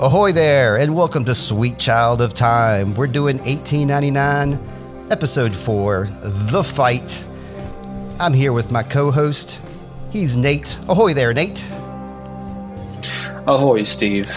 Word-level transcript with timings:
Ahoy 0.00 0.32
there, 0.32 0.78
and 0.78 0.96
welcome 0.96 1.24
to 1.24 1.36
Sweet 1.36 1.78
Child 1.78 2.20
of 2.20 2.34
Time. 2.34 2.96
We're 2.96 3.06
doing 3.06 3.36
1899, 3.36 4.58
episode 5.12 5.54
4, 5.54 6.08
The 6.50 6.64
Fight. 6.64 7.24
I'm 8.18 8.32
here 8.32 8.52
with 8.52 8.72
my 8.72 8.82
co 8.82 9.12
host. 9.12 9.60
He's 10.10 10.36
Nate. 10.36 10.80
Ahoy 10.88 11.14
there, 11.14 11.32
Nate. 11.32 11.70
Ahoy, 13.46 13.84
Steve. 13.84 14.26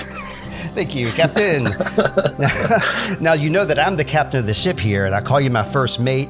Thank 0.76 0.94
you, 0.94 1.08
Captain. 1.08 1.64
now, 3.20 3.34
you 3.34 3.50
know 3.50 3.66
that 3.66 3.80
I'm 3.80 3.96
the 3.96 4.06
captain 4.06 4.42
of 4.42 4.46
the 4.46 4.54
ship 4.54 4.80
here, 4.80 5.08
and 5.08 5.16
I 5.16 5.22
call 5.22 5.42
you 5.42 5.50
my 5.50 5.64
first 5.64 6.00
mate. 6.00 6.30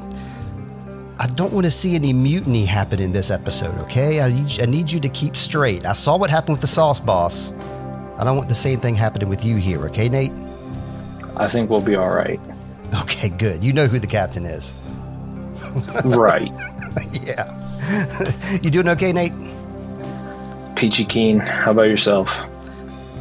I 1.19 1.27
don't 1.27 1.51
want 1.51 1.65
to 1.65 1.71
see 1.71 1.95
any 1.95 2.13
mutiny 2.13 2.63
happen 2.63 3.01
in 3.01 3.11
this 3.11 3.29
episode, 3.29 3.77
okay? 3.79 4.21
I 4.21 4.29
need, 4.29 4.61
I 4.61 4.65
need 4.67 4.89
you 4.89 5.01
to 5.01 5.09
keep 5.09 5.35
straight. 5.35 5.85
I 5.85 5.91
saw 5.91 6.15
what 6.15 6.29
happened 6.29 6.53
with 6.53 6.61
the 6.61 6.67
sauce 6.67 7.01
boss. 7.01 7.51
I 8.17 8.23
don't 8.23 8.35
want 8.35 8.49
the 8.49 8.55
same 8.55 8.79
thing 8.79 8.95
happening 8.95 9.29
with 9.29 9.45
you 9.45 9.57
here, 9.57 9.85
okay, 9.85 10.09
Nate? 10.09 10.31
I 11.35 11.47
think 11.47 11.69
we'll 11.69 11.81
be 11.81 11.95
all 11.95 12.09
right. 12.09 12.39
Okay, 13.01 13.27
good. 13.27 13.65
You 13.65 13.73
know 13.73 13.85
who 13.87 13.99
the 13.99 14.07
captain 14.07 14.45
is. 14.45 14.73
right. 16.05 16.49
yeah. 17.21 17.51
you 18.61 18.69
doing 18.69 18.87
okay, 18.87 19.11
Nate? 19.11 19.33
Peachy 20.77 21.03
keen. 21.03 21.39
How 21.39 21.71
about 21.71 21.89
yourself? 21.89 22.39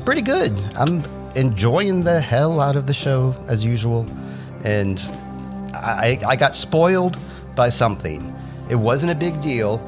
Pretty 0.04 0.22
good. 0.22 0.52
I'm 0.78 1.02
enjoying 1.34 2.04
the 2.04 2.20
hell 2.20 2.60
out 2.60 2.76
of 2.76 2.86
the 2.86 2.94
show 2.94 3.34
as 3.48 3.64
usual, 3.64 4.06
and 4.64 5.00
I, 5.74 6.20
I 6.24 6.36
got 6.36 6.54
spoiled 6.54 7.18
by 7.56 7.68
something. 7.68 8.32
It 8.70 8.76
wasn't 8.76 9.10
a 9.10 9.16
big 9.16 9.40
deal 9.42 9.78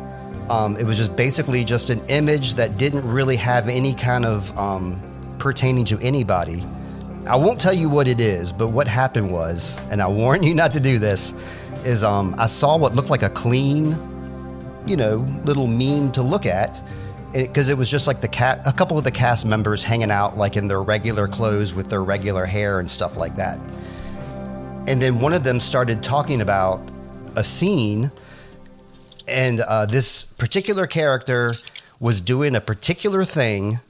um, 0.51 0.77
it 0.77 0.85
was 0.85 0.97
just 0.97 1.15
basically 1.17 1.65
just 1.65 1.91
an 1.91 2.01
image 2.09 2.55
that 2.55 2.77
didn't 2.77 3.07
really 3.07 3.37
have 3.37 3.69
any 3.69 3.95
kind 3.95 4.25
of 4.25 4.57
um, 4.59 5.01
pertaining 5.39 5.85
to 5.87 5.99
anybody. 6.01 6.65
I 7.27 7.37
won't 7.37 7.61
tell 7.61 7.75
you 7.75 7.89
what 7.89 8.09
it 8.09 8.21
is, 8.21 8.53
but 8.53 8.69
what 8.69 8.89
happened 8.89 9.31
was, 9.31 9.79
and 9.91 10.01
I 10.01 10.09
warn 10.09 10.43
you 10.43 10.55
not 10.63 10.73
to 10.73 10.81
do 10.81 10.99
this, 10.99 11.35
is 11.85 12.03
um, 12.05 12.35
I 12.39 12.47
saw 12.47 12.77
what 12.77 12.95
looked 12.95 13.11
like 13.11 13.23
a 13.23 13.31
clean, 13.31 13.97
you 14.87 14.97
know, 14.97 15.17
little 15.45 15.67
meme 15.67 16.13
to 16.13 16.23
look 16.23 16.47
at, 16.47 16.83
because 17.33 17.69
it, 17.69 17.73
it 17.73 17.79
was 17.79 17.91
just 17.91 18.07
like 18.07 18.21
the 18.21 18.29
cat, 18.29 18.61
a 18.67 18.73
couple 18.73 18.97
of 18.97 19.05
the 19.05 19.11
cast 19.11 19.45
members 19.45 19.85
hanging 19.85 20.11
out 20.11 20.39
like 20.39 20.57
in 20.57 20.67
their 20.67 20.83
regular 20.83 21.29
clothes 21.29 21.75
with 21.75 21.89
their 21.89 22.03
regular 22.03 22.47
hair 22.47 22.81
and 22.81 22.91
stuff 22.91 23.17
like 23.17 23.37
that. 23.37 23.59
And 24.89 25.03
then 25.03 25.21
one 25.21 25.35
of 25.35 25.45
them 25.45 25.61
started 25.61 26.03
talking 26.03 26.41
about 26.41 26.81
a 27.37 27.45
scene 27.45 28.11
and 29.29 29.61
uh, 29.61 29.87
this 29.87 30.25
particular 30.25 30.87
character 30.87 31.53
was 32.01 32.21
doing 32.21 32.55
a 32.55 32.61
particular 32.61 33.25
thing, 33.25 33.81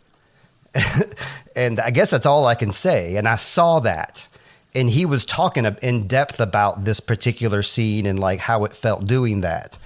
and 1.56 1.80
I 1.80 1.90
guess 1.90 2.10
that's 2.10 2.26
all 2.26 2.46
I 2.46 2.54
can 2.54 2.72
say. 2.72 3.16
And 3.16 3.28
I 3.28 3.36
saw 3.36 3.80
that, 3.80 4.28
and 4.74 4.88
he 4.88 5.06
was 5.06 5.24
talking 5.24 5.64
in 5.82 6.06
depth 6.06 6.40
about 6.40 6.84
this 6.84 7.00
particular 7.00 7.62
scene 7.62 8.06
and 8.06 8.18
like 8.18 8.40
how 8.40 8.64
it 8.64 8.72
felt 8.72 9.06
doing 9.06 9.42
that. 9.42 9.78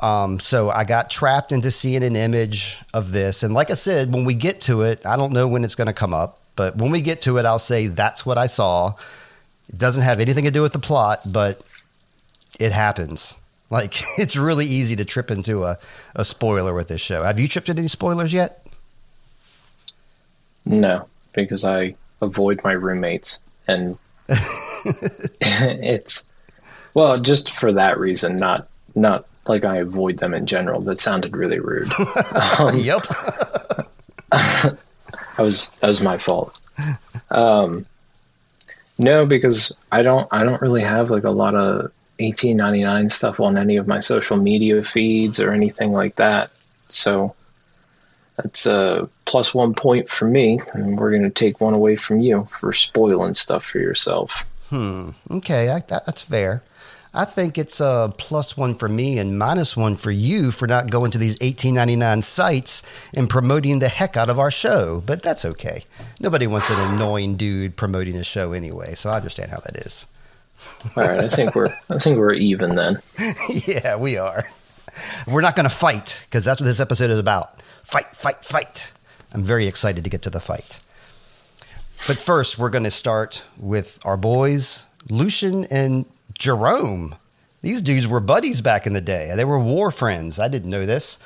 Um, 0.00 0.40
so 0.40 0.68
I 0.68 0.84
got 0.84 1.10
trapped 1.10 1.52
into 1.52 1.70
seeing 1.70 2.02
an 2.02 2.16
image 2.16 2.80
of 2.92 3.12
this, 3.12 3.42
and 3.42 3.54
like 3.54 3.70
I 3.70 3.74
said, 3.74 4.12
when 4.12 4.24
we 4.24 4.34
get 4.34 4.60
to 4.62 4.82
it, 4.82 5.06
I 5.06 5.16
don't 5.16 5.32
know 5.32 5.46
when 5.46 5.64
it's 5.64 5.76
going 5.76 5.86
to 5.86 5.92
come 5.92 6.12
up, 6.12 6.40
but 6.56 6.76
when 6.76 6.90
we 6.90 7.00
get 7.00 7.22
to 7.22 7.38
it, 7.38 7.46
I'll 7.46 7.58
say 7.58 7.86
that's 7.86 8.26
what 8.26 8.38
I 8.38 8.46
saw. 8.46 8.94
It 9.68 9.78
doesn't 9.78 10.02
have 10.02 10.20
anything 10.20 10.44
to 10.44 10.50
do 10.50 10.62
with 10.62 10.72
the 10.72 10.80
plot, 10.80 11.20
but 11.30 11.62
it 12.58 12.72
happens. 12.72 13.36
Like 13.72 13.94
it's 14.18 14.36
really 14.36 14.66
easy 14.66 14.94
to 14.96 15.04
trip 15.04 15.32
into 15.32 15.64
a, 15.64 15.78
a 16.14 16.24
spoiler 16.24 16.74
with 16.74 16.88
this 16.88 17.00
show. 17.00 17.24
Have 17.24 17.40
you 17.40 17.48
tripped 17.48 17.70
into 17.70 17.80
any 17.80 17.88
spoilers 17.88 18.32
yet? 18.32 18.64
No, 20.64 21.08
because 21.32 21.64
I 21.64 21.96
avoid 22.20 22.62
my 22.62 22.72
roommates 22.72 23.40
and 23.66 23.98
it's 24.28 26.28
well, 26.94 27.18
just 27.18 27.50
for 27.50 27.72
that 27.72 27.98
reason, 27.98 28.36
not 28.36 28.68
not 28.94 29.26
like 29.46 29.64
I 29.64 29.78
avoid 29.78 30.18
them 30.18 30.34
in 30.34 30.46
general. 30.46 30.82
That 30.82 31.00
sounded 31.00 31.36
really 31.36 31.58
rude. 31.58 31.90
Um, 32.58 32.76
yep. 32.76 33.02
that 34.30 34.76
was 35.38 35.70
that 35.70 35.88
was 35.88 36.02
my 36.02 36.18
fault. 36.18 36.60
Um, 37.30 37.86
no, 38.98 39.24
because 39.24 39.74
I 39.90 40.02
don't 40.02 40.28
I 40.30 40.44
don't 40.44 40.60
really 40.60 40.82
have 40.82 41.10
like 41.10 41.24
a 41.24 41.30
lot 41.30 41.54
of 41.54 41.90
1899 42.22 43.08
stuff 43.08 43.40
on 43.40 43.56
any 43.56 43.76
of 43.76 43.86
my 43.86 44.00
social 44.00 44.36
media 44.36 44.82
feeds 44.82 45.40
or 45.40 45.52
anything 45.52 45.92
like 45.92 46.16
that. 46.16 46.50
So 46.88 47.34
that's 48.36 48.66
a 48.66 49.08
plus 49.24 49.54
one 49.54 49.74
point 49.74 50.08
for 50.08 50.26
me, 50.26 50.60
and 50.72 50.98
we're 50.98 51.10
going 51.10 51.22
to 51.22 51.30
take 51.30 51.60
one 51.60 51.74
away 51.74 51.96
from 51.96 52.20
you 52.20 52.48
for 52.50 52.72
spoiling 52.72 53.34
stuff 53.34 53.64
for 53.64 53.78
yourself. 53.78 54.46
Hmm. 54.68 55.10
Okay, 55.30 55.68
I, 55.70 55.80
that, 55.80 56.06
that's 56.06 56.22
fair. 56.22 56.62
I 57.14 57.26
think 57.26 57.58
it's 57.58 57.78
a 57.78 58.12
plus 58.16 58.56
one 58.56 58.74
for 58.74 58.88
me 58.88 59.18
and 59.18 59.38
minus 59.38 59.76
one 59.76 59.96
for 59.96 60.10
you 60.10 60.50
for 60.50 60.66
not 60.66 60.90
going 60.90 61.10
to 61.10 61.18
these 61.18 61.34
1899 61.40 62.22
sites 62.22 62.82
and 63.12 63.28
promoting 63.28 63.80
the 63.80 63.88
heck 63.88 64.16
out 64.16 64.30
of 64.30 64.38
our 64.38 64.50
show. 64.50 65.02
But 65.04 65.22
that's 65.22 65.44
okay. 65.44 65.84
Nobody 66.20 66.46
wants 66.46 66.70
an 66.70 66.94
annoying 66.94 67.36
dude 67.36 67.76
promoting 67.76 68.16
a 68.16 68.24
show 68.24 68.52
anyway, 68.52 68.94
so 68.94 69.10
I 69.10 69.16
understand 69.16 69.50
how 69.50 69.58
that 69.58 69.76
is. 69.76 70.06
All 70.96 71.04
right, 71.04 71.24
I 71.24 71.28
think 71.28 71.54
we're 71.54 71.68
I 71.88 71.98
think 71.98 72.18
we're 72.18 72.34
even 72.34 72.74
then. 72.74 73.00
yeah, 73.48 73.96
we 73.96 74.16
are. 74.16 74.44
We're 75.26 75.40
not 75.40 75.56
going 75.56 75.68
to 75.68 75.74
fight 75.74 76.26
because 76.28 76.44
that's 76.44 76.60
what 76.60 76.66
this 76.66 76.80
episode 76.80 77.10
is 77.10 77.18
about. 77.18 77.60
Fight, 77.82 78.14
fight, 78.14 78.44
fight. 78.44 78.92
I'm 79.32 79.42
very 79.42 79.66
excited 79.66 80.04
to 80.04 80.10
get 80.10 80.22
to 80.22 80.30
the 80.30 80.40
fight. 80.40 80.80
But 82.06 82.18
first, 82.18 82.58
we're 82.58 82.68
going 82.68 82.84
to 82.84 82.90
start 82.90 83.44
with 83.56 83.98
our 84.04 84.16
boys, 84.16 84.84
Lucien 85.08 85.64
and 85.66 86.04
Jerome. 86.36 87.14
These 87.62 87.80
dudes 87.80 88.08
were 88.08 88.20
buddies 88.20 88.60
back 88.60 88.86
in 88.86 88.92
the 88.92 89.00
day. 89.00 89.32
They 89.36 89.44
were 89.44 89.58
war 89.58 89.90
friends. 89.90 90.38
I 90.40 90.48
didn't 90.48 90.70
know 90.70 90.84
this. 90.84 91.18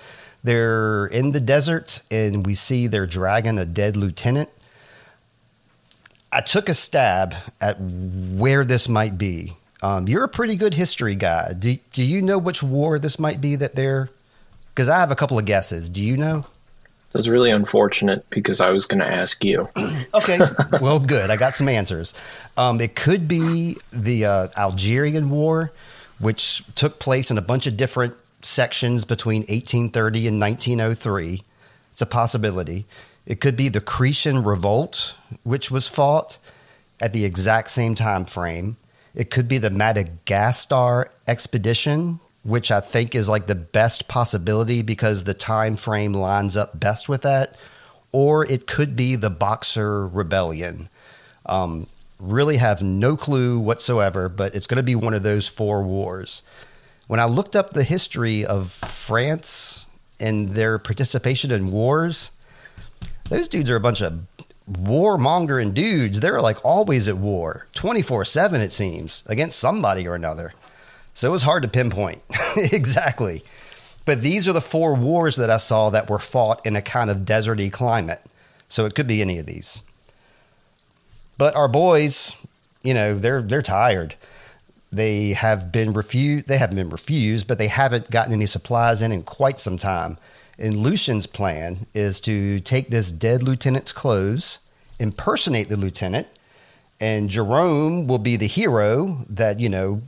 They're 0.44 1.06
in 1.06 1.32
the 1.32 1.40
desert, 1.40 2.02
and 2.10 2.44
we 2.46 2.54
see 2.54 2.86
they're 2.86 3.06
dragging 3.06 3.58
a 3.58 3.64
dead 3.64 3.96
lieutenant 3.96 4.50
I 6.36 6.42
took 6.42 6.68
a 6.68 6.74
stab 6.74 7.34
at 7.62 7.80
where 7.80 8.62
this 8.66 8.90
might 8.90 9.16
be. 9.16 9.54
Um, 9.82 10.06
you're 10.06 10.24
a 10.24 10.28
pretty 10.28 10.56
good 10.56 10.74
history 10.74 11.14
guy. 11.14 11.54
Do, 11.58 11.78
do 11.92 12.02
you 12.02 12.20
know 12.20 12.36
which 12.36 12.62
war 12.62 12.98
this 12.98 13.18
might 13.18 13.40
be 13.40 13.56
that 13.56 13.74
they're? 13.74 14.10
Because 14.68 14.90
I 14.90 14.98
have 14.98 15.10
a 15.10 15.16
couple 15.16 15.38
of 15.38 15.46
guesses. 15.46 15.88
Do 15.88 16.02
you 16.02 16.18
know? 16.18 16.44
That's 17.12 17.28
really 17.28 17.48
unfortunate 17.48 18.28
because 18.28 18.60
I 18.60 18.68
was 18.68 18.84
going 18.84 19.00
to 19.00 19.10
ask 19.10 19.42
you. 19.46 19.66
okay. 20.14 20.38
Well, 20.78 21.00
good. 21.00 21.30
I 21.30 21.38
got 21.38 21.54
some 21.54 21.70
answers. 21.70 22.12
Um, 22.58 22.82
it 22.82 22.94
could 22.94 23.26
be 23.26 23.78
the 23.90 24.26
uh, 24.26 24.48
Algerian 24.58 25.30
War, 25.30 25.72
which 26.18 26.64
took 26.74 26.98
place 26.98 27.30
in 27.30 27.38
a 27.38 27.42
bunch 27.42 27.66
of 27.66 27.78
different 27.78 28.12
sections 28.42 29.06
between 29.06 29.40
1830 29.44 30.28
and 30.28 30.38
1903. 30.38 31.42
It's 31.92 32.02
a 32.02 32.06
possibility. 32.06 32.84
It 33.26 33.40
could 33.40 33.56
be 33.56 33.68
the 33.68 33.80
Cretan 33.80 34.44
Revolt, 34.44 35.14
which 35.42 35.70
was 35.70 35.88
fought 35.88 36.38
at 37.00 37.12
the 37.12 37.24
exact 37.24 37.70
same 37.70 37.94
time 37.94 38.24
frame. 38.24 38.76
It 39.14 39.30
could 39.30 39.48
be 39.48 39.58
the 39.58 39.70
Madagascar 39.70 41.10
expedition, 41.26 42.20
which 42.44 42.70
I 42.70 42.80
think 42.80 43.14
is 43.14 43.28
like 43.28 43.46
the 43.46 43.54
best 43.54 44.06
possibility 44.06 44.82
because 44.82 45.24
the 45.24 45.34
time 45.34 45.74
frame 45.74 46.12
lines 46.12 46.56
up 46.56 46.78
best 46.78 47.08
with 47.08 47.22
that. 47.22 47.56
Or 48.12 48.46
it 48.46 48.66
could 48.66 48.94
be 48.94 49.16
the 49.16 49.30
Boxer 49.30 50.06
Rebellion. 50.06 50.88
Um, 51.44 51.86
really 52.20 52.58
have 52.58 52.82
no 52.82 53.16
clue 53.16 53.58
whatsoever, 53.58 54.28
but 54.28 54.54
it's 54.54 54.66
going 54.66 54.76
to 54.76 54.82
be 54.82 54.94
one 54.94 55.14
of 55.14 55.22
those 55.22 55.48
four 55.48 55.82
wars. 55.82 56.42
When 57.08 57.20
I 57.20 57.24
looked 57.24 57.56
up 57.56 57.70
the 57.70 57.84
history 57.84 58.44
of 58.44 58.70
France 58.70 59.86
and 60.20 60.50
their 60.50 60.78
participation 60.78 61.50
in 61.50 61.70
wars, 61.70 62.30
those 63.28 63.48
dudes 63.48 63.70
are 63.70 63.76
a 63.76 63.80
bunch 63.80 64.02
of 64.02 64.20
warmongering 64.70 65.74
dudes. 65.74 66.20
They're 66.20 66.40
like 66.40 66.64
always 66.64 67.08
at 67.08 67.16
war, 67.16 67.66
24 67.74 68.24
7, 68.24 68.60
it 68.60 68.72
seems, 68.72 69.22
against 69.26 69.58
somebody 69.58 70.06
or 70.06 70.14
another. 70.14 70.52
So 71.14 71.28
it 71.28 71.32
was 71.32 71.42
hard 71.42 71.62
to 71.62 71.68
pinpoint 71.68 72.22
exactly. 72.56 73.42
But 74.04 74.20
these 74.20 74.46
are 74.46 74.52
the 74.52 74.60
four 74.60 74.94
wars 74.94 75.36
that 75.36 75.50
I 75.50 75.56
saw 75.56 75.90
that 75.90 76.08
were 76.08 76.18
fought 76.18 76.64
in 76.64 76.76
a 76.76 76.82
kind 76.82 77.10
of 77.10 77.18
deserty 77.18 77.72
climate. 77.72 78.20
So 78.68 78.84
it 78.84 78.94
could 78.94 79.06
be 79.06 79.22
any 79.22 79.38
of 79.38 79.46
these. 79.46 79.80
But 81.38 81.56
our 81.56 81.68
boys, 81.68 82.36
you 82.82 82.94
know, 82.94 83.18
they're 83.18 83.42
they're 83.42 83.62
tired. 83.62 84.14
They 84.92 85.32
have 85.32 85.72
been 85.72 85.92
refused. 85.92 86.46
They 86.46 86.56
haven't 86.56 86.76
been 86.76 86.90
refused, 86.90 87.48
but 87.48 87.58
they 87.58 87.68
haven't 87.68 88.10
gotten 88.10 88.32
any 88.32 88.46
supplies 88.46 89.02
in 89.02 89.12
in 89.12 89.22
quite 89.22 89.58
some 89.58 89.76
time. 89.76 90.16
And 90.58 90.76
Lucien's 90.76 91.26
plan 91.26 91.86
is 91.92 92.20
to 92.22 92.60
take 92.60 92.88
this 92.88 93.10
dead 93.10 93.42
lieutenant's 93.42 93.92
clothes, 93.92 94.58
impersonate 94.98 95.68
the 95.68 95.76
lieutenant, 95.76 96.28
and 97.00 97.28
Jerome 97.28 98.06
will 98.06 98.18
be 98.18 98.36
the 98.36 98.46
hero 98.46 99.24
that, 99.28 99.60
you 99.60 99.68
know, 99.68 100.00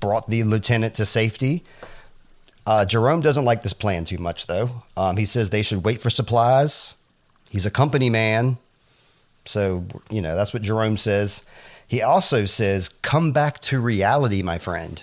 brought 0.00 0.28
the 0.28 0.44
lieutenant 0.44 0.94
to 0.96 1.06
safety. 1.06 1.62
Uh, 2.66 2.84
Jerome 2.84 3.20
doesn't 3.20 3.44
like 3.44 3.62
this 3.62 3.72
plan 3.72 4.04
too 4.04 4.18
much, 4.18 4.46
though. 4.46 4.82
Um, 4.96 5.16
he 5.16 5.24
says 5.24 5.50
they 5.50 5.62
should 5.62 5.84
wait 5.84 6.02
for 6.02 6.10
supplies. 6.10 6.94
He's 7.50 7.66
a 7.66 7.70
company 7.70 8.10
man. 8.10 8.58
So, 9.44 9.84
you 10.10 10.22
know, 10.22 10.36
that's 10.36 10.52
what 10.52 10.62
Jerome 10.62 10.96
says. 10.96 11.42
He 11.86 12.02
also 12.02 12.46
says, 12.46 12.88
Come 12.88 13.32
back 13.32 13.60
to 13.60 13.80
reality, 13.80 14.42
my 14.42 14.58
friend. 14.58 15.02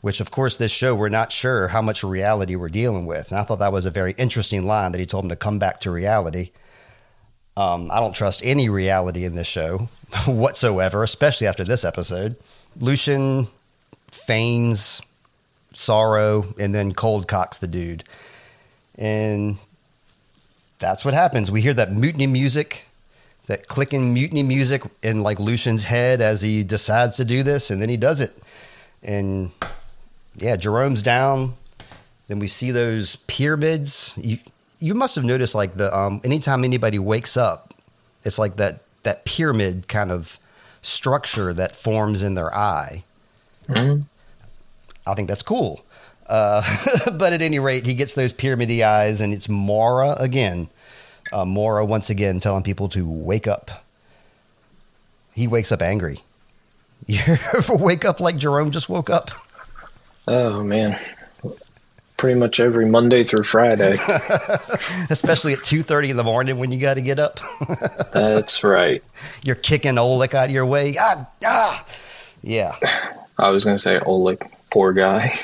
Which, 0.00 0.20
of 0.20 0.30
course, 0.30 0.56
this 0.56 0.70
show, 0.70 0.94
we're 0.94 1.08
not 1.08 1.32
sure 1.32 1.68
how 1.68 1.82
much 1.82 2.04
reality 2.04 2.54
we're 2.54 2.68
dealing 2.68 3.04
with. 3.04 3.32
And 3.32 3.40
I 3.40 3.42
thought 3.42 3.58
that 3.58 3.72
was 3.72 3.84
a 3.84 3.90
very 3.90 4.14
interesting 4.16 4.64
line 4.64 4.92
that 4.92 4.98
he 4.98 5.06
told 5.06 5.24
him 5.24 5.30
to 5.30 5.36
come 5.36 5.58
back 5.58 5.80
to 5.80 5.90
reality. 5.90 6.50
Um, 7.56 7.90
I 7.90 7.98
don't 7.98 8.14
trust 8.14 8.42
any 8.44 8.68
reality 8.68 9.24
in 9.24 9.34
this 9.34 9.48
show 9.48 9.88
whatsoever, 10.26 11.02
especially 11.02 11.48
after 11.48 11.64
this 11.64 11.84
episode. 11.84 12.36
lucien 12.78 13.48
feigns 14.12 15.02
sorrow 15.74 16.54
and 16.58 16.74
then 16.74 16.92
cold 16.92 17.26
cocks 17.26 17.58
the 17.58 17.66
dude. 17.66 18.04
And 18.96 19.58
that's 20.78 21.04
what 21.04 21.14
happens. 21.14 21.50
We 21.50 21.60
hear 21.60 21.74
that 21.74 21.92
mutiny 21.92 22.26
music, 22.26 22.86
that 23.46 23.66
clicking 23.66 24.12
mutiny 24.12 24.42
music 24.42 24.82
in 25.02 25.22
like 25.22 25.40
Lucien's 25.40 25.84
head 25.84 26.20
as 26.20 26.42
he 26.42 26.64
decides 26.64 27.16
to 27.16 27.24
do 27.24 27.42
this, 27.42 27.70
and 27.70 27.80
then 27.80 27.88
he 27.88 27.96
does 27.96 28.20
it. 28.20 28.36
And 29.02 29.50
yeah, 30.38 30.56
Jerome's 30.56 31.02
down. 31.02 31.54
Then 32.28 32.38
we 32.38 32.48
see 32.48 32.70
those 32.70 33.16
pyramids. 33.26 34.14
You 34.16 34.38
you 34.80 34.94
must 34.94 35.16
have 35.16 35.24
noticed 35.24 35.54
like 35.54 35.74
the 35.74 35.96
um, 35.96 36.20
anytime 36.24 36.64
anybody 36.64 36.98
wakes 36.98 37.36
up, 37.36 37.74
it's 38.24 38.38
like 38.38 38.56
that 38.56 38.80
that 39.02 39.24
pyramid 39.24 39.88
kind 39.88 40.12
of 40.12 40.38
structure 40.82 41.52
that 41.54 41.76
forms 41.76 42.22
in 42.22 42.34
their 42.34 42.54
eye. 42.54 43.04
Mm-hmm. 43.68 44.02
I 45.06 45.14
think 45.14 45.28
that's 45.28 45.42
cool. 45.42 45.84
Uh, 46.26 46.62
but 47.12 47.32
at 47.32 47.42
any 47.42 47.58
rate, 47.58 47.86
he 47.86 47.94
gets 47.94 48.14
those 48.14 48.32
pyramidy 48.32 48.84
eyes, 48.84 49.20
and 49.20 49.32
it's 49.32 49.48
Maura 49.48 50.14
again. 50.18 50.68
Uh, 51.32 51.44
Maura 51.44 51.84
once 51.84 52.10
again 52.10 52.40
telling 52.40 52.62
people 52.62 52.88
to 52.90 53.08
wake 53.08 53.46
up. 53.46 53.84
He 55.34 55.46
wakes 55.46 55.72
up 55.72 55.82
angry. 55.82 56.20
You 57.06 57.20
ever 57.54 57.76
wake 57.76 58.04
up 58.04 58.20
like 58.20 58.36
Jerome 58.36 58.70
just 58.70 58.88
woke 58.88 59.08
up? 59.08 59.30
Oh 60.30 60.62
man, 60.62 60.98
pretty 62.18 62.38
much 62.38 62.60
every 62.60 62.84
Monday 62.84 63.24
through 63.24 63.44
Friday. 63.44 63.92
Especially 65.08 65.54
at 65.54 65.62
two 65.62 65.82
thirty 65.82 66.10
in 66.10 66.18
the 66.18 66.24
morning 66.24 66.58
when 66.58 66.70
you 66.70 66.78
got 66.78 66.94
to 66.94 67.00
get 67.00 67.18
up. 67.18 67.40
That's 68.12 68.62
right. 68.62 69.02
You're 69.42 69.56
kicking 69.56 69.94
Olek 69.94 70.34
out 70.34 70.46
of 70.46 70.50
your 70.50 70.66
way. 70.66 70.96
Ah, 71.00 71.26
ah. 71.46 71.86
Yeah. 72.42 72.74
I 73.38 73.48
was 73.48 73.64
gonna 73.64 73.78
say 73.78 73.98
Olek, 74.00 74.50
poor 74.70 74.92
guy. 74.92 75.34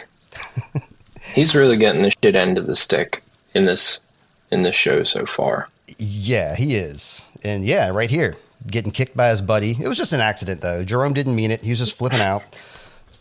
He's 1.35 1.55
really 1.55 1.79
getting 1.79 2.03
the 2.03 2.13
shit 2.23 2.35
end 2.35 2.59
of 2.59 2.67
the 2.67 2.77
stick 2.77 3.23
in 3.55 3.65
this 3.65 4.03
in 4.51 4.63
this 4.65 4.75
show 4.75 5.03
so 5.05 5.25
far. 5.25 5.69
Yeah, 5.97 6.55
he 6.57 6.75
is. 6.75 7.25
And 7.43 7.65
yeah, 7.65 7.89
right 7.89 8.11
here, 8.11 8.37
getting 8.67 8.91
kicked 8.91 9.17
by 9.17 9.31
his 9.31 9.41
buddy. 9.41 9.77
It 9.81 9.89
was 9.89 9.97
just 9.97 10.13
an 10.13 10.21
accident 10.21 10.61
though. 10.61 10.85
Jerome 10.85 11.15
didn't 11.15 11.35
mean 11.35 11.51
it. 11.51 11.63
He 11.63 11.71
was 11.71 11.79
just 11.79 11.97
flipping 11.97 12.21
out. 12.21 12.43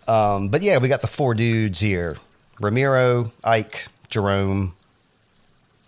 Um, 0.08 0.50
but 0.50 0.62
yeah, 0.62 0.78
we 0.78 0.88
got 0.88 1.02
the 1.02 1.08
four 1.08 1.34
dudes 1.34 1.80
here. 1.80 2.18
Ramiro, 2.60 3.32
Eyk, 3.44 3.88
Jerome, 4.10 4.76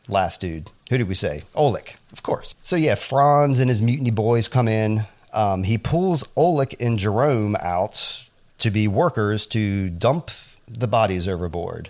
last 0.09 0.41
dude. 0.41 0.69
Who 0.89 0.97
did 0.97 1.07
we 1.07 1.15
say? 1.15 1.43
Olek, 1.55 1.95
of 2.11 2.23
course. 2.23 2.55
So 2.63 2.75
yeah, 2.75 2.95
Franz 2.95 3.59
and 3.59 3.69
his 3.69 3.81
mutiny 3.81 4.11
boys 4.11 4.47
come 4.47 4.67
in. 4.67 5.05
Um, 5.33 5.63
he 5.63 5.77
pulls 5.77 6.23
Olek 6.35 6.75
and 6.79 6.97
Jerome 6.97 7.55
out 7.57 8.25
to 8.59 8.71
be 8.71 8.87
workers 8.87 9.45
to 9.47 9.89
dump 9.89 10.29
the 10.67 10.87
bodies 10.87 11.27
overboard. 11.27 11.89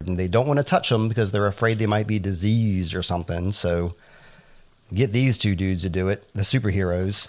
And 0.00 0.16
they 0.16 0.28
don't 0.28 0.46
want 0.46 0.58
to 0.58 0.64
touch 0.64 0.88
them 0.88 1.08
because 1.08 1.30
they're 1.30 1.46
afraid 1.46 1.78
they 1.78 1.86
might 1.86 2.06
be 2.06 2.18
diseased 2.18 2.94
or 2.94 3.02
something. 3.02 3.52
So 3.52 3.94
get 4.92 5.12
these 5.12 5.38
two 5.38 5.54
dudes 5.54 5.82
to 5.82 5.88
do 5.88 6.08
it, 6.08 6.26
the 6.34 6.42
superheroes, 6.42 7.28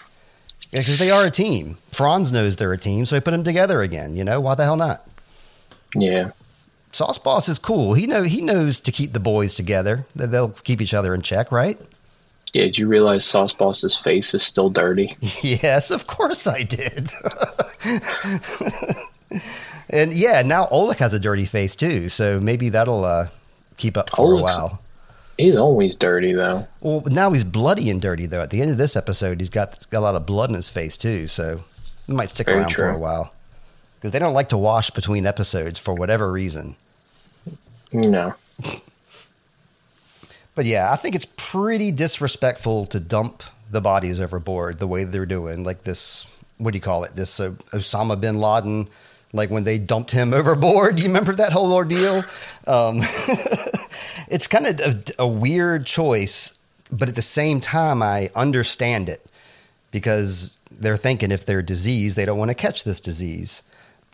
because 0.72 0.98
they 0.98 1.10
are 1.10 1.26
a 1.26 1.30
team. 1.30 1.76
Franz 1.90 2.32
knows 2.32 2.56
they're 2.56 2.72
a 2.72 2.78
team, 2.78 3.06
so 3.06 3.14
he 3.14 3.20
put 3.20 3.30
them 3.30 3.44
together 3.44 3.82
again. 3.82 4.16
You 4.16 4.24
know, 4.24 4.40
why 4.40 4.54
the 4.54 4.64
hell 4.64 4.76
not? 4.76 5.06
Yeah. 5.94 6.30
Sauce 6.92 7.18
Boss 7.18 7.48
is 7.48 7.58
cool. 7.58 7.94
He 7.94 8.06
know 8.06 8.22
he 8.22 8.40
knows 8.40 8.80
to 8.80 8.92
keep 8.92 9.12
the 9.12 9.20
boys 9.20 9.54
together. 9.54 10.06
They'll 10.14 10.50
keep 10.50 10.80
each 10.80 10.94
other 10.94 11.14
in 11.14 11.22
check, 11.22 11.50
right? 11.52 11.78
Yeah, 12.52 12.64
did 12.64 12.78
you 12.78 12.86
realize 12.86 13.24
Sauce 13.24 13.54
Boss's 13.54 13.96
face 13.96 14.34
is 14.34 14.42
still 14.42 14.68
dirty? 14.68 15.16
yes, 15.42 15.90
of 15.90 16.06
course 16.06 16.46
I 16.46 16.64
did. 16.64 17.10
and 19.88 20.12
yeah, 20.12 20.42
now 20.42 20.66
Olek 20.66 20.98
has 20.98 21.14
a 21.14 21.18
dirty 21.18 21.46
face 21.46 21.74
too, 21.74 22.10
so 22.10 22.38
maybe 22.40 22.68
that'll 22.68 23.06
uh, 23.06 23.28
keep 23.78 23.96
up 23.96 24.10
for 24.10 24.28
Olek's, 24.28 24.40
a 24.40 24.42
while. 24.42 24.81
He's 25.38 25.56
always 25.56 25.96
dirty 25.96 26.32
though. 26.32 26.66
Well, 26.80 27.02
now 27.06 27.32
he's 27.32 27.44
bloody 27.44 27.90
and 27.90 28.00
dirty 28.00 28.26
though. 28.26 28.42
At 28.42 28.50
the 28.50 28.60
end 28.62 28.70
of 28.70 28.78
this 28.78 28.96
episode, 28.96 29.40
he's 29.40 29.50
got, 29.50 29.86
got 29.90 30.00
a 30.00 30.00
lot 30.00 30.14
of 30.14 30.26
blood 30.26 30.50
in 30.50 30.56
his 30.56 30.68
face 30.68 30.96
too, 30.96 31.26
so 31.26 31.60
it 32.08 32.12
might 32.12 32.30
stick 32.30 32.46
Very 32.46 32.58
around 32.58 32.68
true. 32.70 32.84
for 32.84 32.90
a 32.90 32.98
while 32.98 33.34
because 33.96 34.12
they 34.12 34.18
don't 34.18 34.34
like 34.34 34.50
to 34.50 34.58
wash 34.58 34.90
between 34.90 35.26
episodes 35.26 35.78
for 35.78 35.94
whatever 35.94 36.30
reason. 36.30 36.76
No. 37.92 38.34
But 40.54 40.66
yeah, 40.66 40.92
I 40.92 40.96
think 40.96 41.14
it's 41.14 41.26
pretty 41.36 41.90
disrespectful 41.90 42.86
to 42.86 43.00
dump 43.00 43.42
the 43.70 43.80
bodies 43.80 44.20
overboard 44.20 44.78
the 44.78 44.86
way 44.86 45.04
they're 45.04 45.24
doing. 45.24 45.64
Like 45.64 45.82
this, 45.82 46.26
what 46.58 46.72
do 46.72 46.76
you 46.76 46.82
call 46.82 47.04
it? 47.04 47.14
This 47.14 47.40
uh, 47.40 47.52
Osama 47.72 48.20
bin 48.20 48.38
Laden, 48.38 48.88
like 49.32 49.50
when 49.50 49.64
they 49.64 49.78
dumped 49.78 50.10
him 50.10 50.34
overboard. 50.34 50.98
You 50.98 51.06
remember 51.06 51.34
that 51.34 51.52
whole 51.52 51.72
ordeal? 51.72 52.24
Um, 52.66 52.98
it's 54.28 54.46
kind 54.46 54.66
of 54.66 54.80
a, 54.80 55.02
a 55.20 55.26
weird 55.26 55.86
choice, 55.86 56.58
but 56.90 57.08
at 57.08 57.14
the 57.14 57.22
same 57.22 57.60
time, 57.60 58.02
I 58.02 58.30
understand 58.34 59.08
it 59.08 59.22
because 59.90 60.56
they're 60.70 60.96
thinking 60.96 61.30
if 61.30 61.44
they're 61.46 61.62
diseased, 61.62 62.16
they 62.16 62.24
don't 62.24 62.38
want 62.38 62.50
to 62.50 62.54
catch 62.54 62.84
this 62.84 63.00
disease. 63.00 63.62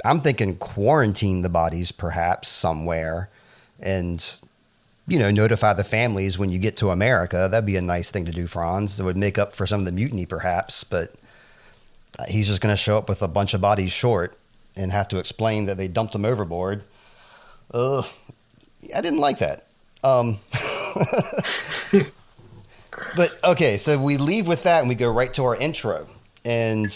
I'm 0.05 0.21
thinking 0.21 0.57
quarantine 0.57 1.43
the 1.43 1.49
bodies 1.49 1.91
perhaps 1.91 2.49
somewhere 2.49 3.29
and 3.81 4.41
you 5.09 5.19
know, 5.19 5.31
notify 5.31 5.73
the 5.73 5.85
families 5.85 6.39
when 6.39 6.51
you 6.51 6.59
get 6.59 6.77
to 6.77 6.91
America. 6.91 7.49
That'd 7.51 7.65
be 7.65 7.77
a 7.77 7.81
nice 7.81 8.11
thing 8.11 8.27
to 8.27 8.31
do, 8.31 8.47
Franz. 8.47 8.99
That 8.99 9.05
would 9.05 9.17
make 9.17 9.39
up 9.39 9.55
for 9.55 9.67
some 9.67 9.81
of 9.81 9.87
the 9.87 9.93
mutiny, 9.93 10.27
perhaps. 10.27 10.85
But 10.85 11.15
he's 12.29 12.47
just 12.47 12.61
going 12.61 12.73
to 12.73 12.77
show 12.77 12.99
up 12.99 13.09
with 13.09 13.23
a 13.23 13.29
bunch 13.29 13.55
of 13.55 13.61
bodies 13.63 13.91
short 13.91 14.37
and 14.79 14.93
have 14.93 15.09
to 15.09 15.19
explain 15.19 15.67
that 15.67 15.77
they 15.77 15.89
dumped 15.89 16.13
them 16.13 16.25
overboard. 16.25 16.85
Ugh, 17.75 18.07
I 18.95 19.01
didn't 19.01 19.21
like 19.21 19.39
that. 19.39 19.67
Um, 20.05 20.39
but 23.17 23.39
okay, 23.45 23.77
so 23.77 23.99
we 23.99 24.17
leave 24.17 24.47
with 24.47 24.63
that 24.63 24.81
and 24.81 24.89
we 24.89 24.95
go 24.95 25.11
right 25.11 25.33
to 25.35 25.45
our 25.45 25.57
intro. 25.57 26.07
And 26.45 26.87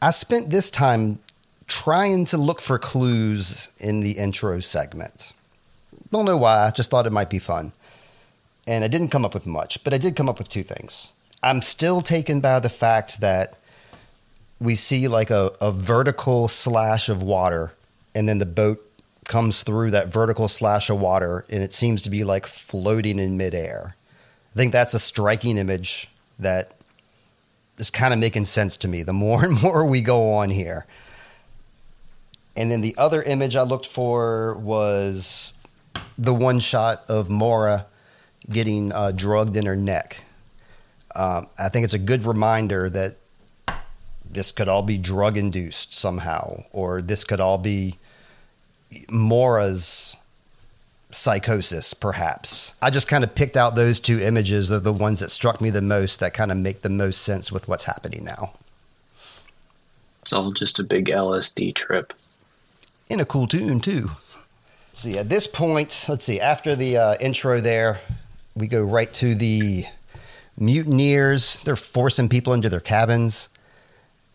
I 0.00 0.10
spent 0.10 0.50
this 0.50 0.70
time 0.70 1.18
trying 1.66 2.26
to 2.26 2.36
look 2.36 2.60
for 2.60 2.78
clues 2.78 3.68
in 3.78 4.00
the 4.00 4.12
intro 4.12 4.60
segment. 4.60 5.32
Don't 6.10 6.26
know 6.26 6.36
why. 6.36 6.66
I 6.66 6.70
just 6.70 6.90
thought 6.90 7.06
it 7.06 7.12
might 7.12 7.30
be 7.30 7.38
fun. 7.38 7.72
And 8.66 8.84
I 8.84 8.88
didn't 8.88 9.08
come 9.08 9.24
up 9.24 9.34
with 9.34 9.46
much, 9.46 9.82
but 9.82 9.94
I 9.94 9.98
did 9.98 10.14
come 10.14 10.28
up 10.28 10.38
with 10.38 10.48
two 10.48 10.62
things. 10.62 11.12
I'm 11.42 11.62
still 11.62 12.02
taken 12.02 12.40
by 12.40 12.60
the 12.60 12.68
fact 12.68 13.20
that 13.20 13.58
we 14.62 14.76
see 14.76 15.08
like 15.08 15.30
a, 15.30 15.50
a 15.60 15.72
vertical 15.72 16.48
slash 16.48 17.08
of 17.08 17.22
water, 17.22 17.72
and 18.14 18.28
then 18.28 18.38
the 18.38 18.46
boat 18.46 18.80
comes 19.26 19.62
through 19.62 19.90
that 19.90 20.08
vertical 20.08 20.48
slash 20.48 20.88
of 20.88 21.00
water, 21.00 21.44
and 21.48 21.62
it 21.62 21.72
seems 21.72 22.02
to 22.02 22.10
be 22.10 22.24
like 22.24 22.46
floating 22.46 23.18
in 23.18 23.36
midair. 23.36 23.96
I 24.54 24.56
think 24.56 24.72
that's 24.72 24.94
a 24.94 24.98
striking 24.98 25.58
image 25.58 26.08
that 26.38 26.76
is 27.78 27.90
kind 27.90 28.12
of 28.12 28.20
making 28.20 28.44
sense 28.44 28.76
to 28.78 28.88
me 28.88 29.02
the 29.02 29.12
more 29.12 29.44
and 29.44 29.60
more 29.62 29.84
we 29.84 30.00
go 30.00 30.34
on 30.34 30.50
here. 30.50 30.86
And 32.54 32.70
then 32.70 32.82
the 32.82 32.94
other 32.98 33.22
image 33.22 33.56
I 33.56 33.62
looked 33.62 33.86
for 33.86 34.54
was 34.56 35.54
the 36.18 36.34
one 36.34 36.60
shot 36.60 37.04
of 37.08 37.30
Maura 37.30 37.86
getting 38.48 38.92
uh, 38.92 39.12
drugged 39.12 39.56
in 39.56 39.66
her 39.66 39.76
neck. 39.76 40.22
Um, 41.14 41.48
I 41.58 41.68
think 41.68 41.84
it's 41.84 41.94
a 41.94 41.98
good 41.98 42.24
reminder 42.26 42.90
that 42.90 43.16
this 44.32 44.52
could 44.52 44.68
all 44.68 44.82
be 44.82 44.98
drug 44.98 45.36
induced 45.36 45.94
somehow, 45.94 46.64
or 46.72 47.02
this 47.02 47.24
could 47.24 47.40
all 47.40 47.58
be 47.58 47.96
Maura's 49.10 50.16
psychosis, 51.10 51.94
perhaps. 51.94 52.72
I 52.80 52.90
just 52.90 53.08
kind 53.08 53.24
of 53.24 53.34
picked 53.34 53.56
out 53.56 53.74
those 53.74 54.00
two 54.00 54.18
images 54.18 54.70
of 54.70 54.84
the 54.84 54.92
ones 54.92 55.20
that 55.20 55.30
struck 55.30 55.60
me 55.60 55.70
the 55.70 55.82
most 55.82 56.20
that 56.20 56.34
kind 56.34 56.50
of 56.50 56.56
make 56.56 56.80
the 56.80 56.90
most 56.90 57.22
sense 57.22 57.52
with 57.52 57.68
what's 57.68 57.84
happening 57.84 58.24
now. 58.24 58.54
It's 60.22 60.32
all 60.32 60.52
just 60.52 60.78
a 60.78 60.84
big 60.84 61.06
LSD 61.06 61.74
trip. 61.74 62.12
In 63.10 63.20
a 63.20 63.24
cool 63.24 63.46
tune, 63.46 63.80
too. 63.80 64.10
Let's 64.88 65.00
see, 65.00 65.18
at 65.18 65.28
this 65.28 65.46
point, 65.46 66.06
let's 66.08 66.24
see, 66.24 66.40
after 66.40 66.74
the 66.76 66.96
uh, 66.96 67.14
intro 67.20 67.60
there, 67.60 67.98
we 68.54 68.66
go 68.66 68.82
right 68.82 69.12
to 69.14 69.34
the 69.34 69.86
mutineers. 70.58 71.60
They're 71.60 71.76
forcing 71.76 72.28
people 72.28 72.52
into 72.52 72.68
their 72.68 72.80
cabins. 72.80 73.48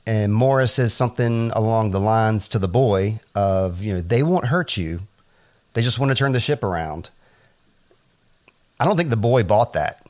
And 0.08 0.34
Morris 0.34 0.74
says 0.74 0.94
something 0.94 1.52
along 1.52 1.92
the 1.92 2.00
lines 2.00 2.48
to 2.50 2.60
the 2.60 2.68
boy 2.70 3.20
of, 3.36 3.84
you 3.84 3.94
know, 3.94 4.02
they 4.02 4.24
won't 4.24 4.46
hurt 4.46 4.78
you. 4.78 5.02
They 5.74 5.82
just 5.82 6.00
want 6.00 6.12
to 6.12 6.16
turn 6.16 6.32
the 6.32 6.40
ship 6.40 6.64
around. 6.64 7.10
I 8.80 8.86
don't 8.86 8.96
think 8.96 9.10
the 9.10 9.18
boy 9.18 9.44
bought 9.44 9.74
that. 9.74 10.06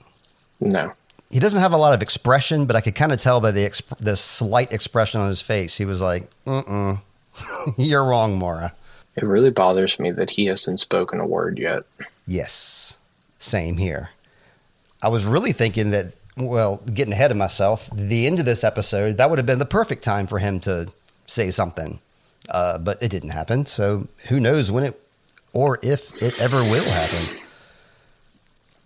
No. 0.59 0.93
he 1.31 1.39
doesn't 1.39 1.61
have 1.61 1.73
a 1.73 1.77
lot 1.77 1.93
of 1.93 2.01
expression, 2.01 2.65
but 2.65 2.75
I 2.75 2.81
could 2.81 2.95
kind 2.95 3.11
of 3.11 3.19
tell 3.19 3.41
by 3.41 3.51
the 3.51 3.67
exp- 3.67 3.97
the 3.99 4.15
slight 4.15 4.71
expression 4.71 5.19
on 5.19 5.27
his 5.29 5.41
face. 5.41 5.77
He 5.77 5.85
was 5.85 5.99
like, 6.01 6.29
"Mm, 6.45 6.99
you're 7.77 8.03
wrong, 8.05 8.37
Maura." 8.37 8.73
It 9.15 9.23
really 9.23 9.49
bothers 9.51 9.99
me 9.99 10.11
that 10.11 10.29
he 10.31 10.45
hasn't 10.45 10.79
spoken 10.79 11.19
a 11.19 11.25
word 11.25 11.57
yet. 11.59 11.83
Yes, 12.27 12.97
same 13.39 13.77
here. 13.77 14.09
I 15.01 15.09
was 15.09 15.25
really 15.25 15.51
thinking 15.53 15.91
that, 15.91 16.15
well, 16.37 16.77
getting 16.93 17.13
ahead 17.13 17.31
of 17.31 17.37
myself, 17.37 17.89
the 17.93 18.27
end 18.27 18.39
of 18.39 18.45
this 18.45 18.63
episode, 18.63 19.17
that 19.17 19.29
would 19.29 19.39
have 19.39 19.45
been 19.45 19.59
the 19.59 19.65
perfect 19.65 20.03
time 20.03 20.27
for 20.27 20.39
him 20.39 20.59
to 20.61 20.87
say 21.25 21.49
something. 21.49 21.99
Uh, 22.49 22.77
but 22.77 23.01
it 23.01 23.09
didn't 23.09 23.31
happen. 23.31 23.65
So 23.65 24.07
who 24.29 24.39
knows 24.39 24.71
when 24.71 24.85
it 24.85 25.01
or 25.53 25.79
if 25.81 26.21
it 26.21 26.39
ever 26.39 26.57
will 26.57 26.83
happen. 26.83 27.43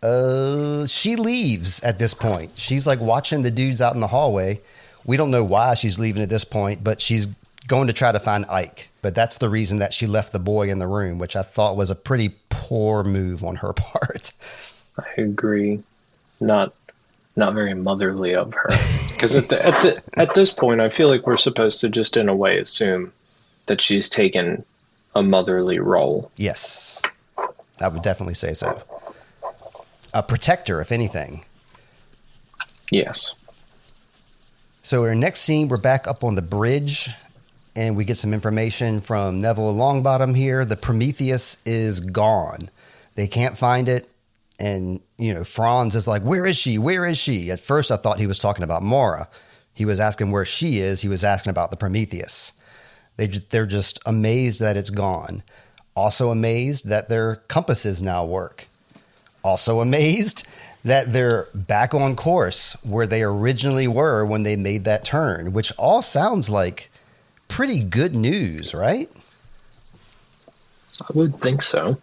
Uh, 0.02 0.88
she 0.88 1.16
leaves 1.16 1.84
at 1.84 2.00
this 2.00 2.14
point. 2.14 2.52
She's 2.56 2.88
like 2.88 3.00
watching 3.00 3.44
the 3.44 3.52
dudes 3.52 3.82
out 3.82 3.94
in 3.94 4.00
the 4.00 4.08
hallway. 4.08 4.62
We 5.06 5.18
don't 5.18 5.32
know 5.32 5.44
why 5.44 5.76
she's 5.76 6.00
leaving 6.00 6.24
at 6.24 6.30
this 6.30 6.46
point, 6.46 6.84
but 6.84 7.02
she's 7.02 7.28
going 7.68 7.88
to 7.88 7.94
try 7.94 8.12
to 8.12 8.20
find 8.20 8.46
Eyk. 8.46 8.86
But 9.02 9.16
that's 9.16 9.38
the 9.38 9.50
reason 9.50 9.80
that 9.80 9.94
she 9.94 10.08
left 10.08 10.32
the 10.32 10.40
boy 10.40 10.70
in 10.70 10.80
the 10.80 10.88
room, 10.88 11.18
which 11.18 11.36
I 11.36 11.42
thought 11.42 11.76
was 11.76 11.90
a 11.90 11.96
pretty 11.96 12.36
poor 12.50 13.04
move 13.04 13.44
on 13.44 13.58
her 13.58 13.74
part. 13.76 14.32
I 14.98 15.22
agree. 15.22 15.84
Not 16.40 16.74
not 17.36 17.54
very 17.54 17.74
motherly 17.74 18.36
of 18.36 18.54
her. 18.54 18.70
Because 19.22 19.36
at, 19.36 19.50
the, 19.50 19.64
at, 19.64 19.82
the, 19.84 20.20
at 20.20 20.34
this 20.34 20.52
point, 20.52 20.82
I 20.82 20.90
feel 20.90 21.08
like 21.08 21.28
we're 21.28 21.38
supposed 21.38 21.80
to 21.82 21.90
just, 21.90 22.18
in 22.18 22.28
a 22.28 22.36
way, 22.36 22.58
assume 22.58 23.14
that 23.68 23.80
she's 23.80 24.10
taken 24.10 24.66
a 25.14 25.22
motherly 25.22 25.78
role. 25.78 26.32
Yes, 26.38 27.00
I 27.80 27.88
would 27.88 28.02
definitely 28.02 28.34
say 28.34 28.56
so. 28.56 28.82
A 30.16 30.24
protector, 30.24 30.82
if 30.82 30.92
anything. 30.92 31.46
Yes. 32.90 33.36
So, 34.82 35.04
our 35.04 35.14
next 35.14 35.42
scene, 35.42 35.68
we're 35.68 35.78
back 35.78 36.08
up 36.08 36.24
on 36.24 36.34
the 36.34 36.42
bridge 36.42 37.12
and 37.76 37.96
we 37.96 38.06
get 38.06 38.18
some 38.18 38.34
information 38.34 39.02
from 39.02 39.42
Neville 39.42 39.74
Longbottom 39.74 40.36
here. 40.36 40.66
The 40.66 40.76
Prometheus 40.76 41.58
is 41.66 42.00
gone. 42.00 42.70
They 43.16 43.28
can't 43.28 43.58
find 43.58 43.88
it. 43.88 44.10
And, 44.62 45.02
you 45.18 45.34
know, 45.34 45.44
Franz 45.44 45.96
is 45.96 46.08
like, 46.08 46.22
Where 46.22 46.46
is 46.46 46.56
she? 46.56 46.78
Where 46.78 47.08
is 47.08 47.18
she? 47.18 47.50
At 47.50 47.60
first, 47.60 47.90
I 47.90 47.98
thought 47.98 48.20
he 48.20 48.28
was 48.28 48.38
talking 48.38 48.64
about 48.64 48.84
Mora. 48.84 49.28
He 49.74 49.86
was 49.86 50.00
asking 50.00 50.30
where 50.30 50.46
she 50.46 50.78
is. 50.78 51.02
He 51.02 51.08
was 51.08 51.24
asking 51.24 51.50
about 51.50 51.72
the 51.72 51.78
Prometheus. 51.78 52.54
They 53.18 53.26
they're 53.26 53.66
just 53.66 54.00
amazed 54.06 54.60
that 54.60 54.78
it's 54.78 54.92
gone. 54.92 55.42
Also 55.96 56.30
amazed 56.30 56.88
that 56.88 57.10
their 57.10 57.38
compasses 57.48 58.04
now 58.04 58.24
work. 58.24 58.68
Also 59.44 59.80
amazed 59.80 60.46
that 60.86 61.12
they're 61.12 61.48
back 61.56 61.96
on 61.96 62.16
course 62.16 62.74
where 62.84 63.08
they 63.08 63.24
originally 63.24 63.88
were 63.88 64.24
when 64.24 64.44
they 64.44 64.56
made 64.56 64.84
that 64.84 65.04
turn, 65.04 65.54
which 65.54 65.74
all 65.80 66.04
sounds 66.04 66.52
like 66.52 66.92
pretty 67.48 67.80
good 67.80 68.14
news, 68.14 68.76
right? 68.76 69.10
I 71.02 71.08
would 71.16 71.36
think 71.38 71.64
so. 71.64 71.98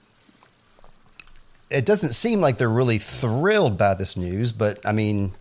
It 1.70 1.84
doesn't 1.84 2.12
seem 2.12 2.40
like 2.40 2.58
they're 2.58 2.68
really 2.68 2.98
thrilled 2.98 3.76
by 3.76 3.94
this 3.94 4.16
news, 4.16 4.52
but 4.52 4.84
I 4.86 4.92
mean, 4.92 5.32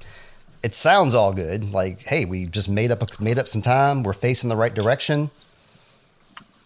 it 0.64 0.76
sounds 0.76 1.16
all 1.16 1.34
good. 1.34 1.72
Like, 1.72 2.04
hey, 2.04 2.26
we 2.26 2.46
just 2.46 2.70
made 2.70 2.92
up 2.92 3.20
made 3.20 3.40
up 3.40 3.48
some 3.48 3.62
time. 3.62 4.04
We're 4.04 4.14
facing 4.14 4.50
the 4.50 4.56
right 4.56 4.74
direction. 4.74 5.30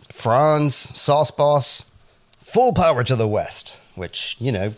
Franz, 0.09 0.75
Sauce 0.75 1.31
Boss, 1.31 1.85
full 2.39 2.73
power 2.73 3.03
to 3.03 3.15
the 3.15 3.27
west. 3.27 3.79
Which 3.95 4.35
you 4.39 4.51
know, 4.51 4.73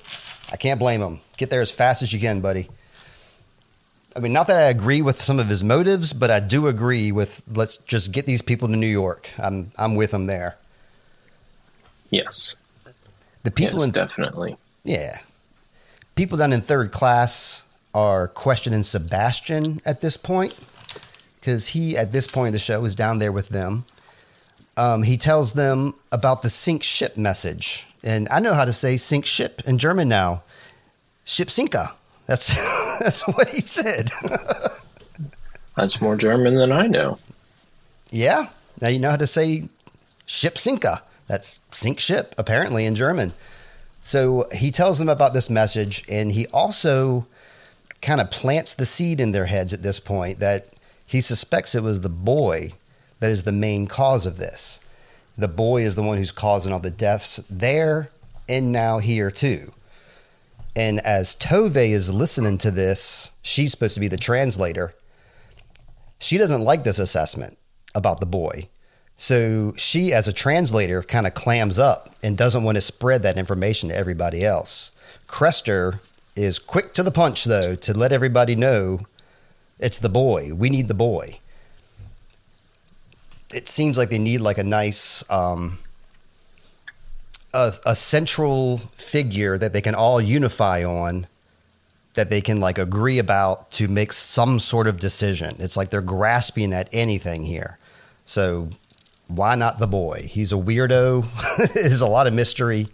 I 0.52 0.58
can't 0.58 0.80
blame 0.80 1.02
him. 1.02 1.22
Get 1.38 1.50
there 1.50 1.62
as 1.62 1.72
fast 1.72 2.02
as 2.02 2.12
you 2.12 2.20
can, 2.20 2.42
buddy. 2.42 2.70
I 4.16 4.20
mean, 4.20 4.34
not 4.34 4.48
that 4.48 4.58
I 4.58 4.64
agree 4.64 5.02
with 5.02 5.20
some 5.20 5.40
of 5.40 5.48
his 5.48 5.64
motives, 5.64 6.14
but 6.14 6.30
I 6.30 6.40
do 6.40 6.68
agree 6.68 7.12
with 7.12 7.42
let's 7.54 7.78
just 7.78 8.12
get 8.12 8.26
these 8.26 8.42
people 8.42 8.68
to 8.68 8.76
New 8.76 8.88
York. 8.88 9.30
I'm 9.38 9.72
I'm 9.78 9.96
with 9.96 10.14
him 10.14 10.26
there. 10.26 10.58
Yes. 12.10 12.56
The 13.44 13.52
people 13.52 13.80
yes, 13.80 13.86
in 13.86 13.92
definitely. 13.92 14.58
Yeah. 14.84 15.18
People 16.16 16.38
down 16.38 16.54
in 16.54 16.62
third 16.62 16.92
class 16.92 17.64
are 17.94 18.28
questioning 18.28 18.84
Sebastian 18.84 19.82
at 19.86 20.02
this 20.02 20.18
point 20.18 20.56
because 21.40 21.68
he, 21.70 21.98
at 21.98 22.12
this 22.12 22.28
point 22.28 22.48
of 22.48 22.54
the 22.54 22.60
show, 22.60 22.84
is 22.86 22.96
down 22.96 23.20
there 23.20 23.32
with 23.32 23.50
them. 23.50 23.86
Um, 24.78 25.04
he 25.04 25.18
tells 25.18 25.54
them 25.54 25.94
about 26.12 26.42
the 26.42 26.50
sink 26.50 26.84
ship 26.84 27.18
message. 27.18 27.86
And 28.04 28.28
I 28.30 28.40
know 28.40 28.54
how 28.54 28.66
to 28.66 28.74
say 28.74 28.98
sink 28.98 29.26
ship 29.26 29.62
in 29.66 29.78
German 29.78 30.10
now. 30.10 30.44
Ship 31.26 31.50
sinka. 31.50 31.92
That's, 32.26 32.54
that's 33.00 33.28
what 33.28 33.50
he 33.50 33.62
said. 33.62 34.10
That's 35.76 36.00
more 36.00 36.16
German 36.16 36.54
than 36.56 36.72
I 36.72 36.86
know. 36.86 37.18
yeah. 38.12 38.50
Now 38.80 38.90
you 38.90 39.00
know 39.00 39.10
how 39.10 39.16
to 39.18 39.26
say 39.26 39.70
ship 40.28 40.58
sinka. 40.58 41.02
That's 41.28 41.62
sink 41.72 42.00
ship, 42.00 42.36
apparently, 42.38 42.86
in 42.86 42.94
German. 42.96 43.34
So 44.04 44.46
he 44.54 44.70
tells 44.70 45.00
them 45.00 45.10
about 45.10 45.34
this 45.34 45.50
message, 45.50 46.04
and 46.10 46.32
he 46.32 46.46
also 46.48 47.26
kind 48.02 48.20
of 48.20 48.30
plants 48.30 48.76
the 48.76 48.86
seed 48.86 49.22
in 49.22 49.32
their 49.32 49.46
heads 49.46 49.74
at 49.74 49.82
this 49.82 50.00
point 50.00 50.40
that 50.40 50.68
he 51.08 51.22
suspects 51.22 51.74
it 51.74 51.82
was 51.82 52.02
the 52.02 52.10
boy 52.10 52.74
that 53.22 53.32
is 53.32 53.44
the 53.44 53.52
main 53.54 53.88
cause 53.88 54.26
of 54.26 54.38
this. 54.38 54.82
The 55.38 55.48
boy 55.48 55.84
is 55.84 55.96
the 55.96 56.04
one 56.04 56.18
who's 56.18 56.34
causing 56.34 56.74
all 56.74 56.80
the 56.80 56.92
deaths 56.92 57.42
there 57.50 58.10
and 58.50 58.74
now 58.74 59.00
here 59.00 59.32
too. 59.32 59.72
And 60.76 61.00
as 61.00 61.36
Tove 61.38 61.78
is 61.78 62.12
listening 62.12 62.58
to 62.60 62.72
this, 62.72 63.32
she's 63.42 63.72
supposed 63.72 63.94
to 63.94 64.00
be 64.02 64.10
the 64.10 64.18
translator. 64.18 64.94
She 66.20 66.38
doesn't 66.38 66.64
like 66.64 66.84
this 66.84 67.00
assessment 67.00 67.58
about 67.96 68.20
the 68.20 68.26
boy. 68.26 68.68
So 69.18 69.74
she, 69.78 70.12
as 70.12 70.28
a 70.28 70.34
translator, 70.34 71.02
kind 71.04 71.26
of 71.28 71.34
clams 71.34 71.80
up 71.80 72.16
and 72.22 72.38
doesn't 72.38 72.64
want 72.64 72.76
to 72.76 72.82
spread 72.82 73.24
that 73.24 73.38
information 73.38 73.90
to 73.90 73.96
everybody 73.96 74.44
else. 74.44 74.92
Krester 75.28 76.00
is 76.36 76.60
quick 76.60 76.94
to 76.96 77.04
the 77.04 77.12
punch, 77.12 77.46
though, 77.46 77.76
to 77.76 77.94
let 77.94 78.12
everybody 78.12 78.56
know 78.56 79.00
it's 79.80 80.00
the 80.00 80.10
boy. 80.10 80.54
We 80.54 80.70
need 80.70 80.88
the 80.88 80.94
boy. 80.94 81.40
It 83.54 83.68
seems 83.68 83.98
like 83.98 84.10
they 84.10 84.20
need 84.20 84.42
like 84.42 84.58
a 84.58 84.64
nice, 84.64 85.30
um, 85.30 85.78
a, 87.54 87.72
a 87.86 87.96
central 87.96 88.78
figure 88.78 89.58
that 89.58 89.74
they 89.74 89.82
can 89.82 89.94
all 89.94 90.20
unify 90.20 90.84
on, 90.84 91.28
that 92.16 92.30
they 92.30 92.42
can 92.42 92.60
like 92.60 92.78
agree 92.78 93.20
about 93.20 93.72
to 93.72 93.88
make 93.88 94.14
some 94.14 94.60
sort 94.60 94.88
of 94.88 95.00
decision. 95.00 95.56
It's 95.60 95.78
like 95.78 95.92
they're 95.92 96.02
grasping 96.02 96.74
at 96.74 96.90
anything 96.92 97.44
here. 97.44 97.78
So 98.26 98.70
why 99.28 99.56
not 99.56 99.78
the 99.78 99.88
boy? 99.88 100.28
He's 100.30 100.52
a 100.52 100.56
weirdo. 100.56 101.74
There's 101.74 102.02
a 102.02 102.08
lot 102.08 102.28
of 102.28 102.34
mystery. 102.34 102.88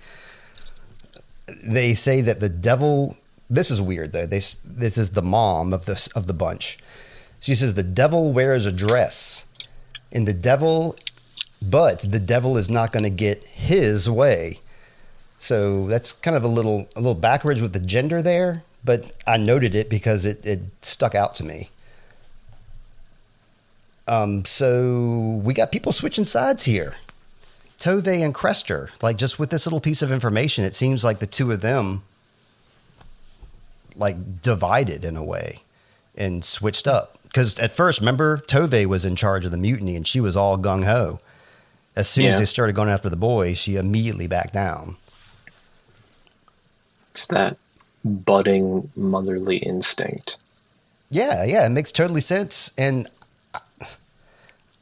They 1.65 1.93
say 1.93 2.21
that 2.21 2.39
the 2.39 2.49
devil. 2.49 3.17
This 3.49 3.71
is 3.71 3.81
weird 3.81 4.11
though. 4.11 4.27
They, 4.27 4.37
this 4.37 4.97
is 4.97 5.11
the 5.11 5.23
mom 5.23 5.73
of 5.73 5.85
this 5.85 6.07
of 6.09 6.27
the 6.27 6.33
bunch. 6.33 6.77
She 7.39 7.55
says 7.55 7.73
the 7.73 7.83
devil 7.83 8.31
wears 8.31 8.65
a 8.65 8.71
dress, 8.71 9.45
and 10.11 10.27
the 10.27 10.33
devil, 10.33 10.95
but 11.61 11.99
the 11.99 12.19
devil 12.19 12.57
is 12.57 12.69
not 12.69 12.91
going 12.91 13.03
to 13.03 13.09
get 13.09 13.43
his 13.43 14.09
way. 14.09 14.59
So 15.39 15.87
that's 15.87 16.11
kind 16.13 16.35
of 16.35 16.43
a 16.43 16.47
little 16.47 16.87
a 16.95 16.99
little 16.99 17.15
backwards 17.15 17.61
with 17.61 17.73
the 17.73 17.79
gender 17.79 18.21
there, 18.21 18.63
but 18.83 19.11
I 19.25 19.37
noted 19.37 19.73
it 19.73 19.89
because 19.89 20.25
it, 20.25 20.45
it 20.45 20.61
stuck 20.81 21.15
out 21.15 21.33
to 21.35 21.43
me. 21.43 21.69
Um, 24.09 24.43
so 24.43 25.39
we 25.43 25.53
got 25.53 25.71
people 25.71 25.91
switching 25.91 26.23
sides 26.23 26.65
here. 26.65 26.95
Tove 27.79 28.07
and 28.07 28.33
Krester, 28.33 28.89
like 29.03 29.17
just 29.17 29.37
with 29.37 29.51
this 29.51 29.65
little 29.67 29.79
piece 29.79 30.01
of 30.01 30.11
information, 30.11 30.65
it 30.65 30.73
seems 30.73 31.03
like 31.03 31.19
the 31.19 31.27
two 31.27 31.51
of 31.51 31.61
them 31.61 32.01
like 33.95 34.41
divided 34.41 35.05
in 35.05 35.15
a 35.15 35.23
way 35.23 35.59
and 36.17 36.43
switched 36.43 36.87
up. 36.87 37.19
Because 37.23 37.59
at 37.59 37.71
first, 37.71 37.99
remember, 37.99 38.39
Tove 38.39 38.85
was 38.87 39.05
in 39.05 39.15
charge 39.15 39.45
of 39.45 39.51
the 39.51 39.57
mutiny 39.57 39.95
and 39.95 40.07
she 40.07 40.19
was 40.19 40.35
all 40.35 40.57
gung 40.57 40.83
ho. 40.85 41.19
As 41.95 42.09
soon 42.09 42.25
Yeah. 42.25 42.31
as 42.31 42.39
they 42.39 42.45
started 42.45 42.73
going 42.73 42.89
after 42.89 43.09
the 43.09 43.15
boy, 43.15 43.53
she 43.53 43.75
immediately 43.75 44.25
backed 44.25 44.53
down. 44.53 44.97
It's 47.11 47.27
that 47.27 47.57
budding 48.03 48.89
motherly 48.95 49.57
instinct. 49.57 50.37
Yeah, 51.11 51.43
yeah, 51.43 51.65
it 51.65 51.69
makes 51.69 51.91
totally 51.91 52.21
sense. 52.21 52.71
And 52.77 53.07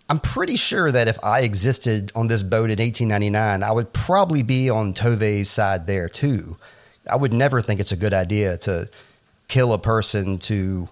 I'm 0.10 0.20
pretty 0.20 0.56
sure 0.56 0.92
that 0.92 1.08
if 1.08 1.22
I 1.24 1.42
existed 1.42 2.12
on 2.16 2.28
this 2.28 2.42
boat 2.42 2.70
in 2.70 2.80
1899, 2.80 3.62
I 3.62 3.72
would 3.72 3.92
probably 3.92 4.42
be 4.42 4.70
on 4.70 4.94
Tove's 4.94 5.50
side 5.50 5.86
there 5.86 6.08
too. 6.08 6.58
I 7.10 7.18
would 7.18 7.34
never 7.34 7.62
think 7.62 7.80
it's 7.80 7.92
a 7.92 7.98
good 7.98 8.14
idea 8.14 8.58
to 8.60 8.90
kill 9.48 9.74
a 9.74 9.80
person 9.80 10.38
to 10.40 10.88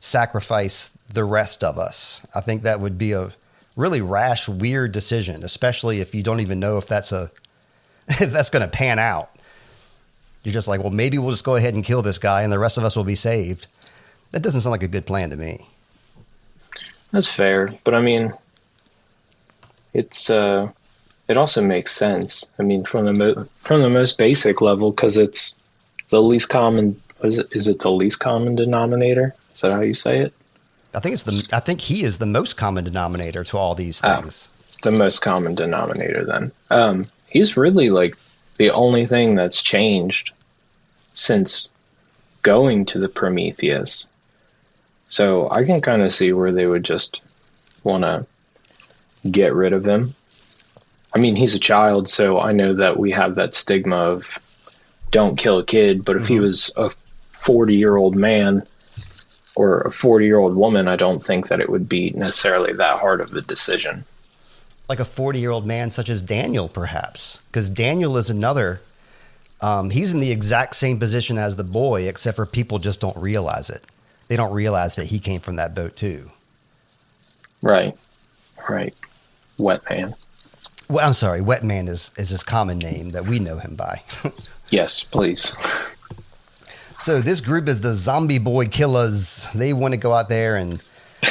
sacrifice 0.00 0.90
the 1.12 1.24
rest 1.24 1.62
of 1.62 1.78
us. 1.78 2.24
I 2.34 2.40
think 2.40 2.62
that 2.62 2.80
would 2.80 2.98
be 2.98 3.12
a 3.12 3.30
really 3.76 4.00
rash, 4.00 4.48
weird 4.48 4.92
decision, 4.92 5.44
especially 5.44 6.00
if 6.00 6.14
you 6.14 6.22
don't 6.22 6.40
even 6.40 6.58
know 6.58 6.76
if 6.76 6.86
that's 6.86 7.12
a 7.12 7.30
if 8.08 8.32
that's 8.32 8.50
going 8.50 8.62
to 8.62 8.68
pan 8.68 8.98
out. 8.98 9.30
You're 10.42 10.52
just 10.52 10.68
like, 10.68 10.80
well, 10.80 10.90
maybe 10.90 11.18
we'll 11.18 11.32
just 11.32 11.44
go 11.44 11.56
ahead 11.56 11.74
and 11.74 11.84
kill 11.84 12.02
this 12.02 12.18
guy, 12.18 12.42
and 12.42 12.52
the 12.52 12.58
rest 12.58 12.78
of 12.78 12.84
us 12.84 12.96
will 12.96 13.04
be 13.04 13.16
saved. 13.16 13.66
That 14.30 14.42
doesn't 14.42 14.60
sound 14.60 14.72
like 14.72 14.84
a 14.84 14.88
good 14.88 15.06
plan 15.06 15.30
to 15.30 15.36
me. 15.36 15.66
That's 17.10 17.32
fair, 17.32 17.76
but 17.82 17.94
I 17.94 18.00
mean, 18.00 18.32
it's 19.96 20.30
uh, 20.30 20.68
it 21.28 21.36
also 21.36 21.62
makes 21.62 21.92
sense. 21.92 22.50
I 22.58 22.62
mean, 22.62 22.84
from 22.84 23.06
the 23.06 23.12
mo- 23.12 23.44
from 23.58 23.82
the 23.82 23.90
most 23.90 24.18
basic 24.18 24.60
level, 24.60 24.90
because 24.90 25.16
it's 25.16 25.54
the 26.10 26.20
least 26.22 26.48
common. 26.48 27.00
Is 27.24 27.38
it, 27.38 27.48
is 27.52 27.66
it 27.68 27.80
the 27.80 27.90
least 27.90 28.20
common 28.20 28.54
denominator? 28.54 29.34
Is 29.54 29.62
that 29.62 29.72
how 29.72 29.80
you 29.80 29.94
say 29.94 30.18
it? 30.20 30.32
I 30.94 31.00
think 31.00 31.14
it's 31.14 31.22
the. 31.24 31.48
I 31.52 31.60
think 31.60 31.80
he 31.80 32.02
is 32.04 32.18
the 32.18 32.26
most 32.26 32.56
common 32.56 32.84
denominator 32.84 33.42
to 33.44 33.56
all 33.58 33.74
these 33.74 34.00
Ah. 34.04 34.20
things. 34.20 34.48
the 34.82 34.92
most 34.92 35.20
common 35.20 35.54
denominator 35.54 36.24
then. 36.24 36.52
Um, 36.70 37.06
he's 37.28 37.56
really 37.56 37.88
like 37.90 38.14
the 38.58 38.70
only 38.70 39.06
thing 39.06 39.34
that's 39.34 39.62
changed 39.62 40.32
since 41.14 41.68
going 42.42 42.84
to 42.86 42.98
the 42.98 43.08
Prometheus. 43.08 44.06
So 45.08 45.50
I 45.50 45.64
can 45.64 45.80
kind 45.80 46.02
of 46.02 46.12
see 46.12 46.32
where 46.32 46.52
they 46.52 46.66
would 46.66 46.84
just 46.84 47.22
want 47.84 48.04
to 48.04 48.26
get 49.32 49.54
rid 49.54 49.72
of 49.72 49.86
him. 49.86 50.14
I 51.14 51.18
mean, 51.18 51.36
he's 51.36 51.54
a 51.54 51.60
child, 51.60 52.08
so 52.08 52.38
I 52.38 52.52
know 52.52 52.74
that 52.74 52.98
we 52.98 53.10
have 53.12 53.36
that 53.36 53.54
stigma 53.54 53.96
of 53.96 54.38
don't 55.10 55.38
kill 55.38 55.58
a 55.58 55.64
kid, 55.64 56.04
but 56.04 56.16
if 56.16 56.26
he 56.28 56.40
was 56.40 56.70
a 56.76 56.90
40 57.32 57.74
year 57.74 57.96
old 57.96 58.16
man 58.16 58.66
or 59.54 59.80
a 59.80 59.90
40 59.90 60.26
year 60.26 60.38
old 60.38 60.54
woman, 60.56 60.88
I 60.88 60.96
don't 60.96 61.22
think 61.24 61.48
that 61.48 61.60
it 61.60 61.70
would 61.70 61.88
be 61.88 62.10
necessarily 62.10 62.74
that 62.74 62.98
hard 62.98 63.20
of 63.20 63.32
a 63.32 63.40
decision. 63.40 64.04
like 64.88 65.00
a 65.00 65.04
40 65.04 65.38
year 65.38 65.50
old 65.50 65.66
man 65.66 65.90
such 65.90 66.08
as 66.08 66.20
Daniel, 66.20 66.68
perhaps. 66.68 67.40
Because 67.48 67.68
Daniel 67.70 68.16
is 68.18 68.28
another, 68.30 68.80
um, 69.60 69.90
he's 69.90 70.12
in 70.12 70.20
the 70.20 70.30
exact 70.32 70.76
same 70.76 70.98
position 70.98 71.38
as 71.38 71.56
the 71.56 71.64
boy, 71.64 72.08
except 72.08 72.36
for 72.36 72.46
people 72.46 72.78
just 72.78 73.00
don't 73.00 73.16
realize 73.16 73.70
it. 73.70 73.82
They 74.28 74.36
don't 74.36 74.52
realize 74.52 74.96
that 74.96 75.06
he 75.06 75.18
came 75.18 75.40
from 75.40 75.56
that 75.56 75.74
boat 75.74 75.96
too. 75.96 76.30
Right. 77.62 77.96
Right. 78.68 78.94
Wet 79.58 79.88
man. 79.90 80.14
Well, 80.88 81.06
I'm 81.06 81.14
sorry, 81.14 81.40
Wet 81.40 81.64
Man 81.64 81.88
is, 81.88 82.12
is 82.16 82.28
his 82.28 82.42
common 82.42 82.78
name 82.78 83.10
that 83.10 83.24
we 83.24 83.38
know 83.38 83.58
him 83.58 83.74
by. 83.74 84.02
Yes, 84.68 85.04
please. 85.04 85.56
so 86.98 87.20
this 87.20 87.40
group 87.40 87.68
is 87.68 87.82
the 87.82 87.94
Zombie 87.94 88.40
Boy 88.40 88.66
Killers. 88.66 89.46
They 89.54 89.72
want 89.72 89.92
to 89.94 89.96
go 89.96 90.12
out 90.12 90.28
there 90.28 90.56
and 90.56 90.84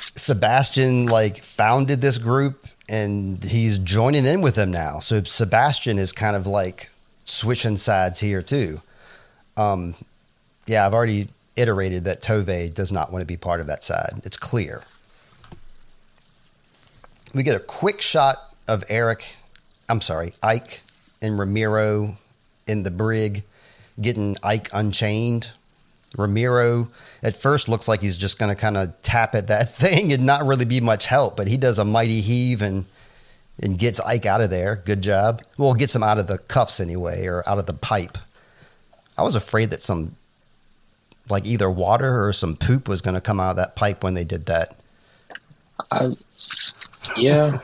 Sebastian 0.00 1.06
like 1.06 1.42
founded 1.42 2.00
this 2.00 2.16
group 2.16 2.66
and 2.88 3.42
he's 3.44 3.78
joining 3.78 4.24
in 4.24 4.40
with 4.40 4.54
them 4.54 4.70
now. 4.70 5.00
So 5.00 5.22
Sebastian 5.22 5.98
is 5.98 6.12
kind 6.12 6.36
of 6.36 6.46
like 6.46 6.88
switching 7.24 7.76
sides 7.76 8.20
here 8.20 8.40
too. 8.40 8.80
Um, 9.56 9.94
yeah, 10.66 10.86
I've 10.86 10.94
already 10.94 11.28
iterated 11.56 12.04
that 12.04 12.22
Tove 12.22 12.72
does 12.74 12.90
not 12.90 13.12
want 13.12 13.20
to 13.22 13.26
be 13.26 13.36
part 13.36 13.60
of 13.60 13.66
that 13.66 13.84
side. 13.84 14.22
It's 14.24 14.36
clear. 14.36 14.82
We 17.34 17.42
get 17.42 17.56
a 17.56 17.60
quick 17.60 18.00
shot 18.00 18.36
of 18.68 18.84
Eric, 18.88 19.36
I'm 19.88 20.00
sorry, 20.00 20.34
Eyk 20.42 20.80
and 21.20 21.38
Ramiro 21.38 22.16
in 22.66 22.82
the 22.82 22.90
brig 22.90 23.42
getting 24.00 24.34
Eyk 24.36 24.70
unchained. 24.72 25.50
Ramiro 26.16 26.88
at 27.22 27.34
first 27.34 27.68
looks 27.68 27.88
like 27.88 28.00
he's 28.00 28.16
just 28.16 28.38
going 28.38 28.54
to 28.54 28.60
kind 28.60 28.76
of 28.76 29.00
tap 29.02 29.34
at 29.34 29.48
that 29.48 29.74
thing 29.74 30.12
and 30.12 30.24
not 30.24 30.46
really 30.46 30.64
be 30.64 30.80
much 30.80 31.06
help, 31.06 31.36
but 31.36 31.48
he 31.48 31.56
does 31.56 31.78
a 31.78 31.84
mighty 31.84 32.20
heave 32.20 32.62
and 32.62 32.84
and 33.60 33.78
gets 33.78 34.00
Eyk 34.00 34.26
out 34.26 34.40
of 34.40 34.50
there. 34.50 34.82
Good 34.84 35.00
job. 35.00 35.42
Well, 35.56 35.74
gets 35.74 35.94
him 35.94 36.02
out 36.02 36.18
of 36.18 36.26
the 36.26 36.38
cuffs 36.38 36.80
anyway, 36.80 37.26
or 37.26 37.48
out 37.48 37.58
of 37.58 37.66
the 37.66 37.72
pipe. 37.72 38.18
I 39.16 39.22
was 39.22 39.36
afraid 39.36 39.70
that 39.70 39.80
some 39.80 40.16
like 41.30 41.46
either 41.46 41.70
water 41.70 42.26
or 42.26 42.32
some 42.32 42.56
poop 42.56 42.88
was 42.88 43.00
going 43.00 43.14
to 43.14 43.20
come 43.20 43.38
out 43.40 43.50
of 43.50 43.56
that 43.56 43.76
pipe 43.76 44.02
when 44.02 44.14
they 44.14 44.24
did 44.24 44.46
that. 44.46 44.76
I, 45.90 46.10
yeah, 47.16 47.58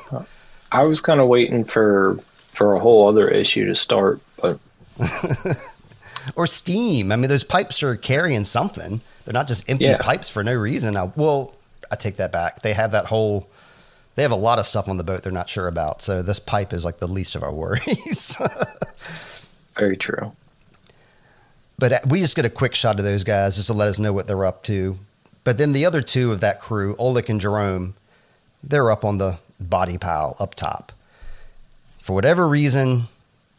I 0.73 0.83
was 0.85 1.01
kind 1.01 1.21
of 1.21 1.29
waiting 1.29 1.65
for 1.65 2.19
for 2.53 2.75
a 2.75 2.79
whole 2.81 3.09
other 3.09 3.29
issue 3.29 3.67
to 3.67 3.75
start, 3.75 4.21
but 4.41 4.59
Or 6.37 6.47
steam. 6.47 7.11
I 7.13 7.17
mean, 7.17 7.31
those 7.31 7.45
pipes 7.45 7.83
are 7.83 7.97
carrying 7.97 8.45
something. 8.45 9.01
They're 9.25 9.33
not 9.33 9.49
just 9.49 9.69
empty 9.71 9.87
Yeah. 9.87 9.97
pipes 9.99 10.29
for 10.29 10.45
no 10.45 10.53
reason. 10.55 10.95
I, 10.97 11.05
well, 11.17 11.55
I 11.91 11.97
take 11.97 12.17
that 12.17 12.31
back. 12.31 12.61
They 12.63 12.75
have 12.75 12.93
that 12.93 13.07
whole. 13.07 13.49
They 14.17 14.23
have 14.23 14.31
a 14.33 14.37
lot 14.37 14.59
of 14.59 14.67
stuff 14.67 14.89
on 14.89 14.99
the 14.99 15.05
boat 15.05 15.23
they're 15.23 15.33
not 15.33 15.49
sure 15.49 15.67
about. 15.67 16.03
So 16.03 16.21
this 16.21 16.39
pipe 16.39 16.73
is 16.75 16.85
like 16.85 16.99
the 16.99 17.09
least 17.09 17.37
of 17.37 17.43
our 17.43 17.53
worries. 17.55 18.37
very 19.75 19.97
true. 19.97 20.33
But 21.79 21.93
uh, 21.93 21.99
we 22.07 22.21
just 22.21 22.37
get 22.37 22.45
a 22.45 22.51
quick 22.51 22.75
shot 22.75 22.99
of 22.99 23.05
those 23.05 23.25
guys 23.25 23.57
just 23.57 23.69
to 23.69 23.73
let 23.73 23.89
us 23.89 23.99
know 23.99 24.13
what 24.13 24.27
they're 24.27 24.45
up 24.45 24.63
to. 24.65 24.99
But 25.45 25.57
then 25.57 25.73
the 25.73 25.87
other 25.87 26.03
two 26.03 26.33
of 26.33 26.41
that 26.41 26.61
crew, 26.61 26.95
Olek 26.97 27.31
and 27.31 27.41
Jerome, 27.41 27.95
they're 28.63 28.91
up 28.91 29.05
on 29.05 29.19
the 29.19 29.39
body 29.59 29.99
pile 29.99 30.37
up 30.39 30.55
top. 30.55 30.93
For 31.99 32.15
whatever 32.15 32.49
reason, 32.49 33.05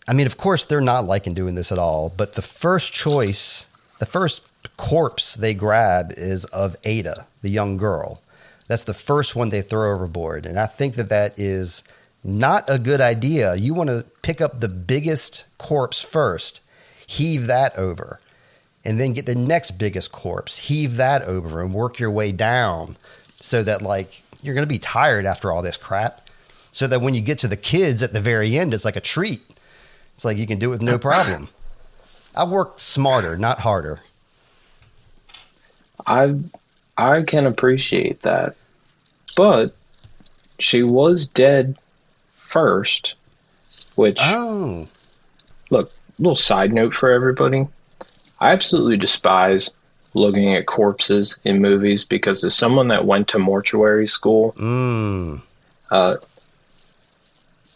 I 0.07 0.13
mean, 0.13 0.25
of 0.25 0.37
course, 0.37 0.65
they're 0.65 0.81
not 0.81 1.05
liking 1.05 1.33
doing 1.33 1.55
this 1.55 1.71
at 1.71 1.77
all. 1.77 2.11
But 2.15 2.33
the 2.33 2.41
first 2.41 2.93
choice, 2.93 3.67
the 3.99 4.05
first 4.05 4.43
corpse 4.77 5.35
they 5.35 5.53
grab 5.53 6.11
is 6.17 6.45
of 6.45 6.75
Ada, 6.83 7.25
the 7.41 7.49
young 7.49 7.77
girl. 7.77 8.21
That's 8.67 8.83
the 8.83 8.93
first 8.93 9.35
one 9.35 9.49
they 9.49 9.61
throw 9.61 9.93
overboard. 9.93 10.45
And 10.45 10.59
I 10.59 10.65
think 10.65 10.95
that 10.95 11.09
that 11.09 11.37
is 11.37 11.83
not 12.23 12.63
a 12.67 12.79
good 12.79 13.01
idea. 13.01 13.55
You 13.55 13.73
want 13.73 13.89
to 13.89 14.05
pick 14.21 14.41
up 14.41 14.59
the 14.59 14.69
biggest 14.69 15.45
corpse 15.57 16.01
first, 16.01 16.61
heave 17.05 17.47
that 17.47 17.77
over, 17.77 18.19
and 18.85 18.99
then 18.99 19.13
get 19.13 19.25
the 19.25 19.35
next 19.35 19.71
biggest 19.71 20.11
corpse, 20.11 20.57
heave 20.57 20.95
that 20.97 21.23
over, 21.23 21.61
and 21.61 21.73
work 21.73 21.99
your 21.99 22.11
way 22.11 22.31
down 22.31 22.97
so 23.39 23.63
that, 23.63 23.81
like, 23.81 24.21
you're 24.41 24.55
going 24.55 24.65
to 24.65 24.73
be 24.73 24.79
tired 24.79 25.25
after 25.25 25.51
all 25.51 25.61
this 25.61 25.77
crap. 25.77 26.29
So 26.73 26.87
that 26.87 27.01
when 27.01 27.13
you 27.13 27.21
get 27.21 27.39
to 27.39 27.49
the 27.49 27.57
kids 27.57 28.01
at 28.01 28.13
the 28.13 28.21
very 28.21 28.57
end, 28.57 28.73
it's 28.73 28.85
like 28.85 28.95
a 28.95 29.01
treat. 29.01 29.41
It's 30.13 30.23
like 30.23 30.37
you 30.37 30.47
can 30.47 30.57
do 30.57 30.67
it 30.67 30.71
with 30.71 30.81
no 30.81 30.97
problem. 31.09 31.49
I 32.33 32.45
work 32.45 32.79
smarter, 32.79 33.37
not 33.37 33.59
harder. 33.59 33.99
I 36.07 36.35
I 36.97 37.23
can 37.23 37.45
appreciate 37.45 38.21
that, 38.21 38.55
but 39.35 39.73
she 40.59 40.83
was 40.83 41.27
dead 41.27 41.77
first. 42.35 43.15
Which 43.95 44.19
Oh, 44.21 44.87
look, 45.69 45.91
little 46.19 46.35
side 46.35 46.71
note 46.71 46.93
for 46.93 47.11
everybody. 47.11 47.67
I 48.39 48.51
absolutely 48.51 48.97
despise 48.97 49.71
looking 50.13 50.55
at 50.55 50.65
corpses 50.65 51.39
in 51.43 51.61
movies 51.61 52.03
because 52.03 52.43
as 52.43 52.55
someone 52.55 52.89
that 52.89 53.05
went 53.05 53.29
to 53.29 53.39
mortuary 53.39 54.07
school, 54.07 54.53
mm. 54.53 55.41
uh, 55.89 56.17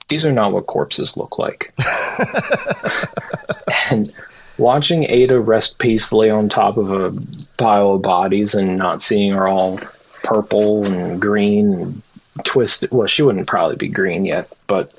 these 0.08 0.26
are 0.26 0.32
not 0.32 0.52
what 0.52 0.68
corpses 0.68 1.18
look 1.18 1.40
like. 1.40 1.74
and 3.92 4.12
watching 4.58 5.04
Ada 5.04 5.40
rest 5.40 5.80
peacefully 5.80 6.30
on 6.30 6.50
top 6.50 6.78
of 6.78 6.92
a 6.92 7.14
pile 7.58 7.96
of 7.96 8.02
bodies 8.02 8.56
and 8.56 8.78
not 8.78 9.02
seeing 9.02 9.34
her 9.34 9.48
all 9.48 9.80
purple 10.24 10.86
and 10.86 11.22
green 11.22 11.74
and 11.74 12.02
twisted. 12.44 12.92
Well, 12.92 13.08
she 13.08 13.24
wouldn't 13.24 13.48
probably 13.48 13.78
be 13.78 13.90
green 13.90 14.26
yet, 14.26 14.52
but 14.68 14.94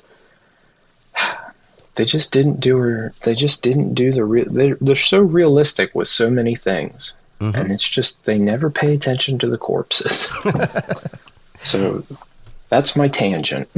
they 1.95 2.05
just 2.05 2.31
didn't 2.31 2.59
do 2.59 2.77
her. 2.77 3.13
They 3.23 3.35
just 3.35 3.61
didn't 3.61 3.95
do 3.95 4.11
the 4.11 4.23
real. 4.23 4.45
They're, 4.49 4.77
they're 4.79 4.95
so 4.95 5.19
realistic 5.19 5.95
with 5.95 6.07
so 6.07 6.29
many 6.29 6.55
things. 6.55 7.15
And 7.39 7.71
it's 7.71 7.87
just 7.87 8.25
they 8.25 8.39
never 8.39 8.69
pay 8.69 8.93
attention 8.93 9.39
to 9.39 9.47
the 9.47 9.57
corpses. 9.57 10.31
so 11.59 12.03
that's 12.69 12.95
my 12.95 13.07
tangent. 13.07 13.69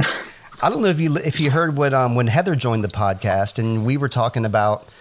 I 0.62 0.68
don't 0.68 0.82
know 0.82 0.88
if 0.88 1.00
you 1.00 1.16
if 1.16 1.40
you 1.40 1.50
heard 1.50 1.76
what 1.76 1.94
um 1.94 2.14
when 2.14 2.26
Heather 2.26 2.54
joined 2.54 2.84
the 2.84 2.88
podcast 2.88 3.58
and 3.58 3.86
we 3.86 3.96
were 3.96 4.08
talking 4.08 4.44
about 4.44 4.92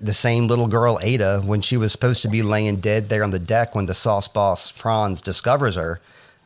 the 0.00 0.12
same 0.12 0.46
little 0.46 0.68
girl 0.68 0.98
Ada 1.02 1.42
when 1.44 1.60
she 1.60 1.76
was 1.76 1.90
supposed 1.92 2.22
to 2.22 2.28
be 2.28 2.42
laying 2.42 2.76
dead 2.76 3.08
there 3.08 3.24
on 3.24 3.30
the 3.30 3.38
deck 3.38 3.74
when 3.74 3.86
the 3.86 3.94
sauce 3.94 4.28
boss 4.28 4.70
Franz 4.70 5.20
discovers 5.20 5.74
her. 5.74 6.00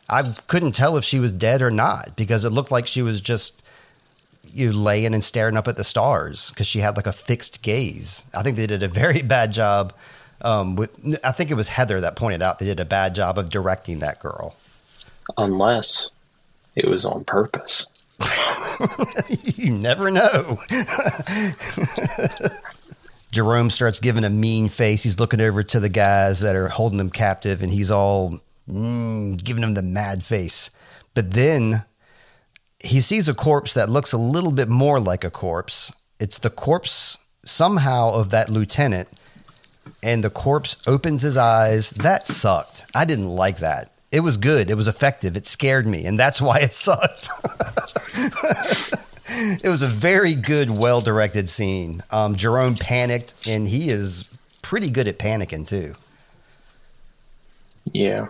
I 0.09 0.23
couldn't 0.47 0.73
tell 0.73 0.97
if 0.97 1.05
she 1.05 1.19
was 1.19 1.33
dead 1.33 1.63
or 1.63 1.71
not 1.71 2.17
because 2.17 2.45
it 2.45 2.51
looked 2.51 2.71
like 2.71 2.87
she 2.87 3.03
was 3.03 3.21
just 3.21 3.63
you 4.53 4.71
know, 4.71 4.79
laying 4.79 5.15
and 5.15 5.25
staring 5.25 5.57
up 5.57 5.69
at 5.69 5.77
the 5.77 5.85
stars 5.85 6.51
because 6.51 6.67
she 6.67 6.81
had 6.81 6.97
like 6.97 7.07
a 7.07 7.13
fixed 7.13 7.63
gaze. 7.63 8.23
I 8.35 8.43
think 8.43 8.57
they 8.57 8.67
did 8.67 8.83
a 8.83 8.89
very 8.89 9.23
bad 9.23 9.53
job. 9.53 9.95
Um, 10.43 10.77
with 10.77 11.19
I 11.25 11.33
think 11.33 11.51
it 11.51 11.55
was 11.55 11.69
Heather 11.69 12.01
that 12.01 12.17
pointed 12.17 12.43
out 12.43 12.59
they 12.59 12.67
did 12.67 12.81
a 12.81 12.85
bad 12.85 13.15
job 13.15 13.39
of 13.39 13.49
directing 13.49 14.01
that 14.01 14.21
girl. 14.21 14.57
Unless 15.39 16.11
it 16.75 16.89
was 16.89 17.05
on 17.05 17.25
purpose. 17.25 17.87
you 19.29 19.73
never 19.73 20.11
know. 20.11 20.59
Jerome 23.31 23.71
starts 23.71 24.01
giving 24.01 24.25
a 24.25 24.31
mean 24.31 24.69
face. 24.69 25.03
He's 25.03 25.19
looking 25.19 25.41
over 25.41 25.63
to 25.63 25.81
the 25.81 25.89
guys 25.89 26.41
that 26.41 26.55
are 26.55 26.69
holding 26.69 27.01
him 27.01 27.11
captive, 27.11 27.63
and 27.63 27.73
he's 27.73 27.91
all 27.91 28.41
mm, 28.69 29.43
giving 29.43 29.63
them 29.63 29.75
the 29.75 29.83
mad 29.83 30.23
face. 30.23 30.71
But 31.15 31.31
then 31.31 31.85
he 32.83 33.01
sees 33.01 33.29
a 33.29 33.35
corpse 33.35 33.75
that 33.75 33.89
looks 33.89 34.13
a 34.13 34.19
little 34.19 34.53
bit 34.53 34.69
more 34.69 35.01
like 35.01 35.25
a 35.25 35.31
corpse. 35.31 35.93
It's 36.21 36.39
the 36.39 36.51
corpse 36.51 37.17
somehow 37.45 38.13
of 38.13 38.31
that 38.31 38.51
lieutenant 38.51 39.09
and 40.03 40.23
the 40.23 40.31
corpse 40.31 40.77
opens 40.87 41.23
his 41.23 41.37
eyes. 41.37 41.91
That 41.91 42.27
sucked. 42.27 42.85
I 42.95 43.05
didn't 43.05 43.29
like 43.29 43.59
that. 43.59 43.91
It 44.11 44.21
was 44.21 44.37
good. 44.37 44.71
It 44.71 44.75
was 44.75 44.89
effective. 44.89 45.37
It 45.37 45.47
scared 45.47 45.87
me, 45.87 46.05
and 46.05 46.19
that's 46.19 46.41
why 46.41 46.59
it 46.59 46.75
sucked. 46.75 47.29
it 49.63 49.69
was 49.69 49.83
a 49.83 49.87
very 49.87 50.35
good, 50.35 50.71
well 50.71 51.01
directed 51.01 51.49
scene. 51.49 52.03
Um, 52.11 52.37
Jerome 52.37 52.75
panicked, 52.75 53.49
and 53.49 53.67
he 53.67 53.89
is 53.89 54.29
pretty 54.61 54.91
good 54.91 55.09
at 55.09 55.19
panicking 55.19 55.67
too. 55.67 55.95
Yeah. 57.93 58.29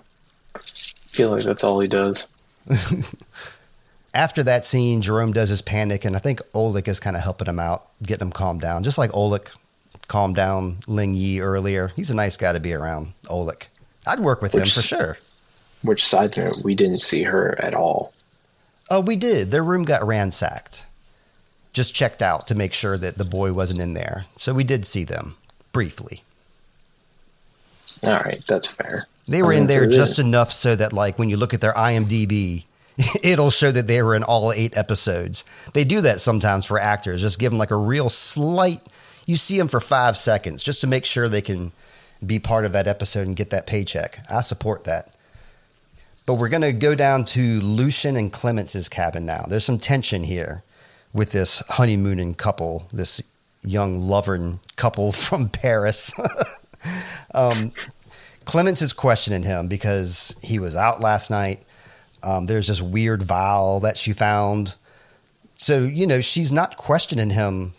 I 0.54 0.58
feel 0.58 1.30
like 1.30 1.42
that's 1.42 1.64
all 1.64 1.80
he 1.80 1.88
does. 1.88 2.28
After 4.14 4.42
that 4.42 4.64
scene, 4.64 5.00
Jerome 5.00 5.32
does 5.32 5.48
his 5.48 5.62
panic, 5.62 6.04
and 6.04 6.14
I 6.14 6.18
think 6.18 6.40
Olek 6.52 6.86
is 6.86 7.00
kind 7.00 7.16
of 7.16 7.22
helping 7.22 7.48
him 7.48 7.58
out, 7.58 7.88
getting 8.02 8.26
him 8.26 8.32
calmed 8.32 8.60
down, 8.60 8.84
just 8.84 8.98
like 8.98 9.10
Olek 9.12 9.54
calmed 10.08 10.36
down 10.36 10.78
Ling 10.86 11.14
Yi 11.14 11.40
earlier. 11.40 11.90
He's 11.96 12.10
a 12.10 12.14
nice 12.14 12.36
guy 12.36 12.52
to 12.52 12.60
be 12.60 12.72
around, 12.72 13.12
Olek. 13.24 13.68
I'd 14.06 14.20
work 14.20 14.42
with 14.42 14.54
which, 14.54 14.62
him 14.62 14.82
for 14.82 14.82
sure. 14.82 15.18
Which 15.82 16.04
side 16.04 16.36
note, 16.36 16.58
we 16.62 16.74
didn't 16.74 17.00
see 17.00 17.22
her 17.22 17.60
at 17.60 17.74
all. 17.74 18.12
Oh, 18.90 19.00
we 19.00 19.16
did. 19.16 19.50
Their 19.50 19.64
room 19.64 19.84
got 19.84 20.06
ransacked. 20.06 20.84
Just 21.72 21.94
checked 21.94 22.20
out 22.20 22.46
to 22.48 22.54
make 22.54 22.74
sure 22.74 22.98
that 22.98 23.16
the 23.16 23.24
boy 23.24 23.52
wasn't 23.52 23.80
in 23.80 23.94
there. 23.94 24.26
So 24.36 24.52
we 24.52 24.64
did 24.64 24.84
see 24.84 25.04
them 25.04 25.36
briefly. 25.72 26.22
All 28.04 28.18
right, 28.18 28.42
that's 28.46 28.66
fair. 28.66 29.06
They 29.28 29.42
were 29.42 29.52
in 29.52 29.68
there 29.68 29.86
just 29.86 30.18
enough 30.18 30.50
so 30.50 30.74
that, 30.76 30.92
like, 30.92 31.18
when 31.18 31.30
you 31.30 31.36
look 31.36 31.54
at 31.54 31.60
their 31.60 31.72
IMDb, 31.72 32.64
it'll 33.22 33.50
show 33.50 33.70
that 33.70 33.86
they 33.86 34.02
were 34.02 34.14
in 34.14 34.22
all 34.22 34.52
eight 34.52 34.76
episodes. 34.76 35.44
They 35.74 35.84
do 35.84 36.00
that 36.02 36.20
sometimes 36.20 36.66
for 36.66 36.78
actors, 36.78 37.20
just 37.22 37.38
give 37.38 37.52
them 37.52 37.58
like 37.58 37.70
a 37.70 37.76
real 37.76 38.10
slight. 38.10 38.80
You 39.26 39.37
see 39.37 39.58
them 39.58 39.68
for 39.68 39.80
five 39.80 40.16
seconds 40.16 40.62
just 40.62 40.80
to 40.80 40.87
make 40.87 41.04
sure 41.04 41.28
they 41.28 41.42
can 41.42 41.72
be 42.24 42.38
part 42.38 42.64
of 42.64 42.72
that 42.72 42.87
episode 42.87 43.26
and 43.26 43.37
get 43.37 43.50
that 43.50 43.66
paycheck. 43.66 44.20
I 44.30 44.40
support 44.40 44.85
that. 44.85 45.16
But 46.24 46.35
we're 46.35 46.48
going 46.48 46.62
to 46.62 46.72
go 46.72 46.94
down 46.94 47.24
to 47.26 47.61
Lucien 47.61 48.16
and 48.16 48.32
Clemence's 48.32 48.88
cabin 48.88 49.26
now. 49.26 49.44
There's 49.48 49.64
some 49.64 49.78
tension 49.78 50.22
here 50.22 50.62
with 51.12 51.32
this 51.32 51.61
honeymooning 51.68 52.35
couple, 52.35 52.88
this 52.92 53.20
young 53.64 54.00
loving 54.00 54.61
couple 54.76 55.12
from 55.12 55.48
Paris. 55.48 56.12
um, 57.35 57.72
Clemence 58.44 58.82
is 58.82 58.92
questioning 58.92 59.42
him 59.42 59.68
because 59.68 60.35
he 60.42 60.58
was 60.58 60.76
out 60.76 61.00
last 61.00 61.30
night. 61.30 61.62
Um, 62.22 62.46
there's 62.46 62.68
this 62.68 62.80
weird 62.80 63.22
vial 63.22 63.80
that 63.80 63.96
she 63.96 64.12
found. 64.12 64.74
So, 65.58 65.80
you 65.80 66.06
know, 66.06 66.20
she's 66.20 66.52
not 66.52 66.76
questioning 66.76 67.30
him 67.30 67.72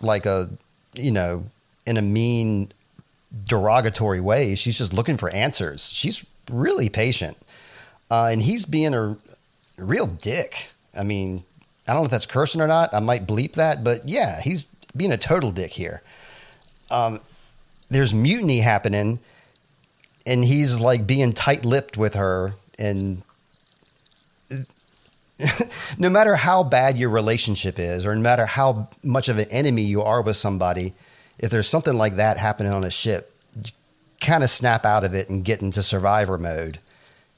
like 0.00 0.26
a, 0.26 0.50
you 0.96 1.10
know, 1.10 1.44
in 1.86 1.96
a 1.96 2.02
mean, 2.02 2.72
derogatory 3.44 4.20
way. 4.20 4.54
She's 4.54 4.78
just 4.78 4.92
looking 4.92 5.16
for 5.16 5.30
answers. 5.30 5.90
She's 5.90 6.24
really 6.50 6.88
patient. 6.88 7.36
Uh, 8.10 8.28
and 8.30 8.42
he's 8.42 8.64
being 8.64 8.94
a, 8.94 9.16
real 9.76 10.06
dick. 10.06 10.70
I 10.96 11.02
mean, 11.02 11.42
I 11.88 11.92
don't 11.92 12.02
know 12.02 12.06
if 12.06 12.10
that's 12.10 12.26
cursing 12.26 12.60
or 12.60 12.68
not. 12.68 12.94
I 12.94 13.00
might 13.00 13.26
bleep 13.26 13.54
that, 13.54 13.82
but 13.82 14.08
yeah, 14.08 14.40
he's 14.40 14.66
being 14.96 15.12
a 15.12 15.16
total 15.16 15.50
dick 15.50 15.72
here. 15.72 16.02
Um, 16.90 17.20
there's 17.88 18.14
mutiny 18.14 18.60
happening 18.60 19.18
and 20.26 20.44
he's 20.44 20.80
like 20.80 21.06
being 21.06 21.32
tight-lipped 21.32 21.96
with 21.96 22.14
her 22.14 22.54
and 22.78 23.22
no 25.98 26.08
matter 26.08 26.36
how 26.36 26.62
bad 26.62 26.96
your 26.96 27.10
relationship 27.10 27.78
is 27.78 28.06
or 28.06 28.14
no 28.14 28.20
matter 28.20 28.46
how 28.46 28.88
much 29.02 29.28
of 29.28 29.38
an 29.38 29.50
enemy 29.50 29.82
you 29.82 30.02
are 30.02 30.22
with 30.22 30.36
somebody 30.36 30.92
if 31.38 31.50
there's 31.50 31.68
something 31.68 31.94
like 31.94 32.16
that 32.16 32.38
happening 32.38 32.72
on 32.72 32.84
a 32.84 32.90
ship 32.90 33.34
you 33.56 33.72
kind 34.20 34.44
of 34.44 34.50
snap 34.50 34.84
out 34.84 35.04
of 35.04 35.14
it 35.14 35.28
and 35.28 35.44
get 35.44 35.60
into 35.60 35.82
survivor 35.82 36.38
mode. 36.38 36.78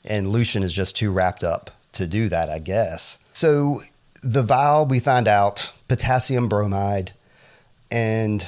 And 0.04 0.28
Lucien 0.28 0.62
is 0.62 0.72
just 0.72 0.96
too 0.96 1.10
wrapped 1.10 1.42
up 1.42 1.70
to 1.92 2.06
do 2.06 2.28
that 2.28 2.50
i 2.50 2.58
guess. 2.58 3.18
So 3.32 3.80
the 4.22 4.42
vial 4.42 4.84
we 4.84 5.00
find 5.00 5.26
out 5.26 5.72
potassium 5.88 6.48
bromide 6.48 7.12
and 7.90 8.46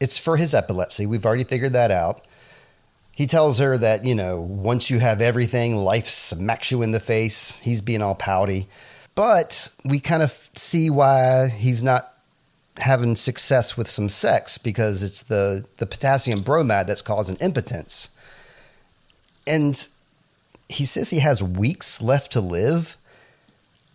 it's 0.00 0.18
for 0.18 0.36
his 0.36 0.54
epilepsy. 0.54 1.06
We've 1.06 1.24
already 1.24 1.44
figured 1.44 1.74
that 1.74 1.90
out 1.90 2.25
he 3.16 3.26
tells 3.26 3.58
her 3.60 3.78
that, 3.78 4.04
you 4.04 4.14
know, 4.14 4.38
once 4.38 4.90
you 4.90 4.98
have 4.98 5.22
everything, 5.22 5.74
life 5.74 6.06
smacks 6.06 6.70
you 6.70 6.82
in 6.82 6.92
the 6.92 7.00
face. 7.00 7.58
He's 7.60 7.80
being 7.80 8.02
all 8.02 8.14
pouty. 8.14 8.68
But 9.14 9.70
we 9.86 10.00
kind 10.00 10.22
of 10.22 10.50
see 10.54 10.90
why 10.90 11.48
he's 11.48 11.82
not 11.82 12.12
having 12.76 13.16
success 13.16 13.74
with 13.74 13.88
some 13.88 14.10
sex 14.10 14.58
because 14.58 15.02
it's 15.02 15.22
the, 15.22 15.64
the 15.78 15.86
potassium 15.86 16.42
bromide 16.42 16.88
that's 16.88 17.00
causing 17.00 17.36
impotence. 17.36 18.10
And 19.46 19.88
he 20.68 20.84
says 20.84 21.08
he 21.08 21.20
has 21.20 21.42
weeks 21.42 22.02
left 22.02 22.32
to 22.32 22.42
live. 22.42 22.98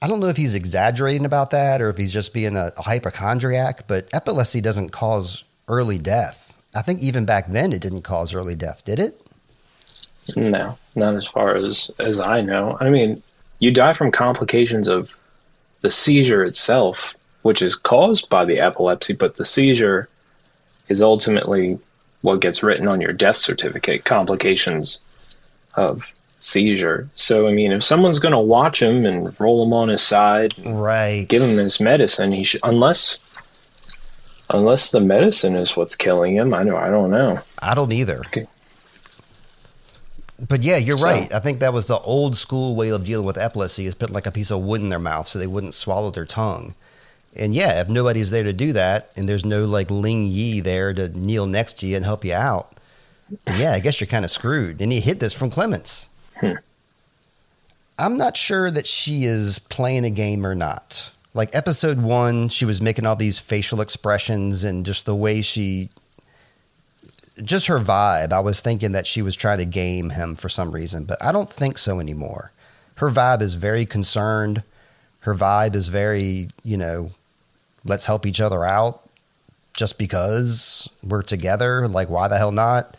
I 0.02 0.08
don't 0.08 0.20
know 0.20 0.30
if 0.30 0.38
he's 0.38 0.56
exaggerating 0.56 1.26
about 1.26 1.52
that 1.52 1.80
or 1.80 1.92
if 1.92 1.98
he's 1.98 2.12
just 2.12 2.34
being 2.34 2.56
a, 2.56 2.72
a 2.76 2.82
hypochondriac, 2.82 3.86
but 3.88 4.10
epilepsy 4.16 4.62
doesn't 4.62 4.90
cause 4.90 5.44
early 5.68 6.00
death. 6.00 6.41
I 6.76 6.82
think 6.82 7.02
even 7.02 7.26
back 7.26 7.48
then 7.48 7.74
it 7.74 7.82
didn't 7.82 8.04
cause 8.04 8.34
early 8.34 8.56
death, 8.56 8.86
did 8.86 9.00
it? 9.00 9.20
No, 10.36 10.78
not 10.96 11.18
as 11.18 11.28
far 11.28 11.56
as 11.56 11.92
as 12.00 12.20
I 12.20 12.42
know. 12.42 12.78
I 12.80 12.90
mean, 12.90 13.22
you 13.60 13.72
die 13.72 13.94
from 13.94 14.12
complications 14.12 14.88
of 14.88 15.16
the 15.82 15.92
seizure 15.92 16.44
itself, 16.44 17.16
which 17.42 17.62
is 17.62 17.76
caused 17.76 18.30
by 18.30 18.46
the 18.46 18.60
epilepsy, 18.60 19.14
but 19.14 19.36
the 19.36 19.46
seizure 19.46 20.08
is 20.88 21.02
ultimately 21.02 21.80
what 22.22 22.40
gets 22.40 22.64
written 22.64 22.88
on 22.88 23.02
your 23.02 23.14
death 23.14 23.38
certificate, 23.38 24.06
complications 24.06 25.02
of 25.76 26.12
seizure. 26.40 27.10
So, 27.16 27.48
I 27.48 27.52
mean, 27.52 27.72
if 27.72 27.84
someone's 27.84 28.20
going 28.20 28.34
to 28.34 28.40
watch 28.40 28.82
him 28.82 29.06
and 29.06 29.40
roll 29.40 29.64
him 29.64 29.74
on 29.74 29.90
his 29.90 30.02
side, 30.02 30.54
right, 30.64 31.26
give 31.28 31.42
him 31.42 31.58
his 31.58 31.80
medicine, 31.80 32.32
he 32.32 32.44
should, 32.44 32.62
unless 32.64 33.18
unless 34.54 34.92
the 34.92 35.00
medicine 35.00 35.56
is 35.56 35.76
what's 35.76 35.96
killing 35.96 36.36
him. 36.36 36.54
I 36.54 36.64
know. 36.64 36.78
I 36.78 36.90
don't 36.90 37.12
know. 37.12 37.40
I 37.60 37.76
don't 37.76 37.92
either. 37.92 38.20
Okay. 38.28 38.48
But 40.48 40.64
yeah, 40.64 40.78
you're 40.78 40.98
so, 40.98 41.06
right. 41.06 41.32
I 41.32 41.40
think 41.40 41.60
that 41.60 41.74
was 41.74 41.86
the 41.86 42.00
old 42.00 42.36
school 42.36 42.76
way 42.76 42.90
of 42.90 43.06
dealing 43.06 43.26
with 43.26 43.38
epilepsy 43.38 43.86
is 43.86 43.96
put 43.96 44.10
like 44.10 44.26
a 44.26 44.32
piece 44.32 44.52
of 44.52 44.62
wood 44.62 44.82
in 44.82 44.90
their 44.90 45.00
mouth 45.00 45.28
so 45.28 45.38
they 45.38 45.48
wouldn't 45.48 45.76
swallow 45.76 46.10
their 46.10 46.26
tongue. 46.26 46.74
And 47.38 47.54
yeah, 47.54 47.80
if 47.80 47.90
nobody's 47.90 48.32
there 48.32 48.44
to 48.44 48.54
do 48.54 48.74
that 48.74 49.12
and 49.16 49.30
there's 49.30 49.46
no 49.46 49.66
like 49.66 49.92
Ling 49.92 50.28
Yi 50.28 50.60
there 50.62 50.94
to 50.94 51.10
kneel 51.10 51.46
next 51.46 51.80
to 51.80 51.88
you 51.88 51.96
and 51.96 52.04
help 52.04 52.26
you 52.26 52.34
out, 52.34 52.76
yeah, 53.56 53.74
I 53.74 53.80
guess 53.80 54.02
you're 54.02 54.08
kind 54.08 54.26
of 54.26 54.32
screwed. 54.32 54.82
And 54.82 54.92
he 54.92 55.00
hid 55.00 55.20
this 55.20 55.34
from 55.34 55.50
Clemence. 55.50 56.10
Hmm. 56.40 56.54
I'm 58.00 58.18
not 58.18 58.36
sure 58.36 58.72
that 58.72 58.88
she 58.88 59.26
is 59.26 59.60
playing 59.60 60.06
a 60.06 60.10
game 60.10 60.46
or 60.46 60.56
not 60.56 61.12
like 61.34 61.56
episode 61.56 62.02
one, 62.02 62.50
she 62.50 62.66
was 62.66 62.82
making 62.82 63.06
all 63.06 63.16
these 63.16 63.40
facial 63.40 63.82
expressions 63.82 64.64
and 64.64 64.86
just 64.86 65.06
the 65.06 65.16
way 65.16 65.42
she, 65.42 65.90
just 67.42 67.68
her 67.68 67.80
vibe. 67.80 68.34
I 68.34 68.42
was 68.42 68.60
thinking 68.60 68.92
that 68.92 69.08
she 69.08 69.22
was 69.22 69.36
trying 69.36 69.60
to 69.60 69.66
game 69.66 70.10
him 70.10 70.36
for 70.36 70.50
some 70.50 70.72
reason, 70.72 71.06
but 71.06 71.24
I 71.24 71.32
don't 71.32 71.50
think 71.50 71.78
so 71.78 72.00
anymore. 72.00 72.52
Her 72.96 73.10
vibe 73.10 73.42
is 73.42 73.56
very 73.56 73.86
concerned. 73.86 74.64
Her 75.22 75.34
vibe 75.34 75.76
is 75.76 75.88
very, 75.88 76.50
you 76.64 76.78
know, 76.78 77.12
let's 77.86 78.06
help 78.06 78.26
each 78.26 78.42
other 78.42 78.66
out 78.66 79.02
just 79.74 79.98
because 79.98 80.90
we're 81.02 81.24
together. 81.24 81.88
Like, 81.88 82.10
why 82.10 82.28
the 82.28 82.38
hell 82.38 82.52
not? 82.52 82.96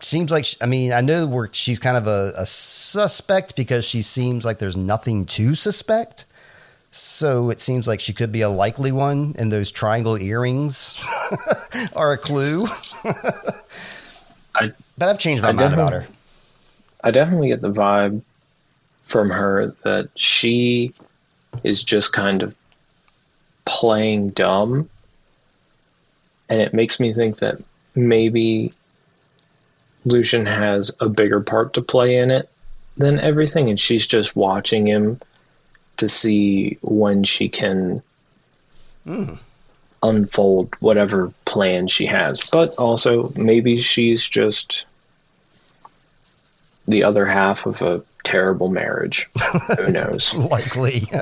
Seems 0.00 0.30
like, 0.30 0.46
I 0.60 0.66
mean, 0.66 0.92
I 0.92 1.00
know 1.00 1.26
we're, 1.26 1.48
she's 1.52 1.78
kind 1.78 1.96
of 1.96 2.06
a, 2.06 2.32
a 2.36 2.46
suspect 2.46 3.56
because 3.56 3.84
she 3.84 4.02
seems 4.02 4.44
like 4.44 4.58
there's 4.58 4.76
nothing 4.76 5.24
to 5.26 5.54
suspect 5.54 6.26
so 6.92 7.48
it 7.48 7.58
seems 7.58 7.88
like 7.88 8.00
she 8.00 8.12
could 8.12 8.30
be 8.30 8.42
a 8.42 8.50
likely 8.50 8.92
one, 8.92 9.34
and 9.38 9.50
those 9.50 9.72
triangle 9.72 10.16
earrings 10.18 11.02
are 11.96 12.12
a 12.12 12.18
clue. 12.18 12.66
I, 14.54 14.72
but 14.98 15.08
I've 15.08 15.18
changed 15.18 15.42
my 15.42 15.48
I 15.48 15.52
mind 15.52 15.72
about 15.72 15.94
her. 15.94 16.06
I 17.02 17.10
definitely 17.10 17.48
get 17.48 17.62
the 17.62 17.72
vibe 17.72 18.20
from 19.02 19.30
her 19.30 19.68
that 19.84 20.10
she 20.16 20.92
is 21.64 21.82
just 21.82 22.12
kind 22.12 22.42
of 22.42 22.54
playing 23.64 24.30
dumb. 24.30 24.90
And 26.50 26.60
it 26.60 26.74
makes 26.74 27.00
me 27.00 27.14
think 27.14 27.38
that 27.38 27.56
maybe 27.94 28.74
Lucien 30.04 30.44
has 30.44 30.94
a 31.00 31.08
bigger 31.08 31.40
part 31.40 31.72
to 31.74 31.80
play 31.80 32.18
in 32.18 32.30
it 32.30 32.50
than 32.98 33.18
everything, 33.18 33.70
and 33.70 33.80
she's 33.80 34.06
just 34.06 34.36
watching 34.36 34.86
him 34.86 35.18
to 35.98 36.08
see 36.08 36.78
when 36.82 37.24
she 37.24 37.48
can 37.48 38.02
mm. 39.06 39.38
unfold 40.02 40.74
whatever 40.80 41.32
plan 41.44 41.88
she 41.88 42.06
has. 42.06 42.48
But 42.50 42.74
also, 42.76 43.32
maybe 43.36 43.78
she's 43.78 44.28
just 44.28 44.84
the 46.88 47.04
other 47.04 47.26
half 47.26 47.66
of 47.66 47.82
a 47.82 48.02
terrible 48.24 48.68
marriage. 48.68 49.28
Who 49.78 49.92
knows? 49.92 50.34
Likely. 50.34 51.04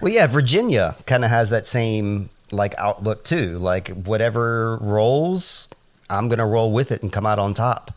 well, 0.00 0.12
yeah, 0.12 0.26
Virginia 0.26 0.96
kind 1.06 1.24
of 1.24 1.30
has 1.30 1.50
that 1.50 1.66
same 1.66 2.30
like 2.50 2.74
outlook 2.78 3.24
too. 3.24 3.58
Like 3.58 3.88
whatever 3.88 4.76
rolls, 4.78 5.68
I'm 6.08 6.28
gonna 6.28 6.46
roll 6.46 6.72
with 6.72 6.92
it 6.92 7.02
and 7.02 7.12
come 7.12 7.26
out 7.26 7.38
on 7.38 7.54
top. 7.54 7.92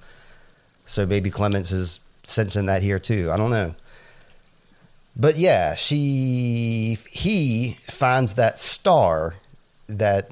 So 0.86 1.06
maybe 1.06 1.30
Clemence 1.30 1.72
is 1.72 2.00
sensing 2.24 2.66
that 2.68 2.82
here 2.82 3.00
too. 3.00 3.32
I 3.32 3.38
don't 3.38 3.52
know. 3.52 3.76
But 5.20 5.38
yeah, 5.38 5.74
she 5.74 7.00
he 7.10 7.78
finds 7.90 8.36
that 8.36 8.60
star 8.60 9.36
that 9.88 10.32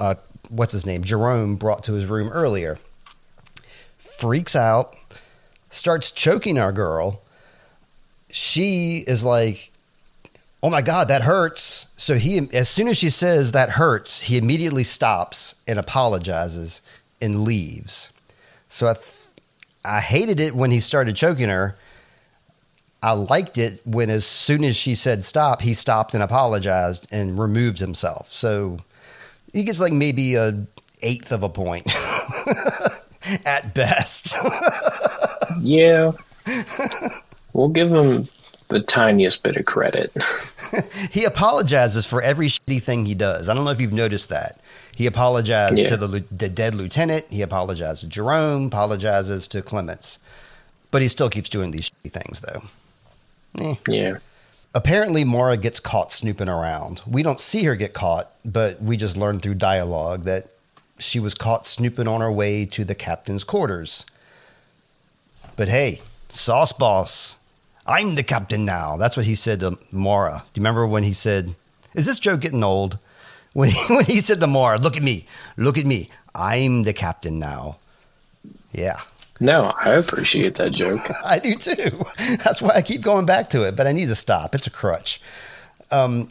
uh, 0.00 0.14
what's 0.48 0.72
his 0.72 0.86
name 0.86 1.04
Jerome 1.04 1.56
brought 1.56 1.84
to 1.84 1.92
his 1.92 2.06
room 2.06 2.30
earlier. 2.30 2.78
Freaks 3.98 4.56
out, 4.56 4.96
starts 5.70 6.10
choking 6.10 6.58
our 6.58 6.72
girl. 6.72 7.20
She 8.30 9.04
is 9.06 9.22
like, 9.22 9.70
"Oh 10.62 10.70
my 10.70 10.80
god, 10.80 11.08
that 11.08 11.22
hurts!" 11.22 11.88
So 11.98 12.14
he, 12.14 12.48
as 12.54 12.70
soon 12.70 12.88
as 12.88 12.96
she 12.96 13.10
says 13.10 13.52
that 13.52 13.70
hurts, 13.70 14.22
he 14.22 14.38
immediately 14.38 14.84
stops 14.84 15.54
and 15.66 15.78
apologizes 15.78 16.80
and 17.20 17.42
leaves. 17.42 18.10
So 18.68 18.88
I, 18.88 18.94
th- 18.94 19.26
I 19.84 20.00
hated 20.00 20.40
it 20.40 20.54
when 20.54 20.70
he 20.70 20.80
started 20.80 21.16
choking 21.16 21.50
her. 21.50 21.76
I 23.02 23.12
liked 23.12 23.58
it 23.58 23.80
when, 23.84 24.10
as 24.10 24.26
soon 24.26 24.64
as 24.64 24.76
she 24.76 24.94
said 24.94 25.22
stop, 25.24 25.62
he 25.62 25.74
stopped 25.74 26.14
and 26.14 26.22
apologized 26.22 27.06
and 27.12 27.38
removed 27.38 27.78
himself. 27.78 28.32
So 28.32 28.78
he 29.52 29.62
gets 29.64 29.80
like 29.80 29.92
maybe 29.92 30.34
a 30.34 30.64
eighth 31.02 31.30
of 31.30 31.42
a 31.44 31.48
point 31.48 31.86
at 33.46 33.72
best. 33.74 34.34
yeah, 35.60 36.12
we'll 37.52 37.68
give 37.68 37.88
him 37.90 38.28
the 38.68 38.80
tiniest 38.80 39.42
bit 39.42 39.56
of 39.56 39.64
credit. 39.64 40.12
he 41.10 41.24
apologizes 41.24 42.04
for 42.04 42.20
every 42.20 42.48
shitty 42.48 42.82
thing 42.82 43.06
he 43.06 43.14
does. 43.14 43.48
I 43.48 43.54
don't 43.54 43.64
know 43.64 43.70
if 43.70 43.80
you've 43.80 43.92
noticed 43.92 44.28
that. 44.28 44.60
He 44.94 45.06
apologized 45.06 45.78
Yeah. 45.78 45.90
to 45.90 45.96
the, 45.96 46.06
the 46.32 46.48
dead 46.48 46.74
lieutenant. 46.74 47.26
He 47.30 47.42
apologized 47.42 48.00
to 48.00 48.08
Jerome. 48.08 48.66
Apologizes 48.66 49.46
to 49.48 49.62
Clemence. 49.62 50.18
But 50.90 51.02
he 51.02 51.08
still 51.08 51.30
keeps 51.30 51.48
doing 51.48 51.70
these 51.70 51.90
shitty 51.90 52.10
things, 52.12 52.40
though. 52.40 52.62
Eh. 53.58 53.74
yeah, 53.88 54.18
Apparently, 54.74 55.24
Mara 55.24 55.56
gets 55.56 55.80
caught 55.80 56.12
snooping 56.12 56.48
around. 56.48 57.02
We 57.06 57.22
don't 57.22 57.40
see 57.40 57.64
her 57.64 57.74
get 57.74 57.94
caught, 57.94 58.30
but 58.44 58.80
we 58.82 58.96
just 58.96 59.16
learn 59.16 59.40
through 59.40 59.54
dialogue 59.54 60.24
that 60.24 60.48
she 60.98 61.18
was 61.18 61.34
caught 61.34 61.66
snooping 61.66 62.06
on 62.06 62.20
her 62.20 62.30
way 62.30 62.64
to 62.66 62.84
the 62.84 62.94
captain's 62.94 63.44
quarters. 63.44 64.04
But 65.56 65.68
hey, 65.68 66.02
Sauce 66.28 66.72
Boss, 66.72 67.36
I'm 67.86 68.14
the 68.14 68.22
captain 68.22 68.64
now. 68.64 68.96
That's 68.96 69.16
what 69.16 69.26
he 69.26 69.34
said 69.34 69.60
to 69.60 69.78
Mara. 69.90 70.44
Do 70.52 70.60
you 70.60 70.62
remember 70.62 70.86
when 70.86 71.02
he 71.02 71.12
said, 71.12 71.54
Is 71.94 72.06
this 72.06 72.18
joke 72.18 72.40
getting 72.40 72.64
old? 72.64 72.98
When 73.54 73.70
he, 73.70 73.80
when 73.92 74.04
he 74.04 74.20
said 74.20 74.40
to 74.40 74.46
Mara, 74.46 74.78
Look 74.78 74.96
at 74.96 75.02
me, 75.02 75.26
look 75.56 75.78
at 75.78 75.86
me, 75.86 76.10
I'm 76.34 76.82
the 76.84 76.92
captain 76.92 77.38
now. 77.40 77.78
Yeah. 78.70 78.98
No, 79.40 79.72
I 79.78 79.94
appreciate 79.94 80.56
that 80.56 80.72
joke. 80.72 81.00
I 81.24 81.38
do 81.38 81.54
too. 81.54 82.04
That's 82.44 82.60
why 82.60 82.70
I 82.74 82.82
keep 82.82 83.02
going 83.02 83.26
back 83.26 83.50
to 83.50 83.66
it, 83.66 83.76
but 83.76 83.86
I 83.86 83.92
need 83.92 84.08
to 84.08 84.14
stop. 84.14 84.54
It's 84.54 84.66
a 84.66 84.70
crutch. 84.70 85.20
Um, 85.90 86.28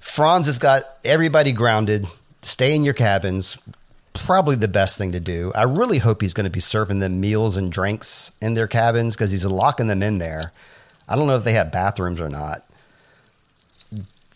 Franz 0.00 0.46
has 0.46 0.58
got 0.58 0.82
everybody 1.04 1.52
grounded. 1.52 2.06
Stay 2.42 2.74
in 2.74 2.84
your 2.84 2.94
cabins. 2.94 3.58
Probably 4.12 4.56
the 4.56 4.68
best 4.68 4.96
thing 4.96 5.12
to 5.12 5.20
do. 5.20 5.52
I 5.54 5.64
really 5.64 5.98
hope 5.98 6.22
he's 6.22 6.34
going 6.34 6.44
to 6.44 6.50
be 6.50 6.60
serving 6.60 7.00
them 7.00 7.20
meals 7.20 7.56
and 7.56 7.70
drinks 7.70 8.30
in 8.40 8.54
their 8.54 8.68
cabins 8.68 9.14
because 9.14 9.30
he's 9.30 9.44
locking 9.44 9.88
them 9.88 10.02
in 10.02 10.18
there. 10.18 10.52
I 11.08 11.16
don't 11.16 11.26
know 11.26 11.36
if 11.36 11.44
they 11.44 11.52
have 11.54 11.72
bathrooms 11.72 12.20
or 12.20 12.28
not. 12.28 12.64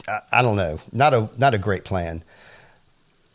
I, 0.09 0.19
I 0.33 0.43
don't 0.43 0.57
know. 0.57 0.81
Not 0.93 1.15
a 1.15 1.29
not 1.39 1.55
a 1.55 1.59
great 1.59 1.85
plan. 1.85 2.23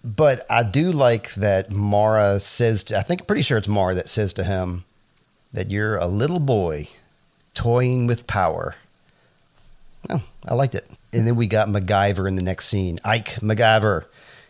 But 0.04 0.46
I 0.50 0.64
do 0.64 0.92
like 0.92 1.34
that 1.36 1.72
Mara 1.72 2.40
says. 2.40 2.84
To, 2.86 2.98
I 2.98 3.04
think 3.04 3.26
pretty 3.26 3.42
sure 3.42 3.58
it's 3.58 3.68
Mara 3.68 3.96
that 3.96 4.10
says 4.10 4.34
to 4.34 4.44
him 4.44 4.84
that 5.54 5.72
you're 5.72 5.98
a 5.98 6.08
little 6.08 6.40
boy 6.40 6.90
toying 7.54 8.08
with 8.08 8.28
power. 8.28 8.76
Oh, 10.10 10.22
I 10.48 10.56
liked 10.56 10.76
it. 10.76 10.86
And 11.14 11.26
then 11.26 11.36
we 11.36 11.48
got 11.48 11.70
MacGyver 11.70 12.28
in 12.28 12.36
the 12.36 12.42
next 12.42 12.66
scene. 12.66 13.00
Eyk 13.06 13.40
MacGyver. 13.40 14.06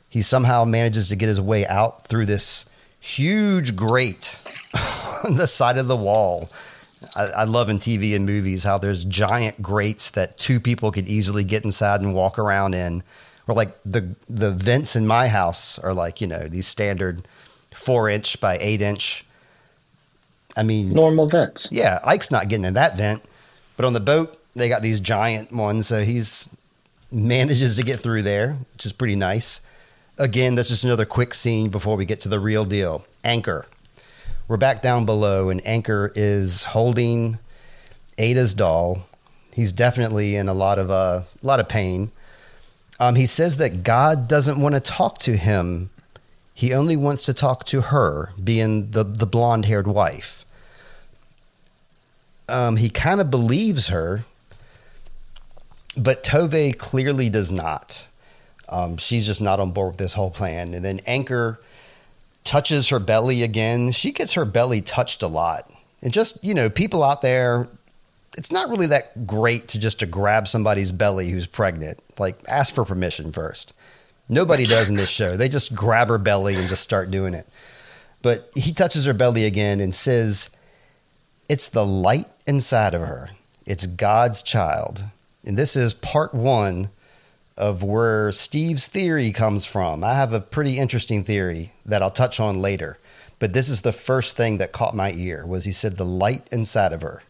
He 0.10 0.22
somehow 0.22 0.66
manages 0.66 1.10
to 1.10 1.16
get 1.16 1.28
his 1.28 1.42
way 1.42 1.66
out 1.68 2.08
through 2.08 2.26
this 2.26 2.66
huge 3.00 3.76
grate 3.76 4.40
on 5.26 5.36
the 5.36 5.48
side 5.48 5.78
of 5.78 5.88
the 5.88 5.98
wall. 5.98 6.50
I, 7.16 7.24
I 7.26 7.44
love 7.44 7.70
in 7.70 7.78
TV 7.78 8.16
and 8.16 8.26
movies 8.26 8.64
how 8.64 8.78
there's 8.78 9.04
giant 9.04 9.62
grates 9.62 10.12
that 10.12 10.38
two 10.38 10.60
people 10.60 10.92
could 10.92 11.08
easily 11.08 11.44
get 11.44 11.66
inside 11.66 12.02
and 12.02 12.14
walk 12.14 12.40
around 12.40 12.74
in. 12.74 13.04
Or 13.48 13.56
like 13.56 13.76
the 13.84 14.16
the 14.30 14.52
vents 14.52 14.96
in 14.96 15.06
my 15.06 15.28
house 15.28 15.78
are 15.80 15.94
like 15.94 16.22
you 16.22 16.28
know 16.28 16.48
these 16.48 16.68
standard 16.68 17.28
four 17.72 18.10
inch 18.10 18.40
by 18.40 18.58
eight 18.60 18.82
inch. 18.82 19.26
I 20.56 20.64
mean, 20.64 20.94
Normal 20.94 21.28
vents. 21.28 21.72
yeah, 21.72 22.00
Eyk's 22.06 22.32
not 22.32 22.48
getting 22.48 22.66
in 22.66 22.76
that 22.76 22.96
vent, 22.96 23.24
but 23.76 23.86
on 23.86 23.94
the 23.94 24.00
boat 24.00 24.40
they 24.56 24.70
got 24.70 24.82
these 24.82 25.00
giant 25.00 25.52
ones, 25.52 25.88
so 25.88 26.04
he's 26.04 26.48
manages 27.12 27.76
to 27.78 27.84
get 27.84 28.00
through 28.00 28.24
there, 28.24 28.54
which 28.74 28.86
is 28.86 28.94
pretty 28.94 29.16
nice. 29.16 29.62
Again, 30.18 30.56
that's 30.56 30.70
just 30.70 30.84
another 30.84 31.06
quick 31.06 31.34
scene 31.34 31.70
before 31.70 31.98
we 31.98 32.06
get 32.06 32.22
to 32.22 32.30
the 32.30 32.40
real 32.40 32.66
deal. 32.66 33.06
Anker. 33.24 33.66
We're 34.48 34.58
back 34.58 34.82
down 34.82 35.06
below, 35.06 35.50
and 35.50 35.66
Anker 35.66 36.12
is 36.16 36.66
holding 36.66 37.40
Ada's 38.18 38.54
doll. 38.54 39.08
He's 39.54 39.72
definitely 39.72 40.36
in 40.36 40.50
a 40.50 40.54
lot 40.54 40.78
of 40.80 40.92
uh, 40.92 41.24
a 41.42 41.46
lot 41.46 41.60
of 41.60 41.68
pain. 41.70 42.12
Um, 43.04 43.16
he 43.16 43.26
says 43.26 43.58
that 43.58 43.84
God 43.84 44.28
doesn't 44.28 44.60
want 44.60 44.76
to 44.76 44.82
talk 44.82 45.18
to 45.20 45.36
him. 45.36 45.90
He 46.54 46.74
only 46.74 46.96
wants 46.96 47.26
to 47.26 47.34
talk 47.34 47.66
to 47.66 47.82
her, 47.82 48.32
being 48.42 48.92
the 48.92 49.04
the 49.04 49.26
blonde 49.26 49.66
haired 49.66 49.88
wife 49.88 50.44
um, 52.50 52.78
he 52.78 52.90
kind 52.90 53.22
of 53.22 53.32
believes 53.32 53.88
her, 53.88 54.24
but 55.98 56.24
Tove 56.24 56.78
clearly 56.78 57.30
does 57.30 57.52
not. 57.52 58.08
Um, 58.70 58.98
she's 58.98 59.26
just 59.26 59.42
not 59.42 59.60
on 59.60 59.72
board 59.72 59.94
with 59.94 59.98
this 59.98 60.14
whole 60.14 60.32
plan. 60.32 60.74
And 60.74 60.84
then 60.84 61.00
Anker 61.06 61.60
touches 62.44 62.90
her 62.90 63.00
belly 63.00 63.44
again. 63.44 63.92
She 63.92 64.12
gets 64.12 64.34
her 64.34 64.46
belly 64.46 64.82
touched 64.82 65.22
a 65.22 65.28
lot. 65.28 65.70
And 66.02 66.12
just, 66.12 66.44
you 66.44 66.54
know, 66.54 66.70
people 66.70 67.04
out 67.04 67.22
there, 67.22 67.68
it's 68.38 68.52
not 68.52 68.70
really 68.70 68.88
that 68.88 69.28
great 69.28 69.68
to 69.70 69.80
just 69.80 70.00
to 70.00 70.06
grab 70.06 70.48
somebody's 70.48 70.92
belly 70.92 71.30
who's 71.30 71.48
pregnant. 71.48 72.00
Like, 72.18 72.38
ask 72.48 72.74
for 72.74 72.86
permission 72.86 73.32
first. 73.32 73.74
Nobody 74.30 74.66
does 74.66 74.90
in 74.90 74.96
this 74.96 75.10
show. 75.10 75.38
They 75.38 75.50
just 75.50 75.76
grab 75.76 76.08
her 76.08 76.18
belly 76.18 76.56
and 76.56 76.70
just 76.70 76.84
start 76.84 77.12
doing 77.12 77.34
it. 77.34 77.48
But 78.22 78.50
he 78.56 78.72
touches 78.74 79.06
her 79.06 79.14
belly 79.14 79.46
again 79.46 79.80
and 79.80 79.94
says, 79.94 80.50
it's 81.50 81.68
the 81.68 81.86
light 81.86 82.28
inside 82.48 82.94
of 82.94 83.02
her. 83.02 83.30
It's 83.66 83.86
God's 83.86 84.42
child. 84.42 85.04
And 85.46 85.58
this 85.58 85.76
is 85.76 85.94
part 85.94 86.34
one 86.34 86.90
of 87.58 87.84
where 87.84 88.32
Steve's 88.32 88.88
theory 88.88 89.32
comes 89.32 89.66
from. 89.66 90.04
I 90.04 90.14
have 90.14 90.34
a 90.34 90.40
pretty 90.40 90.80
interesting 90.80 91.24
theory 91.24 91.74
that 91.86 92.02
I'll 92.02 92.12
touch 92.12 92.40
on 92.40 92.62
later. 92.62 92.98
But 93.40 93.54
this 93.54 93.68
is 93.68 93.82
the 93.82 93.92
first 93.92 94.38
thing 94.38 94.58
that 94.58 94.72
caught 94.72 94.96
my 94.96 95.12
ear 95.12 95.46
was 95.46 95.66
he 95.66 95.74
said 95.74 95.98
the 95.98 96.06
light 96.06 96.48
inside 96.52 96.94
of 96.94 97.02
her 97.02 97.22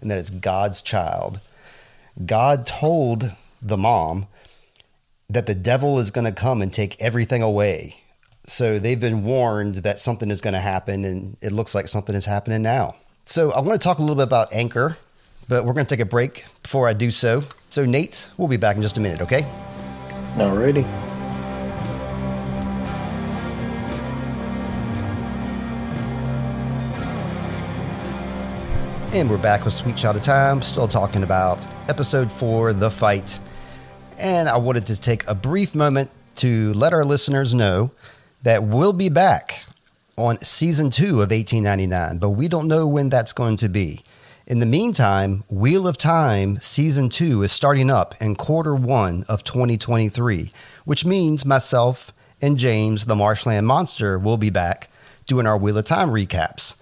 and 0.00 0.10
that 0.10 0.18
it's 0.18 0.30
God's 0.30 0.82
child. 0.82 1.40
God 2.24 2.66
told 2.66 3.32
the 3.60 3.76
mom 3.76 4.26
that 5.28 5.46
the 5.46 5.54
devil 5.54 5.98
is 5.98 6.10
going 6.10 6.24
to 6.24 6.32
come 6.32 6.62
and 6.62 6.72
take 6.72 7.00
everything 7.00 7.42
away. 7.42 8.02
So 8.46 8.78
they've 8.78 8.98
been 8.98 9.24
warned 9.24 9.76
that 9.76 9.98
something 9.98 10.30
is 10.30 10.40
going 10.40 10.54
to 10.54 10.60
happen, 10.60 11.04
and 11.04 11.36
it 11.42 11.52
looks 11.52 11.74
like 11.74 11.86
something 11.86 12.14
is 12.14 12.24
happening 12.24 12.62
now. 12.62 12.96
So 13.26 13.52
I 13.52 13.60
want 13.60 13.80
to 13.80 13.84
talk 13.84 13.98
a 13.98 14.00
little 14.00 14.16
bit 14.16 14.22
about 14.22 14.52
Anker, 14.54 14.96
but 15.48 15.66
we're 15.66 15.74
going 15.74 15.84
to 15.84 15.94
take 15.94 16.02
a 16.02 16.08
break 16.08 16.46
before 16.62 16.88
I 16.88 16.94
do 16.94 17.10
so. 17.10 17.44
So, 17.68 17.84
Nate, 17.84 18.26
we'll 18.38 18.48
be 18.48 18.56
back 18.56 18.76
in 18.76 18.82
just 18.82 18.96
a 18.96 19.00
minute, 19.00 19.20
okay? 19.20 19.42
Alrighty. 20.32 21.07
And 29.10 29.30
we're 29.30 29.38
back 29.38 29.64
with 29.64 29.72
Sweet 29.72 29.96
Child 29.96 30.16
of 30.16 30.22
Time, 30.22 30.60
still 30.60 30.86
talking 30.86 31.22
about 31.22 31.66
episode 31.88 32.30
four, 32.30 32.74
The 32.74 32.90
Fight. 32.90 33.40
And 34.18 34.50
I 34.50 34.58
wanted 34.58 34.84
to 34.86 35.00
take 35.00 35.26
a 35.26 35.34
brief 35.34 35.74
moment 35.74 36.10
to 36.36 36.74
let 36.74 36.92
our 36.92 37.06
listeners 37.06 37.54
know 37.54 37.90
that 38.42 38.64
we'll 38.64 38.92
be 38.92 39.08
back 39.08 39.64
on 40.18 40.38
season 40.42 40.90
two 40.90 41.22
of 41.22 41.30
1899, 41.30 42.18
but 42.18 42.30
we 42.30 42.48
don't 42.48 42.68
know 42.68 42.86
when 42.86 43.08
that's 43.08 43.32
going 43.32 43.56
to 43.56 43.68
be. 43.70 44.02
In 44.46 44.58
the 44.58 44.66
meantime, 44.66 45.42
Wheel 45.48 45.88
of 45.88 45.96
Time 45.96 46.60
season 46.60 47.08
two 47.08 47.42
is 47.42 47.50
starting 47.50 47.88
up 47.88 48.14
in 48.20 48.36
quarter 48.36 48.74
one 48.74 49.24
of 49.26 49.42
2023, 49.42 50.52
which 50.84 51.06
means 51.06 51.46
myself 51.46 52.12
and 52.42 52.58
James, 52.58 53.06
the 53.06 53.16
Marshland 53.16 53.66
Monster, 53.66 54.18
will 54.18 54.36
be 54.36 54.50
back 54.50 54.90
doing 55.24 55.46
our 55.46 55.56
Wheel 55.56 55.78
of 55.78 55.86
Time 55.86 56.10
recaps. 56.10 56.74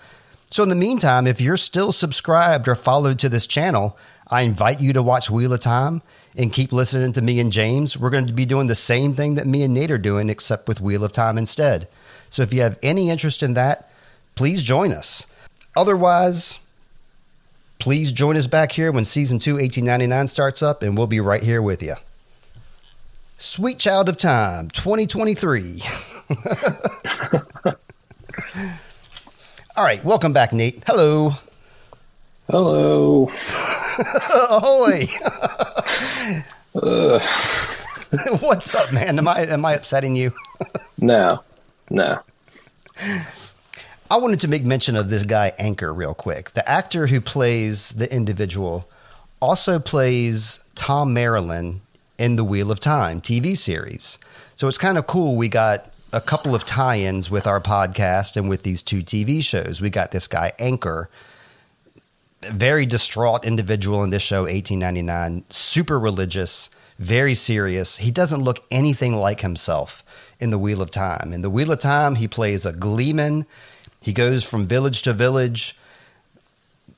So, 0.57 0.63
in 0.63 0.71
the 0.71 0.75
meantime, 0.75 1.27
if 1.27 1.39
you're 1.39 1.59
still 1.59 1.93
subscribed 1.93 2.67
or 2.67 2.75
followed 2.75 3.19
to 3.19 3.29
this 3.29 3.47
channel, 3.47 3.99
I 4.27 4.41
invite 4.41 4.81
you 4.81 4.95
to 4.95 5.03
watch 5.03 5.29
Wheel 5.31 5.53
of 5.53 5.61
Time. 5.61 6.01
and 6.35 6.51
keep 6.51 6.73
listening 6.73 7.13
to 7.13 7.21
me 7.21 7.41
and 7.41 7.53
James, 7.53 7.99
we're 7.99 8.09
going 8.09 8.27
to 8.27 8.33
be 8.33 8.47
doing 8.47 8.67
the 8.67 8.75
same 8.75 9.13
thing 9.13 9.35
that 9.35 9.47
me 9.47 9.65
and 9.65 9.75
Nate 9.75 9.91
are 9.91 9.99
doing, 9.99 10.31
except 10.31 10.67
with 10.67 10.81
Wheel 10.81 11.05
of 11.05 11.13
Time 11.13 11.37
instead. 11.37 11.89
So 12.31 12.41
if 12.41 12.55
you 12.55 12.63
have 12.63 12.79
any 12.83 13.11
interest 13.11 13.43
in 13.43 13.53
that, 13.53 13.91
please 14.35 14.63
join 14.63 14.93
us. 14.93 15.27
Otherwise, 15.77 16.59
please 17.79 18.11
join 18.11 18.35
us 18.39 18.47
back 18.47 18.73
here 18.73 18.91
when 18.91 19.05
season 19.05 19.39
2 19.39 19.57
1899 19.57 20.27
starts 20.27 20.63
up 20.63 20.83
and 20.83 20.97
we'll 20.97 21.07
be 21.07 21.21
right 21.21 21.43
here 21.43 21.61
with 21.61 21.83
you. 21.83 21.97
Sweet 23.37 23.79
Child 23.79 24.09
of 24.09 24.17
Time 24.17 24.71
2023. 24.71 25.83
All 29.77 29.85
right, 29.85 30.03
welcome 30.03 30.33
back 30.33 30.55
Nate. 30.55 30.83
Hello. 30.87 31.33
Hello. 32.51 33.25
Ahoy. 34.51 35.05
What's 38.41 38.75
up, 38.75 38.91
man? 38.91 39.19
Am 39.19 39.29
I 39.29 39.41
am 39.41 39.67
I 39.67 39.75
upsetting 39.75 40.17
you? 40.17 40.33
no. 40.99 41.45
No. 41.91 42.21
I 44.11 44.17
wanted 44.17 44.41
to 44.41 44.49
make 44.49 44.65
mention 44.65 44.97
of 44.97 45.11
this 45.11 45.25
guy 45.25 45.53
Anker 45.59 45.93
real 45.93 46.15
quick. 46.15 46.53
The 46.53 46.67
actor 46.67 47.07
who 47.09 47.21
plays 47.21 47.91
the 47.91 48.11
individual 48.11 48.89
also 49.41 49.79
plays 49.79 50.59
Thom 50.75 51.15
Merrilin 51.15 51.81
in 52.17 52.37
the 52.37 52.45
Wheel 52.45 52.71
of 52.71 52.81
Time 52.81 53.21
TV 53.21 53.55
series. 53.55 54.19
So 54.55 54.69
it's 54.69 54.79
kind 54.79 54.97
of 54.97 55.07
cool. 55.07 55.37
We 55.37 55.51
got 55.51 55.93
a 56.13 56.21
couple 56.21 56.55
of 56.55 56.65
tie-ins 56.65 57.31
with 57.31 57.47
our 57.47 57.61
podcast 57.61 58.37
and 58.37 58.49
with 58.49 58.63
these 58.63 58.83
two 58.83 59.01
TV 59.01 59.43
shows. 59.43 59.81
We 59.81 59.91
got 59.91 60.13
this 60.13 60.29
guy 60.29 60.53
Anker, 60.59 61.09
very 62.43 62.87
distraught 62.87 63.45
individual 63.45 64.05
in 64.05 64.11
this 64.11 64.23
show, 64.23 64.43
1899, 64.43 65.45
super 65.49 65.99
religious, 65.99 66.71
very 66.99 67.35
serious. 67.35 67.99
He 67.99 68.11
doesn't 68.11 68.43
look 68.43 68.65
anything 68.71 69.17
like 69.17 69.41
himself 69.41 70.03
in 70.39 70.51
the 70.51 70.59
Wheel 70.59 70.81
of 70.81 70.91
Time. 70.91 71.33
In 71.33 71.43
the 71.43 71.51
Wheel 71.51 71.73
of 71.73 71.81
Time, 71.81 72.15
he 72.15 72.29
plays 72.29 72.65
a 72.65 72.73
gleeman 72.73 73.47
he 74.07 74.13
goes 74.13 74.45
from 74.45 74.69
village 74.69 75.03
to 75.03 75.13
village, 75.13 75.75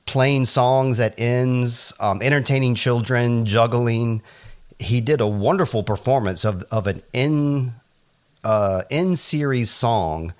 playing 0.05 0.45
songs 0.45 0.99
at 0.99 1.17
inns, 1.17 1.91
um, 1.99 2.21
entertaining 2.21 2.75
children, 2.75 3.45
juggling. 3.45 4.21
He 4.77 5.01
did 5.01 5.19
a 5.19 5.25
wonderful 5.25 5.81
performance 5.81 6.45
of, 6.45 6.61
of 6.69 6.85
an 6.85 7.01
in 7.11 7.73
uh, 8.43 8.83
in 8.89 9.15
series 9.15 9.69
song 9.69 10.33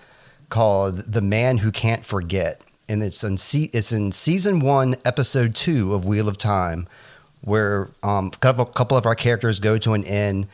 called 0.50 0.96
"The 0.96 1.22
Man 1.22 1.60
Who 1.60 1.72
Can't 1.72 2.06
Forget," 2.06 2.64
and 2.88 3.04
it's 3.04 3.24
in 3.24 3.38
se- 3.38 3.72
it's 3.74 3.92
in 3.92 4.12
season 4.12 4.60
one, 4.60 4.96
episode 5.06 5.56
two 5.56 5.94
of 5.94 6.06
Wheel 6.06 6.28
of 6.28 6.38
Time, 6.38 6.88
where 7.42 7.90
um, 8.04 8.28
a 8.28 8.66
couple, 8.66 8.98
of 8.98 9.06
our 9.06 9.16
characters 9.16 9.60
go 9.60 9.78
to 9.78 9.94
an 9.94 10.04
inn, 10.04 10.48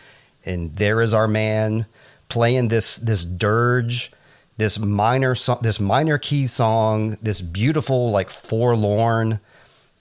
and 0.46 0.76
there 0.76 1.02
is 1.02 1.14
our 1.14 1.28
man 1.28 1.86
playing 2.30 2.68
this 2.70 2.98
this 2.98 3.24
dirge 3.24 4.12
this 4.58 4.80
minor 4.80 5.36
so- 5.36 5.60
this 5.62 5.80
minor 5.80 6.18
key 6.18 6.48
song, 6.48 7.18
this 7.22 7.42
beautiful 7.42 8.12
like 8.12 8.30
forlorn 8.30 9.40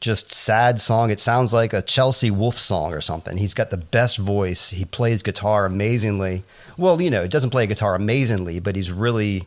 just 0.01 0.33
sad 0.33 0.81
song. 0.81 1.11
It 1.11 1.21
sounds 1.21 1.53
like 1.53 1.73
a 1.73 1.83
Chelsea 1.83 2.31
Wolfe 2.31 2.59
song 2.59 2.93
or 2.93 3.01
something. 3.01 3.37
He's 3.37 3.55
got 3.55 3.71
the 3.71 3.77
best 3.77 4.19
voice. 4.19 4.71
He 4.71 4.85
plays 4.85 5.23
guitar 5.23 5.65
amazingly. 5.67 6.43
Well, 6.77 7.01
you 7.01 7.11
know, 7.11 7.23
it 7.23 7.31
doesn't 7.31 7.51
play 7.51 7.67
guitar 7.67 7.95
amazingly, 7.95 8.61
but 8.61 8.77
he's 8.77 8.91
really 8.91 9.47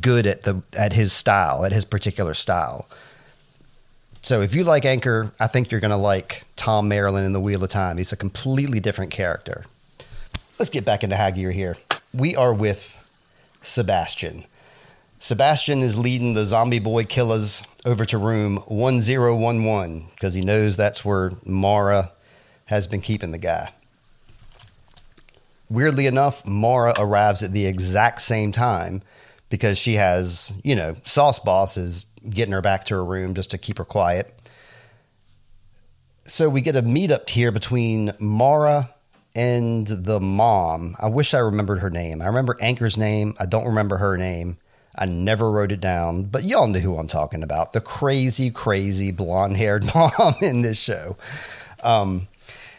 good 0.00 0.26
at 0.26 0.42
the 0.42 0.62
at 0.76 0.92
his 0.92 1.12
style, 1.12 1.64
at 1.64 1.72
his 1.72 1.84
particular 1.84 2.34
style. 2.34 2.86
So 4.22 4.40
if 4.40 4.54
you 4.56 4.64
like 4.64 4.84
Anker, 4.84 5.32
I 5.38 5.46
think 5.46 5.70
you're 5.70 5.80
going 5.80 5.92
to 5.92 5.96
like 5.96 6.42
Thom 6.56 6.90
Merrilin 6.90 7.24
in 7.24 7.32
The 7.32 7.40
Wheel 7.40 7.62
of 7.62 7.70
Time. 7.70 7.96
He's 7.96 8.12
a 8.12 8.16
completely 8.16 8.80
different 8.80 9.12
character. 9.12 9.64
Let's 10.58 10.68
get 10.68 10.84
back 10.84 11.04
into 11.04 11.14
Hagier 11.14 11.52
here. 11.52 11.76
We 12.12 12.34
are 12.34 12.52
with 12.52 12.98
Sebastian. 13.62 14.44
Sebastian 15.26 15.82
is 15.82 15.98
leading 15.98 16.34
the 16.34 16.44
zombie 16.44 16.78
boy 16.78 17.02
killers 17.02 17.64
over 17.84 18.04
to 18.04 18.16
room 18.16 18.58
1011 18.68 20.04
because 20.10 20.34
he 20.34 20.40
knows 20.40 20.76
that's 20.76 21.04
where 21.04 21.32
Maura 21.44 22.12
has 22.66 22.86
been 22.86 23.00
keeping 23.00 23.32
the 23.32 23.38
guy. 23.38 23.72
Weirdly 25.68 26.06
enough, 26.06 26.46
Maura 26.46 26.94
arrives 26.96 27.42
at 27.42 27.50
the 27.50 27.66
exact 27.66 28.22
same 28.22 28.52
time 28.52 29.02
because 29.48 29.76
she 29.78 29.94
has, 29.94 30.52
you 30.62 30.76
know, 30.76 30.94
Sauce 31.02 31.40
Boss 31.40 31.76
is 31.76 32.06
getting 32.30 32.52
her 32.52 32.62
back 32.62 32.84
to 32.84 32.94
her 32.94 33.04
room 33.04 33.34
just 33.34 33.50
to 33.50 33.58
keep 33.58 33.78
her 33.78 33.84
quiet. 33.84 34.32
So 36.22 36.48
we 36.48 36.60
get 36.60 36.76
a 36.76 36.82
meetup 36.82 37.28
here 37.28 37.50
between 37.50 38.12
Maura 38.20 38.94
and 39.34 39.88
the 39.88 40.20
mom. 40.20 40.94
I 41.00 41.08
wish 41.08 41.34
I 41.34 41.40
remembered 41.40 41.80
her 41.80 41.90
name. 41.90 42.22
I 42.22 42.26
remember 42.26 42.54
Anker's 42.60 42.96
name. 42.96 43.34
I 43.40 43.46
don't 43.46 43.66
remember 43.66 43.96
her 43.96 44.16
name. 44.16 44.58
I 44.96 45.04
never 45.04 45.50
wrote 45.50 45.72
it 45.72 45.80
down, 45.80 46.24
but 46.24 46.44
y'all 46.44 46.66
know 46.66 46.78
who 46.78 46.96
I'm 46.96 47.08
talking 47.08 47.42
about. 47.42 47.72
The 47.72 47.80
crazy, 47.80 48.50
crazy 48.50 49.10
blonde 49.10 49.56
haired 49.56 49.84
mom 49.94 50.34
in 50.40 50.62
this 50.62 50.80
show. 50.80 51.16
Um, 51.82 52.28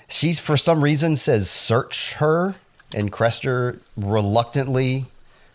she's, 0.08 0.39
for 0.39 0.58
some 0.58 0.84
reason, 0.84 1.15
says 1.15 1.49
search 1.49 2.13
her, 2.13 2.56
and 2.93 3.12
Krester 3.12 3.80
reluctantly 3.95 5.06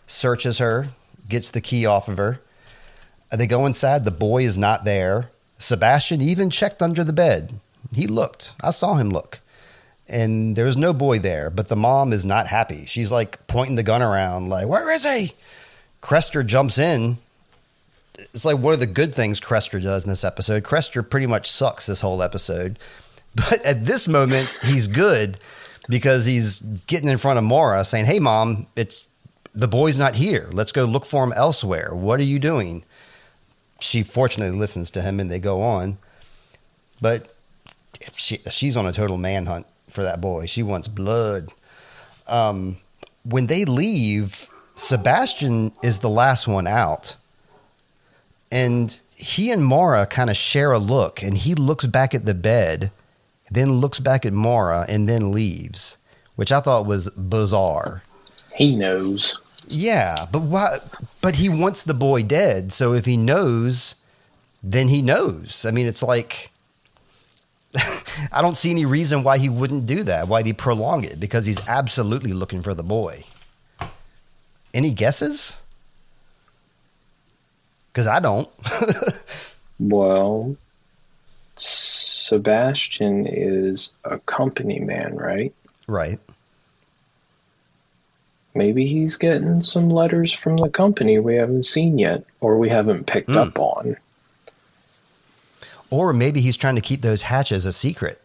searches 0.07 0.59
her, 0.59 0.87
gets 1.27 1.51
the 1.51 1.61
key 1.61 1.85
off 1.85 2.07
of 2.07 2.17
her. 2.17 2.39
They 3.31 3.47
go 3.47 3.65
inside. 3.65 4.05
The 4.05 4.11
boy 4.11 4.43
is 4.43 4.57
not 4.57 4.85
there. 4.85 5.29
Sebastian 5.57 6.21
even 6.21 6.49
checked 6.49 6.81
under 6.81 7.03
the 7.03 7.13
bed. 7.13 7.55
He 7.95 8.07
looked. 8.07 8.53
I 8.61 8.69
saw 8.69 8.95
him 8.95 9.09
look 9.09 9.39
and 10.07 10.55
there's 10.55 10.77
no 10.77 10.93
boy 10.93 11.19
there, 11.19 11.49
but 11.49 11.67
the 11.67 11.75
mom 11.75 12.13
is 12.13 12.25
not 12.25 12.47
happy. 12.47 12.85
She's 12.85 13.11
like 13.11 13.45
pointing 13.47 13.75
the 13.75 13.83
gun 13.83 14.01
around, 14.01 14.49
like, 14.49 14.67
where 14.67 14.91
is 14.91 15.03
he? 15.03 15.33
Krester 16.03 16.45
jumps 16.45 16.77
in. 16.77 17.17
It's 18.33 18.45
like 18.45 18.59
one 18.59 18.73
of 18.73 18.79
the 18.79 18.85
good 18.85 19.15
things 19.15 19.39
Krester 19.39 19.81
does 19.81 20.03
in 20.03 20.09
this 20.09 20.23
episode. 20.23 20.63
Krester 20.63 21.07
pretty 21.09 21.25
much 21.25 21.49
sucks 21.49 21.87
this 21.87 22.01
whole 22.01 22.21
episode. 22.21 22.77
But 23.35 23.65
at 23.65 23.85
this 23.85 24.07
moment, 24.07 24.59
he's 24.63 24.87
good 24.87 25.39
because 25.89 26.23
he's 26.23 26.59
getting 26.59 27.09
in 27.09 27.17
front 27.17 27.39
of 27.39 27.43
Maura 27.43 27.83
saying, 27.83 28.05
Hey, 28.05 28.19
mom, 28.19 28.67
it's 28.75 29.07
the 29.55 29.67
boy's 29.67 29.97
not 29.97 30.13
here. 30.13 30.49
Let's 30.51 30.71
go 30.71 30.85
look 30.85 31.03
for 31.03 31.23
him 31.23 31.33
elsewhere. 31.35 31.95
What 31.95 32.19
are 32.19 32.25
you 32.25 32.37
doing? 32.37 32.83
She 33.81 34.03
fortunately 34.03 34.55
listens 34.55 34.91
to 34.91 35.01
him 35.01 35.19
and 35.19 35.31
they 35.31 35.39
go 35.39 35.63
on. 35.63 35.97
But 37.01 37.33
she, 38.13 38.37
she's 38.51 38.77
on 38.77 38.85
a 38.85 38.93
total 38.93 39.17
manhunt 39.17 39.65
for 39.89 40.03
that 40.03 40.21
boy. 40.21 40.45
She 40.45 40.61
wants 40.61 40.87
blood. 40.87 41.51
Um, 42.27 42.77
when 43.25 43.47
they 43.47 43.65
leave, 43.65 44.47
Sebastian 44.75 45.71
is 45.83 45.99
the 45.99 46.09
last 46.09 46.47
one 46.47 46.67
out. 46.67 47.15
And 48.51 48.97
he 49.15 49.51
and 49.51 49.63
Maura 49.63 50.05
kind 50.05 50.29
of 50.29 50.37
share 50.37 50.71
a 50.71 50.79
look, 50.79 51.21
and 51.21 51.37
he 51.37 51.55
looks 51.55 51.85
back 51.85 52.13
at 52.13 52.25
the 52.25 52.33
bed, 52.33 52.91
then 53.51 53.73
looks 53.73 53.99
back 53.99 54.25
at 54.25 54.33
Maura, 54.33 54.85
and 54.87 55.07
then 55.09 55.31
leaves, 55.31 55.97
which 56.35 56.51
I 56.51 56.59
thought 56.59 56.85
was 56.85 57.09
bizarre. 57.11 58.03
He 58.53 58.75
knows. 58.75 59.41
Yeah, 59.67 60.15
but 60.31 60.41
why? 60.41 60.77
But 61.21 61.35
he 61.35 61.49
wants 61.49 61.83
the 61.83 61.93
boy 61.93 62.23
dead. 62.23 62.73
So 62.73 62.93
if 62.93 63.05
he 63.05 63.17
knows, 63.17 63.95
then 64.61 64.89
he 64.89 65.01
knows. 65.01 65.65
I 65.65 65.71
mean, 65.71 65.87
it's 65.87 66.03
like 66.03 66.51
I 68.31 68.41
don't 68.41 68.57
see 68.57 68.71
any 68.71 68.85
reason 68.85 69.23
why 69.23 69.37
he 69.37 69.49
wouldn't 69.49 69.85
do 69.85 70.03
that. 70.03 70.27
Why'd 70.27 70.45
he 70.45 70.53
prolong 70.53 71.03
it? 71.03 71.19
Because 71.19 71.45
he's 71.45 71.65
absolutely 71.67 72.33
looking 72.33 72.61
for 72.61 72.73
the 72.73 72.83
boy. 72.83 73.23
Any 74.73 74.91
guesses? 74.91 75.61
Because 77.91 78.07
I 78.07 78.19
don't. 78.19 78.49
well, 79.79 80.55
Sebastian 81.55 83.27
is 83.27 83.93
a 84.03 84.17
company 84.19 84.79
man, 84.79 85.15
right? 85.15 85.53
Right. 85.87 86.19
Maybe 88.55 88.85
he's 88.85 89.17
getting 89.17 89.61
some 89.61 89.89
letters 89.89 90.31
from 90.31 90.57
the 90.57 90.69
company 90.69 91.19
we 91.19 91.35
haven't 91.35 91.65
seen 91.65 91.97
yet 91.97 92.23
or 92.39 92.57
we 92.57 92.69
haven't 92.69 93.05
picked 93.05 93.29
mm. 93.29 93.37
up 93.37 93.59
on. 93.59 93.97
Or 95.89 96.13
maybe 96.13 96.41
he's 96.41 96.57
trying 96.57 96.75
to 96.75 96.81
keep 96.81 97.01
those 97.01 97.23
hatches 97.23 97.65
a 97.65 97.71
secret. 97.71 98.19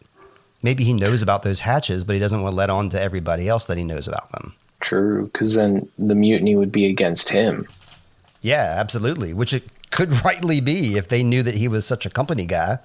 Maybe 0.61 0.83
he 0.83 0.93
knows 0.93 1.21
about 1.21 1.43
those 1.43 1.59
hatches, 1.59 2.03
but 2.03 2.13
he 2.13 2.19
doesn't 2.19 2.41
want 2.41 2.53
to 2.53 2.57
let 2.57 2.69
on 2.69 2.89
to 2.89 3.01
everybody 3.01 3.47
else 3.47 3.65
that 3.65 3.77
he 3.77 3.83
knows 3.83 4.07
about 4.07 4.31
them. 4.31 4.53
True, 4.79 5.25
because 5.25 5.55
then 5.55 5.89
the 5.97 6.15
mutiny 6.15 6.55
would 6.55 6.71
be 6.71 6.85
against 6.85 7.29
him. 7.29 7.67
Yeah, 8.41 8.75
absolutely. 8.77 9.33
Which 9.33 9.53
it 9.53 9.63
could 9.91 10.23
rightly 10.25 10.61
be 10.61 10.97
if 10.97 11.07
they 11.07 11.23
knew 11.23 11.43
that 11.43 11.55
he 11.55 11.67
was 11.67 11.85
such 11.85 12.05
a 12.05 12.09
company 12.09 12.45
guy. 12.45 12.79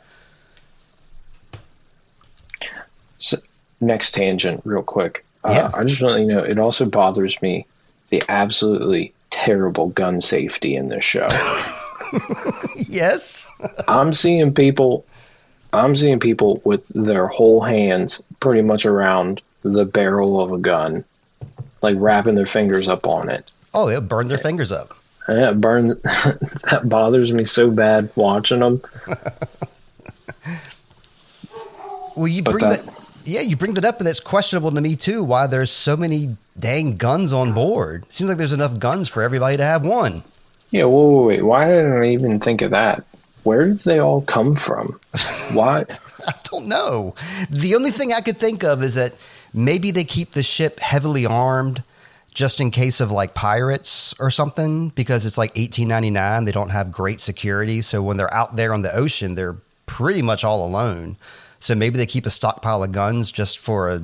So, 3.18 3.36
next 3.80 4.12
tangent, 4.12 4.62
real 4.64 4.82
quick. 4.82 5.24
Uh, 5.44 5.50
yeah. 5.52 5.70
I 5.74 5.84
just 5.84 6.02
want 6.02 6.16
to 6.16 6.20
you 6.20 6.26
know 6.26 6.42
it 6.42 6.58
also 6.58 6.86
bothers 6.86 7.40
me 7.42 7.66
the 8.08 8.22
absolutely 8.28 9.12
terrible 9.30 9.88
gun 9.88 10.20
safety 10.20 10.74
in 10.74 10.88
this 10.88 11.04
show. 11.04 11.28
yes. 12.76 13.50
I'm 13.88 14.12
seeing 14.12 14.54
people 14.54 15.04
I'm 15.72 15.96
seeing 15.96 16.20
people 16.20 16.60
with 16.64 16.86
their 16.88 17.26
whole 17.26 17.60
hands 17.60 18.22
pretty 18.40 18.62
much 18.62 18.86
around 18.86 19.42
the 19.62 19.84
barrel 19.84 20.40
of 20.40 20.52
a 20.52 20.58
gun, 20.58 21.04
like 21.84 21.96
wrapping 21.98 22.34
their 22.34 22.46
fingers 22.46 22.88
up 22.88 23.06
on 23.06 23.28
it. 23.30 23.50
Oh, 23.72 23.88
they'll 23.88 24.00
burn 24.00 24.26
their 24.26 24.38
fingers 24.38 24.72
up. 24.72 24.96
That 25.28 25.60
burn 25.60 25.88
that 26.70 26.82
bothers 26.84 27.32
me 27.32 27.44
so 27.44 27.70
bad 27.70 28.10
watching 28.16 28.58
them. 28.60 28.82
Well, 32.16 32.28
you 32.28 32.42
But 32.42 32.52
bring 32.52 32.68
that- 32.70 32.84
that. 32.86 32.94
Yeah, 33.26 33.40
you 33.40 33.56
bring 33.56 33.72
that 33.74 33.84
up, 33.86 34.00
and 34.00 34.08
it's 34.08 34.20
questionable 34.20 34.70
to 34.70 34.80
me 34.82 34.96
too. 34.96 35.24
Why 35.24 35.46
there's 35.46 35.70
so 35.70 35.96
many 35.96 36.36
dang 36.58 36.96
guns 36.98 37.32
on 37.32 37.54
board? 37.54 38.04
Seems 38.12 38.28
like 38.28 38.36
there's 38.38 38.52
enough 38.52 38.78
guns 38.78 39.08
for 39.08 39.22
everybody 39.22 39.56
to 39.56 39.64
have 39.64 39.82
one. 39.84 40.22
Yeah, 40.70 40.84
whoa, 40.84 41.08
whoa, 41.08 41.26
wait. 41.28 41.42
Why 41.42 41.66
didn't 41.66 42.02
I 42.02 42.08
even 42.10 42.38
think 42.38 42.60
of 42.60 42.72
that? 42.72 43.02
Where 43.42 43.64
did 43.66 43.78
they 43.80 43.98
all 43.98 44.20
come 44.20 44.54
from? 44.56 45.00
Why? 45.54 45.86
I 46.26 46.32
don't 46.50 46.68
know. 46.68 47.14
The 47.50 47.74
only 47.74 47.90
thing 47.90 48.12
I 48.12 48.20
could 48.20 48.36
think 48.36 48.62
of 48.62 48.82
is 48.82 48.94
that 48.96 49.14
maybe 49.54 49.90
they 49.90 50.04
keep 50.04 50.32
the 50.32 50.42
ship 50.42 50.80
heavily 50.80 51.24
armed 51.24 51.82
just 52.34 52.60
in 52.60 52.70
case 52.70 53.00
of 53.00 53.12
like 53.12 53.32
pirates 53.32 54.12
or 54.18 54.28
something 54.30 54.88
because 54.90 55.24
it's 55.24 55.38
like 55.38 55.50
1899 55.50 56.44
they 56.44 56.52
don't 56.52 56.70
have 56.70 56.90
great 56.90 57.20
security. 57.20 57.80
So 57.80 58.02
when 58.02 58.16
they're 58.16 58.34
out 58.34 58.56
there 58.56 58.74
on 58.74 58.82
the 58.82 58.94
ocean 58.94 59.34
they're 59.34 59.56
pretty 59.86 60.22
much 60.22 60.44
all 60.44 60.66
alone. 60.66 61.16
So 61.60 61.74
maybe 61.74 61.96
they 61.96 62.06
keep 62.06 62.26
a 62.26 62.30
stockpile 62.30 62.82
of 62.82 62.92
guns 62.92 63.30
just 63.30 63.58
for 63.58 63.88
a 63.88 64.02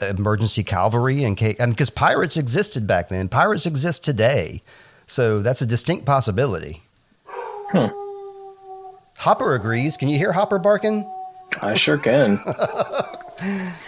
emergency 0.00 0.62
cavalry 0.62 1.24
in 1.24 1.34
case 1.34 1.56
and 1.58 1.72
because 1.72 1.90
pirates 1.90 2.36
existed 2.36 2.86
back 2.86 3.08
then. 3.08 3.28
Pirates 3.28 3.66
exist 3.66 4.04
today. 4.04 4.62
So 5.06 5.40
that's 5.40 5.62
a 5.62 5.66
distinct 5.66 6.04
possibility. 6.04 6.82
Hmm. 7.70 7.86
hopper 9.16 9.54
agrees. 9.54 9.96
Can 9.96 10.08
you 10.08 10.16
hear 10.16 10.32
hopper 10.32 10.58
barking? 10.58 11.10
I 11.62 11.74
sure 11.74 11.98
can. 11.98 12.38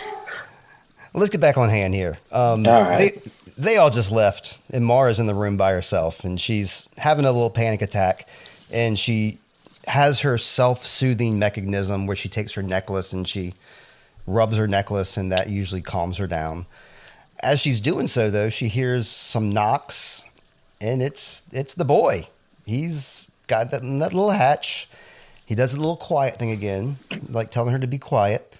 Let's 1.14 1.30
get 1.30 1.40
back 1.40 1.58
on 1.58 1.68
hand 1.68 1.94
here. 1.94 2.18
Um, 2.30 2.66
All 2.66 2.82
right. 2.82 2.98
They 2.98 3.30
they 3.58 3.76
all 3.76 3.90
just 3.90 4.10
left, 4.10 4.60
and 4.72 4.84
Maura's 4.84 5.20
in 5.20 5.26
the 5.26 5.34
room 5.34 5.56
by 5.58 5.72
herself, 5.72 6.24
and 6.24 6.40
she's 6.40 6.88
having 6.96 7.26
a 7.26 7.32
little 7.32 7.50
panic 7.50 7.82
attack, 7.82 8.26
and 8.72 8.98
she 8.98 9.38
has 9.86 10.20
her 10.20 10.38
self 10.38 10.82
soothing 10.84 11.38
mechanism 11.38 12.06
where 12.06 12.16
she 12.16 12.28
takes 12.28 12.54
her 12.54 12.62
necklace 12.62 13.12
and 13.12 13.26
she 13.28 13.54
rubs 14.26 14.56
her 14.56 14.66
necklace, 14.66 15.16
and 15.16 15.32
that 15.32 15.50
usually 15.50 15.80
calms 15.82 16.16
her 16.18 16.26
down. 16.26 16.64
As 17.42 17.60
she's 17.60 17.80
doing 17.80 18.06
so, 18.06 18.30
though, 18.30 18.48
she 18.48 18.68
hears 18.68 19.08
some 19.08 19.50
knocks, 19.50 20.24
and 20.80 21.02
it's 21.02 21.42
it's 21.52 21.74
the 21.74 21.84
boy. 21.84 22.28
He's 22.64 23.30
got 23.46 23.70
that, 23.72 23.82
that 23.82 24.14
little 24.14 24.30
hatch. 24.30 24.88
He 25.44 25.54
does 25.54 25.74
a 25.74 25.76
little 25.76 25.96
quiet 25.96 26.36
thing 26.36 26.52
again, 26.52 26.96
like 27.28 27.50
telling 27.50 27.72
her 27.72 27.80
to 27.80 27.86
be 27.88 27.98
quiet. 27.98 28.56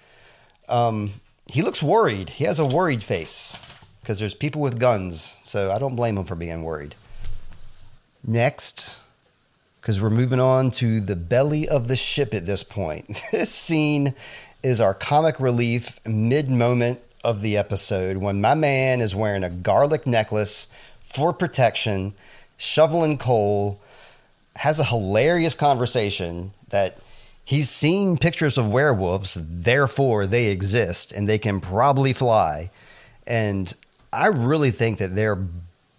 Um, 0.67 1.11
he 1.51 1.61
looks 1.61 1.83
worried. 1.83 2.29
He 2.29 2.45
has 2.45 2.59
a 2.59 2.65
worried 2.65 3.03
face 3.03 3.57
because 3.99 4.19
there's 4.19 4.33
people 4.33 4.61
with 4.61 4.79
guns. 4.79 5.35
So 5.43 5.69
I 5.69 5.79
don't 5.79 5.97
blame 5.97 6.17
him 6.17 6.23
for 6.23 6.35
being 6.35 6.63
worried. 6.63 6.95
Next, 8.25 9.01
because 9.81 10.01
we're 10.01 10.11
moving 10.11 10.39
on 10.39 10.71
to 10.71 11.01
the 11.01 11.17
belly 11.17 11.67
of 11.67 11.89
the 11.89 11.97
ship 11.97 12.33
at 12.33 12.45
this 12.45 12.63
point. 12.63 13.21
This 13.31 13.49
scene 13.49 14.13
is 14.63 14.79
our 14.79 14.93
comic 14.93 15.39
relief 15.41 15.99
mid 16.05 16.49
moment 16.49 17.01
of 17.23 17.41
the 17.41 17.57
episode 17.57 18.17
when 18.17 18.39
my 18.39 18.53
man 18.53 19.01
is 19.01 19.13
wearing 19.13 19.43
a 19.43 19.49
garlic 19.49 20.07
necklace 20.07 20.67
for 21.01 21.33
protection, 21.33 22.13
shoveling 22.57 23.17
coal, 23.17 23.81
has 24.55 24.79
a 24.79 24.85
hilarious 24.85 25.55
conversation 25.55 26.51
that 26.69 26.97
he's 27.51 27.69
seen 27.69 28.15
pictures 28.15 28.57
of 28.57 28.71
werewolves, 28.71 29.33
therefore 29.33 30.25
they 30.25 30.45
exist 30.45 31.11
and 31.11 31.27
they 31.27 31.37
can 31.37 31.59
probably 31.59 32.13
fly. 32.13 32.71
And 33.27 33.73
I 34.13 34.27
really 34.27 34.71
think 34.71 34.99
that 34.99 35.17
they're 35.17 35.37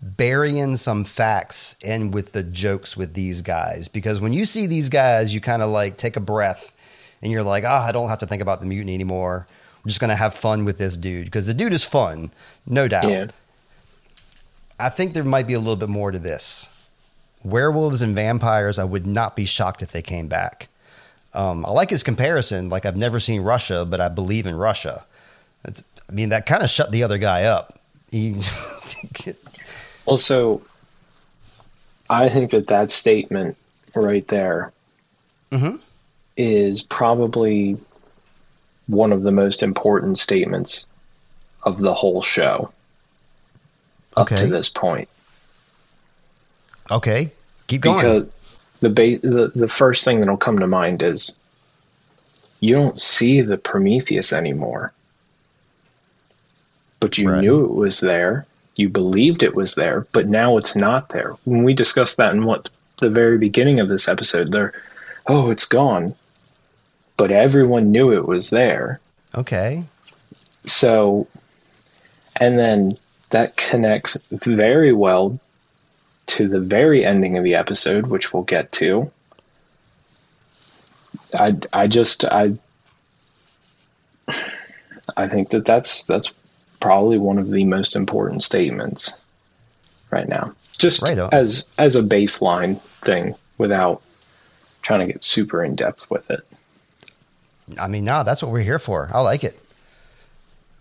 burying 0.01 0.77
some 0.77 1.05
facts 1.05 1.77
in 1.83 2.11
with 2.11 2.33
the 2.33 2.43
jokes 2.43 2.97
with 2.97 3.13
these 3.13 3.43
guys 3.43 3.87
because 3.87 4.19
when 4.19 4.33
you 4.33 4.47
see 4.47 4.67
these 4.67 4.89
guys, 4.89 5.35
you 5.35 5.43
kind 5.43 5.61
of 5.61 5.69
like 5.69 5.99
take 5.99 6.17
a 6.17 6.21
breath 6.21 6.73
and 7.21 7.31
you're 7.31 7.43
like, 7.43 7.65
ah, 7.67 7.87
I 7.87 7.93
don't 7.93 8.09
have 8.09 8.21
to 8.21 8.27
think 8.27 8.41
about 8.41 8.61
the 8.61 8.67
mutiny 8.67 8.95
anymore. 8.95 9.47
We're 9.85 9.91
just 9.91 10.01
going 10.01 10.09
to 10.09 10.17
have 10.17 10.33
fun 10.33 10.65
with 10.65 10.79
this 10.79 10.97
dude 10.97 11.27
because 11.27 11.47
the 11.47 11.53
dude 11.53 11.75
is 11.75 11.85
fun, 11.85 12.31
no 12.67 12.89
doubt. 12.89 13.11
Yeah. 13.11 13.27
I 14.81 14.89
think 14.89 15.13
there 15.13 15.23
might 15.23 15.47
be 15.47 15.53
a 15.53 15.59
little 15.59 15.77
bit 15.77 15.91
more 15.91 16.13
to 16.13 16.19
this. 16.19 16.71
Werewolves 17.45 18.01
and 18.01 18.17
vampires, 18.17 18.79
I 18.79 18.85
would 18.85 19.07
not 19.07 19.37
be 19.37 19.45
shocked 19.45 19.83
if 19.83 19.93
they 19.93 20.01
came 20.01 20.29
back. 20.29 20.69
Um, 21.35 21.65
I 21.65 21.71
like 21.71 21.91
his 21.91 22.03
comparison. 22.03 22.69
Like 22.69 22.85
I've 22.87 22.97
never 22.97 23.19
seen 23.21 23.41
Russia, 23.43 23.85
but 23.85 24.01
I 24.01 24.09
believe 24.09 24.47
in 24.47 24.55
Russia. 24.55 25.05
It's, 25.65 25.83
I 26.09 26.13
mean, 26.13 26.29
that 26.31 26.45
kind 26.47 26.63
of 26.63 26.71
shut 26.71 26.93
the 26.93 27.03
other 27.05 27.19
guy 27.19 27.45
up. 27.45 27.79
He, 28.11 28.37
Also, 30.05 30.61
I 32.11 32.29
think 32.29 32.51
that 32.51 32.67
that 32.67 32.91
statement 32.91 33.57
right 33.95 34.27
there 34.29 34.73
is 36.37 36.83
Mhm. 36.83 36.89
probably 36.89 37.79
one 38.89 39.13
of 39.13 39.23
the 39.23 39.31
most 39.33 39.63
important 39.63 40.19
statements 40.19 40.85
of 41.63 41.79
the 41.79 41.95
whole 41.95 42.21
show 42.21 42.73
up 44.17 44.25
Okay. 44.27 44.37
to 44.37 44.47
this 44.49 44.69
point. 44.69 45.09
okay, 46.91 47.31
keep 47.69 47.81
going. 47.81 47.97
Because 47.97 48.29
the, 48.83 48.91
ba- 48.91 49.19
the 49.27 49.51
the 49.55 49.69
first 49.69 50.05
thing 50.05 50.21
that'll 50.21 50.37
come 50.37 50.59
to 50.59 50.67
mind 50.67 51.03
is 51.03 51.35
you 52.61 52.75
don't 52.75 52.99
see 52.99 53.41
the 53.41 53.57
Prometheus 53.57 54.33
anymore, 54.33 54.93
but 57.01 57.17
you 57.19 57.31
Right. 57.31 57.41
knew 57.41 57.65
it 57.65 57.73
was 57.73 58.01
there. 58.01 58.47
You 58.77 58.89
believed 58.89 59.43
it 59.43 59.55
was 59.55 59.75
there, 59.75 60.07
but 60.13 60.27
now 60.29 60.57
it's 60.59 60.77
not 60.77 61.09
there. 61.11 61.35
When 61.45 61.63
we 61.65 61.75
discussed 61.75 62.17
that 62.19 62.33
in 62.35 62.45
what 62.45 62.69
the 62.99 63.11
very 63.11 63.39
beginning 63.39 63.81
of 63.81 63.89
this 63.89 64.09
episode, 64.09 64.53
there, 64.53 64.73
oh, 65.27 65.51
it's 65.51 65.67
gone, 65.67 66.15
but 67.17 67.31
everyone 67.31 67.91
knew 67.91 68.13
it 68.13 68.27
was 68.27 68.51
there. 68.51 69.01
okay, 69.35 69.85
So, 70.65 71.27
and 72.37 72.59
then 72.59 72.97
that 73.31 73.57
connects 73.57 74.17
very 74.31 74.93
well 74.93 75.39
to 76.27 76.49
the 76.49 76.61
very 76.61 77.05
ending 77.05 77.37
of 77.37 77.45
the 77.45 77.55
episode, 77.55 78.07
which 78.07 78.33
we'll 78.33 78.43
get 78.43 78.73
to. 78.73 79.11
I, 81.35 81.57
I 81.73 81.87
just, 81.87 82.25
I, 82.25 82.55
I 85.17 85.27
think 85.29 85.51
that 85.51 85.65
that's, 85.65 86.05
that's 86.05 86.33
probably 86.81 87.19
one 87.19 87.39
of 87.39 87.51
the 87.51 87.65
most 87.65 87.97
important 87.97 88.43
statements 88.43 89.15
right 90.11 90.29
now. 90.29 90.53
Just 90.79 91.03
Right 91.03 91.19
as, 91.19 91.67
as 91.79 91.97
a 91.97 92.03
baseline 92.03 92.81
thing 93.03 93.35
without 93.59 94.03
trying 94.83 95.07
to 95.07 95.13
get 95.13 95.23
super 95.25 95.63
in 95.63 95.77
depth 95.77 96.11
with 96.11 96.31
it. 96.31 96.47
I 97.81 97.89
mean, 97.89 98.05
nah, 98.05 98.23
that's 98.23 98.43
what 98.43 98.53
we're 98.53 98.61
here 98.61 98.79
for. 98.79 99.09
I 99.13 99.21
like 99.21 99.45
it. 99.45 99.59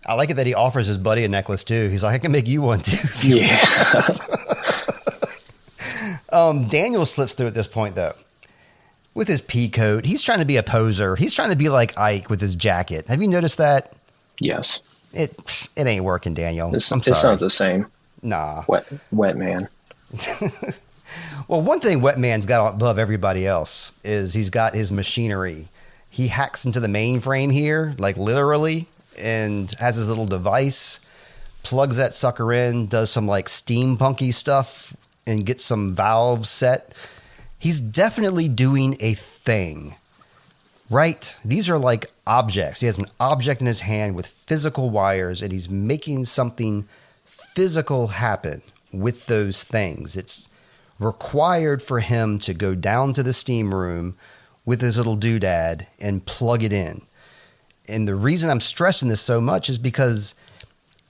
I 0.04 0.14
like 0.14 0.30
it 0.30 0.34
that 0.34 0.46
he 0.46 0.54
offers 0.54 0.88
his 0.88 0.98
buddy 0.98 1.24
a 1.24 1.28
necklace 1.28 1.62
too. 1.62 1.88
He's 1.88 2.02
like, 2.02 2.14
I 2.14 2.18
can 2.18 2.32
make 2.32 2.48
you 2.48 2.60
one 2.60 2.80
too. 2.80 3.38
Yeah. 3.38 4.08
Um, 6.32 6.64
Daniel 6.68 7.04
slips 7.06 7.34
through 7.34 7.46
at 7.48 7.54
this 7.54 7.68
point 7.68 7.94
though, 7.94 8.14
with 9.14 9.28
his 9.28 9.40
pea 9.40 9.68
coat. 9.68 10.04
He's 10.04 10.22
trying 10.22 10.38
to 10.38 10.44
be 10.44 10.56
a 10.56 10.62
poser. 10.62 11.14
He's 11.16 11.34
trying 11.34 11.50
to 11.50 11.56
be 11.56 11.68
like 11.68 11.94
Eyk 11.96 12.28
with 12.28 12.40
his 12.40 12.56
jacket. 12.56 13.06
Have 13.08 13.20
you 13.22 13.28
noticed 13.28 13.58
that? 13.58 13.92
yes. 14.38 14.82
It 15.14 15.68
it 15.76 15.86
ain't 15.86 16.04
working, 16.04 16.32
Daniel. 16.32 16.74
It's, 16.74 16.90
I'm 16.90 17.00
it's 17.00 17.20
sorry. 17.20 17.34
not 17.34 17.40
the 17.40 17.50
same. 17.50 17.86
nah. 18.22 18.64
Wet, 18.66 18.86
wet 19.10 19.36
man. 19.36 19.68
Well, 21.46 21.60
one 21.60 21.80
thing 21.80 22.00
Wet 22.00 22.18
Man's 22.18 22.46
got 22.46 22.74
above 22.74 22.98
everybody 22.98 23.46
else 23.46 23.92
is 24.02 24.32
he's 24.32 24.48
got 24.48 24.74
his 24.74 24.90
machinery. 24.90 25.68
He 26.08 26.28
hacks 26.28 26.64
into 26.64 26.80
the 26.80 26.86
mainframe 26.88 27.52
here, 27.52 27.94
like 27.98 28.16
literally, 28.16 28.88
and 29.18 29.70
has 29.72 29.96
his 29.96 30.08
little 30.08 30.24
device, 30.26 31.00
plugs 31.62 31.98
that 31.98 32.14
sucker 32.14 32.50
in, 32.52 32.86
does 32.86 33.10
some 33.10 33.26
like 33.26 33.46
steampunky 33.46 34.32
stuff, 34.32 34.96
and 35.26 35.46
get 35.46 35.60
some 35.60 35.94
valves 35.94 36.48
set. 36.48 36.94
He's 37.58 37.80
definitely 37.80 38.48
doing 38.48 38.96
a 39.00 39.14
thing, 39.14 39.94
right? 40.90 41.36
These 41.44 41.70
are 41.70 41.78
like 41.78 42.06
objects. 42.26 42.80
He 42.80 42.86
has 42.86 42.98
an 42.98 43.06
object 43.20 43.60
in 43.60 43.66
his 43.66 43.80
hand 43.80 44.14
with 44.14 44.26
physical 44.26 44.90
wires, 44.90 45.42
and 45.42 45.52
he's 45.52 45.70
making 45.70 46.24
something 46.24 46.88
physical 47.24 48.08
happen 48.08 48.62
with 48.92 49.26
those 49.26 49.62
things. 49.62 50.16
It's 50.16 50.48
required 50.98 51.82
for 51.82 52.00
him 52.00 52.38
to 52.38 52.54
go 52.54 52.74
down 52.74 53.12
to 53.14 53.22
the 53.22 53.32
steam 53.32 53.74
room 53.74 54.16
with 54.64 54.80
his 54.80 54.96
little 54.96 55.16
doodad 55.16 55.86
and 56.00 56.24
plug 56.24 56.62
it 56.62 56.72
in. 56.72 57.02
And 57.88 58.06
the 58.06 58.14
reason 58.14 58.50
I'm 58.50 58.60
stressing 58.60 59.08
this 59.08 59.20
so 59.20 59.40
much 59.40 59.68
is 59.68 59.78
because 59.78 60.34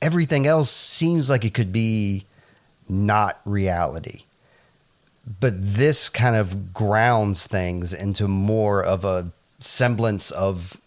everything 0.00 0.46
else 0.46 0.70
seems 0.70 1.28
like 1.28 1.44
it 1.44 1.54
could 1.54 1.72
be 1.72 2.24
not 2.88 3.40
reality. 3.44 4.22
But 5.40 5.54
this 5.56 6.08
kind 6.08 6.34
of 6.34 6.72
grounds 6.74 7.46
things 7.46 7.92
into 7.92 8.26
more 8.26 8.82
of 8.82 9.04
a 9.04 9.30
semblance 9.58 10.30
of 10.30 10.80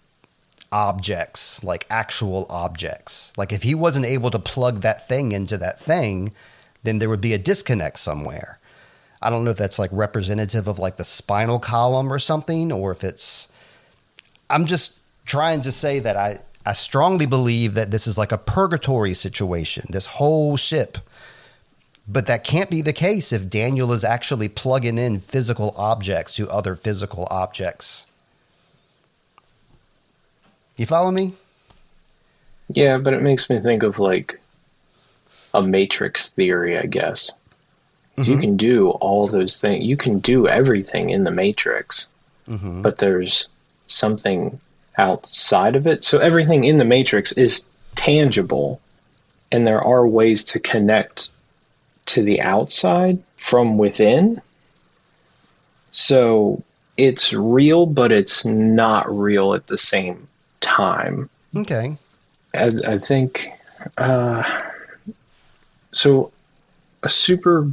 objects, 0.71 1.63
like 1.63 1.87
actual 1.89 2.45
objects. 2.49 3.31
Like 3.37 3.53
if 3.53 3.63
he 3.63 3.73
wasn't 3.73 4.05
able 4.05 4.29
to 4.31 4.39
plug 4.39 4.81
that 4.81 5.07
thing 5.07 5.31
into 5.31 5.57
that 5.57 5.79
thing, 5.79 6.33
then 6.83 6.99
there 6.99 7.09
would 7.09 7.21
be 7.21 7.33
a 7.33 7.37
disconnect 7.37 7.97
somewhere. 7.97 8.59
I 9.21 9.29
don't 9.29 9.43
know 9.43 9.51
if 9.51 9.57
that's 9.57 9.79
like 9.79 9.89
representative 9.91 10.67
of 10.67 10.77
like 10.77 10.97
the 10.97 11.03
spinal 11.03 11.59
column 11.59 12.11
or 12.11 12.19
something, 12.19 12.71
or 12.71 12.91
if 12.91 13.03
it's. 13.03 13.47
I'm 14.49 14.65
just 14.65 14.99
trying 15.25 15.61
to 15.61 15.71
say 15.71 15.99
that 15.99 16.15
I, 16.15 16.39
I 16.65 16.73
strongly 16.73 17.25
believe 17.25 17.73
that 17.73 17.89
this 17.89 18.05
is 18.05 18.17
like 18.17 18.31
a 18.31 18.37
purgatory 18.37 19.13
situation, 19.13 19.85
this 19.89 20.05
whole 20.05 20.57
ship. 20.57 20.99
But 22.07 22.27
that 22.27 22.43
can't 22.43 22.69
be 22.69 22.81
the 22.81 22.93
case 22.93 23.33
if 23.33 23.49
Daniel 23.49 23.91
is 23.91 24.03
actually 24.03 24.49
plugging 24.49 24.97
in 24.97 25.19
physical 25.19 25.73
objects 25.75 26.35
to 26.35 26.49
other 26.49 26.75
physical 26.75 27.27
objects. 27.31 28.05
You 30.77 30.85
follow 30.85 31.09
me? 31.09 31.33
Yeah, 32.69 32.97
but 32.97 33.13
it 33.13 33.21
makes 33.21 33.49
me 33.49 33.59
think 33.59 33.83
of 33.83 33.99
like 33.99 34.39
a 35.53 35.61
matrix 35.61 36.31
theory, 36.31 36.77
I 36.77 36.85
guess. 36.85 37.31
Mm-hmm. 38.17 38.31
You 38.31 38.37
can 38.37 38.57
do 38.57 38.89
all 38.89 39.27
those 39.27 39.59
things. 39.59 39.83
You 39.85 39.97
can 39.97 40.19
do 40.19 40.47
everything 40.47 41.09
in 41.09 41.23
the 41.23 41.31
matrix, 41.31 42.07
mm-hmm. 42.47 42.81
but 42.81 42.97
there's 42.97 43.47
something 43.87 44.59
outside 44.97 45.75
of 45.75 45.87
it. 45.87 46.03
So 46.03 46.19
everything 46.19 46.63
in 46.63 46.77
the 46.77 46.85
matrix 46.85 47.31
is 47.33 47.65
tangible, 47.95 48.79
and 49.51 49.65
there 49.65 49.81
are 49.81 50.07
ways 50.07 50.45
to 50.45 50.59
connect 50.59 51.29
to 52.07 52.23
the 52.23 52.41
outside 52.41 53.21
from 53.37 53.77
within. 53.77 54.41
So 55.91 56.63
it's 56.97 57.33
real, 57.33 57.85
but 57.85 58.11
it's 58.11 58.45
not 58.45 59.15
real 59.15 59.53
at 59.53 59.67
the 59.67 59.77
same 59.77 60.27
time. 60.61 61.29
Okay. 61.55 61.97
I, 62.53 62.69
I 62.87 62.97
think 62.97 63.49
uh, 63.97 64.43
so. 65.91 66.31
A 67.03 67.07
super 67.09 67.69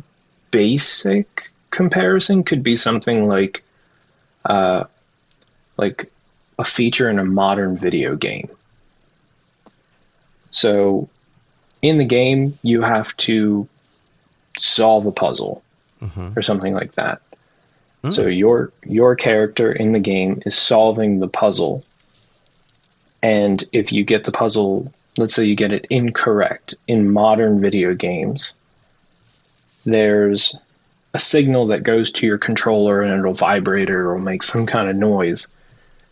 basic 0.50 1.48
comparison 1.70 2.44
could 2.44 2.62
be 2.62 2.76
something 2.76 3.26
like, 3.26 3.64
uh, 4.44 4.84
like 5.78 6.12
a 6.58 6.66
feature 6.66 7.08
in 7.08 7.18
a 7.18 7.24
modern 7.24 7.78
video 7.78 8.14
game. 8.14 8.50
So, 10.50 11.08
in 11.80 11.96
the 11.96 12.04
game, 12.04 12.58
you 12.62 12.82
have 12.82 13.16
to 13.28 13.66
solve 14.58 15.06
a 15.06 15.12
puzzle 15.12 15.62
mm-hmm. 16.00 16.36
or 16.36 16.42
something 16.42 16.74
like 16.74 16.92
that. 16.92 17.22
Mm. 18.04 18.12
So 18.12 18.26
your 18.26 18.72
your 18.84 19.14
character 19.16 19.72
in 19.72 19.92
the 19.92 20.00
game 20.00 20.42
is 20.44 20.56
solving 20.56 21.20
the 21.20 21.28
puzzle 21.28 21.84
and 23.22 23.62
if 23.72 23.92
you 23.92 24.04
get 24.04 24.24
the 24.24 24.32
puzzle, 24.32 24.92
let's 25.16 25.34
say 25.34 25.44
you 25.44 25.54
get 25.54 25.72
it 25.72 25.86
incorrect 25.88 26.74
in 26.88 27.12
modern 27.12 27.60
video 27.60 27.94
games, 27.94 28.52
there's 29.84 30.56
a 31.14 31.18
signal 31.18 31.66
that 31.66 31.84
goes 31.84 32.10
to 32.12 32.26
your 32.26 32.38
controller 32.38 33.02
and 33.02 33.20
it'll 33.20 33.34
vibrate 33.34 33.90
or 33.90 34.08
it'll 34.08 34.18
make 34.18 34.42
some 34.42 34.66
kind 34.66 34.88
of 34.88 34.96
noise. 34.96 35.48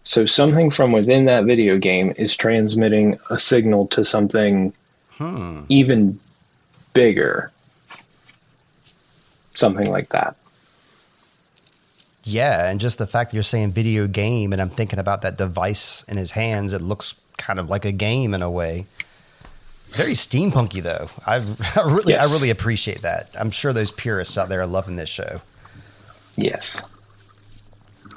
So 0.05 0.25
something 0.25 0.71
from 0.71 0.93
within 0.93 1.25
that 1.27 1.45
video 1.45 1.79
game 1.79 2.13
is 2.17 2.37
transmitting 2.37 3.19
a 3.29 3.39
signal 3.39 3.89
to 3.89 4.05
something 4.05 4.73
hmm. 5.13 5.63
even 5.69 6.21
bigger. 6.95 7.51
Something 9.61 9.93
like 9.93 10.09
that. 10.09 10.37
Yeah, 12.25 12.71
and 12.71 12.81
just 12.81 12.97
the 12.97 13.07
fact 13.07 13.31
that 13.31 13.37
you're 13.37 13.43
saying 13.43 13.73
video 13.73 14.07
game, 14.07 14.55
and 14.55 14.63
I'm 14.63 14.71
thinking 14.71 14.99
about 14.99 15.21
that 15.21 15.37
device 15.37 16.03
in 16.05 16.17
his 16.17 16.31
hands, 16.31 16.73
it 16.73 16.81
looks 16.81 17.15
kind 17.37 17.61
of 17.61 17.69
like 17.69 17.85
a 17.85 17.93
game 17.93 18.33
in 18.33 18.41
a 18.41 18.51
way. 18.51 18.87
Very 19.91 20.13
steampunky 20.13 20.81
though. 20.83 21.11
I, 21.27 21.37
I 21.77 21.93
really, 21.93 22.15
yes. 22.15 22.27
I 22.27 22.35
really 22.35 22.49
appreciate 22.49 23.03
that. 23.03 23.29
I'm 23.39 23.51
sure 23.51 23.75
those 23.75 23.93
purists 23.93 24.39
out 24.39 24.49
there 24.49 24.63
are 24.63 24.67
loving 24.67 24.97
this 24.97 25.11
show. 25.11 25.43
Yes. 26.37 26.83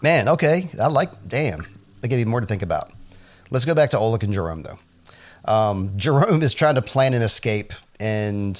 Man, 0.01 0.29
okay. 0.29 0.69
I 0.81 0.87
like. 0.87 1.27
Damn, 1.27 1.67
I 2.01 2.07
give 2.07 2.19
you 2.19 2.25
more 2.25 2.39
to 2.39 2.47
think 2.47 2.61
about. 2.61 2.89
Let's 3.51 3.65
go 3.65 3.75
back 3.75 3.89
to 3.89 3.97
Olek 3.97 4.23
and 4.23 4.33
Jerome 4.33 4.63
though. 4.63 4.79
Um, 5.43 5.91
Jerome 5.97 6.41
is 6.41 6.53
trying 6.53 6.75
to 6.75 6.81
plan 6.81 7.13
an 7.13 7.21
escape, 7.21 7.73
and 7.99 8.55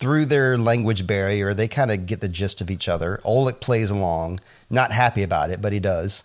through 0.00 0.24
their 0.24 0.56
language 0.56 1.06
barrier, 1.06 1.52
they 1.52 1.68
kind 1.68 1.90
of 1.90 2.06
get 2.06 2.22
the 2.22 2.28
gist 2.28 2.62
of 2.62 2.70
each 2.70 2.88
other. 2.88 3.20
Olek 3.22 3.60
plays 3.60 3.90
along 3.90 4.40
not 4.70 4.92
happy 4.92 5.22
about 5.22 5.50
it, 5.50 5.60
but 5.60 5.74
he 5.74 5.78
does. 5.78 6.24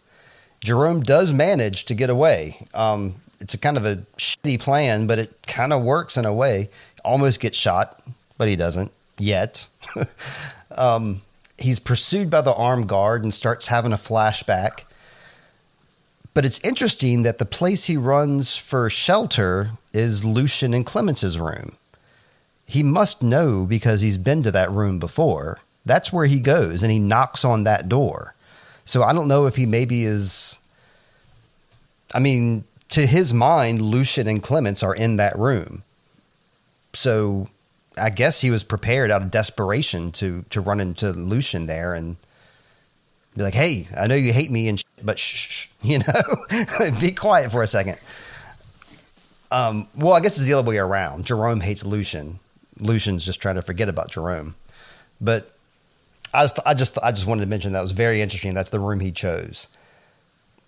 Jerome 0.62 1.02
does 1.02 1.34
manage 1.34 1.84
to 1.86 1.94
get 1.94 2.10
away. 2.10 2.66
Um, 2.74 3.16
it's 3.42 3.54
a 3.54 3.58
kind 3.58 3.76
of 3.76 3.86
a 3.86 3.98
shitty 4.18 4.62
plan, 4.62 5.08
but 5.08 5.20
it 5.20 5.34
kind 5.46 5.74
of 5.74 5.84
works 5.84 6.16
in 6.16 6.24
a 6.24 6.34
way. 6.34 6.70
Almost 7.04 7.42
gets 7.42 7.58
shot, 7.58 8.02
but 8.38 8.48
he 8.48 8.56
doesn't 8.56 8.92
yet. 9.18 9.68
um, 10.78 11.22
he's 11.60 11.80
pursued 11.80 12.30
by 12.30 12.40
the 12.42 12.54
armed 12.54 12.88
guard 12.88 13.24
and 13.24 13.34
starts 13.34 13.68
having 13.68 13.92
a 13.92 13.98
flashback. 13.98 14.86
But 16.34 16.46
it's 16.46 16.60
interesting 16.60 17.24
that 17.24 17.40
the 17.40 17.46
place 17.46 17.86
he 17.86 17.98
runs 17.98 18.56
for 18.56 18.90
shelter 18.90 19.72
is 19.94 20.24
Lucien 20.24 20.74
and 20.74 20.86
Clemence's 20.86 21.38
room. 21.38 21.76
He 22.68 22.84
must 22.84 23.22
know 23.22 23.66
because 23.66 24.02
he's 24.02 24.18
been 24.18 24.44
to 24.44 24.52
that 24.52 24.72
room 24.72 25.00
before. 25.00 25.60
That's 25.86 26.12
where 26.12 26.26
he 26.26 26.40
goes 26.40 26.82
and 26.82 26.92
he 26.92 27.00
knocks 27.00 27.46
on 27.46 27.64
that 27.64 27.88
door. 27.88 28.34
So 28.86 29.04
I 29.04 29.14
don't 29.14 29.28
know 29.28 29.46
if 29.46 29.56
he 29.56 29.66
maybe 29.66 30.04
is. 30.06 30.58
I 32.14 32.20
mean, 32.20 32.64
to 32.90 33.06
his 33.06 33.34
mind, 33.34 33.82
Lucien 33.82 34.28
and 34.28 34.42
Clemence 34.42 34.84
are 34.84 34.96
in 34.96 35.18
that 35.18 35.38
room. 35.38 35.84
So 36.94 37.50
I 37.98 38.10
guess 38.10 38.42
he 38.42 38.52
was 38.52 38.64
prepared 38.64 39.12
out 39.12 39.22
of 39.22 39.32
desperation 39.32 40.12
to 40.14 40.46
to 40.50 40.62
run 40.62 40.80
into 40.80 41.12
Lucien 41.12 41.66
there 41.66 41.94
and 41.94 42.16
be 43.36 43.44
like, 43.44 43.54
"Hey, 43.54 43.88
I 43.98 44.08
know 44.08 44.16
you 44.16 44.34
hate 44.34 44.52
me, 44.52 44.68
and 44.70 44.80
sh- 44.80 44.84
but 45.04 45.20
shh, 45.20 45.36
shh, 45.36 45.68
you 45.82 46.00
know, 46.00 46.92
be 47.02 47.12
quiet 47.12 47.52
for 47.52 47.64
a 47.64 47.68
second. 47.68 47.98
Um, 49.52 49.88
well, 49.96 50.14
I 50.14 50.20
guess 50.22 50.38
it's 50.38 50.48
the 50.48 50.54
other 50.54 50.68
way 50.68 50.78
around. 50.78 51.26
Jerome 51.26 51.62
hates 51.62 51.86
Lucien. 51.86 52.40
Lucien's 52.80 53.26
just 53.26 53.42
trying 53.42 53.56
to 53.56 53.62
forget 53.62 53.90
about 53.90 54.12
Jerome. 54.12 54.56
But 55.22 55.52
I 56.34 56.44
just, 56.44 56.60
I 56.66 56.74
just, 56.74 56.98
I 57.02 57.12
just 57.12 57.26
wanted 57.26 57.42
to 57.42 57.48
mention 57.48 57.72
that 57.74 57.82
was 57.82 57.92
very 57.94 58.22
interesting. 58.22 58.54
That's 58.54 58.70
the 58.70 58.80
room 58.80 59.00
he 59.00 59.12
chose. 59.12 59.68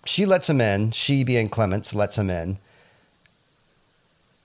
She 0.04 0.24
lets 0.24 0.48
him 0.48 0.60
in. 0.60 0.92
She, 0.92 1.24
being 1.24 1.48
Clemence 1.48 1.94
lets 1.94 2.16
him 2.16 2.30
in, 2.30 2.58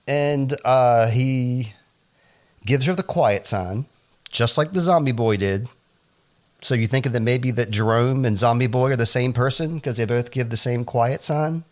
and 0.06 0.54
uh, 0.64 1.08
he 1.08 1.72
gives 2.66 2.86
her 2.86 2.94
the 2.94 3.02
quiet 3.02 3.46
sign, 3.46 3.86
just 4.30 4.58
like 4.58 4.72
the 4.72 4.80
zombie 4.80 5.12
boy 5.12 5.36
did. 5.38 5.68
So 6.64 6.74
you 6.74 6.86
thinking 6.86 7.12
that 7.12 7.20
maybe 7.20 7.50
that 7.50 7.70
Jerome 7.70 8.24
and 8.24 8.38
Zombie 8.38 8.68
Boy 8.68 8.92
are 8.92 8.96
the 8.96 9.04
same 9.04 9.34
person 9.34 9.74
because 9.74 9.98
they 9.98 10.06
both 10.06 10.30
give 10.30 10.48
the 10.48 10.56
same 10.56 10.82
quiet 10.82 11.20
sign? 11.20 11.62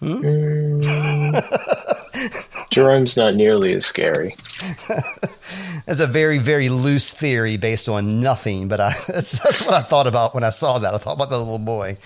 Hmm? 0.00 0.22
Mm. 0.22 1.78
Jerome's 2.70 3.16
not 3.16 3.34
nearly 3.34 3.72
as 3.74 3.84
scary. 3.84 4.34
that's 5.86 6.00
a 6.00 6.06
very, 6.06 6.38
very 6.38 6.68
loose 6.68 7.12
theory 7.12 7.56
based 7.56 7.88
on 7.88 8.20
nothing, 8.20 8.68
but 8.68 8.80
I, 8.80 8.92
that's, 9.06 9.42
that's, 9.42 9.64
what 9.64 9.74
I 9.74 9.82
thought 9.82 10.06
about 10.06 10.34
when 10.34 10.44
I 10.44 10.50
saw 10.50 10.78
that. 10.78 10.94
I 10.94 10.98
thought 10.98 11.14
about 11.14 11.30
the 11.30 11.38
little 11.38 11.58
boy. 11.58 11.96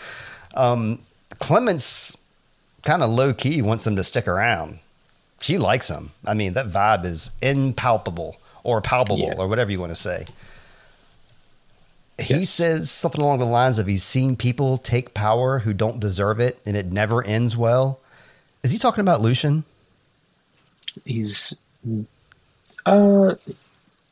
Um, 0.54 1.00
Clemence 1.38 2.16
kind 2.82 3.02
of 3.02 3.10
low 3.10 3.34
key 3.34 3.62
wants 3.62 3.84
them 3.84 3.96
to 3.96 4.04
stick 4.04 4.26
around. 4.28 4.78
She 5.40 5.58
likes 5.58 5.88
him. 5.88 6.10
I 6.24 6.34
mean, 6.34 6.54
that 6.54 6.68
vibe 6.68 7.04
is 7.04 7.30
impalpable 7.42 8.36
or 8.64 8.80
palpable 8.80 9.18
yeah. 9.18 9.34
or 9.36 9.48
whatever 9.48 9.70
you 9.70 9.78
want 9.78 9.90
to 9.90 10.00
say. 10.00 10.26
He 12.18 12.34
yes. 12.34 12.50
says 12.50 12.90
something 12.90 13.20
along 13.20 13.40
the 13.40 13.44
lines 13.44 13.78
of 13.78 13.86
he's 13.86 14.02
seen 14.02 14.36
people 14.36 14.78
take 14.78 15.12
power 15.12 15.58
who 15.58 15.74
don't 15.74 16.00
deserve 16.00 16.40
it 16.40 16.58
and 16.64 16.76
it 16.76 16.86
never 16.86 17.22
ends 17.22 17.56
well. 17.56 18.00
Is 18.62 18.72
he 18.72 18.78
talking 18.78 19.02
about 19.02 19.20
Lucien? 19.20 19.64
He's 21.04 21.56
uh 22.84 23.34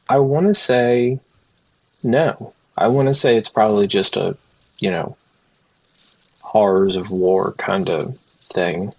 I 0.09 0.18
want 0.18 0.47
to 0.47 0.55
say 0.55 1.20
no. 2.03 2.53
I 2.76 2.89
want 2.89 3.09
to 3.09 3.14
say 3.14 3.37
it's 3.37 3.49
probably 3.49 3.87
just 3.87 4.16
a, 4.16 4.37
you 4.78 4.91
know, 4.91 5.16
horrors 6.41 6.97
of 6.97 7.11
war 7.11 7.53
kind 7.53 7.89
of 7.89 8.18
thing. 8.18 8.93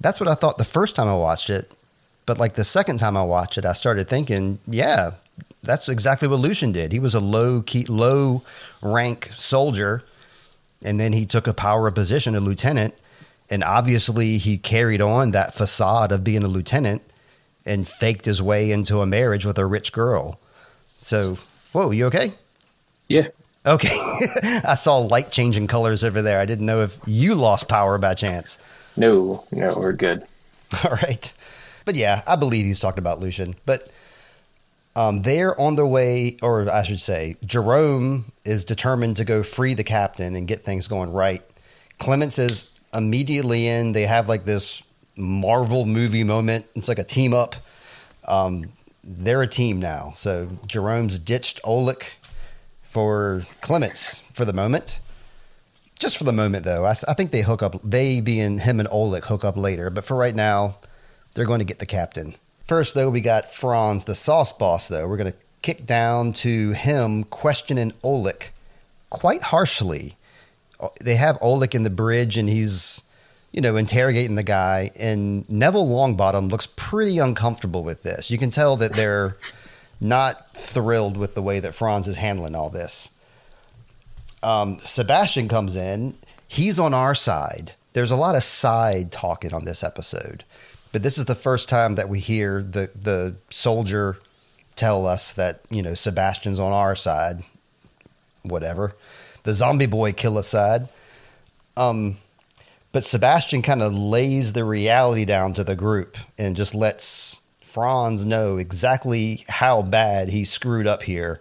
That's 0.00 0.20
what 0.20 0.28
I 0.28 0.34
thought 0.34 0.58
the 0.58 0.64
first 0.64 0.96
time 0.96 1.08
I 1.08 1.16
watched 1.16 1.50
it. 1.50 1.70
But 2.24 2.38
like 2.38 2.54
the 2.54 2.64
second 2.64 2.98
time 2.98 3.16
I 3.16 3.22
watched 3.22 3.58
it, 3.58 3.64
I 3.64 3.72
started 3.72 4.08
thinking, 4.08 4.58
yeah, 4.66 5.12
that's 5.62 5.88
exactly 5.88 6.26
what 6.28 6.40
Lucien 6.40 6.72
did. 6.72 6.92
He 6.92 6.98
was 6.98 7.14
a 7.14 7.20
low 7.20 7.62
key, 7.62 7.84
low 7.84 8.42
rank 8.82 9.30
soldier, 9.34 10.02
and 10.82 10.98
then 10.98 11.12
he 11.12 11.26
took 11.26 11.46
a 11.46 11.54
power 11.54 11.86
of 11.86 11.94
position, 11.94 12.34
a 12.34 12.40
lieutenant, 12.40 12.94
and 13.48 13.62
obviously 13.62 14.38
he 14.38 14.58
carried 14.58 15.00
on 15.00 15.30
that 15.32 15.54
facade 15.54 16.10
of 16.10 16.24
being 16.24 16.42
a 16.42 16.48
lieutenant 16.48 17.02
and 17.66 17.86
faked 17.86 18.24
his 18.24 18.40
way 18.40 18.70
into 18.70 19.00
a 19.00 19.06
marriage 19.06 19.44
with 19.44 19.58
a 19.58 19.66
rich 19.66 19.92
girl. 19.92 20.38
So, 20.98 21.36
whoa, 21.72 21.90
you 21.90 22.06
okay? 22.06 22.32
Yeah. 23.08 23.28
Okay. 23.66 23.88
I 24.64 24.74
saw 24.74 24.98
light 24.98 25.30
changing 25.30 25.66
colors 25.66 26.04
over 26.04 26.22
there. 26.22 26.40
I 26.40 26.46
didn't 26.46 26.66
know 26.66 26.82
if 26.82 26.98
you 27.06 27.34
lost 27.34 27.68
power 27.68 27.98
by 27.98 28.14
chance. 28.14 28.58
No, 28.96 29.44
no, 29.50 29.74
we're 29.76 29.92
good. 29.92 30.24
All 30.84 30.92
right. 30.92 31.32
But 31.84 31.96
yeah, 31.96 32.22
I 32.26 32.36
believe 32.36 32.64
he's 32.64 32.80
talking 32.80 32.98
about 32.98 33.20
Lucien. 33.20 33.54
But 33.66 33.90
um, 34.94 35.22
they're 35.22 35.58
on 35.60 35.76
their 35.76 35.86
way, 35.86 36.38
or 36.42 36.70
I 36.70 36.82
should 36.82 37.00
say, 37.00 37.36
Jerome 37.44 38.32
is 38.44 38.64
determined 38.64 39.16
to 39.18 39.24
go 39.24 39.42
free 39.42 39.74
the 39.74 39.84
captain 39.84 40.34
and 40.34 40.48
get 40.48 40.64
things 40.64 40.88
going 40.88 41.12
right. 41.12 41.42
Clemence 41.98 42.38
is 42.38 42.66
immediately 42.94 43.66
in. 43.66 43.92
They 43.92 44.06
have 44.06 44.28
like 44.28 44.44
this 44.44 44.82
Marvel 45.16 45.86
movie 45.86 46.24
moment. 46.24 46.66
It's 46.74 46.88
like 46.88 46.98
a 46.98 47.04
team 47.04 47.32
up. 47.32 47.56
Um, 48.26 48.70
they're 49.02 49.42
a 49.42 49.46
team 49.46 49.80
now. 49.80 50.12
So 50.14 50.50
Jerome's 50.66 51.18
ditched 51.18 51.62
Olek 51.62 52.14
for 52.82 53.44
Clemence 53.60 54.18
for 54.32 54.44
the 54.44 54.52
moment. 54.52 55.00
Just 55.98 56.18
for 56.18 56.24
the 56.24 56.32
moment, 56.32 56.64
though. 56.64 56.84
I, 56.84 56.90
I 56.90 57.14
think 57.14 57.30
they 57.30 57.40
hook 57.42 57.62
up. 57.62 57.76
They 57.82 58.20
being 58.20 58.58
him 58.58 58.80
and 58.80 58.88
Olek 58.90 59.24
hook 59.24 59.44
up 59.44 59.56
later. 59.56 59.88
But 59.88 60.04
for 60.04 60.16
right 60.16 60.34
now, 60.34 60.76
they're 61.34 61.46
going 61.46 61.60
to 61.60 61.64
get 61.64 61.78
the 61.78 61.86
captain. 61.86 62.34
First, 62.66 62.94
though, 62.94 63.08
we 63.08 63.20
got 63.20 63.50
Franz, 63.52 64.04
the 64.04 64.14
sauce 64.14 64.52
boss, 64.52 64.88
though. 64.88 65.06
We're 65.08 65.16
going 65.16 65.32
to 65.32 65.38
kick 65.62 65.86
down 65.86 66.32
to 66.32 66.72
him 66.72 67.24
questioning 67.24 67.92
Olek 68.04 68.50
quite 69.08 69.42
harshly. 69.42 70.16
They 71.00 71.16
have 71.16 71.38
Olek 71.40 71.74
in 71.74 71.84
the 71.84 71.90
bridge 71.90 72.36
and 72.36 72.48
he's, 72.48 73.02
you 73.56 73.62
know, 73.62 73.76
interrogating 73.76 74.36
the 74.36 74.42
guy. 74.42 74.90
And 74.96 75.48
Neville 75.48 75.88
Longbottom 75.88 76.50
looks 76.50 76.68
pretty 76.76 77.18
uncomfortable 77.18 77.82
with 77.82 78.02
this. 78.02 78.30
You 78.30 78.36
can 78.36 78.50
tell 78.50 78.76
that 78.76 78.92
they're 78.92 79.36
not 79.98 80.50
thrilled 80.50 81.16
with 81.16 81.34
the 81.34 81.42
way 81.42 81.58
that 81.58 81.74
Franz 81.74 82.06
is 82.06 82.18
handling 82.18 82.54
all 82.54 82.68
this. 82.68 83.08
Um, 84.42 84.78
Sebastian 84.80 85.48
comes 85.48 85.74
in. 85.74 86.14
He's 86.46 86.78
on 86.78 86.92
our 86.92 87.14
side. 87.14 87.72
There's 87.94 88.10
a 88.10 88.16
lot 88.16 88.36
of 88.36 88.44
side 88.44 89.10
talking 89.10 89.54
on 89.54 89.64
this 89.64 89.82
episode. 89.82 90.44
But 90.92 91.02
this 91.02 91.16
is 91.16 91.24
the 91.24 91.34
first 91.34 91.70
time 91.70 91.94
that 91.94 92.10
we 92.10 92.20
hear 92.20 92.62
the 92.62 92.90
the 92.94 93.36
soldier 93.50 94.18
tell 94.76 95.06
us 95.06 95.32
that 95.32 95.60
you 95.70 95.82
know 95.82 95.94
Sebastian's 95.94 96.60
on 96.60 96.72
our 96.72 96.94
side. 96.94 97.40
Whatever, 98.42 98.94
the 99.42 99.52
zombie 99.52 99.86
boy 99.86 100.12
killer 100.12 100.42
side. 100.42 100.90
Um, 101.76 102.16
but 102.96 103.04
Sebastian 103.04 103.60
kind 103.60 103.82
of 103.82 103.92
lays 103.92 104.54
the 104.54 104.64
reality 104.64 105.26
down 105.26 105.52
to 105.52 105.62
the 105.62 105.76
group 105.76 106.16
and 106.38 106.56
just 106.56 106.74
lets 106.74 107.40
Franz 107.60 108.24
know 108.24 108.56
exactly 108.56 109.44
how 109.50 109.82
bad 109.82 110.30
he 110.30 110.46
screwed 110.46 110.86
up 110.86 111.02
here 111.02 111.38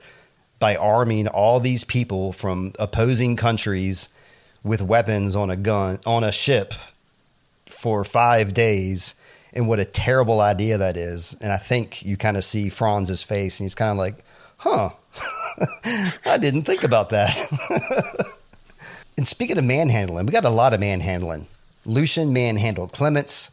by 0.60 0.76
arming 0.76 1.30
all 1.30 1.62
these 1.62 1.86
people 1.86 2.34
from 2.34 2.74
opposing 2.78 3.38
countries 3.38 4.10
with 4.66 4.82
weapons 4.82 5.34
on 5.34 5.50
a 5.50 5.56
gun 5.56 5.98
on 6.06 6.26
a 6.26 6.32
ship 6.34 6.74
for 7.70 8.04
five 8.04 8.54
days 8.54 9.16
and 9.54 9.70
what 9.70 9.80
a 9.80 9.86
terrible 9.86 10.42
idea 10.42 10.78
that 10.78 10.98
is. 10.98 11.38
And 11.40 11.54
I 11.54 11.58
think 11.58 12.04
you 12.04 12.18
kind 12.18 12.36
of 12.36 12.44
see 12.44 12.68
Franz's 12.68 13.24
face, 13.24 13.62
and 13.62 13.64
he's 13.64 13.76
kind 13.76 13.92
of 13.92 13.98
like, 13.98 14.26
huh, 14.58 14.90
I 16.26 16.38
didn't 16.38 16.64
think 16.64 16.84
about 16.84 17.12
that. 17.12 17.34
and 19.18 19.28
speaking 19.28 19.58
of 19.58 19.64
manhandling, 19.64 20.26
we 20.26 20.32
got 20.32 20.46
a 20.46 20.50
lot 20.50 20.74
of 20.74 20.80
manhandling. 20.80 21.48
Lucien 21.86 22.34
manhandled 22.34 22.92
Clemence. 22.92 23.52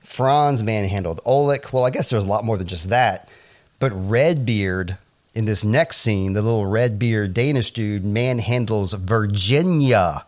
Franz 0.00 0.62
manhandled 0.62 1.20
Olek. 1.24 1.72
Well, 1.72 1.84
I 1.84 1.90
guess 1.90 2.10
there's 2.10 2.24
a 2.24 2.28
lot 2.28 2.44
more 2.44 2.56
than 2.56 2.66
just 2.66 2.88
that. 2.88 3.28
But 3.78 3.92
Redbeard 3.92 4.98
in 5.34 5.44
this 5.44 5.64
next 5.64 5.98
scene, 5.98 6.34
the 6.34 6.42
little 6.42 6.66
Redbeard 6.66 7.34
Danish 7.34 7.70
dude 7.70 8.04
manhandles 8.04 8.96
Virginia. 8.98 10.24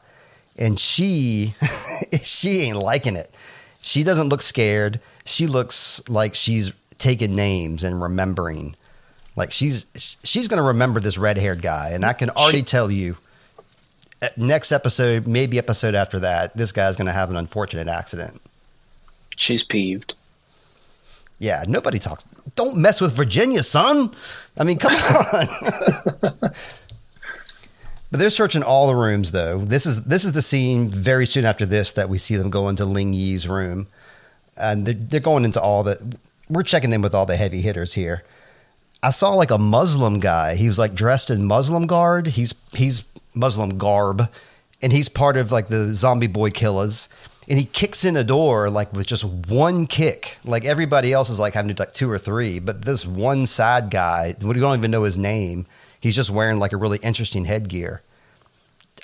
And 0.57 0.79
she 0.79 1.55
she 2.23 2.63
ain't 2.63 2.79
liking 2.79 3.17
it. 3.17 3.31
She 3.81 4.03
doesn't 4.03 4.29
look 4.29 4.43
scared 4.43 5.01
she 5.25 5.47
looks 5.47 6.07
like 6.09 6.35
she's 6.35 6.73
taking 6.99 7.35
names 7.35 7.83
and 7.83 8.01
remembering. 8.01 8.77
Like 9.37 9.53
she's 9.53 9.87
she's 10.23 10.49
going 10.49 10.59
to 10.59 10.69
remember 10.69 11.01
this 11.01 11.19
red 11.19 11.39
haired 11.39 11.63
guy, 11.63 11.91
and 11.91 12.05
I 12.05 12.13
can 12.13 12.31
already 12.31 12.59
she, 12.59 12.65
tell 12.65 12.91
you. 12.91 13.17
Uh, 14.25 14.29
next 14.37 14.73
episode, 14.73 15.27
maybe 15.27 15.59
episode 15.59 15.95
after 15.95 16.21
that, 16.21 16.57
this 16.57 16.73
guy's 16.73 16.97
going 16.97 17.07
to 17.07 17.13
have 17.13 17.29
an 17.31 17.37
unfortunate 17.37 17.89
accident. 17.89 18.41
She's 19.37 19.63
peeved. 19.63 20.15
Yeah, 21.39 21.65
nobody 21.69 21.99
talks. 21.99 22.25
Don't 22.57 22.77
mess 22.77 23.01
with 23.01 23.13
Virginia, 23.13 23.63
son. 23.63 24.13
I 24.57 24.65
mean, 24.65 24.79
come 24.79 24.93
on. 25.33 25.49
but 26.31 26.55
they're 28.11 28.31
searching 28.31 28.63
all 28.63 28.87
the 28.87 28.95
rooms, 28.95 29.33
though. 29.33 29.59
This 29.59 29.85
is 29.85 30.05
this 30.05 30.25
is 30.25 30.33
the 30.33 30.43
scene 30.43 30.89
very 30.89 31.27
soon 31.27 31.45
after 31.45 31.67
this 31.67 31.93
that 31.93 32.09
we 32.09 32.19
see 32.19 32.37
them 32.37 32.51
go 32.51 32.69
into 32.69 32.85
Ling 32.85 33.13
Yi's 33.13 33.47
room 33.47 33.89
and 34.57 34.87
they're, 34.87 34.95
they're 34.95 35.21
going 35.21 35.45
into 35.45 35.61
all 35.61 35.83
the. 35.83 36.17
We're 36.49 36.63
checking 36.63 36.93
in 36.93 37.03
with 37.03 37.15
all 37.15 37.27
the 37.27 37.37
heavy 37.37 37.61
hitters 37.61 37.95
here. 37.95 38.23
I 39.03 39.11
saw 39.11 39.35
like 39.35 39.51
a 39.51 39.59
Muslim 39.59 40.21
guy. 40.21 40.55
He 40.55 40.69
was 40.69 40.79
like 40.79 40.95
dressed 40.95 41.31
in 41.31 41.45
Muslim 41.45 41.87
guard. 41.87 42.29
He's 42.29 42.55
he's 42.73 43.05
Muslim 43.35 43.79
garb, 43.79 44.23
and 44.83 44.93
he's 44.93 45.09
part 45.09 45.37
of 45.37 45.53
like 45.53 45.69
the 45.69 45.93
zombie 45.93 46.27
boy 46.27 46.51
killers. 46.51 47.09
And 47.47 47.59
he 47.59 47.67
kicks 47.67 48.07
in 48.07 48.17
a 48.17 48.25
door 48.25 48.71
like 48.71 48.91
with 48.95 49.07
just 49.07 49.25
one 49.25 49.85
kick. 49.87 50.39
Like 50.47 50.65
everybody 50.65 51.13
else 51.13 51.29
is 51.29 51.39
like 51.39 51.53
having 51.53 51.69
to 51.69 51.75
do 51.75 51.83
like 51.83 51.93
two 51.93 52.11
or 52.11 52.17
three, 52.19 52.59
but 52.59 52.83
this 52.83 53.07
one 53.07 53.47
side 53.47 53.91
guy, 53.91 54.35
we 54.43 54.55
don't 54.55 54.79
even 54.79 54.91
know 54.91 55.03
his 55.03 55.19
name. 55.19 55.67
He's 56.01 56.17
just 56.17 56.31
wearing 56.31 56.59
like 56.59 56.73
a 56.73 56.79
really 56.79 56.99
interesting 57.03 57.45
headgear. 57.45 58.03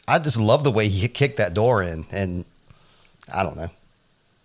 I 0.08 0.18
just 0.18 0.40
love 0.40 0.64
the 0.64 0.70
way 0.70 0.88
he 0.88 1.06
kicked 1.08 1.36
that 1.36 1.52
door 1.54 1.82
in, 1.82 2.06
and 2.10 2.44
I 3.32 3.42
don't 3.42 3.56
know. 3.56 3.70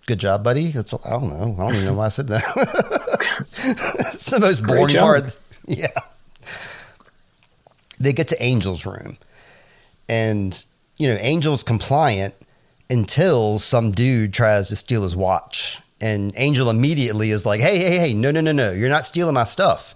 Good 0.06 0.20
job, 0.20 0.44
buddy. 0.44 0.68
That's 0.68 0.94
I 0.94 1.10
don't 1.10 1.30
know. 1.30 1.56
I 1.58 1.66
don't 1.66 1.76
even 1.76 1.86
know 1.86 1.94
why 1.96 2.06
I 2.06 2.10
said 2.10 2.28
that. 2.28 2.44
it's 4.12 4.30
the 4.30 4.40
most 4.40 4.66
boring 4.66 4.96
part. 4.96 5.38
Yeah. 5.68 5.88
They 8.00 8.14
get 8.14 8.28
to 8.28 8.40
Angel's 8.42 8.86
room, 8.86 9.18
and 10.08 10.64
you 10.97 11.08
know 11.08 11.16
Angel's 11.16 11.64
compliant 11.64 12.36
until 12.89 13.60
some 13.60 13.91
dude 13.91 14.34
tries 14.34 14.70
to 14.70 14.76
steal 14.76 15.03
his 15.03 15.16
watch, 15.16 15.82
and 15.99 16.34
Angel 16.36 16.70
immediately 16.70 17.32
is 17.32 17.45
like, 17.45 17.62
"Hey, 17.62 17.78
hey, 17.78 17.97
hey! 17.97 18.14
No, 18.14 18.32
no, 18.32 18.41
no, 18.41 18.51
no! 18.51 18.72
You're 18.72 18.89
not 18.89 19.06
stealing 19.06 19.34
my 19.34 19.43
stuff." 19.43 19.95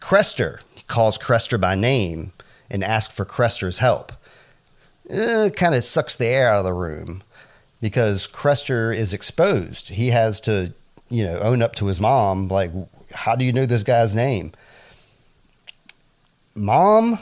Krester 0.00 0.60
calls 0.86 1.18
Krester 1.18 1.60
by 1.60 1.74
name 1.74 2.32
and 2.70 2.84
asks 2.84 3.14
for 3.14 3.24
Krester's 3.24 3.78
help. 3.78 4.12
Uh, 5.12 5.50
kind 5.54 5.74
of 5.74 5.84
sucks 5.84 6.16
the 6.16 6.26
air 6.26 6.50
out 6.50 6.58
of 6.58 6.64
the 6.64 6.72
room 6.72 7.22
because 7.80 8.26
Krester 8.26 8.94
is 8.94 9.12
exposed. 9.12 9.90
He 9.90 10.08
has 10.08 10.40
to, 10.42 10.72
you 11.08 11.24
know, 11.24 11.38
own 11.38 11.62
up 11.62 11.76
to 11.76 11.86
his 11.86 12.00
mom. 12.00 12.48
Like, 12.48 12.72
how 13.12 13.36
do 13.36 13.44
you 13.44 13.52
know 13.52 13.66
this 13.66 13.84
guy's 13.84 14.16
name? 14.16 14.52
Mom, 16.54 17.18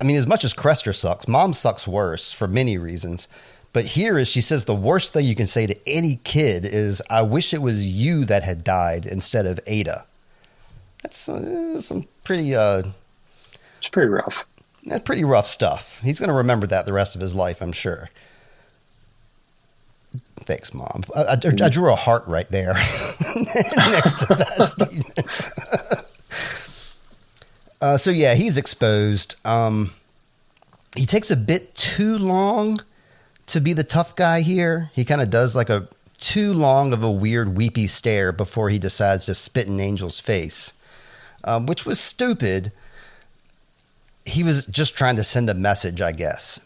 I 0.00 0.04
mean, 0.04 0.16
as 0.16 0.26
much 0.26 0.44
as 0.44 0.52
Krester 0.52 0.94
sucks, 0.94 1.26
mom 1.26 1.52
sucks 1.52 1.86
worse 1.86 2.32
for 2.32 2.46
many 2.46 2.76
reasons. 2.78 3.28
But 3.72 3.84
here 3.84 4.18
is 4.18 4.28
she 4.28 4.40
says 4.40 4.64
the 4.64 4.74
worst 4.74 5.12
thing 5.12 5.26
you 5.26 5.34
can 5.34 5.46
say 5.46 5.66
to 5.66 5.76
any 5.88 6.20
kid 6.24 6.64
is, 6.64 7.02
"I 7.10 7.22
wish 7.22 7.52
it 7.52 7.60
was 7.60 7.86
you 7.86 8.24
that 8.24 8.42
had 8.42 8.64
died 8.64 9.04
instead 9.06 9.46
of 9.46 9.60
Ada." 9.66 10.06
That's 11.02 11.28
uh, 11.28 11.80
some 11.80 12.06
pretty. 12.24 12.54
Uh, 12.54 12.84
it's 13.78 13.88
pretty 13.88 14.08
rough. 14.08 14.46
That's 14.86 15.04
pretty 15.04 15.24
rough 15.24 15.46
stuff. 15.46 16.00
He's 16.02 16.18
going 16.18 16.30
to 16.30 16.36
remember 16.36 16.66
that 16.68 16.86
the 16.86 16.92
rest 16.92 17.14
of 17.14 17.20
his 17.20 17.34
life, 17.34 17.60
I'm 17.60 17.72
sure. 17.72 18.08
Thanks, 20.40 20.72
Mom. 20.72 21.02
I, 21.14 21.22
I, 21.22 21.32
I 21.32 21.68
drew 21.68 21.92
a 21.92 21.96
heart 21.96 22.26
right 22.26 22.48
there 22.48 22.74
next 22.74 24.26
to 24.26 24.34
that 24.34 24.66
statement. 24.70 26.06
uh, 27.80 27.96
so, 27.96 28.10
yeah, 28.10 28.34
he's 28.34 28.56
exposed. 28.56 29.34
Um, 29.44 29.92
he 30.96 31.06
takes 31.06 31.30
a 31.30 31.36
bit 31.36 31.74
too 31.74 32.18
long 32.18 32.78
to 33.46 33.60
be 33.60 33.72
the 33.72 33.84
tough 33.84 34.16
guy 34.16 34.40
here. 34.40 34.90
He 34.94 35.04
kind 35.04 35.20
of 35.20 35.30
does 35.30 35.54
like 35.54 35.70
a 35.70 35.88
too 36.18 36.54
long 36.54 36.92
of 36.92 37.02
a 37.02 37.10
weird 37.10 37.56
weepy 37.56 37.86
stare 37.86 38.32
before 38.32 38.70
he 38.70 38.78
decides 38.78 39.26
to 39.26 39.34
spit 39.34 39.66
in 39.66 39.78
Angel's 39.78 40.20
face, 40.20 40.72
um, 41.44 41.66
which 41.66 41.84
was 41.84 42.00
stupid. 42.00 42.72
He 44.24 44.42
was 44.42 44.66
just 44.66 44.96
trying 44.96 45.16
to 45.16 45.24
send 45.24 45.50
a 45.50 45.54
message, 45.54 46.00
I 46.00 46.12
guess, 46.12 46.58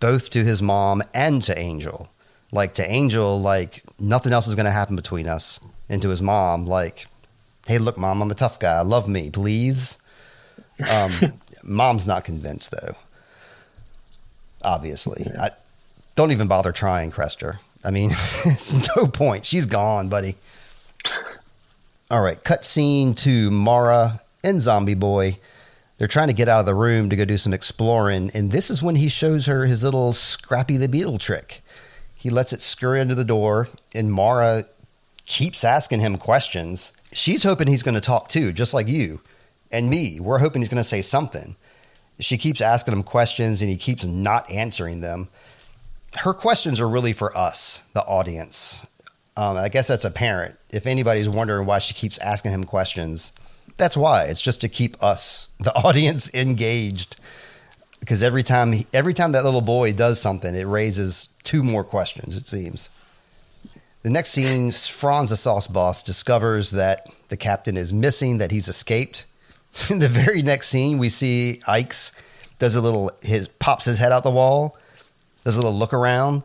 both 0.00 0.30
to 0.30 0.44
his 0.44 0.62
mom 0.62 1.02
and 1.12 1.42
to 1.42 1.58
Angel 1.58 2.08
like 2.54 2.74
to 2.74 2.88
Angel, 2.88 3.40
like 3.40 3.82
nothing 3.98 4.32
else 4.32 4.46
is 4.46 4.54
going 4.54 4.64
to 4.64 4.70
happen 4.70 4.96
between 4.96 5.26
us. 5.26 5.60
And 5.88 6.00
to 6.02 6.08
his 6.08 6.22
mom, 6.22 6.66
like, 6.66 7.06
hey, 7.66 7.78
look, 7.78 7.98
mom, 7.98 8.22
I'm 8.22 8.30
a 8.30 8.34
tough 8.34 8.58
guy. 8.58 8.80
Love 8.80 9.08
me, 9.08 9.28
please. 9.28 9.98
Um, 10.90 11.12
mom's 11.62 12.06
not 12.06 12.24
convinced 12.24 12.70
though. 12.70 12.96
Obviously, 14.62 15.30
I, 15.38 15.50
don't 16.16 16.32
even 16.32 16.48
bother 16.48 16.72
trying, 16.72 17.10
Krester. 17.10 17.58
I 17.84 17.90
mean, 17.90 18.10
it's 18.46 18.96
no 18.96 19.06
point. 19.06 19.44
She's 19.44 19.66
gone, 19.66 20.08
buddy. 20.08 20.36
All 22.10 22.22
right, 22.22 22.42
cut 22.42 22.64
scene 22.64 23.14
to 23.16 23.50
Maura 23.50 24.20
and 24.42 24.60
Zombie 24.60 24.94
Boy. 24.94 25.38
They're 25.98 26.08
trying 26.08 26.28
to 26.28 26.34
get 26.34 26.48
out 26.48 26.60
of 26.60 26.66
the 26.66 26.74
room 26.74 27.08
to 27.10 27.16
go 27.16 27.24
do 27.24 27.38
some 27.38 27.52
exploring, 27.52 28.30
and 28.34 28.50
this 28.50 28.70
is 28.70 28.82
when 28.82 28.96
he 28.96 29.08
shows 29.08 29.46
her 29.46 29.66
his 29.66 29.84
little 29.84 30.12
Scrappy 30.12 30.76
the 30.76 30.88
Beetle 30.88 31.18
trick. 31.18 31.62
He 32.14 32.30
lets 32.30 32.52
it 32.52 32.62
scurry 32.62 33.00
under 33.00 33.14
the 33.14 33.24
door, 33.24 33.68
and 33.94 34.10
Maura 34.10 34.64
keeps 35.26 35.62
asking 35.62 36.00
him 36.00 36.16
questions. 36.16 36.92
She's 37.12 37.42
hoping 37.42 37.68
he's 37.68 37.82
going 37.82 37.94
to 37.94 38.00
talk 38.00 38.28
too, 38.28 38.52
just 38.52 38.74
like 38.74 38.88
you 38.88 39.20
and 39.70 39.90
me. 39.90 40.20
We're 40.20 40.38
hoping 40.38 40.62
he's 40.62 40.68
going 40.68 40.82
to 40.82 40.88
say 40.88 41.02
something. 41.02 41.56
She 42.20 42.38
keeps 42.38 42.60
asking 42.60 42.94
him 42.94 43.02
questions, 43.02 43.60
and 43.60 43.70
he 43.70 43.76
keeps 43.76 44.04
not 44.04 44.50
answering 44.50 45.00
them. 45.00 45.28
Her 46.14 46.32
questions 46.32 46.80
are 46.80 46.88
really 46.88 47.12
for 47.12 47.36
us, 47.36 47.82
the 47.92 48.02
audience. 48.02 48.86
Um, 49.36 49.56
I 49.56 49.68
guess 49.68 49.88
that's 49.88 50.04
apparent. 50.04 50.56
If 50.70 50.86
anybody's 50.86 51.28
wondering 51.28 51.66
why 51.66 51.80
she 51.80 51.92
keeps 51.92 52.18
asking 52.18 52.52
him 52.52 52.64
questions, 52.64 53.32
that's 53.76 53.96
why. 53.96 54.24
It's 54.24 54.40
just 54.40 54.60
to 54.60 54.68
keep 54.68 55.02
us, 55.02 55.48
the 55.58 55.74
audience, 55.84 56.32
engaged. 56.34 57.16
Because 57.98 58.22
every 58.22 58.42
time, 58.42 58.84
every 58.92 59.14
time 59.14 59.32
that 59.32 59.44
little 59.44 59.60
boy 59.60 59.92
does 59.92 60.20
something, 60.20 60.54
it 60.54 60.64
raises 60.64 61.30
two 61.42 61.62
more 61.62 61.82
questions. 61.82 62.36
It 62.36 62.46
seems. 62.46 62.90
The 64.02 64.10
next 64.10 64.32
scene, 64.32 64.70
Franz, 64.70 65.30
the 65.30 65.36
sauce 65.36 65.66
boss, 65.66 66.02
discovers 66.02 66.72
that 66.72 67.10
the 67.28 67.38
captain 67.38 67.76
is 67.76 67.92
missing, 67.92 68.36
that 68.38 68.50
he's 68.50 68.68
escaped. 68.68 69.24
In 69.90 69.98
the 69.98 70.08
very 70.08 70.42
next 70.42 70.68
scene, 70.68 70.98
we 70.98 71.08
see 71.08 71.60
Eyk's 71.66 72.12
does 72.58 72.76
a 72.76 72.80
little, 72.80 73.10
his 73.22 73.48
pops 73.48 73.84
his 73.84 73.98
head 73.98 74.12
out 74.12 74.22
the 74.22 74.30
wall, 74.30 74.78
does 75.44 75.56
a 75.56 75.60
little 75.60 75.76
look 75.76 75.92
around. 75.92 76.42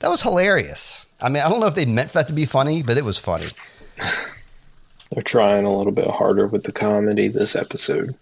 That 0.00 0.08
was 0.08 0.22
hilarious. 0.22 1.06
I 1.20 1.28
mean, 1.28 1.42
I 1.42 1.48
don't 1.48 1.60
know 1.60 1.66
if 1.66 1.74
they 1.74 1.86
meant 1.86 2.10
for 2.10 2.18
that 2.18 2.28
to 2.28 2.32
be 2.32 2.44
funny, 2.46 2.82
but 2.82 2.96
it 2.96 3.04
was 3.04 3.18
funny. 3.18 3.48
They're 5.10 5.22
trying 5.22 5.64
a 5.64 5.76
little 5.76 5.92
bit 5.92 6.08
harder 6.08 6.46
with 6.46 6.64
the 6.64 6.72
comedy 6.72 7.28
this 7.28 7.54
episode. 7.54 8.14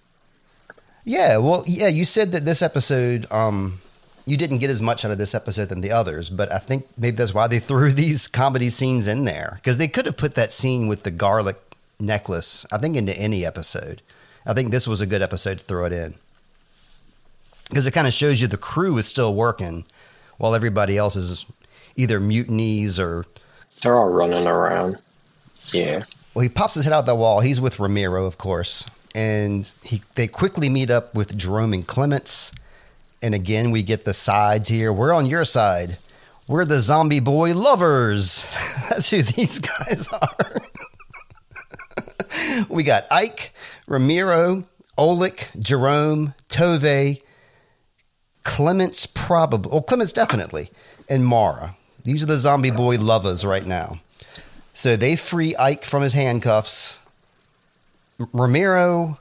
Yeah, 1.04 1.38
well, 1.38 1.64
yeah, 1.66 1.88
you 1.88 2.04
said 2.04 2.32
that 2.32 2.44
this 2.44 2.60
episode, 2.60 3.30
um, 3.32 3.78
you 4.26 4.36
didn't 4.36 4.58
get 4.58 4.70
as 4.70 4.82
much 4.82 5.04
out 5.04 5.10
of 5.10 5.18
this 5.18 5.34
episode 5.34 5.70
than 5.70 5.80
the 5.80 5.92
others, 5.92 6.28
but 6.28 6.52
I 6.52 6.58
think 6.58 6.86
maybe 6.98 7.16
that's 7.16 7.32
why 7.32 7.46
they 7.46 7.58
threw 7.58 7.92
these 7.94 8.28
comedy 8.28 8.68
scenes 8.68 9.08
in 9.08 9.24
there 9.24 9.54
because 9.56 9.78
they 9.78 9.88
could 9.88 10.04
have 10.04 10.16
put 10.16 10.34
that 10.34 10.52
scene 10.52 10.88
with 10.88 11.04
the 11.04 11.10
garlic 11.10 11.56
necklace, 11.98 12.66
I 12.70 12.78
think, 12.78 12.96
into 12.96 13.16
any 13.16 13.46
episode. 13.46 14.02
I 14.46 14.54
think 14.54 14.70
this 14.70 14.86
was 14.88 15.00
a 15.00 15.06
good 15.06 15.22
episode 15.22 15.58
to 15.58 15.64
throw 15.64 15.84
it 15.84 15.92
in 15.92 16.14
because 17.68 17.86
it 17.86 17.92
kind 17.92 18.06
of 18.06 18.12
shows 18.12 18.40
you 18.40 18.48
the 18.48 18.56
crew 18.56 18.98
is 18.98 19.06
still 19.06 19.34
working 19.34 19.84
while 20.38 20.54
everybody 20.54 20.98
else 20.98 21.16
is 21.16 21.46
either 21.96 22.20
mutinies 22.20 22.98
or 22.98 23.24
they're 23.82 23.96
all 23.96 24.10
running 24.10 24.46
around. 24.46 24.96
Yeah. 25.72 26.04
Well, 26.34 26.42
he 26.42 26.48
pops 26.48 26.74
his 26.74 26.84
head 26.84 26.92
out 26.92 27.06
the 27.06 27.14
wall. 27.14 27.40
He's 27.40 27.60
with 27.60 27.78
Ramiro, 27.80 28.26
of 28.26 28.38
course, 28.38 28.84
and 29.14 29.70
he 29.82 30.02
they 30.14 30.26
quickly 30.26 30.68
meet 30.68 30.90
up 30.90 31.14
with 31.14 31.36
Jerome 31.36 31.72
and 31.72 31.86
Clemence. 31.86 32.52
And 33.22 33.34
again, 33.34 33.70
we 33.70 33.82
get 33.82 34.04
the 34.04 34.14
sides 34.14 34.68
here. 34.68 34.92
We're 34.92 35.12
on 35.12 35.26
your 35.26 35.44
side. 35.44 35.98
We're 36.48 36.64
the 36.64 36.78
zombie 36.78 37.20
boy 37.20 37.54
lovers. 37.54 38.44
That's 38.88 39.10
who 39.10 39.22
these 39.22 39.58
guys 39.58 40.08
are. 40.08 40.56
we 42.68 42.82
got 42.82 43.08
Eyk, 43.08 43.50
Ramiro, 43.86 44.64
Olek, 44.98 45.58
Jerome, 45.60 46.34
Tove, 46.48 47.20
Clemence, 48.42 49.06
probably. 49.06 49.70
Well, 49.70 49.78
oh, 49.78 49.82
Clemence 49.82 50.12
definitely, 50.12 50.70
and 51.08 51.24
Maura. 51.24 51.76
These 52.04 52.22
are 52.22 52.26
the 52.26 52.38
zombie 52.38 52.70
boy 52.70 52.96
lovers 52.96 53.44
right 53.44 53.66
now. 53.66 53.96
So 54.74 54.96
they 54.96 55.16
free 55.16 55.54
Eyk 55.54 55.84
from 55.84 56.02
his 56.02 56.12
handcuffs. 56.12 56.98
Ramiro, 58.32 59.18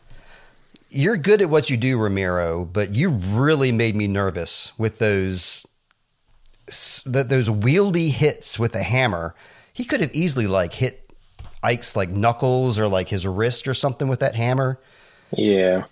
you're 0.89 1.17
good 1.17 1.41
at 1.41 1.49
what 1.49 1.69
you 1.69 1.77
do, 1.77 1.97
Ramiro, 1.97 2.65
but 2.65 2.91
you 2.91 3.09
really 3.09 3.71
made 3.71 3.95
me 3.95 4.07
nervous 4.07 4.71
with 4.77 4.99
those 4.99 5.65
those 7.05 7.49
wieldy 7.49 8.09
hits 8.09 8.59
with 8.59 8.73
the 8.73 8.83
hammer. 8.83 9.33
He 9.73 9.83
could 9.83 10.01
have 10.01 10.13
easily 10.13 10.45
like 10.45 10.73
hit 10.73 11.08
Eyk's 11.63 11.95
like 11.95 12.09
knuckles 12.09 12.79
or 12.79 12.87
like 12.87 13.09
his 13.09 13.27
wrist 13.27 13.67
or 13.67 13.73
something 13.73 14.07
with 14.07 14.19
that 14.19 14.35
hammer. 14.35 14.79
Yeah. 15.31 15.85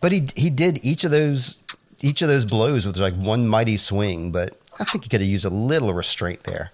But 0.00 0.12
he 0.12 0.28
he 0.36 0.50
did 0.50 0.84
each 0.84 1.04
of 1.04 1.10
those 1.10 1.60
each 2.00 2.22
of 2.22 2.28
those 2.28 2.44
blows 2.44 2.86
with 2.86 2.96
like 2.96 3.14
one 3.14 3.48
mighty 3.48 3.76
swing, 3.76 4.30
but 4.30 4.56
I 4.78 4.84
think 4.84 5.04
he 5.04 5.10
could 5.10 5.20
have 5.20 5.28
used 5.28 5.44
a 5.44 5.50
little 5.50 5.92
restraint 5.92 6.44
there. 6.44 6.70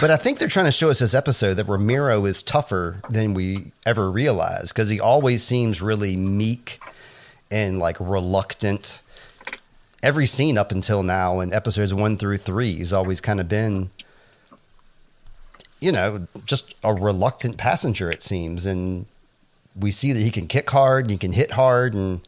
But 0.00 0.10
I 0.10 0.16
think 0.16 0.38
they're 0.38 0.48
trying 0.48 0.66
to 0.66 0.72
show 0.72 0.90
us 0.90 1.00
this 1.00 1.14
episode 1.14 1.54
that 1.54 1.68
Ramiro 1.68 2.24
is 2.24 2.42
tougher 2.42 3.00
than 3.10 3.34
we 3.34 3.72
ever 3.84 4.10
realized 4.10 4.68
because 4.68 4.88
he 4.88 5.00
always 5.00 5.42
seems 5.42 5.82
really 5.82 6.16
meek 6.16 6.80
and 7.50 7.78
like 7.80 7.96
reluctant. 7.98 9.02
Every 10.02 10.26
scene 10.26 10.56
up 10.56 10.72
until 10.72 11.02
now 11.02 11.40
in 11.40 11.52
episodes 11.52 11.92
one 11.92 12.16
through 12.16 12.38
three, 12.38 12.74
he's 12.76 12.92
always 12.92 13.20
kind 13.20 13.40
of 13.40 13.48
been, 13.48 13.90
you 15.82 15.92
know, 15.92 16.26
just 16.46 16.74
a 16.84 16.94
reluctant 16.94 17.58
passenger, 17.58 18.10
it 18.10 18.22
seems. 18.22 18.66
And 18.66 19.06
we 19.76 19.90
see 19.90 20.12
that 20.12 20.20
he 20.20 20.30
can 20.30 20.46
kick 20.46 20.70
hard, 20.70 21.04
and 21.04 21.10
he 21.10 21.18
can 21.18 21.32
hit 21.32 21.52
hard, 21.52 21.94
and 21.94 22.20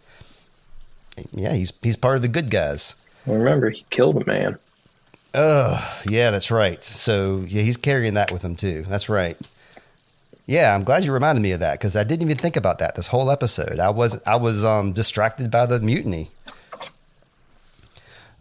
yeah, 1.33 1.53
he's 1.55 1.73
he's 1.83 1.97
part 1.97 2.17
of 2.17 2.23
the 2.23 2.29
good 2.29 2.51
guys. 2.51 2.95
Well, 3.27 3.39
remember, 3.39 3.71
he 3.71 3.85
killed 3.91 4.21
a 4.21 4.27
man. 4.27 4.59
Oh, 5.35 6.01
yeah, 6.09 6.31
that's 6.31 6.51
right. 6.51 6.83
So 6.85 7.45
yeah, 7.49 7.63
he's 7.63 7.77
carrying 7.77 8.15
that 8.15 8.31
with 8.31 8.43
him 8.43 8.55
too. 8.55 8.85
That's 8.89 9.09
right. 9.09 9.37
Yeah, 10.47 10.75
I'm 10.75 10.85
glad 10.85 11.05
you 11.05 11.13
reminded 11.13 11.41
me 11.41 11.53
of 11.53 11.61
that 11.61 11.79
because 11.79 11.97
I 11.97 12.05
didn't 12.05 12.23
even 12.23 12.37
think 12.37 12.57
about 12.57 12.79
that 12.79 12.97
this 12.97 13.07
whole 13.07 13.31
episode. 13.31 13.79
I 13.79 13.91
was 13.91 14.21
I 14.27 14.37
was 14.37 14.65
um, 14.65 14.93
distracted 14.93 15.51
by 15.51 15.67
the 15.67 15.81
mutiny. 15.81 16.31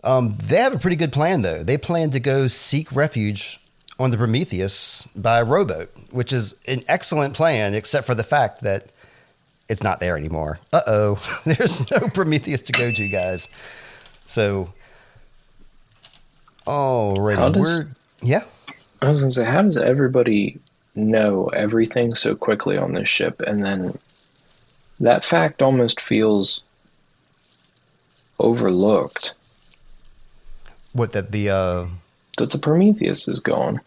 Um, 0.03 0.35
they 0.43 0.57
have 0.57 0.75
a 0.75 0.79
pretty 0.79 0.97
good 0.97 1.13
plan 1.13 1.43
though. 1.43 1.63
They 1.63 1.77
plan 1.77 2.09
to 2.11 2.19
go 2.19 2.47
seek 2.47 2.93
refuge 2.93 3.59
on 3.99 4.11
the 4.11 4.17
Prometheus 4.17 5.07
by 5.15 5.39
a 5.39 5.43
rowboat, 5.43 5.91
which 6.11 6.33
is 6.33 6.55
an 6.67 6.81
excellent 6.87 7.35
plan, 7.35 7.73
except 7.73 8.07
for 8.07 8.15
the 8.15 8.23
fact 8.23 8.61
that 8.61 8.91
it's 9.69 9.83
not 9.83 9.99
there 9.99 10.17
anymore. 10.17 10.59
Uh 10.71 10.81
oh, 10.87 11.41
there's 11.45 11.89
no 11.91 11.99
Prometheus 12.13 12.61
to 12.63 12.73
go 12.73 12.91
to, 12.91 13.07
guys. 13.07 13.49
So 14.25 14.73
Alrighty, 16.65 17.53
does, 17.53 17.61
we're 17.61 17.87
yeah. 18.21 18.43
I 19.01 19.09
was 19.09 19.21
gonna 19.21 19.31
say, 19.31 19.45
how 19.45 19.61
does 19.61 19.77
everybody 19.77 20.59
know 20.95 21.47
everything 21.47 22.15
so 22.15 22.35
quickly 22.35 22.77
on 22.77 22.93
this 22.93 23.07
ship, 23.07 23.41
and 23.41 23.63
then 23.63 23.97
that 24.99 25.25
fact 25.25 25.61
almost 25.61 26.01
feels 26.01 26.63
overlooked. 28.39 29.33
What 30.93 31.13
that 31.13 31.31
the 31.31 31.49
uh 31.49 31.85
that 32.37 32.51
the 32.51 32.57
Prometheus 32.57 33.27
is 33.27 33.39
gone. 33.39 33.79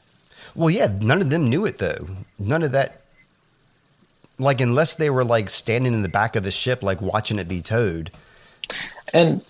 Well, 0.55 0.71
yeah, 0.71 0.89
none 1.01 1.21
of 1.21 1.31
them 1.31 1.49
knew 1.49 1.67
it 1.67 1.79
though. 1.79 2.09
None 2.39 2.63
of 2.63 2.73
that. 2.73 3.03
Like, 4.39 4.61
unless 4.61 4.97
they 4.97 5.11
were 5.11 5.25
like 5.25 5.49
standing 5.51 5.93
in 5.93 6.03
the 6.03 6.09
back 6.09 6.37
of 6.37 6.43
the 6.43 6.51
ship, 6.51 6.83
like 6.83 7.01
watching 7.01 7.39
it 7.39 7.49
be 7.49 7.63
towed. 7.63 8.11
And 9.13 9.45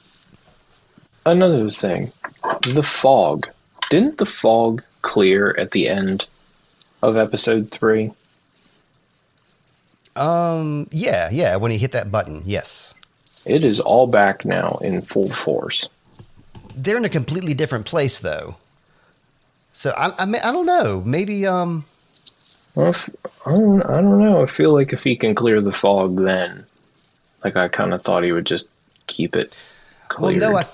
another 1.24 1.70
thing, 1.70 2.12
the 2.62 2.82
fog. 2.82 3.49
Didn't 3.90 4.18
the 4.18 4.26
fog 4.26 4.82
clear 5.03 5.55
at 5.57 5.70
the 5.70 5.88
end 5.88 6.26
of 7.03 7.16
episode 7.16 7.70
three? 7.70 8.12
Um. 10.14 10.88
Yeah. 10.90 11.28
Yeah. 11.30 11.57
When 11.57 11.70
he 11.70 11.78
hit 11.78 11.92
that 11.92 12.11
button. 12.11 12.42
Yes. 12.44 12.94
It 13.44 13.64
is 13.64 13.78
all 13.78 14.09
back 14.09 14.44
now 14.44 14.78
in 14.82 15.03
full 15.03 15.30
force. 15.30 15.88
They're 16.74 16.97
in 16.97 17.05
a 17.05 17.09
completely 17.09 17.55
different 17.55 17.86
place, 17.86 18.18
though. 18.18 18.57
So 19.77 19.93
I. 19.95 20.07
I, 20.18 20.24
I 20.24 20.53
don't 20.53 20.64
know. 20.64 21.03
Maybe. 21.05 21.47
Um. 21.47 21.85
Well, 22.74 22.89
if, 22.89 23.11
I 23.45 23.51
don't. 23.51 23.83
I 23.83 24.01
don't 24.01 24.18
know. 24.18 24.43
I 24.43 24.47
feel 24.47 24.72
like 24.72 24.95
if 24.95 25.05
he 25.05 25.16
can 25.16 25.35
clear 25.35 25.61
the 25.61 25.70
fog, 25.70 26.16
then, 26.16 26.64
like 27.45 27.57
I 27.57 27.68
kind 27.68 27.93
of 27.93 28.01
thought 28.03 28.24
he 28.24 28.33
would 28.33 28.47
just 28.47 28.68
keep 29.07 29.37
it. 29.37 29.59
Cleared. 30.09 30.41
Well, 30.41 30.53
no. 30.53 30.59
I 30.59 30.64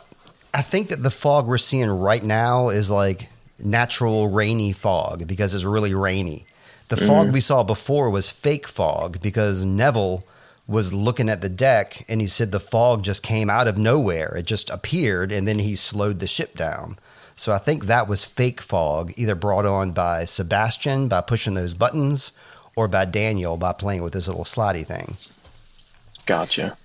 I 0.55 0.62
think 0.62 0.88
that 0.88 1.03
the 1.03 1.11
fog 1.11 1.48
we're 1.48 1.59
seeing 1.59 1.90
right 1.90 2.22
now 2.22 2.68
is 2.68 2.90
like 2.90 3.28
natural 3.59 4.28
rainy 4.28 4.70
fog 4.70 5.26
because 5.26 5.53
it's 5.53 5.64
really 5.64 5.94
rainy. 5.94 6.46
The 6.86 6.96
mm 6.96 7.07
fog 7.09 7.32
we 7.32 7.40
saw 7.40 7.64
before 7.64 8.09
was 8.09 8.30
fake 8.30 8.68
fog 8.68 9.20
because 9.20 9.64
Neville 9.64 10.24
was 10.68 10.92
looking 10.92 11.28
at 11.28 11.40
the 11.40 11.48
deck 11.48 12.05
and 12.09 12.20
he 12.20 12.28
said 12.28 12.53
the 12.53 12.61
fog 12.61 13.03
just 13.03 13.24
came 13.24 13.50
out 13.50 13.66
of 13.66 13.76
nowhere. 13.76 14.36
It 14.36 14.46
just 14.46 14.70
appeared 14.70 15.32
and 15.32 15.48
then 15.48 15.59
he 15.59 15.74
slowed 15.74 16.20
the 16.20 16.28
ship 16.28 16.57
down. 16.57 16.98
So 17.36 17.52
I 17.52 17.58
think 17.58 17.86
that 17.86 18.08
was 18.08 18.24
fake 18.24 18.60
fog, 18.60 19.12
either 19.16 19.34
brought 19.34 19.66
on 19.66 19.92
by 19.92 20.24
Sebastian 20.24 21.08
by 21.08 21.20
pushing 21.20 21.54
those 21.54 21.74
buttons 21.74 22.32
or 22.76 22.88
by 22.88 23.04
Daniel 23.04 23.56
by 23.56 23.72
playing 23.72 24.02
with 24.02 24.14
his 24.14 24.28
little 24.28 24.44
slidey 24.44 24.86
thing. 24.86 25.16
Gotcha. 26.26 26.76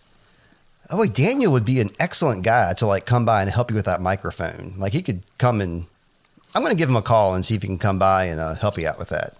Oh 0.90 0.98
wait, 0.98 1.14
Daniel 1.14 1.52
would 1.52 1.66
be 1.66 1.82
an 1.82 1.90
excellent 2.00 2.44
guy 2.44 2.74
to 2.76 2.88
like 2.88 3.06
come 3.06 3.26
by 3.26 3.42
and 3.42 3.52
help 3.52 3.70
you 3.70 3.76
with 3.76 3.86
that 3.86 4.02
microphone. 4.02 4.74
Like 4.78 4.94
he 4.94 5.02
could 5.02 5.22
come 5.38 5.62
and 5.62 5.86
I'm 6.56 6.62
going 6.62 6.74
to 6.74 6.78
give 6.78 6.90
him 6.90 6.96
a 6.96 7.02
call 7.02 7.36
and 7.36 7.46
see 7.46 7.56
if 7.56 7.62
he 7.62 7.68
can 7.68 7.78
come 7.78 8.00
by 8.00 8.26
and 8.26 8.40
uh, 8.40 8.56
help 8.56 8.78
you 8.78 8.88
out 8.88 8.98
with 8.98 9.10
that. 9.10 9.34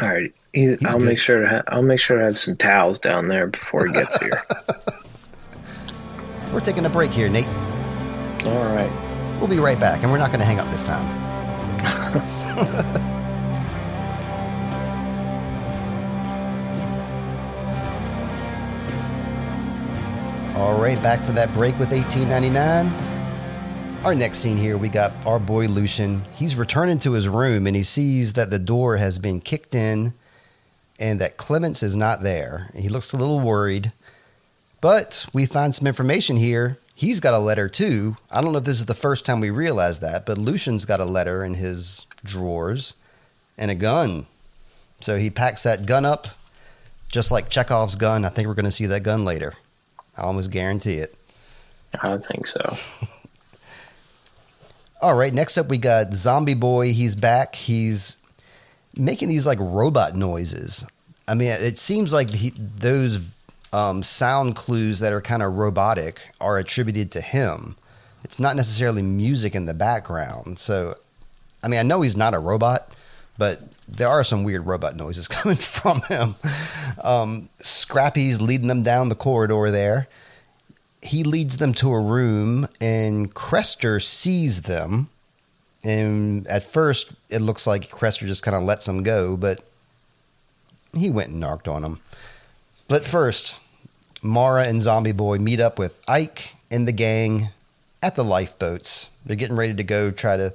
All 0.00 0.08
right, 0.08 0.34
He's 0.52 0.84
I'll 0.86 0.98
good. 0.98 1.06
make 1.06 1.18
sure 1.20 1.40
to 1.40 1.48
ha- 1.48 1.62
I'll 1.68 1.82
make 1.82 2.00
sure 2.00 2.18
to 2.18 2.24
have 2.24 2.38
some 2.38 2.56
towels 2.56 2.98
down 2.98 3.28
there 3.28 3.46
before 3.46 3.86
he 3.86 3.92
gets 3.92 4.20
here. 4.20 4.32
we're 6.52 6.60
taking 6.60 6.84
a 6.84 6.90
break 6.90 7.12
here, 7.12 7.28
Nate. 7.28 7.46
All 8.44 8.74
right. 8.74 8.90
We'll 9.38 9.48
be 9.48 9.58
right 9.58 9.78
back, 9.78 10.02
and 10.02 10.10
we're 10.10 10.18
not 10.18 10.30
going 10.30 10.40
to 10.40 10.46
hang 10.46 10.60
up 10.60 10.70
this 10.70 10.82
time. 10.82 11.04
All 20.56 20.78
right, 20.78 21.02
back 21.02 21.20
for 21.24 21.32
that 21.32 21.52
break 21.52 21.78
with 21.78 21.90
1899. 21.90 23.14
Our 24.04 24.14
next 24.14 24.38
scene 24.38 24.56
here, 24.56 24.78
we 24.78 24.88
got 24.88 25.12
our 25.26 25.38
boy 25.38 25.66
Lucien. 25.66 26.22
He's 26.36 26.56
returning 26.56 26.98
to 27.00 27.12
his 27.12 27.26
room 27.26 27.66
and 27.66 27.74
he 27.74 27.82
sees 27.82 28.34
that 28.34 28.50
the 28.50 28.58
door 28.58 28.98
has 28.98 29.18
been 29.18 29.40
kicked 29.40 29.74
in 29.74 30.14
and 31.00 31.20
that 31.20 31.36
Clemence 31.36 31.82
is 31.82 31.96
not 31.96 32.22
there. 32.22 32.70
He 32.76 32.88
looks 32.88 33.12
a 33.12 33.16
little 33.16 33.40
worried. 33.40 33.92
But 34.80 35.26
we 35.32 35.46
find 35.46 35.74
some 35.74 35.86
information 35.86 36.36
here. 36.36 36.78
He's 36.94 37.20
got 37.20 37.34
a 37.34 37.38
letter 37.38 37.68
too. 37.68 38.16
I 38.30 38.40
don't 38.40 38.52
know 38.52 38.58
if 38.58 38.64
this 38.64 38.78
is 38.78 38.86
the 38.86 38.94
first 38.94 39.24
time 39.24 39.40
we 39.40 39.50
realize 39.50 40.00
that, 40.00 40.24
but 40.24 40.38
Lucien's 40.38 40.84
got 40.84 41.00
a 41.00 41.04
letter 41.04 41.44
in 41.44 41.54
his 41.54 42.06
drawers 42.24 42.94
and 43.58 43.70
a 43.70 43.74
gun. 43.74 44.26
So 45.00 45.18
he 45.18 45.28
packs 45.28 45.64
that 45.64 45.86
gun 45.86 46.04
up, 46.04 46.28
just 47.08 47.30
like 47.30 47.50
Chekhov's 47.50 47.96
gun. 47.96 48.24
I 48.24 48.28
think 48.28 48.46
we're 48.48 48.54
going 48.54 48.64
to 48.64 48.70
see 48.70 48.86
that 48.86 49.02
gun 49.02 49.24
later. 49.24 49.54
I 50.16 50.22
almost 50.22 50.50
guarantee 50.50 50.94
it. 50.94 51.14
I 52.00 52.10
don't 52.10 52.24
think 52.24 52.46
so. 52.46 52.76
All 55.02 55.14
right, 55.14 55.34
next 55.34 55.58
up 55.58 55.68
we 55.68 55.78
got 55.78 56.14
Zombie 56.14 56.54
Boy. 56.54 56.92
He's 56.92 57.14
back. 57.14 57.54
He's 57.56 58.16
making 58.96 59.28
these 59.28 59.46
like 59.46 59.58
robot 59.60 60.14
noises. 60.14 60.86
I 61.26 61.34
mean, 61.34 61.48
it 61.48 61.78
seems 61.78 62.12
like 62.12 62.30
he, 62.30 62.50
those 62.50 63.18
um, 63.74 64.04
sound 64.04 64.54
clues 64.54 65.00
that 65.00 65.12
are 65.12 65.20
kind 65.20 65.42
of 65.42 65.54
robotic 65.54 66.20
are 66.40 66.58
attributed 66.58 67.10
to 67.10 67.20
him. 67.20 67.74
It's 68.22 68.38
not 68.38 68.54
necessarily 68.54 69.02
music 69.02 69.56
in 69.56 69.66
the 69.66 69.74
background. 69.74 70.60
So, 70.60 70.94
I 71.60 71.66
mean, 71.66 71.80
I 71.80 71.82
know 71.82 72.00
he's 72.00 72.16
not 72.16 72.34
a 72.34 72.38
robot, 72.38 72.96
but 73.36 73.62
there 73.88 74.08
are 74.08 74.22
some 74.22 74.44
weird 74.44 74.64
robot 74.64 74.94
noises 75.04 75.26
coming 75.26 75.56
from 75.58 76.02
him. 76.02 76.36
Um, 77.02 77.48
Scrappy's 77.58 78.40
leading 78.40 78.68
them 78.68 78.84
down 78.84 79.08
the 79.08 79.16
corridor 79.16 79.72
there. 79.72 80.06
He 81.02 81.24
leads 81.24 81.56
them 81.56 81.74
to 81.74 81.92
a 81.92 82.00
room, 82.00 82.68
and 82.80 83.34
Krester 83.34 84.00
sees 84.00 84.62
them. 84.62 85.08
And 85.82 86.46
at 86.46 86.62
first, 86.62 87.12
it 87.28 87.42
looks 87.42 87.66
like 87.66 87.90
Krester 87.90 88.26
just 88.26 88.44
kind 88.44 88.56
of 88.56 88.62
lets 88.62 88.86
them 88.86 89.02
go, 89.02 89.36
but 89.36 89.60
he 90.96 91.10
went 91.10 91.30
and 91.30 91.40
narked 91.40 91.66
on 91.66 91.82
them. 91.82 92.00
But 92.86 93.04
first, 93.04 93.58
Maura 94.24 94.66
and 94.66 94.80
Zombie 94.80 95.12
Boy 95.12 95.38
meet 95.38 95.60
up 95.60 95.78
with 95.78 96.04
Eyk 96.06 96.54
and 96.70 96.88
the 96.88 96.92
gang 96.92 97.50
at 98.02 98.16
the 98.16 98.24
lifeboats. 98.24 99.10
They're 99.24 99.36
getting 99.36 99.56
ready 99.56 99.74
to 99.74 99.84
go 99.84 100.10
try 100.10 100.36
to. 100.36 100.52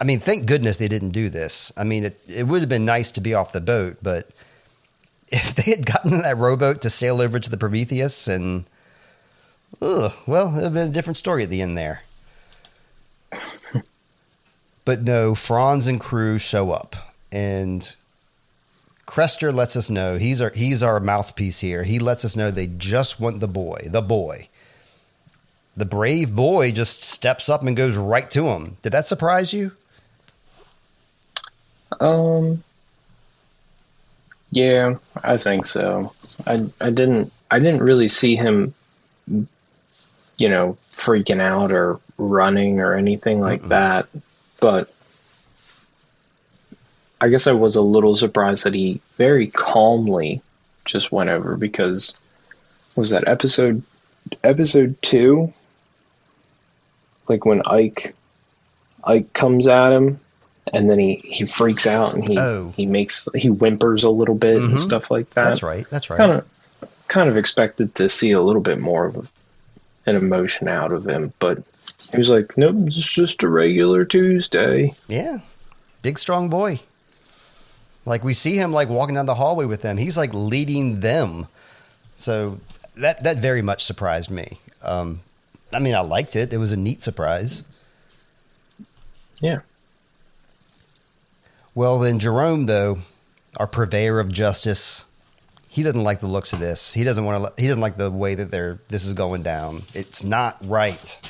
I 0.00 0.04
mean, 0.04 0.20
thank 0.20 0.46
goodness 0.46 0.76
they 0.76 0.88
didn't 0.88 1.10
do 1.10 1.28
this. 1.28 1.72
I 1.76 1.84
mean, 1.84 2.04
it, 2.04 2.20
it 2.28 2.46
would 2.46 2.60
have 2.60 2.68
been 2.68 2.84
nice 2.84 3.10
to 3.12 3.20
be 3.20 3.34
off 3.34 3.52
the 3.52 3.60
boat, 3.60 3.96
but 4.00 4.30
if 5.28 5.54
they 5.54 5.70
had 5.70 5.84
gotten 5.84 6.14
in 6.14 6.20
that 6.20 6.38
rowboat 6.38 6.80
to 6.82 6.90
sail 6.90 7.20
over 7.20 7.38
to 7.38 7.50
the 7.50 7.58
Prometheus 7.58 8.28
and. 8.28 8.64
Ugh, 9.82 10.12
well, 10.26 10.48
it 10.48 10.54
would 10.54 10.62
have 10.64 10.72
been 10.72 10.88
a 10.88 10.92
different 10.92 11.18
story 11.18 11.42
at 11.42 11.50
the 11.50 11.60
end 11.60 11.76
there. 11.76 12.02
but 14.86 15.02
no, 15.02 15.34
Franz 15.34 15.86
and 15.86 16.00
crew 16.00 16.38
show 16.38 16.70
up, 16.70 16.96
and 17.30 17.94
Krester 19.08 19.54
lets 19.54 19.74
us 19.74 19.88
know 19.88 20.18
he's 20.18 20.42
our 20.42 20.50
he's 20.50 20.82
our 20.82 21.00
mouthpiece 21.00 21.60
here. 21.60 21.82
He 21.82 21.98
lets 21.98 22.26
us 22.26 22.36
know 22.36 22.50
they 22.50 22.66
just 22.66 23.18
want 23.18 23.40
the 23.40 23.48
boy, 23.48 23.80
the 23.86 24.02
boy. 24.02 24.48
The 25.74 25.86
brave 25.86 26.36
boy 26.36 26.72
just 26.72 27.02
steps 27.02 27.48
up 27.48 27.62
and 27.62 27.74
goes 27.74 27.96
right 27.96 28.30
to 28.32 28.48
him. 28.48 28.76
Did 28.82 28.92
that 28.92 29.06
surprise 29.06 29.52
you? 29.54 29.72
Um. 32.00 32.62
Yeah, 34.50 34.96
I 35.24 35.38
think 35.38 35.64
so. 35.64 36.12
I 36.46 36.66
I 36.78 36.90
didn't 36.90 37.32
I 37.50 37.60
didn't 37.60 37.82
really 37.82 38.08
see 38.08 38.36
him, 38.36 38.74
you 39.26 40.48
know, 40.50 40.76
freaking 40.92 41.40
out 41.40 41.72
or 41.72 41.98
running 42.18 42.80
or 42.80 42.94
anything 42.94 43.40
like 43.40 43.62
Mm-mm. 43.62 43.68
that. 43.68 44.08
But 44.60 44.92
I 47.20 47.28
guess 47.28 47.46
I 47.46 47.52
was 47.52 47.76
a 47.76 47.82
little 47.82 48.14
surprised 48.16 48.64
that 48.64 48.74
he 48.74 49.00
very 49.16 49.48
calmly 49.48 50.40
just 50.84 51.10
went 51.12 51.30
over 51.30 51.56
because 51.56 52.16
was 52.96 53.10
that 53.10 53.26
episode 53.26 53.82
episode 54.44 54.96
two? 55.02 55.52
Like 57.28 57.44
when 57.44 57.60
Eyk 57.62 58.12
Eyk 59.04 59.32
comes 59.32 59.68
at 59.68 59.92
him 59.92 60.20
and 60.72 60.88
then 60.88 60.98
he, 60.98 61.16
he 61.16 61.46
freaks 61.46 61.86
out 61.86 62.14
and 62.14 62.26
he 62.26 62.38
Oh. 62.38 62.72
he 62.76 62.86
makes 62.86 63.28
he 63.34 63.48
whimpers 63.48 64.04
a 64.04 64.10
little 64.10 64.34
bit 64.34 64.56
Mhm. 64.58 64.70
and 64.70 64.80
stuff 64.80 65.10
like 65.10 65.28
that. 65.30 65.44
That's 65.44 65.62
right. 65.62 65.86
That's 65.90 66.10
right. 66.10 66.16
Kind 66.16 66.32
of 66.32 66.46
kind 67.08 67.28
of 67.28 67.36
expected 67.36 67.94
to 67.96 68.08
see 68.08 68.32
a 68.32 68.40
little 68.42 68.60
bit 68.62 68.78
more 68.78 69.06
of 69.06 69.30
an 70.06 70.16
emotion 70.16 70.68
out 70.68 70.92
of 70.92 71.06
him, 71.06 71.32
but 71.38 71.58
he 72.12 72.18
was 72.18 72.30
like, 72.30 72.56
"Nope, 72.56 72.76
it's 72.86 72.96
just 72.96 73.42
a 73.42 73.48
regular 73.48 74.04
Tuesday." 74.04 74.94
Yeah. 75.08 75.38
Big 76.02 76.18
strong 76.18 76.48
boy. 76.48 76.80
Like 78.08 78.24
we 78.24 78.32
see 78.32 78.56
him 78.56 78.72
like 78.72 78.88
walking 78.88 79.14
down 79.14 79.26
the 79.26 79.34
hallway 79.34 79.66
with 79.66 79.82
them. 79.82 79.98
He's 79.98 80.16
like 80.16 80.32
leading 80.32 81.00
them. 81.00 81.46
So 82.16 82.58
that 82.96 83.22
that 83.24 83.36
very 83.36 83.62
much 83.62 83.84
surprised 83.84 84.30
me. 84.30 84.58
Um 84.82 85.20
I 85.72 85.78
mean 85.78 85.94
I 85.94 86.00
liked 86.00 86.34
it. 86.34 86.52
It 86.52 86.56
was 86.56 86.72
a 86.72 86.76
neat 86.76 87.02
surprise. 87.02 87.62
Yeah. 89.40 89.60
Well 91.74 91.98
then 91.98 92.18
Jerome 92.18 92.66
though, 92.66 92.98
our 93.58 93.66
purveyor 93.66 94.18
of 94.18 94.32
justice, 94.32 95.04
he 95.68 95.82
doesn't 95.82 96.02
like 96.02 96.20
the 96.20 96.28
looks 96.28 96.54
of 96.54 96.60
this. 96.60 96.94
He 96.94 97.04
doesn't 97.04 97.24
want 97.24 97.44
to 97.56 97.62
he 97.62 97.68
doesn't 97.68 97.82
like 97.82 97.98
the 97.98 98.10
way 98.10 98.34
that 98.34 98.50
they're 98.50 98.78
this 98.88 99.04
is 99.04 99.12
going 99.12 99.42
down. 99.42 99.82
It's 99.92 100.24
not 100.24 100.56
right. 100.64 101.20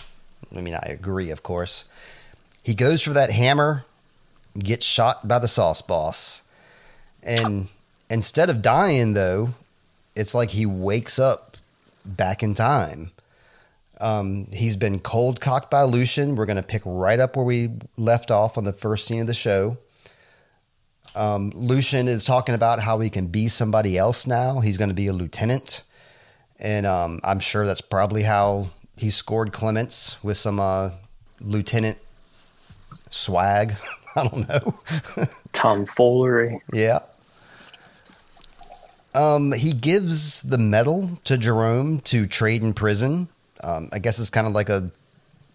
I 0.57 0.61
mean 0.61 0.75
I 0.75 0.87
agree 0.87 1.31
of 1.31 1.43
course. 1.43 1.85
He 2.63 2.75
goes 2.75 3.03
for 3.03 3.15
that 3.15 3.31
hammer, 3.31 3.85
gets 4.57 4.87
shot 4.87 5.27
by 5.27 5.41
the 5.41 5.49
sauce 5.49 5.83
boss. 5.83 6.43
And 7.23 7.69
instead 8.11 8.51
of 8.51 8.63
dying, 8.63 9.15
though, 9.15 9.55
it's 10.15 10.35
like 10.35 10.51
he 10.51 10.67
wakes 10.67 11.19
up 11.19 11.57
back 12.05 12.43
in 12.43 12.55
time. 12.55 13.11
Um, 14.01 14.47
he's 14.53 14.77
been 14.77 15.01
cold 15.01 15.41
cocked 15.41 15.71
by 15.71 15.83
Lucien. 15.83 16.37
We're 16.37 16.47
going 16.47 16.57
to 16.57 16.63
pick 16.63 16.83
right 16.85 17.19
up 17.19 17.37
where 17.37 17.45
we 17.45 17.71
left 17.97 18.31
off 18.31 18.57
on 18.57 18.65
the 18.65 18.73
first 18.73 19.07
scene 19.07 19.21
of 19.21 19.27
the 19.27 19.35
show. 19.35 19.77
Um, 21.17 21.51
Lucien 21.55 22.07
is 22.07 22.25
talking 22.25 22.55
about 22.55 22.81
how 22.81 23.01
he 23.01 23.11
can 23.11 23.27
be 23.27 23.49
somebody 23.49 23.99
else 23.99 24.27
now. 24.27 24.61
He's 24.61 24.79
going 24.79 24.91
to 24.91 24.95
be 24.95 25.09
a 25.09 25.13
lieutenant. 25.13 25.83
And 26.61 26.87
um, 26.87 27.21
I'm 27.25 27.41
sure 27.41 27.67
that's 27.67 27.81
probably 27.81 28.23
how 28.23 28.69
he 28.97 29.11
scored 29.11 29.53
Clemence 29.53 30.17
with 30.23 30.37
some 30.37 30.61
uh, 30.61 30.91
lieutenant 31.41 31.99
swag. 33.11 33.73
I 34.17 34.29
don't 34.29 34.49
know. 34.49 34.75
Tomfoolery. 35.53 36.61
Yeah. 36.73 37.01
Um, 39.15 39.53
he 39.53 39.73
gives 39.73 40.43
the 40.43 40.59
medal 40.59 41.19
to 41.25 41.37
Jerome 41.37 42.01
to 42.01 42.27
trade 42.27 42.63
in 42.63 42.75
prison. 42.75 43.29
Um, 43.63 43.89
I 43.93 43.99
guess 43.99 44.19
it's 44.19 44.31
kind 44.31 44.47
of 44.47 44.53
like 44.53 44.69
a 44.69 44.91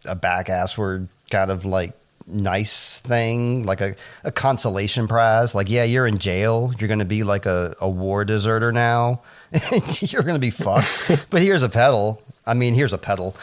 a 0.05 0.15
back 0.15 0.47
assward 0.47 1.07
kind 1.29 1.49
of 1.49 1.63
like 1.65 1.93
nice 2.27 2.99
thing, 3.01 3.63
like 3.63 3.81
a, 3.81 3.95
a 4.23 4.31
consolation 4.31 5.07
prize. 5.07 5.55
Like, 5.55 5.69
yeah, 5.69 5.83
you're 5.83 6.07
in 6.07 6.17
jail. 6.17 6.73
You're 6.79 6.87
going 6.87 6.99
to 6.99 7.05
be 7.05 7.23
like 7.23 7.45
a, 7.45 7.75
a 7.79 7.89
war 7.89 8.25
deserter 8.25 8.71
now. 8.71 9.21
you're 9.99 10.23
going 10.23 10.35
to 10.35 10.39
be 10.39 10.49
fucked. 10.49 11.27
but 11.29 11.41
here's 11.41 11.63
a 11.63 11.69
pedal. 11.69 12.21
I 12.45 12.53
mean, 12.53 12.73
here's 12.73 12.93
a 12.93 12.97
pedal. 12.97 13.35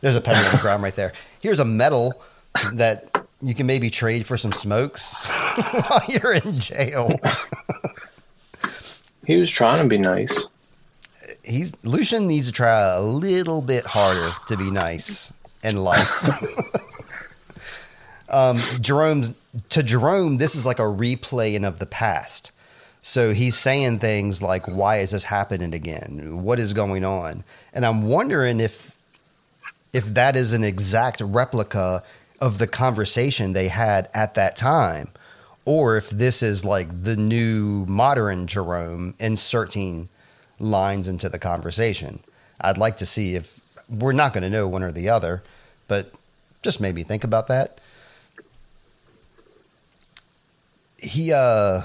There's 0.00 0.16
a 0.16 0.20
pedal 0.20 0.44
on 0.44 0.52
the 0.52 0.58
ground 0.58 0.82
right 0.82 0.94
there. 0.94 1.12
Here's 1.40 1.60
a 1.60 1.64
medal 1.64 2.22
that 2.72 3.13
you 3.40 3.54
can 3.54 3.66
maybe 3.66 3.90
trade 3.90 4.26
for 4.26 4.36
some 4.36 4.52
smokes 4.52 5.26
while 5.88 6.02
you're 6.08 6.34
in 6.34 6.52
jail. 6.52 7.10
He 9.26 9.36
was 9.36 9.50
trying 9.50 9.82
to 9.82 9.88
be 9.88 9.98
nice. 9.98 10.48
He's 11.42 11.74
Lucien 11.84 12.26
needs 12.26 12.46
to 12.46 12.52
try 12.52 12.94
a 12.94 13.00
little 13.00 13.62
bit 13.62 13.84
harder 13.86 14.30
to 14.48 14.56
be 14.56 14.70
nice 14.70 15.32
in 15.62 15.76
life. 15.76 16.28
um, 18.28 18.58
Jerome's 18.80 19.32
to 19.70 19.82
Jerome, 19.82 20.38
this 20.38 20.54
is 20.54 20.66
like 20.66 20.78
a 20.78 20.82
replaying 20.82 21.66
of 21.66 21.78
the 21.78 21.86
past. 21.86 22.50
So 23.02 23.32
he's 23.32 23.56
saying 23.56 23.98
things 23.98 24.42
like, 24.42 24.66
"Why 24.66 24.98
is 24.98 25.10
this 25.10 25.24
happening 25.24 25.74
again? 25.74 26.42
What 26.42 26.58
is 26.58 26.72
going 26.72 27.04
on?" 27.04 27.44
And 27.72 27.84
I'm 27.84 28.02
wondering 28.08 28.60
if 28.60 28.96
if 29.92 30.06
that 30.06 30.36
is 30.36 30.52
an 30.52 30.64
exact 30.64 31.20
replica 31.20 32.02
of 32.40 32.58
the 32.58 32.66
conversation 32.66 33.52
they 33.52 33.68
had 33.68 34.08
at 34.14 34.34
that 34.34 34.56
time, 34.56 35.08
or 35.64 35.96
if 35.96 36.10
this 36.10 36.42
is 36.42 36.64
like 36.64 36.88
the 37.04 37.16
new 37.16 37.84
modern 37.86 38.46
Jerome 38.46 39.14
inserting 39.18 40.08
lines 40.58 41.08
into 41.08 41.28
the 41.28 41.38
conversation. 41.38 42.20
I'd 42.60 42.78
like 42.78 42.98
to 42.98 43.06
see 43.06 43.34
if 43.34 43.60
we're 43.88 44.12
not 44.12 44.32
going 44.32 44.42
to 44.42 44.50
know 44.50 44.68
one 44.68 44.82
or 44.82 44.92
the 44.92 45.08
other, 45.08 45.42
but 45.88 46.12
just 46.62 46.80
made 46.80 46.94
me 46.94 47.02
think 47.02 47.24
about 47.24 47.48
that. 47.48 47.80
He 50.98 51.32
uh, 51.32 51.82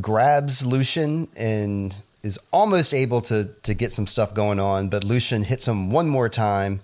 grabs 0.00 0.64
Lucien 0.64 1.28
and 1.36 1.94
is 2.22 2.38
almost 2.52 2.94
able 2.94 3.20
to 3.22 3.48
to 3.64 3.74
get 3.74 3.92
some 3.92 4.06
stuff 4.06 4.32
going 4.32 4.60
on, 4.60 4.88
but 4.88 5.02
Lucien 5.02 5.42
hits 5.42 5.66
him 5.66 5.90
one 5.90 6.08
more 6.08 6.28
time, 6.28 6.80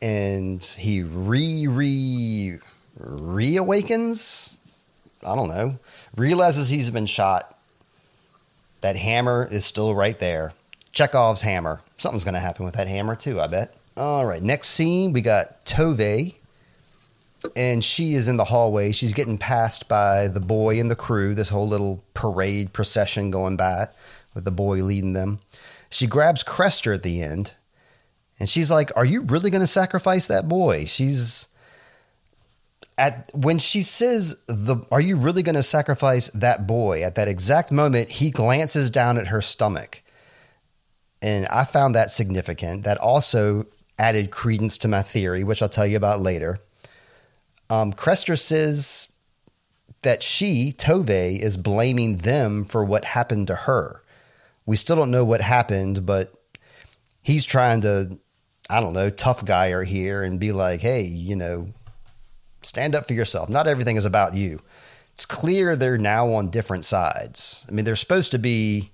and 0.00 0.62
he 0.62 1.02
re 1.02 1.66
re 1.66 2.58
reawakens. 3.00 4.54
I 5.24 5.34
don't 5.34 5.48
know. 5.48 5.78
Realizes 6.16 6.68
he's 6.68 6.90
been 6.90 7.06
shot. 7.06 7.56
That 8.80 8.96
hammer 8.96 9.48
is 9.50 9.64
still 9.64 9.94
right 9.94 10.18
there. 10.18 10.52
Chekhov's 10.92 11.42
hammer. 11.42 11.80
Something's 11.96 12.24
going 12.24 12.34
to 12.34 12.40
happen 12.40 12.64
with 12.64 12.74
that 12.74 12.88
hammer 12.88 13.16
too. 13.16 13.40
I 13.40 13.48
bet. 13.48 13.74
All 13.96 14.24
right. 14.24 14.42
Next 14.42 14.68
scene, 14.68 15.12
we 15.12 15.20
got 15.20 15.64
Tove, 15.64 16.34
and 17.56 17.82
she 17.82 18.14
is 18.14 18.28
in 18.28 18.36
the 18.36 18.44
hallway. 18.44 18.92
She's 18.92 19.12
getting 19.12 19.38
passed 19.38 19.88
by 19.88 20.28
the 20.28 20.40
boy 20.40 20.78
and 20.78 20.90
the 20.90 20.96
crew. 20.96 21.34
This 21.34 21.48
whole 21.48 21.66
little 21.66 22.02
parade 22.14 22.72
procession 22.72 23.32
going 23.32 23.56
by 23.56 23.86
with 24.34 24.44
the 24.44 24.52
boy 24.52 24.84
leading 24.84 25.14
them. 25.14 25.40
She 25.90 26.06
grabs 26.06 26.44
Krester 26.44 26.94
at 26.94 27.02
the 27.02 27.22
end 27.22 27.54
and 28.38 28.48
she's 28.48 28.70
like, 28.70 28.90
Are 28.96 29.04
you 29.04 29.22
really 29.22 29.50
going 29.50 29.60
to 29.60 29.66
sacrifice 29.66 30.28
that 30.28 30.48
boy? 30.48 30.84
She's 30.86 31.48
at 32.96 33.30
when 33.32 33.58
she 33.58 33.82
says 33.82 34.36
the 34.46 34.76
are 34.90 35.00
you 35.00 35.16
really 35.16 35.42
going 35.42 35.54
to 35.54 35.62
sacrifice 35.62 36.28
that 36.30 36.66
boy? 36.66 37.02
At 37.02 37.14
that 37.14 37.28
exact 37.28 37.70
moment 37.72 38.10
he 38.10 38.30
glances 38.30 38.90
down 38.90 39.18
at 39.18 39.28
her 39.28 39.40
stomach. 39.40 40.02
And 41.20 41.46
i 41.46 41.64
found 41.64 41.94
that 41.94 42.10
significant. 42.10 42.84
That 42.84 42.98
also 42.98 43.66
added 43.98 44.30
credence 44.30 44.78
to 44.78 44.88
my 44.88 45.02
theory 45.02 45.42
which 45.42 45.62
i'll 45.62 45.68
tell 45.68 45.86
you 45.86 45.96
about 45.96 46.20
later. 46.20 46.58
Um, 47.70 47.92
says 47.92 49.12
that 50.02 50.22
she 50.22 50.72
tove 50.76 51.10
is 51.10 51.56
blaming 51.56 52.18
them 52.18 52.64
for 52.64 52.84
what 52.84 53.04
happened 53.04 53.48
to 53.48 53.54
her. 53.54 54.02
We 54.64 54.76
still 54.76 54.96
don't 54.96 55.10
know 55.10 55.24
what 55.24 55.40
happened, 55.40 56.06
but 56.06 56.32
he's 57.22 57.44
trying 57.44 57.82
to, 57.82 58.18
I 58.70 58.80
don't 58.80 58.92
know, 58.92 59.10
tough 59.10 59.44
guy 59.44 59.70
her 59.70 59.84
here 59.84 60.22
and 60.22 60.38
be 60.38 60.52
like, 60.52 60.80
hey, 60.80 61.02
you 61.02 61.36
know, 61.36 61.68
stand 62.62 62.94
up 62.94 63.06
for 63.06 63.14
yourself. 63.14 63.48
Not 63.48 63.66
everything 63.66 63.96
is 63.96 64.04
about 64.04 64.34
you. 64.34 64.60
It's 65.12 65.24
clear 65.24 65.74
they're 65.74 65.98
now 65.98 66.34
on 66.34 66.50
different 66.50 66.84
sides. 66.84 67.64
I 67.68 67.72
mean, 67.72 67.84
they're 67.84 67.96
supposed 67.96 68.30
to 68.32 68.38
be, 68.38 68.92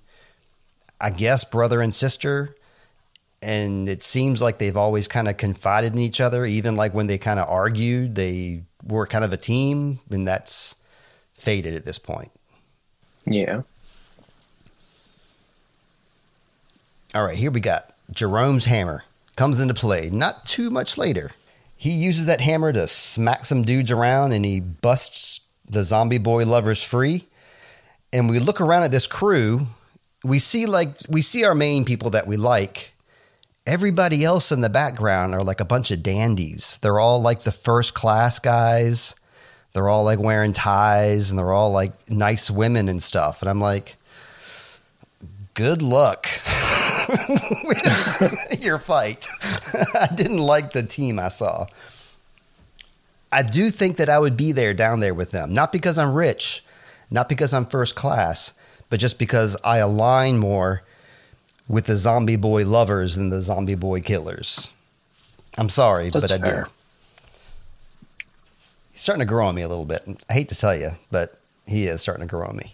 I 0.99 1.09
guess, 1.09 1.43
brother 1.43 1.81
and 1.81 1.93
sister. 1.93 2.55
And 3.41 3.87
it 3.89 4.01
seems 4.01 4.41
like 4.41 4.57
they've 4.57 4.77
always 4.77 5.07
kind 5.07 5.27
of 5.27 5.37
confided 5.37 5.93
in 5.93 5.99
each 5.99 6.21
other, 6.21 6.45
even 6.45 6.75
like 6.75 6.93
when 6.93 7.07
they 7.07 7.17
kind 7.17 7.39
of 7.39 7.47
argued, 7.47 8.15
they 8.15 8.63
were 8.83 9.05
kind 9.05 9.23
of 9.23 9.33
a 9.33 9.37
team, 9.37 9.99
and 10.09 10.27
that's 10.27 10.75
faded 11.33 11.75
at 11.75 11.85
this 11.85 11.99
point. 11.99 12.31
Yeah. 13.25 13.61
All 17.13 17.23
right, 17.23 17.37
here 17.37 17.51
we 17.51 17.59
got 17.59 17.93
Jerome's 18.11 18.65
hammer 18.65 19.03
comes 19.35 19.59
into 19.59 19.73
play 19.73 20.09
not 20.09 20.45
too 20.45 20.69
much 20.69 20.97
later. 20.97 21.31
He 21.75 21.91
uses 21.91 22.25
that 22.25 22.41
hammer 22.41 22.71
to 22.71 22.87
smack 22.87 23.45
some 23.45 23.63
dudes 23.63 23.91
around 23.91 24.31
and 24.31 24.45
he 24.45 24.59
busts 24.59 25.41
the 25.65 25.83
zombie 25.83 26.17
boy 26.17 26.45
lovers 26.45 26.81
free. 26.81 27.27
And 28.13 28.29
we 28.29 28.39
look 28.39 28.61
around 28.61 28.83
at 28.83 28.91
this 28.91 29.07
crew, 29.07 29.67
we 30.23 30.39
see 30.39 30.65
like 30.65 30.97
we 31.09 31.21
see 31.21 31.43
our 31.43 31.55
main 31.55 31.85
people 31.85 32.11
that 32.11 32.27
we 32.27 32.37
like. 32.37 32.93
Everybody 33.67 34.23
else 34.23 34.51
in 34.51 34.61
the 34.61 34.69
background 34.69 35.33
are 35.33 35.43
like 35.43 35.59
a 35.59 35.65
bunch 35.65 35.91
of 35.91 36.03
dandies. 36.03 36.77
They're 36.81 36.99
all 36.99 37.21
like 37.21 37.41
the 37.41 37.51
first 37.51 37.93
class 37.93 38.39
guys. 38.39 39.15
They're 39.73 39.89
all 39.89 40.05
like 40.05 40.19
wearing 40.19 40.53
ties 40.53 41.29
and 41.29 41.37
they're 41.37 41.51
all 41.51 41.71
like 41.71 42.09
nice 42.09 42.49
women 42.49 42.87
and 42.87 43.03
stuff. 43.03 43.41
And 43.41 43.49
I'm 43.49 43.59
like, 43.59 43.97
good 45.55 45.81
luck 45.81 46.27
with 47.07 48.57
your 48.63 48.79
fight. 48.79 49.27
I 49.93 50.07
didn't 50.15 50.39
like 50.39 50.71
the 50.71 50.83
team 50.83 51.19
I 51.19 51.29
saw. 51.29 51.67
I 53.31 53.43
do 53.43 53.69
think 53.69 53.97
that 53.97 54.09
I 54.09 54.17
would 54.19 54.37
be 54.37 54.51
there 54.51 54.73
down 54.73 54.99
there 55.01 55.13
with 55.13 55.31
them, 55.31 55.53
not 55.53 55.71
because 55.71 55.97
I'm 55.97 56.13
rich, 56.13 56.63
not 57.11 57.27
because 57.27 57.53
I'm 57.53 57.65
first 57.65 57.95
class, 57.95 58.53
but 58.89 58.99
just 58.99 59.19
because 59.19 59.57
I 59.63 59.77
align 59.79 60.37
more 60.37 60.83
with 61.67 61.85
the 61.85 61.97
zombie 61.97 62.35
boy 62.37 62.65
lovers 62.65 63.15
than 63.15 63.29
the 63.29 63.41
zombie 63.41 63.75
boy 63.75 64.01
killers. 64.01 64.69
I'm 65.57 65.69
sorry, 65.69 66.09
That's 66.09 66.31
but 66.31 66.31
I 66.31 66.37
fair. 66.37 66.63
do. 66.63 66.69
He's 68.91 69.01
starting 69.01 69.19
to 69.21 69.25
grow 69.25 69.47
on 69.47 69.55
me 69.55 69.63
a 69.63 69.67
little 69.67 69.85
bit. 69.85 70.03
I 70.29 70.33
hate 70.33 70.49
to 70.49 70.55
tell 70.55 70.75
you, 70.75 70.91
but 71.11 71.37
he 71.67 71.87
is 71.87 72.01
starting 72.01 72.25
to 72.25 72.29
grow 72.29 72.47
on 72.47 72.55
me. 72.55 72.73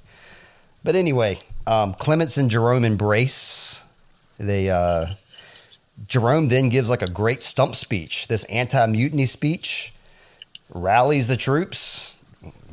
But 0.84 0.96
anyway, 0.96 1.40
um, 1.66 1.94
Clemence 1.94 2.38
and 2.38 2.50
Jerome 2.50 2.84
embrace. 2.84 3.84
They 4.42 4.70
uh, 4.70 5.08
Jerome 6.08 6.48
then 6.48 6.70
gives 6.70 6.90
like 6.90 7.02
a 7.02 7.10
great 7.10 7.44
stump 7.44 7.76
speech, 7.76 8.28
this 8.28 8.44
anti-mutiny 8.46 9.28
speech, 9.28 9.94
rallies 10.74 11.28
the 11.28 11.38
troops, 11.38 12.16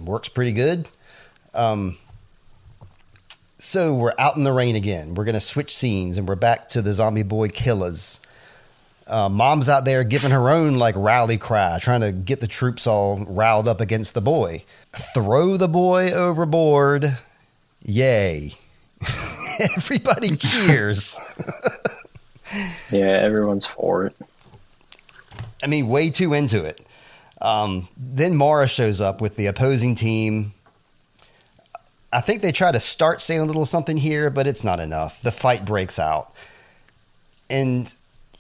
works 0.03 0.29
pretty 0.29 0.53
good. 0.53 0.89
Um, 1.55 1.97
so 3.59 3.97
we're 3.97 4.15
out 4.19 4.37
in 4.37 4.45
the 4.45 4.53
rain 4.53 4.77
again. 4.77 5.15
We're 5.15 5.25
gonna 5.25 5.41
switch 5.41 5.75
scenes, 5.75 6.17
and 6.17 6.27
we're 6.27 6.37
back 6.37 6.69
to 6.71 6.83
the 6.83 6.93
zombie 6.93 7.23
boy 7.23 7.49
killers. 7.49 8.21
Uh, 9.07 9.29
Mom's 9.29 9.69
out 9.69 9.85
there 9.85 10.05
giving 10.05 10.31
her 10.31 10.51
own 10.51 10.75
like 10.77 10.95
rally 10.97 11.39
cry, 11.39 11.79
trying 11.81 12.03
to 12.03 12.13
get 12.13 12.41
the 12.41 12.47
troops 12.47 12.87
all 12.87 13.25
riled 13.25 13.67
up 13.67 13.81
against 13.81 14.15
the 14.15 14.21
boy. 14.21 14.63
Throw 14.93 15.57
the 15.57 15.69
boy 15.69 16.13
overboard. 16.13 17.17
Yay. 17.83 18.53
Everybody 19.77 20.37
cheers. 20.37 21.19
Yeah, 22.91 23.09
everyone's 23.09 23.67
for 23.67 24.07
it. 24.07 24.17
I 25.63 25.67
mean, 25.67 25.89
way 25.89 26.11
too 26.11 26.33
into 26.33 26.65
it. 26.65 26.81
Um, 27.41 27.89
then 27.97 28.37
Maura 28.37 28.67
shows 28.67 29.01
up 29.01 29.21
with 29.21 29.37
the 29.37 29.47
opposing 29.47 29.95
team. 29.95 30.55
I 32.13 32.21
think 32.21 32.41
they 32.43 32.53
try 32.53 32.73
to 32.73 32.81
start 32.81 33.21
saying 33.21 33.41
a 33.41 33.45
little 33.45 33.67
something 33.67 33.99
here, 33.99 34.31
but 34.31 34.47
it's 34.47 34.65
not 34.65 34.81
enough. 34.81 35.21
The 35.21 35.31
fight 35.31 35.67
breaks 35.67 35.99
out, 35.99 36.33
and 37.51 37.93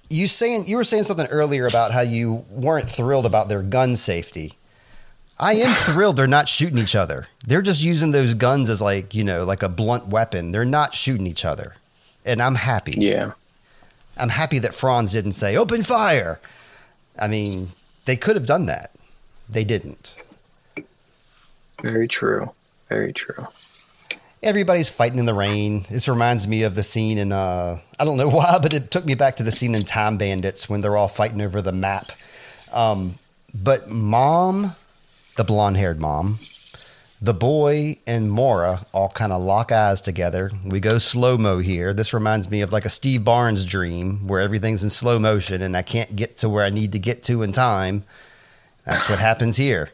you 0.08 0.26
saying 0.26 0.64
you 0.66 0.78
were 0.78 0.84
saying 0.84 1.04
something 1.04 1.26
earlier 1.26 1.66
about 1.66 1.92
how 1.92 2.00
you 2.00 2.46
weren't 2.50 2.90
thrilled 2.90 3.26
about 3.26 3.48
their 3.48 3.62
gun 3.62 3.94
safety. 3.94 4.54
I 5.40 5.54
am 5.54 5.72
thrilled 5.72 6.16
they're 6.16 6.26
not 6.26 6.48
shooting 6.48 6.78
each 6.78 6.96
other. 6.96 7.28
They're 7.46 7.62
just 7.62 7.82
using 7.82 8.10
those 8.10 8.34
guns 8.34 8.68
as 8.68 8.82
like 8.82 9.14
you 9.14 9.24
know 9.24 9.44
like 9.44 9.62
a 9.62 9.68
blunt 9.68 10.08
weapon. 10.08 10.50
They're 10.50 10.64
not 10.64 10.94
shooting 10.94 11.26
each 11.26 11.44
other, 11.44 11.76
and 12.24 12.42
I'm 12.42 12.56
happy. 12.56 12.94
Yeah. 12.96 13.32
I'm 14.16 14.30
happy 14.30 14.58
that 14.58 14.74
Franz 14.74 15.12
didn't 15.12 15.32
say 15.32 15.56
open 15.56 15.84
fire. 15.84 16.40
I 17.18 17.28
mean, 17.28 17.68
they 18.04 18.16
could 18.16 18.34
have 18.34 18.46
done 18.46 18.66
that. 18.66 18.90
They 19.48 19.64
didn't. 19.64 20.16
Very 21.82 22.08
true. 22.08 22.50
Very 22.88 23.12
true. 23.12 23.46
Everybody's 24.42 24.88
fighting 24.88 25.18
in 25.18 25.26
the 25.26 25.34
rain. 25.34 25.84
This 25.90 26.08
reminds 26.08 26.46
me 26.46 26.62
of 26.62 26.74
the 26.74 26.82
scene 26.82 27.18
in 27.18 27.32
uh 27.32 27.78
I 27.98 28.04
don't 28.04 28.16
know 28.16 28.28
why, 28.38 28.58
but 28.60 28.74
it 28.74 28.90
took 28.90 29.04
me 29.04 29.14
back 29.14 29.36
to 29.36 29.42
the 29.42 29.52
scene 29.52 29.74
in 29.74 29.84
Time 29.84 30.16
Bandits 30.16 30.68
when 30.68 30.80
they're 30.80 30.96
all 30.96 31.08
fighting 31.08 31.40
over 31.40 31.62
the 31.62 31.72
map. 31.72 32.10
Um 32.72 33.14
but 33.54 33.88
mom, 33.88 34.74
the 35.38 35.44
blonde-haired 35.44 36.00
mom, 36.00 36.40
the 37.22 37.32
boy 37.32 37.96
and 38.08 38.30
Maura 38.30 38.84
all 38.92 39.08
kind 39.08 39.32
of 39.32 39.40
lock 39.40 39.70
eyes 39.70 40.00
together. 40.00 40.50
We 40.64 40.80
go 40.80 40.98
slow 40.98 41.38
mo 41.38 41.58
here. 41.58 41.94
This 41.94 42.12
reminds 42.12 42.50
me 42.50 42.60
of 42.62 42.72
like 42.72 42.84
a 42.84 42.88
Steve 42.88 43.22
Barnes 43.22 43.64
dream 43.64 44.26
where 44.26 44.40
everything's 44.40 44.82
in 44.82 44.90
slow 44.90 45.20
motion 45.20 45.62
and 45.62 45.76
I 45.76 45.82
can't 45.82 46.16
get 46.16 46.38
to 46.38 46.48
where 46.48 46.64
I 46.64 46.70
need 46.70 46.90
to 46.92 46.98
get 46.98 47.22
to 47.24 47.42
in 47.42 47.52
time. 47.52 48.02
That's 48.84 49.08
what 49.08 49.20
happens 49.20 49.56
here. 49.56 49.90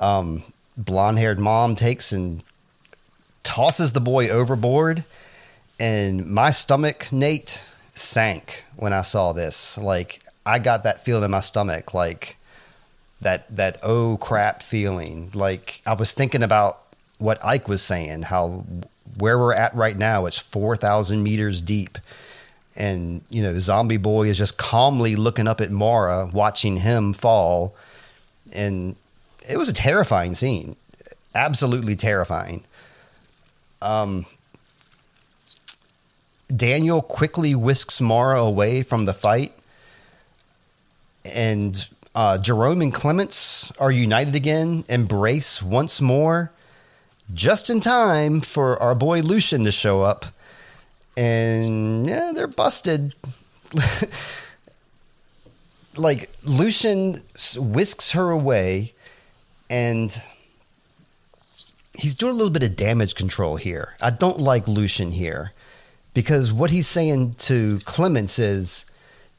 Um, 0.00 0.42
blonde 0.76 1.20
haired 1.20 1.38
mom 1.38 1.76
takes 1.76 2.10
and 2.10 2.42
tosses 3.44 3.92
the 3.92 4.00
boy 4.00 4.30
overboard. 4.30 5.04
And 5.78 6.26
my 6.26 6.50
stomach, 6.50 7.12
Nate, 7.12 7.62
sank 7.94 8.64
when 8.74 8.92
I 8.92 9.02
saw 9.02 9.32
this. 9.32 9.78
Like, 9.78 10.20
I 10.44 10.58
got 10.58 10.82
that 10.82 11.04
feeling 11.04 11.22
in 11.22 11.30
my 11.30 11.40
stomach. 11.40 11.94
Like, 11.94 12.36
that 13.20 13.54
that 13.56 13.78
oh 13.82 14.18
crap 14.20 14.62
feeling. 14.62 15.30
Like 15.34 15.80
I 15.86 15.94
was 15.94 16.12
thinking 16.12 16.42
about 16.42 16.80
what 17.18 17.40
Eyk 17.40 17.68
was 17.68 17.82
saying, 17.82 18.22
how 18.22 18.64
where 19.18 19.38
we're 19.38 19.54
at 19.54 19.74
right 19.74 19.96
now, 19.96 20.26
it's 20.26 20.38
four 20.38 20.76
thousand 20.76 21.22
meters 21.22 21.60
deep, 21.60 21.98
and 22.76 23.22
you 23.30 23.42
know, 23.42 23.58
Zombie 23.58 23.96
Boy 23.96 24.28
is 24.28 24.38
just 24.38 24.58
calmly 24.58 25.16
looking 25.16 25.48
up 25.48 25.60
at 25.60 25.70
Maura, 25.70 26.26
watching 26.32 26.78
him 26.78 27.12
fall, 27.12 27.74
and 28.52 28.96
it 29.48 29.56
was 29.56 29.68
a 29.68 29.72
terrifying 29.72 30.34
scene, 30.34 30.76
absolutely 31.34 31.96
terrifying. 31.96 32.64
Um. 33.82 34.26
Daniel 36.54 37.02
quickly 37.02 37.56
whisks 37.56 38.00
Maura 38.00 38.40
away 38.40 38.84
from 38.84 39.04
the 39.04 39.12
fight 39.12 39.52
and 41.34 41.88
uh, 42.16 42.38
Jerome 42.38 42.80
and 42.80 42.92
Clemence 42.94 43.70
are 43.78 43.92
united 43.92 44.34
again, 44.34 44.84
embrace 44.88 45.62
once 45.62 46.00
more, 46.00 46.50
just 47.34 47.68
in 47.68 47.80
time 47.80 48.40
for 48.40 48.82
our 48.82 48.94
boy 48.94 49.20
Lucien 49.20 49.64
to 49.64 49.72
show 49.72 50.02
up. 50.02 50.24
And 51.14 52.06
yeah, 52.06 52.32
they're 52.34 52.46
busted. 52.46 53.14
like 55.98 56.30
Lucien 56.42 57.16
whisks 57.58 58.12
her 58.12 58.30
away, 58.30 58.94
and 59.68 60.18
he's 61.98 62.14
doing 62.14 62.32
a 62.32 62.36
little 62.36 62.50
bit 62.50 62.62
of 62.62 62.76
damage 62.76 63.14
control 63.14 63.56
here. 63.56 63.94
I 64.00 64.08
don't 64.10 64.40
like 64.40 64.66
Lucien 64.66 65.10
here 65.10 65.52
because 66.14 66.50
what 66.50 66.70
he's 66.70 66.86
saying 66.86 67.34
to 67.40 67.80
Clemence 67.84 68.38
is, 68.38 68.86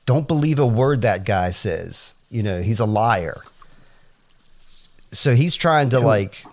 "Don't 0.05 0.27
believe 0.27 0.59
a 0.59 0.67
word 0.67 1.01
that 1.01 1.25
guy 1.25 1.49
says." 1.49 2.13
You 2.29 2.43
know, 2.43 2.61
he's 2.61 2.79
a 2.79 2.85
liar. 2.85 3.37
So 5.11 5.35
he's 5.35 5.55
trying 5.55 5.89
to 5.89 5.99
like 5.99 6.43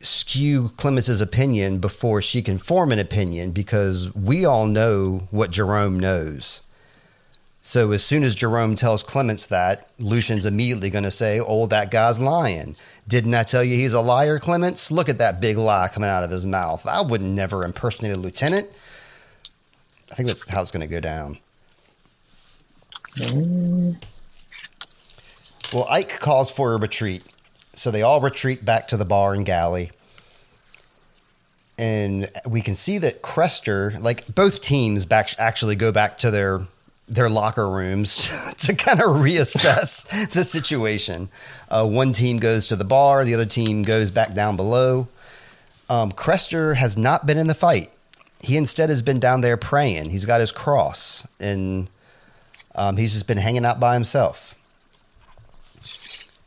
skew 0.00 0.70
Clemence's 0.76 1.20
opinion 1.20 1.78
before 1.78 2.22
she 2.22 2.42
can 2.42 2.58
form 2.58 2.92
an 2.92 2.98
opinion 2.98 3.50
because 3.50 4.14
we 4.14 4.44
all 4.44 4.66
know 4.66 5.28
what 5.30 5.50
Jerome 5.50 5.98
knows. 5.98 6.60
So 7.60 7.92
as 7.92 8.02
soon 8.02 8.22
as 8.22 8.34
Jerome 8.34 8.76
tells 8.76 9.02
Clemence 9.02 9.46
that, 9.46 9.90
Lucien's 9.98 10.46
immediately 10.46 10.88
going 10.88 11.04
to 11.04 11.10
say, 11.10 11.40
"Oh, 11.40 11.66
that 11.66 11.90
guy's 11.90 12.20
lying." 12.20 12.76
Didn't 13.06 13.34
I 13.34 13.42
tell 13.42 13.64
you 13.64 13.76
he's 13.76 13.92
a 13.92 14.00
liar, 14.00 14.38
Clemence? 14.38 14.90
Look 14.90 15.08
at 15.08 15.18
that 15.18 15.40
big 15.40 15.56
lie 15.58 15.88
coming 15.88 16.08
out 16.08 16.24
of 16.24 16.30
his 16.30 16.46
mouth. 16.46 16.86
I 16.86 17.02
would 17.02 17.20
never 17.20 17.64
impersonate 17.64 18.12
a 18.12 18.16
lieutenant. 18.16 18.68
I 20.10 20.14
think 20.14 20.28
that's 20.28 20.48
how 20.48 20.62
it's 20.62 20.70
going 20.70 20.86
to 20.86 20.92
go 20.92 21.00
down. 21.00 21.38
Mm. 23.16 24.02
Well, 25.72 25.86
Eyk 25.86 26.18
calls 26.18 26.50
for 26.50 26.74
a 26.74 26.78
retreat. 26.78 27.22
So 27.74 27.90
they 27.90 28.02
all 28.02 28.20
retreat 28.20 28.64
back 28.64 28.88
to 28.88 28.96
the 28.96 29.04
bar 29.04 29.34
and 29.34 29.44
galley. 29.44 29.90
And 31.78 32.28
we 32.46 32.60
can 32.60 32.74
see 32.74 32.98
that 32.98 33.22
Krester, 33.22 34.00
like 34.02 34.34
both 34.34 34.62
teams, 34.62 35.06
back 35.06 35.30
actually 35.38 35.76
go 35.76 35.92
back 35.92 36.18
to 36.18 36.30
their 36.30 36.60
their 37.06 37.30
locker 37.30 37.68
rooms 37.68 38.28
to 38.58 38.74
kind 38.74 39.00
of 39.00 39.16
reassess 39.16 40.30
the 40.32 40.44
situation. 40.44 41.28
Uh, 41.70 41.86
one 41.86 42.12
team 42.12 42.38
goes 42.38 42.66
to 42.66 42.76
the 42.76 42.84
bar, 42.84 43.24
the 43.24 43.34
other 43.34 43.46
team 43.46 43.82
goes 43.82 44.10
back 44.10 44.34
down 44.34 44.56
below. 44.56 45.08
Um, 45.90 46.12
has 46.12 46.98
not 46.98 47.26
been 47.26 47.38
in 47.38 47.46
the 47.46 47.54
fight. 47.54 47.90
He 48.42 48.58
instead 48.58 48.90
has 48.90 49.00
been 49.00 49.20
down 49.20 49.40
there 49.40 49.56
praying. 49.56 50.10
He's 50.10 50.26
got 50.26 50.40
his 50.40 50.52
cross, 50.52 51.26
and 51.40 51.88
um, 52.74 52.98
he's 52.98 53.14
just 53.14 53.26
been 53.26 53.38
hanging 53.38 53.64
out 53.64 53.80
by 53.80 53.94
himself. 53.94 54.57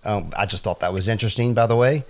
Um, 0.03 0.31
I 0.37 0.45
just 0.45 0.63
thought 0.63 0.79
that 0.79 0.93
was 0.93 1.07
interesting, 1.07 1.53
by 1.53 1.67
the 1.67 1.75
way. 1.75 2.03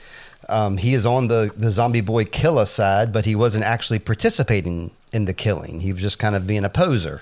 Um, 0.50 0.78
he 0.78 0.94
is 0.94 1.06
on 1.06 1.28
the, 1.28 1.54
the 1.56 1.70
zombie 1.70 2.02
boy 2.02 2.26
killer 2.26 2.66
side, 2.66 3.14
but 3.14 3.26
he 3.26 3.36
wasn't 3.36 3.64
actually 3.64 4.00
participating 4.00 4.92
in 5.14 5.26
the 5.26 5.34
killing. 5.34 5.80
He 5.82 5.94
was 5.94 6.02
just 6.02 6.20
kind 6.20 6.36
of 6.36 6.48
being 6.48 6.64
a 6.64 6.70
poser. 6.70 7.22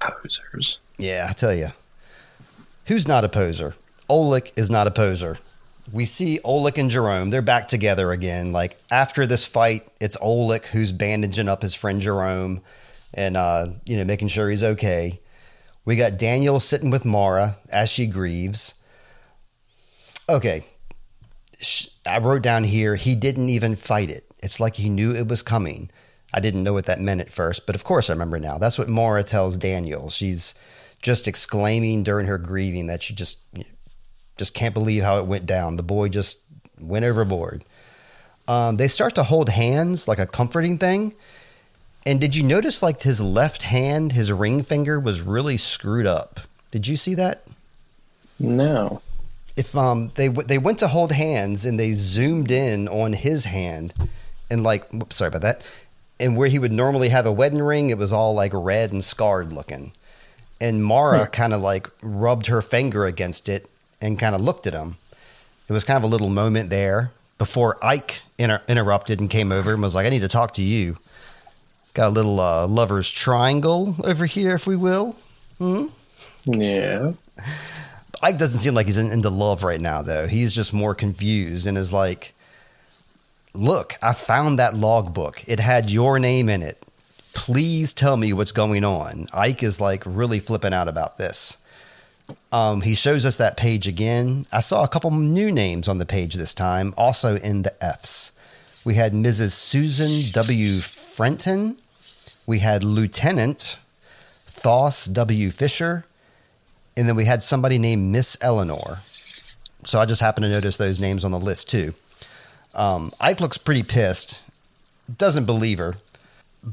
Posers. 0.00 0.78
Yeah, 0.98 1.26
I 1.28 1.32
tell 1.32 1.54
you. 1.54 1.68
Who's 2.86 3.08
not 3.08 3.24
a 3.24 3.28
poser? 3.28 3.74
Olek 4.08 4.52
is 4.56 4.70
not 4.70 4.86
a 4.86 4.90
poser. 4.90 5.38
We 5.92 6.04
see 6.04 6.38
Olek 6.44 6.78
and 6.78 6.90
Jerome. 6.90 7.30
They're 7.30 7.42
back 7.42 7.68
together 7.68 8.12
again. 8.12 8.52
Like 8.52 8.76
after 8.90 9.26
this 9.26 9.44
fight, 9.46 9.86
it's 10.00 10.16
Olek 10.18 10.66
who's 10.66 10.92
bandaging 10.92 11.48
up 11.48 11.62
his 11.62 11.74
friend 11.74 12.00
Jerome 12.00 12.60
and 13.12 13.36
uh, 13.36 13.68
you 13.84 13.96
know 13.96 14.04
making 14.04 14.28
sure 14.28 14.50
he's 14.50 14.64
okay. 14.64 15.20
We 15.84 15.96
got 15.96 16.18
Daniel 16.18 16.60
sitting 16.60 16.90
with 16.90 17.04
Maura 17.04 17.56
as 17.70 17.90
she 17.90 18.06
grieves. 18.06 18.74
Okay. 20.28 20.64
I 22.06 22.18
wrote 22.18 22.42
down 22.42 22.64
here, 22.64 22.94
he 22.94 23.14
didn't 23.14 23.48
even 23.48 23.76
fight 23.76 24.10
it. 24.10 24.24
It's 24.42 24.60
like 24.60 24.76
he 24.76 24.88
knew 24.88 25.14
it 25.14 25.28
was 25.28 25.42
coming. 25.42 25.90
I 26.32 26.40
didn't 26.40 26.64
know 26.64 26.72
what 26.72 26.86
that 26.86 27.00
meant 27.00 27.20
at 27.20 27.30
first, 27.30 27.66
but 27.66 27.74
of 27.74 27.84
course 27.84 28.10
I 28.10 28.12
remember 28.12 28.38
now. 28.38 28.58
That's 28.58 28.78
what 28.78 28.88
Maura 28.88 29.22
tells 29.22 29.56
Daniel. 29.56 30.10
She's 30.10 30.54
just 31.00 31.28
exclaiming 31.28 32.02
during 32.02 32.26
her 32.26 32.38
grieving 32.38 32.86
that 32.88 33.02
she 33.02 33.14
just 33.14 33.38
just 34.36 34.54
can't 34.54 34.74
believe 34.74 35.04
how 35.04 35.18
it 35.18 35.26
went 35.26 35.46
down. 35.46 35.76
The 35.76 35.82
boy 35.82 36.08
just 36.08 36.40
went 36.80 37.04
overboard. 37.04 37.64
Um, 38.48 38.76
they 38.76 38.88
start 38.88 39.14
to 39.14 39.22
hold 39.22 39.48
hands 39.48 40.08
like 40.08 40.18
a 40.18 40.26
comforting 40.26 40.76
thing, 40.76 41.14
and 42.06 42.20
did 42.20 42.36
you 42.36 42.42
notice 42.42 42.82
like 42.82 43.02
his 43.02 43.20
left 43.20 43.62
hand, 43.62 44.12
his 44.12 44.30
ring 44.30 44.62
finger 44.62 45.00
was 45.00 45.22
really 45.22 45.56
screwed 45.56 46.06
up? 46.06 46.40
Did 46.70 46.86
you 46.86 46.96
see 46.96 47.14
that? 47.14 47.42
No. 48.38 49.00
If 49.56 49.76
um 49.76 50.10
they 50.16 50.28
they 50.28 50.58
went 50.58 50.78
to 50.80 50.88
hold 50.88 51.12
hands 51.12 51.64
and 51.64 51.78
they 51.78 51.92
zoomed 51.92 52.50
in 52.50 52.88
on 52.88 53.12
his 53.12 53.44
hand 53.46 53.94
and 54.50 54.62
like 54.62 54.88
whoops, 54.90 55.16
sorry 55.16 55.28
about 55.28 55.42
that. 55.42 55.66
And 56.20 56.36
where 56.36 56.48
he 56.48 56.58
would 56.58 56.72
normally 56.72 57.08
have 57.08 57.26
a 57.26 57.32
wedding 57.32 57.62
ring, 57.62 57.90
it 57.90 57.98
was 57.98 58.12
all 58.12 58.34
like 58.34 58.52
red 58.54 58.92
and 58.92 59.04
scarred 59.04 59.52
looking. 59.52 59.92
And 60.60 60.84
Maura 60.84 61.24
hmm. 61.24 61.30
kind 61.30 61.52
of 61.52 61.60
like 61.60 61.88
rubbed 62.02 62.46
her 62.46 62.62
finger 62.62 63.06
against 63.06 63.48
it 63.48 63.68
and 64.00 64.18
kind 64.18 64.34
of 64.34 64.40
looked 64.40 64.66
at 64.66 64.74
him. 64.74 64.96
It 65.68 65.72
was 65.72 65.84
kind 65.84 65.96
of 65.96 66.02
a 66.02 66.08
little 66.08 66.28
moment 66.28 66.70
there 66.70 67.10
before 67.38 67.76
Eyk 67.82 68.20
inter- 68.38 68.62
interrupted 68.68 69.20
and 69.20 69.30
came 69.30 69.50
over 69.50 69.72
and 69.72 69.82
was 69.82 69.94
like, 69.94 70.06
"I 70.06 70.10
need 70.10 70.20
to 70.20 70.28
talk 70.28 70.54
to 70.54 70.62
you." 70.62 70.98
Got 71.94 72.08
a 72.08 72.10
little 72.10 72.40
uh, 72.40 72.66
lover's 72.66 73.10
triangle 73.10 73.94
over 74.04 74.26
here, 74.26 74.54
if 74.54 74.66
we 74.66 74.76
will. 74.76 75.16
Hmm? 75.58 75.86
Yeah. 76.44 77.12
Eyk 78.22 78.38
doesn't 78.38 78.60
seem 78.60 78.74
like 78.74 78.86
he's 78.86 78.98
in, 78.98 79.12
into 79.12 79.30
love 79.30 79.62
right 79.62 79.80
now, 79.80 80.02
though. 80.02 80.26
He's 80.26 80.52
just 80.54 80.72
more 80.72 80.94
confused 80.94 81.66
and 81.66 81.78
is 81.78 81.92
like, 81.92 82.34
Look, 83.56 83.94
I 84.02 84.12
found 84.12 84.58
that 84.58 84.74
logbook. 84.74 85.44
It 85.46 85.60
had 85.60 85.88
your 85.88 86.18
name 86.18 86.48
in 86.48 86.62
it. 86.62 86.82
Please 87.34 87.92
tell 87.92 88.16
me 88.16 88.32
what's 88.32 88.50
going 88.50 88.82
on. 88.82 89.26
Eyk 89.32 89.62
is 89.62 89.80
like 89.80 90.02
really 90.04 90.40
flipping 90.40 90.72
out 90.72 90.88
about 90.88 91.18
this. 91.18 91.56
Um, 92.50 92.80
he 92.80 92.94
shows 92.94 93.24
us 93.24 93.36
that 93.36 93.56
page 93.56 93.86
again. 93.86 94.46
I 94.50 94.60
saw 94.60 94.82
a 94.82 94.88
couple 94.88 95.12
new 95.12 95.52
names 95.52 95.86
on 95.86 95.98
the 95.98 96.06
page 96.06 96.34
this 96.34 96.54
time, 96.54 96.94
also 96.96 97.36
in 97.36 97.62
the 97.62 97.84
F's. 97.84 98.32
We 98.84 98.94
had 98.94 99.12
Mrs. 99.12 99.52
Susan 99.52 100.32
W. 100.32 100.78
Frenton, 100.78 101.76
we 102.46 102.58
had 102.58 102.84
Lieutenant 102.84 103.78
Thos 104.46 105.06
W. 105.06 105.50
Fisher, 105.50 106.04
and 106.96 107.08
then 107.08 107.16
we 107.16 107.24
had 107.24 107.42
somebody 107.42 107.78
named 107.78 108.10
Miss 108.12 108.36
Eleanor. 108.40 109.00
So 109.84 110.00
I 110.00 110.06
just 110.06 110.20
happened 110.20 110.44
to 110.44 110.50
notice 110.50 110.76
those 110.76 111.00
names 111.00 111.24
on 111.24 111.30
the 111.30 111.40
list 111.40 111.68
too. 111.68 111.94
Um, 112.74 113.10
Eyk 113.20 113.40
looks 113.40 113.58
pretty 113.58 113.82
pissed, 113.82 114.42
doesn't 115.18 115.44
believe 115.44 115.78
her, 115.78 115.96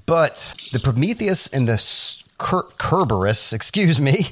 but 0.06 0.56
the 0.72 0.80
Prometheus 0.80 1.48
and 1.48 1.68
the 1.68 1.78
Ker- 2.38 2.68
Kerberos, 2.78 3.54
excuse 3.54 4.00
me, 4.00 4.28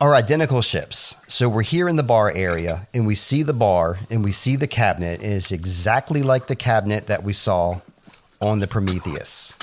are 0.00 0.14
identical 0.14 0.62
ships. 0.62 1.16
So 1.28 1.48
we're 1.48 1.62
here 1.62 1.88
in 1.88 1.96
the 1.96 2.02
bar 2.02 2.32
area 2.34 2.86
and 2.94 3.06
we 3.06 3.14
see 3.14 3.42
the 3.42 3.52
bar 3.52 3.98
and 4.10 4.24
we 4.24 4.32
see 4.32 4.56
the 4.56 4.66
cabinet, 4.66 5.20
and 5.20 5.32
it's 5.32 5.52
exactly 5.52 6.22
like 6.22 6.46
the 6.46 6.56
cabinet 6.56 7.06
that 7.08 7.22
we 7.22 7.32
saw 7.32 7.80
on 8.40 8.58
the 8.58 8.66
Prometheus. 8.66 9.56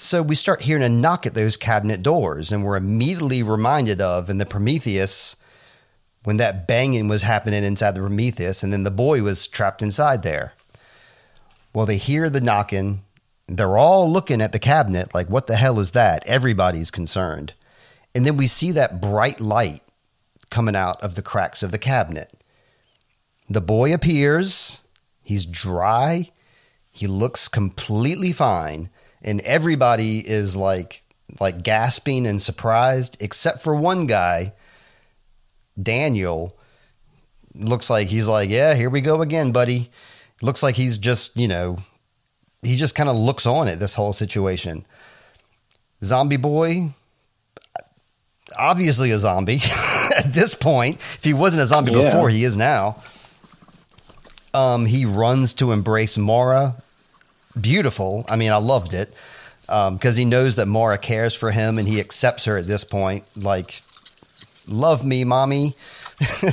So 0.00 0.22
we 0.22 0.36
start 0.36 0.62
hearing 0.62 0.84
a 0.84 0.88
knock 0.88 1.26
at 1.26 1.34
those 1.34 1.56
cabinet 1.56 2.04
doors, 2.04 2.52
and 2.52 2.64
we're 2.64 2.76
immediately 2.76 3.42
reminded 3.42 4.00
of 4.00 4.30
in 4.30 4.38
the 4.38 4.46
Prometheus 4.46 5.34
when 6.22 6.36
that 6.36 6.68
banging 6.68 7.08
was 7.08 7.22
happening 7.22 7.64
inside 7.64 7.96
the 7.96 8.02
Prometheus, 8.02 8.62
and 8.62 8.72
then 8.72 8.84
the 8.84 8.92
boy 8.92 9.22
was 9.22 9.48
trapped 9.48 9.82
inside 9.82 10.22
there. 10.22 10.52
Well, 11.74 11.84
they 11.84 11.96
hear 11.96 12.30
the 12.30 12.40
knocking. 12.40 13.02
They're 13.48 13.76
all 13.76 14.08
looking 14.08 14.40
at 14.40 14.52
the 14.52 14.60
cabinet 14.60 15.16
like, 15.16 15.28
what 15.28 15.48
the 15.48 15.56
hell 15.56 15.80
is 15.80 15.90
that? 15.90 16.24
Everybody's 16.26 16.92
concerned. 16.92 17.54
And 18.14 18.24
then 18.24 18.36
we 18.36 18.46
see 18.46 18.70
that 18.70 19.00
bright 19.00 19.40
light 19.40 19.82
coming 20.48 20.76
out 20.76 21.02
of 21.02 21.16
the 21.16 21.22
cracks 21.22 21.64
of 21.64 21.72
the 21.72 21.76
cabinet. 21.76 22.44
The 23.50 23.60
boy 23.60 23.92
appears. 23.92 24.78
He's 25.24 25.44
dry. 25.44 26.30
He 26.92 27.08
looks 27.08 27.48
completely 27.48 28.30
fine 28.30 28.90
and 29.22 29.40
everybody 29.40 30.18
is 30.18 30.56
like 30.56 31.02
like 31.40 31.62
gasping 31.62 32.26
and 32.26 32.40
surprised 32.40 33.16
except 33.20 33.60
for 33.62 33.74
one 33.74 34.06
guy 34.06 34.52
Daniel. 35.80 36.56
Looks 37.54 37.90
like 37.90 38.08
he's 38.08 38.28
like 38.28 38.50
yeah 38.50 38.74
here 38.74 38.90
we 38.90 39.00
go 39.00 39.22
again 39.22 39.52
buddy. 39.52 39.90
Looks 40.42 40.62
like 40.62 40.76
he's 40.76 40.98
just 40.98 41.36
you 41.36 41.48
know 41.48 41.78
he 42.62 42.76
just 42.76 42.94
kind 42.94 43.08
of 43.08 43.16
looks 43.16 43.46
on 43.46 43.68
at 43.68 43.78
this 43.78 43.94
whole 43.94 44.12
situation. 44.12 44.84
Zombie 46.02 46.36
boy 46.36 46.90
obviously 48.58 49.10
a 49.10 49.18
zombie 49.18 49.60
at 50.16 50.32
this 50.32 50.54
point. 50.54 50.96
If 50.96 51.24
he 51.24 51.34
wasn't 51.34 51.62
a 51.62 51.66
zombie 51.66 51.92
yeah. 51.92 52.10
before 52.10 52.28
he 52.30 52.44
is 52.44 52.56
now. 52.56 53.02
Um, 54.54 54.86
he 54.86 55.04
runs 55.04 55.54
to 55.54 55.72
embrace 55.72 56.16
Maura 56.16 56.82
beautiful. 57.60 58.24
I 58.28 58.36
mean, 58.36 58.52
I 58.52 58.56
loved 58.56 58.94
it. 58.94 59.14
because 59.66 60.16
he 60.16 60.24
knows 60.24 60.56
that 60.56 60.66
Maura 60.66 60.98
cares 60.98 61.34
for 61.34 61.50
him 61.50 61.78
and 61.78 61.86
he 61.86 62.00
accepts 62.00 62.44
her 62.46 62.56
at 62.56 62.66
this 62.66 62.84
point. 62.84 63.24
Like, 63.36 63.80
love 64.66 65.04
me, 65.04 65.24
mommy. 65.24 65.74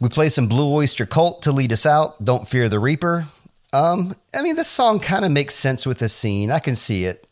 we 0.00 0.08
play 0.08 0.28
some 0.28 0.48
Blue 0.48 0.72
Oyster 0.72 1.06
Cult 1.06 1.42
to 1.42 1.52
lead 1.52 1.72
us 1.72 1.86
out. 1.86 2.24
Don't 2.24 2.48
fear 2.48 2.68
the 2.68 2.78
Reaper. 2.78 3.26
Um, 3.72 4.14
I 4.36 4.42
mean, 4.42 4.56
this 4.56 4.68
song 4.68 4.98
kind 4.98 5.24
of 5.24 5.30
makes 5.30 5.54
sense 5.54 5.86
with 5.86 5.98
the 5.98 6.08
scene. 6.08 6.50
I 6.50 6.58
can 6.58 6.74
see 6.74 7.04
it. 7.04 7.26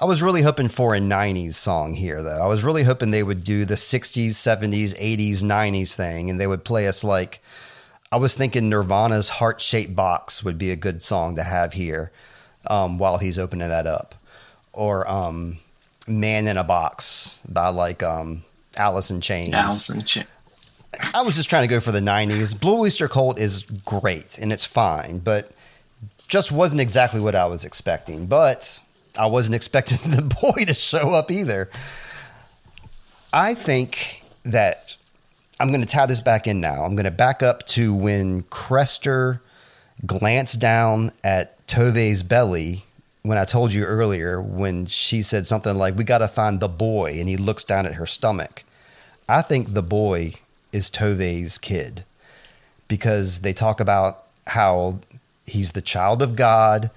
I 0.00 0.04
was 0.04 0.22
really 0.22 0.42
hoping 0.42 0.68
for 0.68 0.94
a 0.94 1.00
90s 1.00 1.54
song 1.54 1.94
here, 1.94 2.22
though. 2.22 2.40
I 2.40 2.46
was 2.46 2.62
really 2.62 2.84
hoping 2.84 3.10
they 3.10 3.22
would 3.22 3.42
do 3.44 3.64
the 3.64 3.74
60s, 3.74 4.28
70s, 4.28 4.96
80s, 4.96 5.42
90s 5.42 5.94
thing, 5.94 6.30
and 6.30 6.40
they 6.40 6.46
would 6.46 6.64
play 6.64 6.88
us 6.88 7.04
like. 7.04 7.42
I 8.10 8.16
was 8.16 8.34
thinking 8.34 8.70
Nirvana's 8.70 9.28
Heart 9.28 9.60
Shaped 9.60 9.94
Box 9.94 10.42
would 10.42 10.56
be 10.56 10.70
a 10.70 10.76
good 10.76 11.02
song 11.02 11.36
to 11.36 11.42
have 11.42 11.74
here 11.74 12.10
um, 12.66 12.98
while 12.98 13.18
he's 13.18 13.38
opening 13.38 13.68
that 13.68 13.86
up. 13.86 14.14
Or 14.72 15.08
um, 15.08 15.58
Man 16.06 16.46
in 16.46 16.56
a 16.56 16.64
Box 16.64 17.38
by 17.46 17.68
like 17.68 18.02
um, 18.02 18.44
Alice 18.76 19.10
in 19.10 19.20
Chains. 19.20 19.52
Alice 19.52 19.90
in 19.90 20.02
Chains. 20.02 20.26
I 21.14 21.22
was 21.22 21.36
just 21.36 21.50
trying 21.50 21.68
to 21.68 21.72
go 21.72 21.80
for 21.80 21.92
the 21.92 22.00
90s. 22.00 22.58
Blue 22.58 22.80
Oyster 22.80 23.08
Cult 23.08 23.38
is 23.38 23.62
great 23.62 24.38
and 24.38 24.52
it's 24.52 24.64
fine, 24.64 25.18
but 25.18 25.52
just 26.28 26.50
wasn't 26.50 26.80
exactly 26.80 27.20
what 27.20 27.34
I 27.34 27.44
was 27.46 27.64
expecting. 27.64 28.26
But 28.26 28.80
I 29.18 29.26
wasn't 29.26 29.54
expecting 29.56 29.98
the 29.98 30.22
boy 30.22 30.64
to 30.64 30.74
show 30.74 31.10
up 31.10 31.30
either. 31.30 31.68
I 33.34 33.52
think 33.52 34.22
that 34.44 34.96
I'm 35.60 35.68
going 35.68 35.80
to 35.80 35.86
tie 35.86 36.06
this 36.06 36.20
back 36.20 36.46
in 36.46 36.60
now. 36.60 36.84
I'm 36.84 36.94
going 36.94 37.04
to 37.04 37.10
back 37.10 37.42
up 37.42 37.66
to 37.68 37.92
when 37.92 38.42
Krester 38.44 39.40
glanced 40.06 40.60
down 40.60 41.10
at 41.24 41.66
Tove's 41.66 42.22
belly 42.22 42.84
when 43.22 43.38
I 43.38 43.44
told 43.44 43.72
you 43.72 43.84
earlier 43.84 44.40
when 44.40 44.86
she 44.86 45.20
said 45.20 45.48
something 45.48 45.76
like, 45.76 45.96
We 45.96 46.04
got 46.04 46.18
to 46.18 46.28
find 46.28 46.60
the 46.60 46.68
boy. 46.68 47.18
And 47.18 47.28
he 47.28 47.36
looks 47.36 47.64
down 47.64 47.86
at 47.86 47.94
her 47.94 48.06
stomach. 48.06 48.62
I 49.28 49.42
think 49.42 49.72
the 49.72 49.82
boy 49.82 50.34
is 50.72 50.90
Tove's 50.90 51.58
kid 51.58 52.04
because 52.86 53.40
they 53.40 53.52
talk 53.52 53.80
about 53.80 54.24
how 54.46 55.00
he's 55.44 55.72
the 55.72 55.82
child 55.82 56.22
of 56.22 56.36
God 56.36 56.90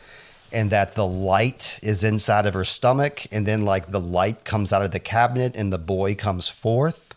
and 0.53 0.69
that 0.69 0.93
the 0.93 1.07
light 1.07 1.79
is 1.81 2.03
inside 2.03 2.45
of 2.45 2.53
her 2.53 2.63
stomach 2.63 3.25
and 3.31 3.45
then 3.45 3.65
like 3.65 3.87
the 3.87 3.99
light 3.99 4.45
comes 4.45 4.71
out 4.71 4.83
of 4.83 4.91
the 4.91 4.99
cabinet 4.99 5.55
and 5.55 5.73
the 5.73 5.77
boy 5.77 6.13
comes 6.13 6.47
forth 6.47 7.10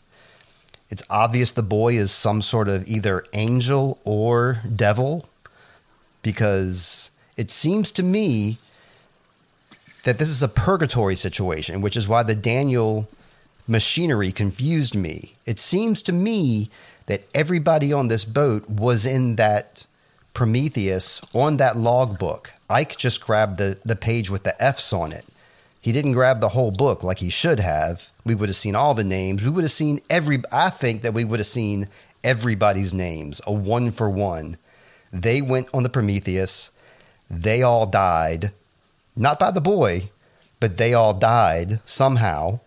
it's 0.91 1.03
obvious 1.11 1.53
the 1.53 1.63
boy 1.63 1.95
is 1.95 2.11
some 2.11 2.43
sort 2.43 2.69
of 2.69 2.87
either 2.89 3.25
angel 3.33 3.99
or 4.05 4.61
devil 4.75 5.29
because 6.23 7.11
it 7.37 7.51
seems 7.51 7.91
to 7.93 8.03
me 8.03 8.59
that 10.05 10.19
this 10.19 10.31
is 10.31 10.43
a 10.43 10.49
purgatory 10.49 11.17
situation 11.17 11.81
which 11.81 11.97
is 11.97 12.09
why 12.09 12.23
the 12.23 12.35
daniel 12.35 13.09
machinery 13.67 14.31
confused 14.31 14.95
me 14.95 15.35
it 15.47 15.59
seems 15.59 16.03
to 16.03 16.13
me 16.13 16.71
that 17.07 17.23
everybody 17.35 17.93
on 17.93 18.09
this 18.09 18.25
boat 18.25 18.69
was 18.69 19.07
in 19.07 19.37
that 19.37 19.87
prometheus 20.33 21.21
on 21.35 21.57
that 21.57 21.77
logbook 21.77 22.53
Eyk 22.71 22.97
just 22.97 23.21
grabbed 23.21 23.59
the, 23.59 23.79
the 23.85 23.97
page 23.97 24.31
with 24.31 24.43
the 24.45 24.61
F's 24.63 24.93
on 24.93 25.13
it. 25.13 25.27
He 25.81 25.93
didn't 25.93 26.13
grab 26.13 26.41
the 26.41 26.51
whole 26.51 26.71
book 26.71 27.03
like 27.03 27.19
he 27.19 27.29
should 27.29 27.61
have. 27.61 28.11
We 28.25 28.35
would 28.35 28.49
have 28.49 28.57
seen 28.57 28.75
all 28.75 28.95
the 28.95 29.05
names. 29.05 29.43
We 29.43 29.51
would 29.51 29.65
have 29.65 29.71
seen 29.71 30.01
every, 30.09 30.43
I 30.53 30.71
think 30.71 31.03
that 31.03 31.15
we 31.15 31.25
would 31.25 31.41
have 31.41 31.47
seen 31.47 31.89
everybody's 32.23 32.95
names, 32.95 33.41
a 33.47 33.53
one 33.53 33.91
for 33.91 34.09
one. 34.09 34.57
They 35.13 35.43
went 35.43 35.69
on 35.75 35.83
the 35.83 35.89
Prometheus. 35.89 36.71
They 37.31 37.63
all 37.63 37.87
died. 37.87 38.51
Not 39.15 39.39
by 39.39 39.51
the 39.51 39.61
boy, 39.61 40.09
but 40.59 40.77
they 40.77 40.95
all 40.95 41.15
died 41.15 41.81
somehow. 41.85 42.61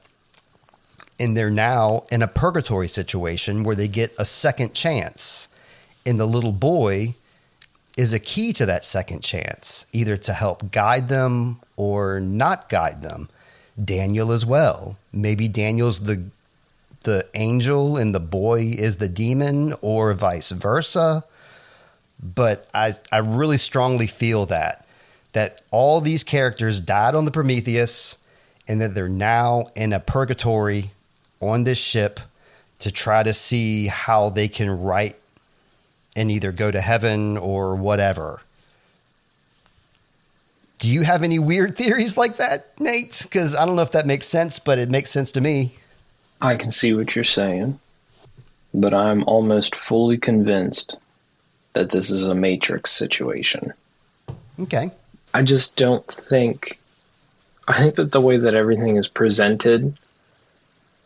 And 1.20 1.36
they're 1.36 1.50
now 1.50 2.06
in 2.12 2.22
a 2.22 2.28
purgatory 2.28 2.88
situation 2.88 3.64
where 3.64 3.76
they 3.76 3.88
get 3.88 4.14
a 4.20 4.26
second 4.26 4.76
chance. 4.76 5.48
And 6.06 6.20
the 6.20 6.28
little 6.28 6.52
boy 6.52 7.16
is 7.98 8.14
a 8.14 8.20
key 8.20 8.54
to 8.54 8.66
that 8.68 8.86
second 8.86 9.24
chance, 9.24 9.88
either 9.92 10.16
to 10.18 10.34
help 10.34 10.72
guide 10.72 11.10
them 11.10 11.60
or 11.76 12.20
not 12.20 12.70
guide 12.70 13.02
them. 13.02 13.28
Daniel 13.84 14.32
as 14.32 14.46
well. 14.46 14.98
Maybe 15.14 15.48
Daniel's 15.48 16.02
the 16.02 16.24
the 17.04 17.26
angel 17.36 17.96
and 17.96 18.14
the 18.14 18.20
boy 18.20 18.74
is 18.78 18.98
the 18.98 19.08
demon 19.08 19.74
or 19.82 20.14
vice 20.14 20.52
versa. 20.52 21.24
But 22.22 22.68
I 22.74 22.94
I 23.12 23.20
really 23.20 23.58
strongly 23.58 24.08
feel 24.08 24.46
that 24.48 24.88
that 25.34 25.62
all 25.72 26.02
these 26.02 26.24
characters 26.24 26.80
died 26.80 27.14
on 27.14 27.26
the 27.26 27.32
Prometheus 27.32 28.18
and 28.68 28.82
that 28.82 28.96
they're 28.96 29.08
now 29.08 29.68
in 29.76 29.94
a 29.94 30.00
purgatory 30.00 30.92
on 31.40 31.64
this 31.64 31.78
ship 31.78 32.20
to 32.80 32.92
try 32.92 33.24
to 33.24 33.34
see 33.34 33.88
how 33.88 34.30
they 34.30 34.48
can 34.48 34.82
right 34.82 35.16
and 36.16 36.32
either 36.32 36.52
go 36.52 36.72
to 36.72 36.82
heaven 36.82 37.38
or 37.38 37.76
whatever. 37.76 38.42
Do 40.80 40.90
you 40.90 41.02
have 41.02 41.24
any 41.24 41.40
weird 41.40 41.76
theories 41.76 42.18
like 42.18 42.38
that, 42.38 42.80
Nate? 42.80 43.22
Because 43.24 43.56
I 43.56 43.66
don't 43.66 43.76
know 43.76 43.82
if 43.82 43.92
that 43.92 44.06
makes 44.06 44.28
sense, 44.28 44.60
but 44.60 44.78
it 44.78 44.90
makes 44.90 45.10
sense 45.10 45.32
to 45.32 45.42
me. 45.42 45.76
I 46.40 46.56
can 46.56 46.70
see 46.70 46.94
what 46.94 47.16
you're 47.16 47.24
saying, 47.24 47.80
but 48.74 48.94
I'm 48.94 49.24
almost 49.24 49.76
fully 49.76 50.18
convinced 50.18 51.00
that 51.74 51.90
this 51.90 52.12
is 52.12 52.28
a 52.28 52.36
Matrix 52.36 52.92
situation. 52.92 53.74
Okay. 54.60 54.92
I 55.34 55.44
just 55.44 55.76
don't 55.76 56.06
think. 56.06 56.80
I 57.68 57.80
think 57.80 57.96
that 57.96 58.12
the 58.12 58.22
way 58.22 58.38
that 58.38 58.54
everything 58.54 58.96
is 58.96 59.08
presented, 59.08 59.98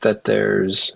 that 0.01 0.25
there's 0.25 0.93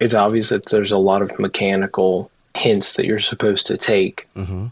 it's 0.00 0.14
obvious 0.14 0.50
that 0.50 0.66
there's 0.66 0.92
a 0.92 0.98
lot 0.98 1.22
of 1.22 1.38
mechanical 1.38 2.30
hints 2.54 2.96
that 2.96 3.06
you're 3.06 3.20
supposed 3.20 3.68
to 3.68 3.76
take 3.76 4.28
mm-hmm. 4.34 4.66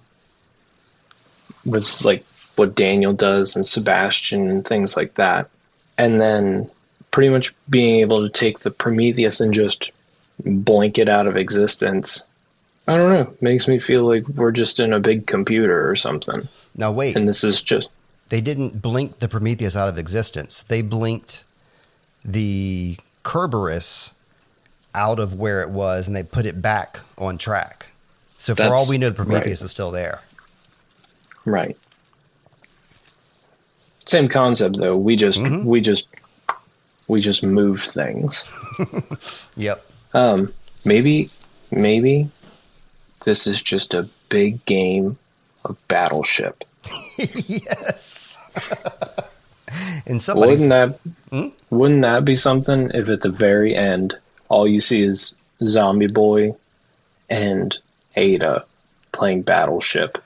With 1.65 2.05
like 2.05 2.25
what 2.57 2.75
Daniel 2.75 3.13
does 3.13 3.57
and 3.57 3.67
Sebastian 3.67 4.51
and 4.51 4.67
things 4.67 4.97
like 4.97 5.15
that. 5.15 5.51
And 5.99 6.21
then 6.21 6.71
pretty 7.11 7.29
much 7.29 7.55
being 7.69 8.01
able 8.01 8.23
to 8.23 8.29
take 8.29 8.61
the 8.61 8.71
Prometheus 8.71 9.41
and 9.41 9.55
just 9.55 9.93
blink 10.45 10.99
it 10.99 11.09
out 11.09 11.27
of 11.27 11.37
existence. 11.37 12.25
I 12.87 12.99
don't 12.99 13.13
know. 13.13 13.35
Makes 13.41 13.69
me 13.69 13.79
feel 13.79 14.07
like 14.07 14.29
we're 14.29 14.53
just 14.53 14.81
in 14.81 14.93
a 14.93 15.01
big 15.01 15.27
computer 15.27 15.89
or 15.89 15.97
something. 15.97 16.49
Now 16.77 16.93
wait. 16.93 17.17
And 17.17 17.29
this 17.29 17.45
is 17.45 17.63
just 17.63 17.89
they 18.29 18.41
didn't 18.41 18.83
blink 18.83 19.19
the 19.19 19.29
Prometheus 19.29 19.77
out 19.77 19.89
of 19.89 19.99
existence. 19.99 20.63
They 20.63 20.83
blinked 20.83 21.45
the 22.25 22.97
Kerberos 23.23 24.13
out 24.95 25.19
of 25.19 25.35
where 25.35 25.63
it 25.63 25.71
was 25.71 26.07
and 26.09 26.17
they 26.17 26.23
put 26.23 26.47
it 26.47 26.61
back 26.61 27.01
on 27.19 27.39
track. 27.39 27.89
So 28.37 28.55
for 28.55 28.63
That's 28.63 28.73
all 28.73 28.89
we 28.89 28.99
know, 28.99 29.11
the 29.11 29.15
Prometheus 29.15 29.61
right. 29.61 29.67
is 29.67 29.71
still 29.71 29.91
there. 29.91 30.21
Right. 31.45 31.77
Same 34.07 34.29
concept 34.29 34.77
though. 34.77 34.97
We 34.97 35.17
just 35.17 35.41
Mhm. 35.41 35.65
we 35.65 35.81
just 35.81 36.07
we 37.09 37.21
just 37.21 37.43
move 37.43 37.83
things. 37.83 38.51
Yep. 39.57 39.85
Um 40.13 40.53
maybe 40.85 41.31
maybe 41.71 42.29
this 43.25 43.47
is 43.47 43.63
just 43.63 43.95
a 43.95 44.09
big 44.29 44.65
game 44.67 45.17
of 45.65 45.77
battleship. 45.89 46.65
yes. 47.19 48.51
and 50.07 50.23
Wouldn't 50.35 50.69
that 50.71 50.99
Hmm? 51.31 51.49
wouldn't 51.71 52.03
that 52.03 52.25
be 52.25 52.37
something 52.37 52.91
if 52.95 53.09
at 53.09 53.23
the 53.23 53.31
very 53.31 53.75
end 53.75 54.17
all 54.49 54.69
you 54.69 54.81
see 54.81 55.03
is 55.03 55.35
Zombie 55.65 56.07
Boy 56.09 56.55
and 57.31 57.77
Ada 58.17 58.65
playing 59.13 59.43
battleship? 59.43 60.23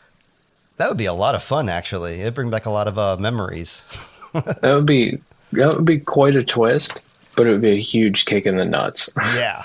That 0.79 0.89
would 0.89 0.99
be 0.99 1.07
a 1.07 1.13
lot 1.13 1.35
of 1.35 1.43
fun. 1.43 1.69
Actually, 1.69 2.21
it'd 2.21 2.35
bring 2.35 2.51
back 2.51 2.67
a 2.67 2.71
lot 2.71 2.89
of 2.89 2.99
uh, 2.99 3.17
memories. 3.19 3.85
That 4.35 4.75
would 4.75 4.85
be 4.85 5.19
that 5.53 5.75
would 5.75 5.87
be 5.87 5.99
quite 5.99 6.37
a 6.37 6.43
twist, 6.43 7.01
but 7.35 7.47
it 7.47 7.51
would 7.51 7.63
be 7.63 7.73
a 7.73 7.81
huge 7.81 8.27
kick 8.27 8.45
in 8.45 8.59
the 8.59 8.65
nuts. 8.67 9.11
yeah. 9.35 9.65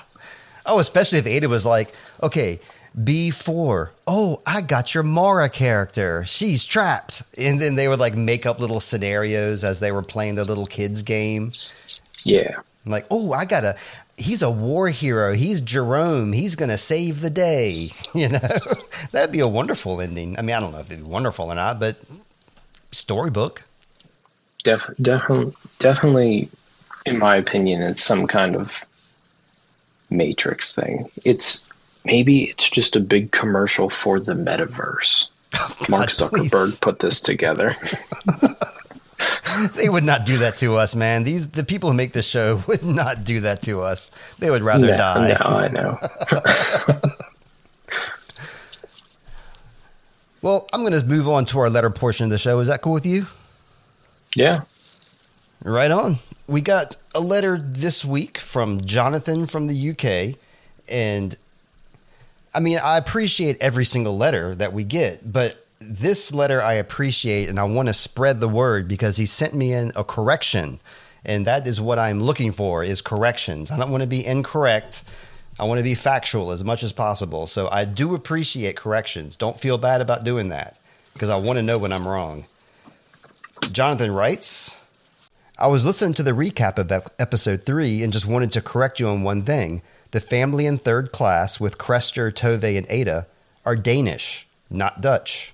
Oh, 0.65 0.80
especially 0.80 1.19
if 1.19 1.27
Ada 1.27 1.49
was 1.49 1.65
like, 1.65 1.94
okay, 2.23 2.61
B4. 2.98 3.90
Oh, 4.07 4.41
I 4.48 4.61
got 4.61 4.94
your 4.94 5.03
Maura 5.03 5.49
character. 5.49 6.23
She's 6.26 6.64
trapped. 6.64 7.23
And 7.38 7.60
then 7.60 7.76
they 7.76 7.88
would 7.90 7.99
like 7.99 8.15
make 8.15 8.45
up 8.45 8.60
little 8.60 8.80
scenarios 8.80 9.64
as 9.64 9.81
they 9.81 9.91
were 9.91 10.02
playing 10.02 10.35
the 10.35 10.45
little 10.45 10.65
kids 10.65 11.03
game. 11.03 11.52
yeah. 12.23 12.60
Like, 12.85 13.06
oh, 13.11 13.34
I 13.34 13.45
got 13.45 13.64
a, 13.64 13.76
he's 14.18 14.41
a 14.41 14.49
war 14.52 14.90
hero. 14.90 15.34
He's 15.34 15.61
Jerome. 15.61 16.34
He's 16.34 16.56
going 16.56 16.69
to 16.69 16.77
save 16.77 17.22
the 17.22 17.30
day. 17.30 17.88
You 18.15 18.30
know, 18.30 18.40
that'd 19.11 19.31
be 19.31 19.40
a 19.40 19.48
wonderful 19.48 19.99
ending. 19.99 20.38
I 20.38 20.44
mean, 20.44 20.56
I 20.56 20.60
don't 20.60 20.72
know 20.72 20.77
if 20.77 20.91
it'd 20.91 21.03
be 21.03 21.10
wonderful 21.10 21.45
or 21.52 21.56
not, 21.56 21.80
but 21.80 21.98
storybook. 22.91 23.64
Def, 24.64 24.88
definitely, 25.02 25.53
definitely, 25.80 26.49
in 27.07 27.18
my 27.18 27.38
opinion, 27.38 27.81
it's 27.81 28.03
some 28.03 28.27
kind 28.27 28.56
of 28.56 28.85
Matrix 30.11 30.76
thing. 30.76 31.10
It's 31.26 31.73
maybe 32.06 32.44
it's 32.44 32.69
just 32.69 32.95
a 32.95 32.99
big 32.99 33.31
commercial 33.31 33.90
for 33.90 34.19
the 34.19 34.34
metaverse. 34.34 35.30
Oh, 35.56 35.85
Mark 35.88 36.10
Zuckerberg 36.10 36.49
please. 36.49 36.80
put 36.80 36.98
this 36.99 37.19
together. 37.22 37.73
They 39.75 39.87
would 39.87 40.03
not 40.03 40.25
do 40.25 40.37
that 40.37 40.55
to 40.57 40.77
us, 40.77 40.95
man. 40.95 41.23
These 41.23 41.51
the 41.51 41.63
people 41.63 41.91
who 41.91 41.95
make 41.95 42.13
this 42.13 42.27
show 42.27 42.63
would 42.67 42.83
not 42.83 43.23
do 43.23 43.41
that 43.41 43.61
to 43.63 43.81
us. 43.81 44.09
They 44.39 44.49
would 44.49 44.63
rather 44.63 44.87
no, 44.87 44.97
die. 44.97 45.37
no, 45.39 45.45
I 45.45 45.67
know. 45.67 45.97
Well, 50.43 50.67
I'm 50.73 50.81
going 50.81 50.91
to 50.91 51.05
move 51.05 51.29
on 51.29 51.45
to 51.45 51.59
our 51.59 51.69
letter 51.69 51.89
portion 51.89 52.25
of 52.25 52.29
the 52.29 52.37
show. 52.37 52.59
Is 52.59 52.67
that 52.67 52.81
cool 52.81 52.91
with 52.91 53.05
you? 53.05 53.27
Yeah. 54.35 54.63
Right 55.63 55.89
on. 55.89 56.17
We 56.47 56.59
got 56.59 56.97
a 57.15 57.21
letter 57.21 57.57
this 57.57 58.03
week 58.03 58.37
from 58.39 58.81
Jonathan 58.81 59.47
from 59.47 59.67
the 59.67 59.91
UK. 59.91 60.37
And 60.89 61.37
I 62.53 62.59
mean, 62.59 62.77
I 62.83 62.97
appreciate 62.97 63.55
every 63.61 63.85
single 63.85 64.17
letter 64.17 64.53
that 64.55 64.73
we 64.73 64.83
get, 64.83 65.31
but 65.31 65.62
this 65.88 66.34
letter 66.34 66.61
I 66.61 66.73
appreciate 66.73 67.49
and 67.49 67.60
I 67.60 67.64
want 67.64 67.88
to 67.88 67.93
spread 67.93 68.39
the 68.39 68.47
word 68.47 68.88
because 68.88 69.18
he 69.18 69.26
sent 69.26 69.53
me 69.53 69.73
in 69.73 69.91
a 69.95 70.03
correction. 70.03 70.80
And 71.26 71.47
that 71.47 71.68
is 71.68 71.80
what 71.80 71.99
I'm 71.99 72.22
looking 72.22 72.51
for 72.51 72.84
is 72.84 73.01
corrections. 73.01 73.72
I 73.72 73.77
don't 73.77 73.91
want 73.91 74.01
to 74.01 74.07
be 74.07 74.26
incorrect. 74.26 75.03
I 75.60 75.65
want 75.65 75.80
to 75.80 75.84
be 75.84 75.95
factual 75.95 76.51
as 76.51 76.64
much 76.64 76.84
as 76.84 76.91
possible. 76.91 77.47
So 77.47 77.69
I 77.72 77.85
do 77.85 78.15
appreciate 78.15 78.76
corrections. 78.76 79.35
Don't 79.35 79.60
feel 79.60 79.77
bad 79.77 80.01
about 80.01 80.23
doing 80.23 80.49
that 80.49 80.80
because 81.14 81.30
I 81.30 81.35
want 81.38 81.57
to 81.57 81.64
know 81.64 81.77
when 81.77 81.93
I'm 81.93 82.07
wrong. 82.07 82.45
Jonathan 83.72 84.11
writes, 84.11 84.80
I 85.57 85.68
was 85.68 85.85
listening 85.85 86.15
to 86.15 86.23
the 86.23 86.31
recap 86.31 86.77
of 86.77 86.91
episode 87.19 87.64
three 87.64 88.03
and 88.03 88.11
just 88.11 88.26
wanted 88.26 88.51
to 88.53 88.61
correct 88.61 88.99
you 88.99 89.07
on 89.07 89.23
one 89.23 89.43
thing. 89.43 89.81
The 90.11 90.19
family 90.19 90.65
in 90.65 90.77
third 90.77 91.11
class 91.11 91.60
with 91.60 91.77
Krester, 91.77 92.31
Tove, 92.31 92.77
and 92.77 92.88
Ada 92.89 93.27
are 93.65 93.76
Danish, 93.76 94.45
not 94.69 94.99
Dutch. 94.99 95.53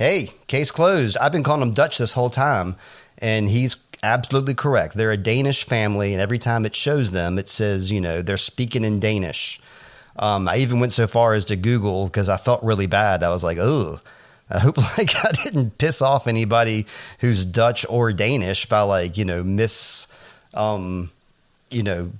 Hey, 0.00 0.30
case 0.46 0.70
closed. 0.70 1.18
I've 1.18 1.30
been 1.30 1.42
calling 1.42 1.60
them 1.60 1.72
Dutch 1.72 1.98
this 1.98 2.12
whole 2.12 2.30
time, 2.30 2.76
and 3.18 3.50
he's 3.50 3.76
absolutely 4.02 4.54
correct. 4.54 4.94
They're 4.94 5.12
a 5.12 5.16
Danish 5.18 5.64
family, 5.64 6.14
and 6.14 6.22
every 6.22 6.38
time 6.38 6.64
it 6.64 6.74
shows 6.74 7.10
them, 7.10 7.38
it 7.38 7.50
says, 7.50 7.92
you 7.92 8.00
know, 8.00 8.22
they're 8.22 8.38
speaking 8.38 8.82
in 8.82 8.98
Danish. 8.98 9.60
Um, 10.18 10.48
I 10.48 10.56
even 10.56 10.80
went 10.80 10.94
so 10.94 11.06
far 11.06 11.34
as 11.34 11.44
to 11.44 11.56
Google 11.56 12.06
because 12.06 12.30
I 12.30 12.38
felt 12.38 12.62
really 12.62 12.86
bad. 12.86 13.22
I 13.22 13.28
was 13.28 13.44
like, 13.44 13.58
oh, 13.60 14.00
I 14.48 14.58
hope 14.60 14.78
like 14.98 15.14
I 15.22 15.32
didn't 15.44 15.76
piss 15.76 16.00
off 16.00 16.26
anybody 16.26 16.86
who's 17.18 17.44
Dutch 17.44 17.84
or 17.86 18.10
Danish 18.14 18.64
by 18.64 18.80
like 18.80 19.18
you 19.18 19.26
know 19.26 19.42
miss, 19.42 20.06
um, 20.54 21.10
you 21.68 21.82
know, 21.82 22.10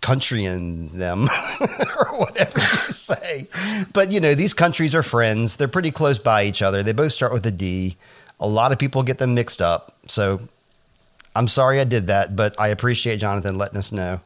country 0.00 0.44
in 0.44 0.88
them 0.88 1.24
or 1.60 2.18
whatever 2.18 2.58
you 2.58 2.92
say. 2.92 3.48
But 3.92 4.12
you 4.12 4.20
know 4.20 4.34
these 4.34 4.54
countries 4.54 4.94
are 4.94 5.02
friends. 5.02 5.56
They're 5.56 5.68
pretty 5.68 5.90
close 5.90 6.18
by 6.18 6.44
each 6.44 6.62
other. 6.62 6.82
They 6.82 6.92
both 6.92 7.12
start 7.12 7.32
with 7.32 7.46
a 7.46 7.50
D. 7.50 7.96
A 8.38 8.46
lot 8.46 8.72
of 8.72 8.78
people 8.78 9.02
get 9.02 9.18
them 9.18 9.34
mixed 9.34 9.62
up. 9.62 9.96
So 10.06 10.40
I'm 11.34 11.48
sorry 11.48 11.80
I 11.80 11.84
did 11.84 12.06
that, 12.06 12.36
but 12.36 12.58
I 12.60 12.68
appreciate 12.68 13.18
Jonathan 13.18 13.58
letting 13.58 13.78
us 13.78 13.92
know. 13.92 14.20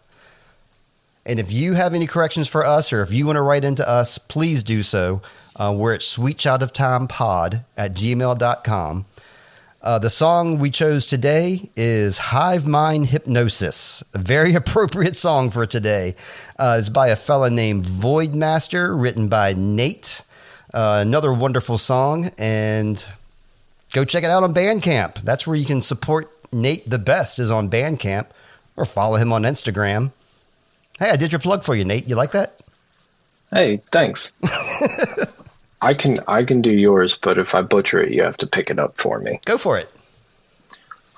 And 1.27 1.39
if 1.39 1.53
you 1.53 1.75
have 1.75 1.95
any 1.95 2.07
corrections 2.07 2.49
for 2.49 2.65
us 2.65 2.93
or 2.93 3.03
if 3.03 3.13
you 3.13 3.27
want 3.27 3.37
to 3.37 3.43
write 3.43 3.65
into 3.65 3.89
us, 3.89 4.19
please 4.19 4.63
do 4.63 4.83
so. 4.83 5.21
Uh, 5.57 5.75
we're 5.77 5.95
at 5.95 6.01
sweetchildoftimepod 6.01 7.65
at 7.77 7.93
gmail.com. 7.93 9.05
Uh, 9.83 9.99
the 9.99 10.11
song 10.11 10.59
we 10.59 10.71
chose 10.71 11.07
today 11.07 11.71
is 11.75 12.19
Hive 12.19 12.67
Mind 12.67 13.07
Hypnosis, 13.07 14.05
a 14.13 14.19
very 14.19 14.55
appropriate 14.63 15.17
song 15.17 15.51
for 15.51 15.65
today. 15.65 16.17
Uh, 16.59 16.77
it's 16.79 16.91
by 16.91 17.09
a 17.09 17.17
fella 17.17 17.49
named 17.49 17.87
Voidmaster, 17.87 19.01
written 19.01 19.29
by 19.29 19.55
Nate. 19.55 20.23
Uh, 20.75 20.99
another 21.01 21.33
wonderful 21.33 21.79
song, 21.79 22.31
and 22.37 23.09
go 23.95 24.05
check 24.05 24.23
it 24.23 24.29
out 24.29 24.45
on 24.45 24.53
Bandcamp. 24.53 25.23
That's 25.23 25.47
where 25.47 25.57
you 25.57 25.65
can 25.65 25.81
support 25.81 26.31
Nate 26.53 26.89
the 26.89 26.99
best, 26.99 27.39
is 27.39 27.51
on 27.51 27.71
Bandcamp, 27.71 28.27
or 28.77 28.85
follow 28.85 29.17
him 29.17 29.33
on 29.33 29.43
Instagram. 29.45 30.13
Hey, 30.99 31.09
I 31.09 31.17
did 31.17 31.33
your 31.33 31.39
plug 31.39 31.65
for 31.65 31.75
you, 31.75 31.87
Nate. 31.87 32.07
You 32.07 32.17
like 32.17 32.33
that? 32.33 32.61
Hey, 33.51 33.81
thanks. 33.91 34.35
I 35.83 35.95
can 35.95 36.21
I 36.29 36.45
can 36.45 36.61
do 36.63 36.73
yours, 36.73 37.17
but 37.17 37.39
if 37.39 37.55
I 37.55 37.63
butcher 37.63 38.01
it, 38.03 38.13
you 38.13 38.23
have 38.23 38.37
to 38.39 38.47
pick 38.47 38.71
it 38.71 38.79
up 38.79 38.97
for 38.99 39.19
me. 39.19 39.41
Go 39.45 39.57
for 39.59 39.79
it. 39.79 39.91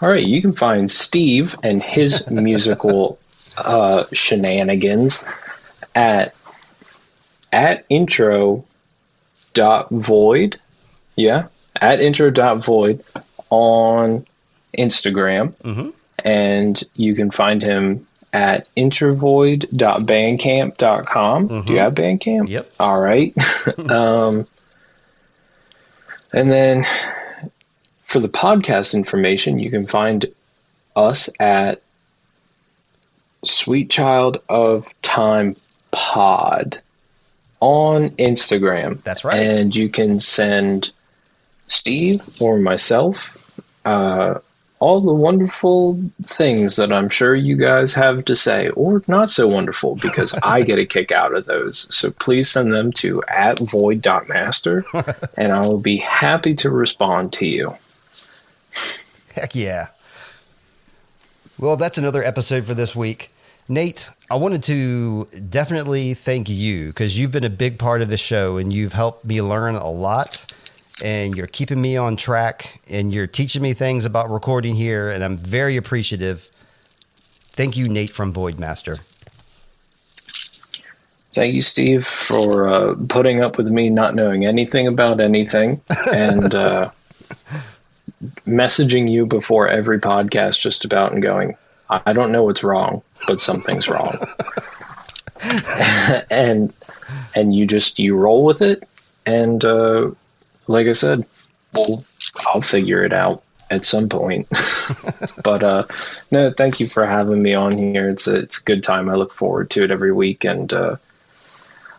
All 0.01 0.09
right, 0.09 0.25
you 0.25 0.41
can 0.41 0.53
find 0.53 0.91
Steve 0.91 1.55
and 1.63 1.83
his 1.83 2.29
musical 2.49 3.19
uh, 3.57 4.05
shenanigans 4.13 5.25
at 5.95 6.35
at 7.53 7.85
intro 7.89 8.65
dot 9.55 9.91
void. 9.91 10.59
Yeah, 11.17 11.47
at 11.81 12.01
intro 12.01 12.31
dot 12.31 12.59
void 12.65 13.03
on 13.51 14.27
Instagram, 14.77 15.53
Mm-hmm. 15.57 15.91
and 16.25 16.83
you 16.97 17.15
can 17.15 17.31
find 17.31 17.63
him 17.63 18.07
at 18.33 18.67
introvoid.bandcamp.com. 18.77 21.63
Do 21.65 21.73
you 21.73 21.79
have 21.79 21.95
Bandcamp? 21.95 22.49
Yep. 22.49 22.71
All 22.81 23.01
right. 23.01 23.35
um, 23.91 24.47
and 26.33 26.51
then 26.51 26.85
for 28.03 28.21
the 28.21 28.29
podcast 28.29 28.95
information, 28.95 29.59
you 29.59 29.71
can 29.71 29.87
find 29.87 30.27
us 30.95 31.31
at 31.41 31.83
Sweet 33.45 33.91
Child 33.91 34.43
of 34.49 34.93
Time 35.03 35.57
Pod 35.91 36.81
on 37.61 38.11
Instagram. 38.11 39.03
That's 39.03 39.25
right. 39.25 39.39
And 39.39 39.75
you 39.75 39.89
can 39.89 40.21
send 40.21 40.91
Steve 41.69 42.23
or 42.41 42.59
myself 42.59 43.39
uh, 43.85 44.41
all 44.83 45.01
the 45.01 45.15
wonderful 45.15 45.97
things 46.25 46.75
that 46.75 46.93
I'm 46.93 47.09
sure 47.09 47.37
you 47.37 47.55
guys 47.57 47.95
have 47.95 48.25
to 48.25 48.35
say, 48.35 48.69
or 48.71 49.01
not 49.07 49.31
so 49.31 49.47
wonderful, 49.47 49.95
because 49.95 50.35
I 50.43 50.63
get 50.63 50.81
a 50.81 50.85
kick 50.85 51.13
out 51.13 51.37
of 51.37 51.47
those. 51.47 51.87
So 51.95 52.11
please 52.11 52.51
send 52.51 52.73
them 52.73 52.91
to 52.95 53.23
at 53.29 53.61
void.master, 53.61 54.85
and 55.39 55.53
I 55.53 55.61
will 55.69 55.79
be 55.79 55.99
happy 55.99 56.57
to 56.57 56.71
respond 56.71 57.33
to 57.35 57.47
you. 57.47 57.77
Heck 59.37 59.55
yeah. 59.55 59.87
Well, 61.61 61.77
that's 61.77 61.97
another 61.97 62.25
episode 62.25 62.65
for 62.65 62.75
this 62.75 62.97
week. 62.97 63.31
Nate, 63.69 64.11
I 64.29 64.35
wanted 64.35 64.65
to 64.65 65.29
definitely 65.49 66.15
thank 66.15 66.49
you 66.49 66.89
because 66.89 67.17
you've 67.17 67.31
been 67.31 67.45
a 67.45 67.51
big 67.51 67.79
part 67.79 68.03
of 68.03 68.09
the 68.09 68.17
show 68.17 68.57
and 68.57 68.73
you've 68.73 68.95
helped 68.95 69.25
me 69.25 69.41
learn 69.41 69.77
a 69.77 69.89
lot 69.89 70.53
and 71.03 71.37
you're 71.37 71.47
keeping 71.47 71.81
me 71.81 71.97
on 71.97 72.17
track 72.17 72.81
and 72.89 73.13
you're 73.13 73.27
teaching 73.27 73.63
me 73.63 73.73
things 73.73 74.05
about 74.05 74.31
recording 74.31 74.75
here 74.75 75.11
and 75.11 75.25
I'm 75.25 75.37
very 75.37 75.77
appreciative. 75.77 76.51
Thank 77.53 77.77
you, 77.77 77.89
Nate 77.89 78.13
from 78.13 78.33
Voidmaster. 78.33 79.01
Thank 81.33 81.55
you, 81.55 81.63
Steve, 81.63 82.07
for 82.07 82.69
uh, 82.69 82.95
putting 83.09 83.43
up 83.43 83.57
with 83.57 83.71
me 83.71 83.89
not 83.89 84.15
knowing 84.15 84.45
anything 84.45 84.87
about 84.87 85.19
anything 85.19 85.81
and 86.13 86.55
uh, 86.55 86.91
messaging 88.47 89.11
you 89.11 89.25
before 89.25 89.67
every 89.69 89.99
podcast 89.99 90.61
just 90.61 90.85
about 90.85 91.13
and 91.13 91.23
going, 91.23 91.57
I 91.89 92.13
don't 92.13 92.33
know 92.33 92.45
what's 92.45 92.63
wrong, 92.63 93.03
but 93.27 93.41
something's 93.41 93.89
wrong. 93.89 94.19
and 96.31 96.73
and 97.35 97.55
you 97.55 97.67
just 97.67 97.99
you 97.99 98.17
roll 98.17 98.45
with 98.45 98.63
it 98.63 98.85
and 99.27 99.65
uh, 99.65 100.11
like 100.67 100.87
I 100.87 100.93
said, 100.93 101.25
well, 101.75 102.05
I'll 102.47 102.61
figure 102.61 103.05
it 103.05 103.13
out 103.13 103.43
at 103.71 103.85
some 103.87 104.09
point. 104.09 104.49
but 105.45 105.63
uh, 105.65 105.85
no, 106.31 106.53
thank 106.53 106.81
you 106.81 106.87
for 106.87 107.07
having 107.07 107.43
me 107.43 107.55
on 107.55 107.77
here. 107.77 108.09
It's 108.09 108.27
a, 108.29 108.37
it's 108.37 108.61
a 108.61 108.65
good 108.65 108.83
time. 108.83 109.09
I 109.09 109.15
look 109.15 109.33
forward 109.33 109.71
to 109.71 109.85
it 109.85 109.91
every 109.91 110.13
week. 110.13 110.45
And 110.45 110.73
uh, 110.73 110.97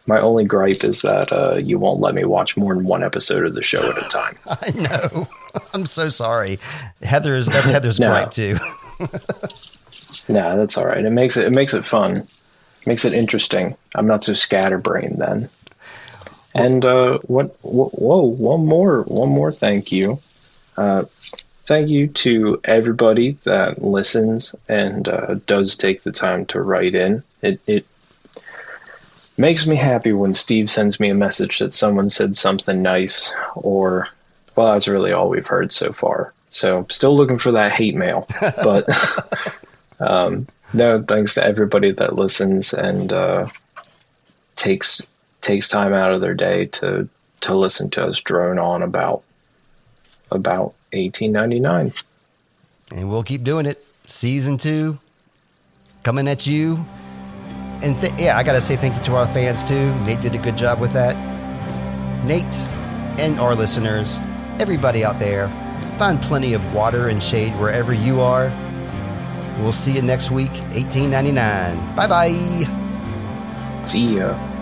my 0.06 0.20
only 0.20 0.46
gripe 0.46 0.84
is 0.84 1.02
that 1.02 1.32
uh, 1.34 1.56
you 1.56 1.80
won't 1.80 2.02
let 2.02 2.14
me 2.14 2.26
watch 2.26 2.56
more 2.58 2.76
than 2.76 2.86
one 2.86 3.04
episode 3.04 3.46
of 3.46 3.54
the 3.56 3.64
show 3.64 3.90
at 3.90 3.98
a 3.98 4.10
time. 4.10 4.36
I 4.48 4.72
know. 4.82 5.28
I'm 5.74 5.86
so 5.86 6.10
sorry. 6.10 6.60
Heather's 7.02 7.48
that's 7.48 7.70
Heather's 7.70 8.00
No. 8.00 8.10
gripe 8.10 8.32
too. 8.32 8.58
nah, 10.30 10.56
that's 10.56 10.78
all 10.78 10.86
right. 10.86 11.04
It 11.04 11.12
makes 11.12 11.38
it 11.38 11.46
it 11.48 11.52
makes 11.54 11.74
it 11.74 11.86
fun. 11.86 12.28
makes 12.86 13.06
it 13.06 13.14
interesting. 13.14 13.76
I'm 13.96 14.06
not 14.08 14.24
so 14.24 14.34
scatterbrained 14.34 15.18
then. 15.18 15.50
And 16.54 16.86
uh, 16.86 17.20
what? 17.24 17.58
Whoa, 17.62 17.90
whoa! 17.90 18.22
One 18.22 18.66
more, 18.66 19.04
one 19.04 19.30
more. 19.30 19.52
Thank 19.52 19.92
you. 19.92 20.20
Uh, 20.78 21.06
thank 21.66 21.90
you 21.90 22.08
to 22.08 22.60
everybody 22.64 23.32
that 23.44 23.82
listens 23.82 24.54
and 24.68 25.08
uh, 25.08 25.36
does 25.48 25.76
take 25.76 26.04
the 26.04 26.12
time 26.12 26.46
to 26.48 26.62
write 26.62 26.96
in. 26.96 27.24
It 27.42 27.60
it 27.66 27.86
makes 29.38 29.66
me 29.66 29.76
happy 29.76 30.14
when 30.14 30.34
Steve 30.34 30.70
sends 30.70 31.00
me 31.00 31.10
a 31.10 31.16
message 31.16 31.60
that 31.60 31.74
someone 31.74 32.10
said 32.10 32.36
something 32.36 32.82
nice, 32.82 33.34
or 33.56 34.10
well, 34.56 34.74
that's 34.74 34.88
really 34.88 35.12
all 35.12 35.30
we've 35.30 35.48
heard 35.48 35.72
so 35.72 35.92
far. 35.92 36.34
So 36.50 36.86
still 36.90 37.16
looking 37.16 37.38
for 37.38 37.54
that 37.54 37.74
hate 37.74 37.96
mail, 37.96 38.28
but 38.64 38.86
um, 40.00 40.48
no, 40.74 41.02
thanks 41.02 41.34
to 41.36 41.44
everybody 41.44 41.92
that 41.94 42.16
listens 42.16 42.74
and 42.74 43.12
uh, 43.12 43.48
takes 44.56 45.02
takes 45.44 45.68
time 45.68 45.94
out 45.94 46.12
of 46.12 46.22
their 46.22 46.34
day 46.34 46.66
to 46.66 47.08
to 47.42 47.56
listen 47.56 47.90
to 47.92 48.06
us 48.06 48.22
drone 48.22 48.58
on 48.58 48.82
about 48.82 49.22
about 50.32 50.74
1899. 50.94 51.92
And 52.96 53.10
we'll 53.10 53.24
keep 53.24 53.44
doing 53.44 53.66
it. 53.66 53.86
Season 54.08 54.58
two 54.58 54.98
coming 56.02 56.28
at 56.28 56.48
you. 56.48 56.84
And 57.84 57.98
th- 58.00 58.14
yeah, 58.18 58.38
I 58.38 58.44
got 58.44 58.54
to 58.54 58.62
say 58.62 58.76
thank 58.76 58.96
you 58.96 59.04
to 59.04 59.16
our 59.16 59.28
fans 59.28 59.64
too. 59.64 59.94
Nate 60.06 60.22
did 60.22 60.34
a 60.36 60.38
good 60.38 60.58
job 60.58 60.80
with 60.80 60.92
that. 60.94 61.16
Nate 62.26 62.46
and 63.20 63.40
our 63.40 63.56
listeners, 63.56 64.20
everybody 64.60 65.04
out 65.04 65.20
there, 65.20 65.50
find 65.98 66.22
plenty 66.22 66.54
of 66.54 66.74
water 66.74 67.10
and 67.10 67.22
shade 67.22 67.54
wherever 67.60 67.94
you 67.94 68.22
are. 68.22 68.50
We'll 69.60 69.74
see 69.74 69.94
you 69.94 70.02
next 70.02 70.32
week, 70.32 70.52
1899. 70.74 71.96
Bye 71.96 72.08
bye. 72.08 73.84
See 73.86 74.18
ya. 74.18 74.53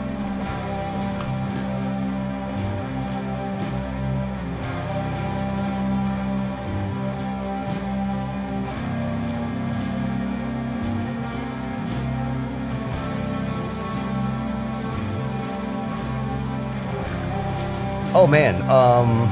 Man, 18.31 18.61
um, 18.69 19.27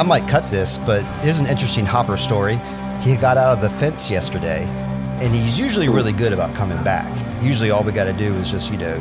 I 0.00 0.02
might 0.02 0.26
cut 0.26 0.50
this, 0.50 0.78
but 0.78 1.04
here's 1.22 1.40
an 1.40 1.46
interesting 1.46 1.84
Hopper 1.84 2.16
story. 2.16 2.58
He 3.02 3.16
got 3.16 3.36
out 3.36 3.52
of 3.52 3.60
the 3.60 3.68
fence 3.78 4.08
yesterday, 4.08 4.64
and 5.20 5.34
he's 5.34 5.58
usually 5.58 5.90
really 5.90 6.14
good 6.14 6.32
about 6.32 6.54
coming 6.54 6.82
back. 6.82 7.06
Usually, 7.42 7.70
all 7.70 7.84
we 7.84 7.92
got 7.92 8.04
to 8.04 8.14
do 8.14 8.32
is 8.36 8.50
just, 8.50 8.70
you 8.72 8.78
know, 8.78 8.96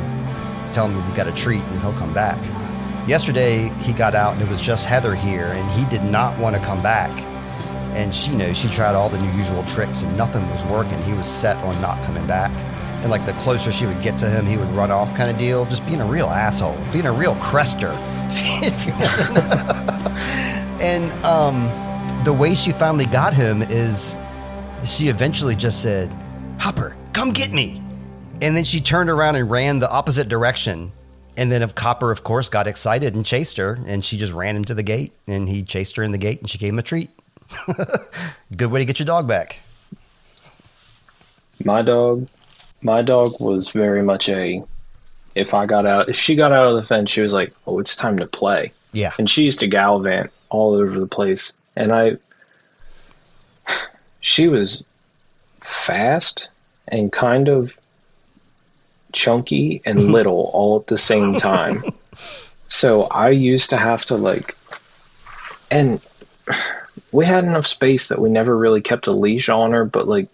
tell 0.73 0.89
him 0.89 1.01
we've 1.01 1.15
got 1.15 1.29
a 1.29 1.31
treat 1.31 1.63
and 1.63 1.79
he'll 1.79 1.93
come 1.93 2.13
back. 2.13 2.37
Yesterday, 3.07 3.73
he 3.79 3.93
got 3.93 4.13
out 4.13 4.33
and 4.33 4.41
it 4.41 4.49
was 4.49 4.59
just 4.59 4.87
Heather 4.87 5.15
here, 5.15 5.53
and 5.53 5.71
he 5.71 5.85
did 5.85 6.03
not 6.03 6.37
want 6.37 6.57
to 6.57 6.61
come 6.61 6.83
back. 6.83 7.17
And 7.95 8.13
she 8.13 8.31
you 8.31 8.37
knows 8.37 8.57
she 8.57 8.67
tried 8.67 8.93
all 8.93 9.07
the 9.07 9.23
usual 9.37 9.63
tricks 9.63 10.03
and 10.03 10.17
nothing 10.17 10.45
was 10.49 10.65
working. 10.65 11.01
He 11.03 11.13
was 11.13 11.27
set 11.27 11.55
on 11.59 11.79
not 11.81 12.03
coming 12.03 12.27
back. 12.27 12.51
And 13.01 13.09
like 13.09 13.25
the 13.25 13.33
closer 13.33 13.71
she 13.71 13.85
would 13.85 14.01
get 14.01 14.17
to 14.17 14.29
him, 14.29 14.45
he 14.45 14.57
would 14.57 14.69
run 14.71 14.91
off 14.91 15.15
kind 15.15 15.31
of 15.31 15.37
deal. 15.37 15.63
Just 15.67 15.85
being 15.85 16.01
a 16.01 16.05
real 16.05 16.27
asshole, 16.27 16.77
being 16.91 17.05
a 17.05 17.13
real 17.13 17.35
Krester, 17.35 17.93
if 18.63 18.85
you 18.85 18.93
want 18.93 19.09
to 19.09 19.33
know. 19.33 20.77
and 20.81 21.25
um, 21.25 22.23
the 22.23 22.33
way 22.33 22.53
she 22.53 22.71
finally 22.71 23.05
got 23.05 23.33
him 23.33 23.61
is 23.61 24.15
she 24.85 25.07
eventually 25.07 25.55
just 25.55 25.81
said, 25.81 26.11
Hopper, 26.59 26.95
come 27.13 27.31
get 27.31 27.51
me. 27.51 27.81
And 28.41 28.57
then 28.57 28.63
she 28.63 28.81
turned 28.81 29.09
around 29.09 29.35
and 29.35 29.49
ran 29.49 29.79
the 29.79 29.89
opposite 29.89 30.27
direction. 30.29 30.91
And 31.37 31.51
then 31.51 31.61
of 31.61 31.73
Hopper, 31.77 32.11
of 32.11 32.23
course, 32.23 32.49
got 32.49 32.67
excited 32.67 33.15
and 33.15 33.25
chased 33.25 33.57
her, 33.57 33.79
and 33.87 34.03
she 34.03 34.17
just 34.17 34.33
ran 34.33 34.55
into 34.55 34.73
the 34.73 34.83
gate, 34.83 35.13
and 35.27 35.49
he 35.49 35.63
chased 35.63 35.95
her 35.95 36.03
in 36.03 36.11
the 36.11 36.17
gate, 36.17 36.39
and 36.39 36.49
she 36.49 36.57
gave 36.57 36.73
him 36.73 36.79
a 36.79 36.83
treat. 36.83 37.09
Good 38.55 38.71
way 38.71 38.79
to 38.79 38.85
get 38.85 38.99
your 38.99 39.05
dog 39.05 39.27
back. 39.27 39.59
My 41.63 41.81
dog, 41.81 42.27
my 42.81 43.01
dog 43.01 43.33
was 43.39 43.69
very 43.71 44.03
much 44.03 44.29
a. 44.29 44.63
If 45.35 45.53
I 45.53 45.65
got 45.65 45.87
out, 45.87 46.09
if 46.09 46.15
she 46.15 46.35
got 46.35 46.51
out 46.51 46.67
of 46.67 46.75
the 46.75 46.83
fence, 46.83 47.11
she 47.11 47.21
was 47.21 47.33
like, 47.33 47.53
"Oh, 47.65 47.79
it's 47.79 47.95
time 47.95 48.19
to 48.19 48.27
play." 48.27 48.71
Yeah. 48.91 49.11
And 49.17 49.29
she 49.29 49.43
used 49.43 49.59
to 49.61 49.67
gallivant 49.67 50.31
all 50.49 50.73
over 50.75 50.99
the 50.99 51.07
place, 51.07 51.53
and 51.75 51.91
I. 51.91 52.17
She 54.21 54.47
was 54.47 54.83
fast 55.59 56.49
and 56.87 57.11
kind 57.11 57.49
of 57.49 57.77
chunky 59.11 59.81
and 59.85 60.11
little 60.11 60.49
all 60.53 60.79
at 60.79 60.87
the 60.87 60.97
same 60.97 61.35
time. 61.35 61.83
so 62.67 63.03
I 63.03 63.29
used 63.29 63.69
to 63.71 63.77
have 63.77 64.05
to 64.07 64.15
like, 64.15 64.55
and 65.71 66.01
we 67.11 67.25
had 67.25 67.43
enough 67.43 67.67
space 67.67 68.07
that 68.09 68.19
we 68.19 68.29
never 68.29 68.57
really 68.57 68.81
kept 68.81 69.07
a 69.07 69.11
leash 69.11 69.49
on 69.49 69.71
her, 69.71 69.85
but 69.85 70.07
like, 70.07 70.27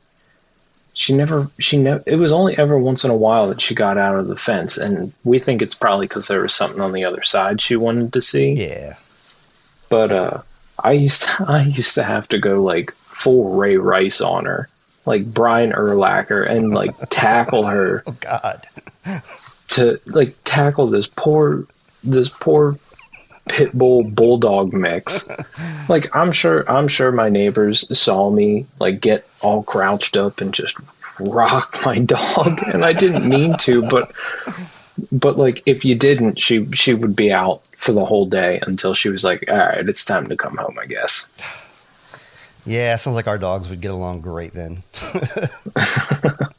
she 0.99 1.13
never, 1.15 1.47
she 1.59 1.77
never, 1.77 2.03
it 2.05 2.17
was 2.17 2.33
only 2.33 2.57
ever 2.57 2.77
once 2.77 3.05
in 3.05 3.09
a 3.09 3.15
while 3.15 3.47
that 3.47 3.61
she 3.61 3.73
got 3.73 3.97
out 3.97 4.19
of 4.19 4.27
the 4.27 4.35
fence. 4.35 4.77
And 4.77 5.13
we 5.23 5.39
think 5.39 5.61
it's 5.61 5.73
probably 5.73 6.07
because 6.07 6.27
there 6.27 6.41
was 6.41 6.53
something 6.53 6.81
on 6.81 6.91
the 6.91 7.05
other 7.05 7.23
side 7.23 7.61
she 7.61 7.77
wanted 7.77 8.11
to 8.13 8.21
see. 8.21 8.51
Yeah. 8.51 8.95
But, 9.89 10.11
uh, 10.11 10.41
I 10.77 10.91
used 10.91 11.21
to, 11.23 11.45
I 11.47 11.61
used 11.63 11.95
to 11.95 12.03
have 12.03 12.27
to 12.29 12.37
go 12.37 12.61
like 12.61 12.91
full 12.95 13.55
Ray 13.55 13.77
Rice 13.77 14.19
on 14.19 14.43
her, 14.43 14.67
like 15.05 15.25
Brian 15.25 15.71
Urlacher, 15.71 16.45
and 16.45 16.73
like 16.73 16.91
tackle 17.09 17.63
her 17.65 18.03
Oh, 18.05 18.11
God. 18.19 18.61
to 19.69 20.01
like 20.05 20.35
tackle 20.43 20.87
this 20.87 21.07
poor 21.07 21.65
this 22.03 22.27
poor 22.29 22.77
pit 23.49 23.73
bull 23.73 24.09
bulldog 24.09 24.73
mix. 24.73 25.27
Like 25.89 26.15
I'm 26.15 26.31
sure 26.31 26.69
I'm 26.69 26.87
sure 26.87 27.11
my 27.11 27.29
neighbors 27.29 27.97
saw 27.97 28.29
me 28.29 28.67
like 28.79 29.01
get 29.01 29.27
all 29.41 29.63
crouched 29.63 30.17
up 30.17 30.39
and 30.39 30.53
just 30.53 30.77
rock 31.19 31.79
my 31.83 31.97
dog 32.15 32.59
and 32.71 32.85
I 32.85 32.93
didn't 32.93 33.27
mean 33.27 33.57
to 33.61 33.81
but 33.89 34.11
but 35.11 35.35
like 35.39 35.63
if 35.65 35.85
you 35.85 35.95
didn't 35.95 36.39
she 36.39 36.67
she 36.73 36.93
would 36.93 37.15
be 37.15 37.33
out 37.33 37.67
for 37.75 37.91
the 37.91 38.05
whole 38.05 38.27
day 38.27 38.59
until 38.61 38.93
she 38.93 39.09
was 39.09 39.23
like 39.23 39.45
all 39.49 39.57
right 39.57 39.89
it's 39.89 40.05
time 40.05 40.27
to 40.27 40.37
come 40.37 40.57
home 40.57 40.77
I 40.79 40.85
guess. 40.85 41.27
Yeah, 42.67 42.95
sounds 42.97 43.15
like 43.15 43.27
our 43.27 43.39
dogs 43.39 43.67
would 43.69 43.81
get 43.81 43.89
along 43.89 44.21
great 44.21 44.53
then. 44.53 44.83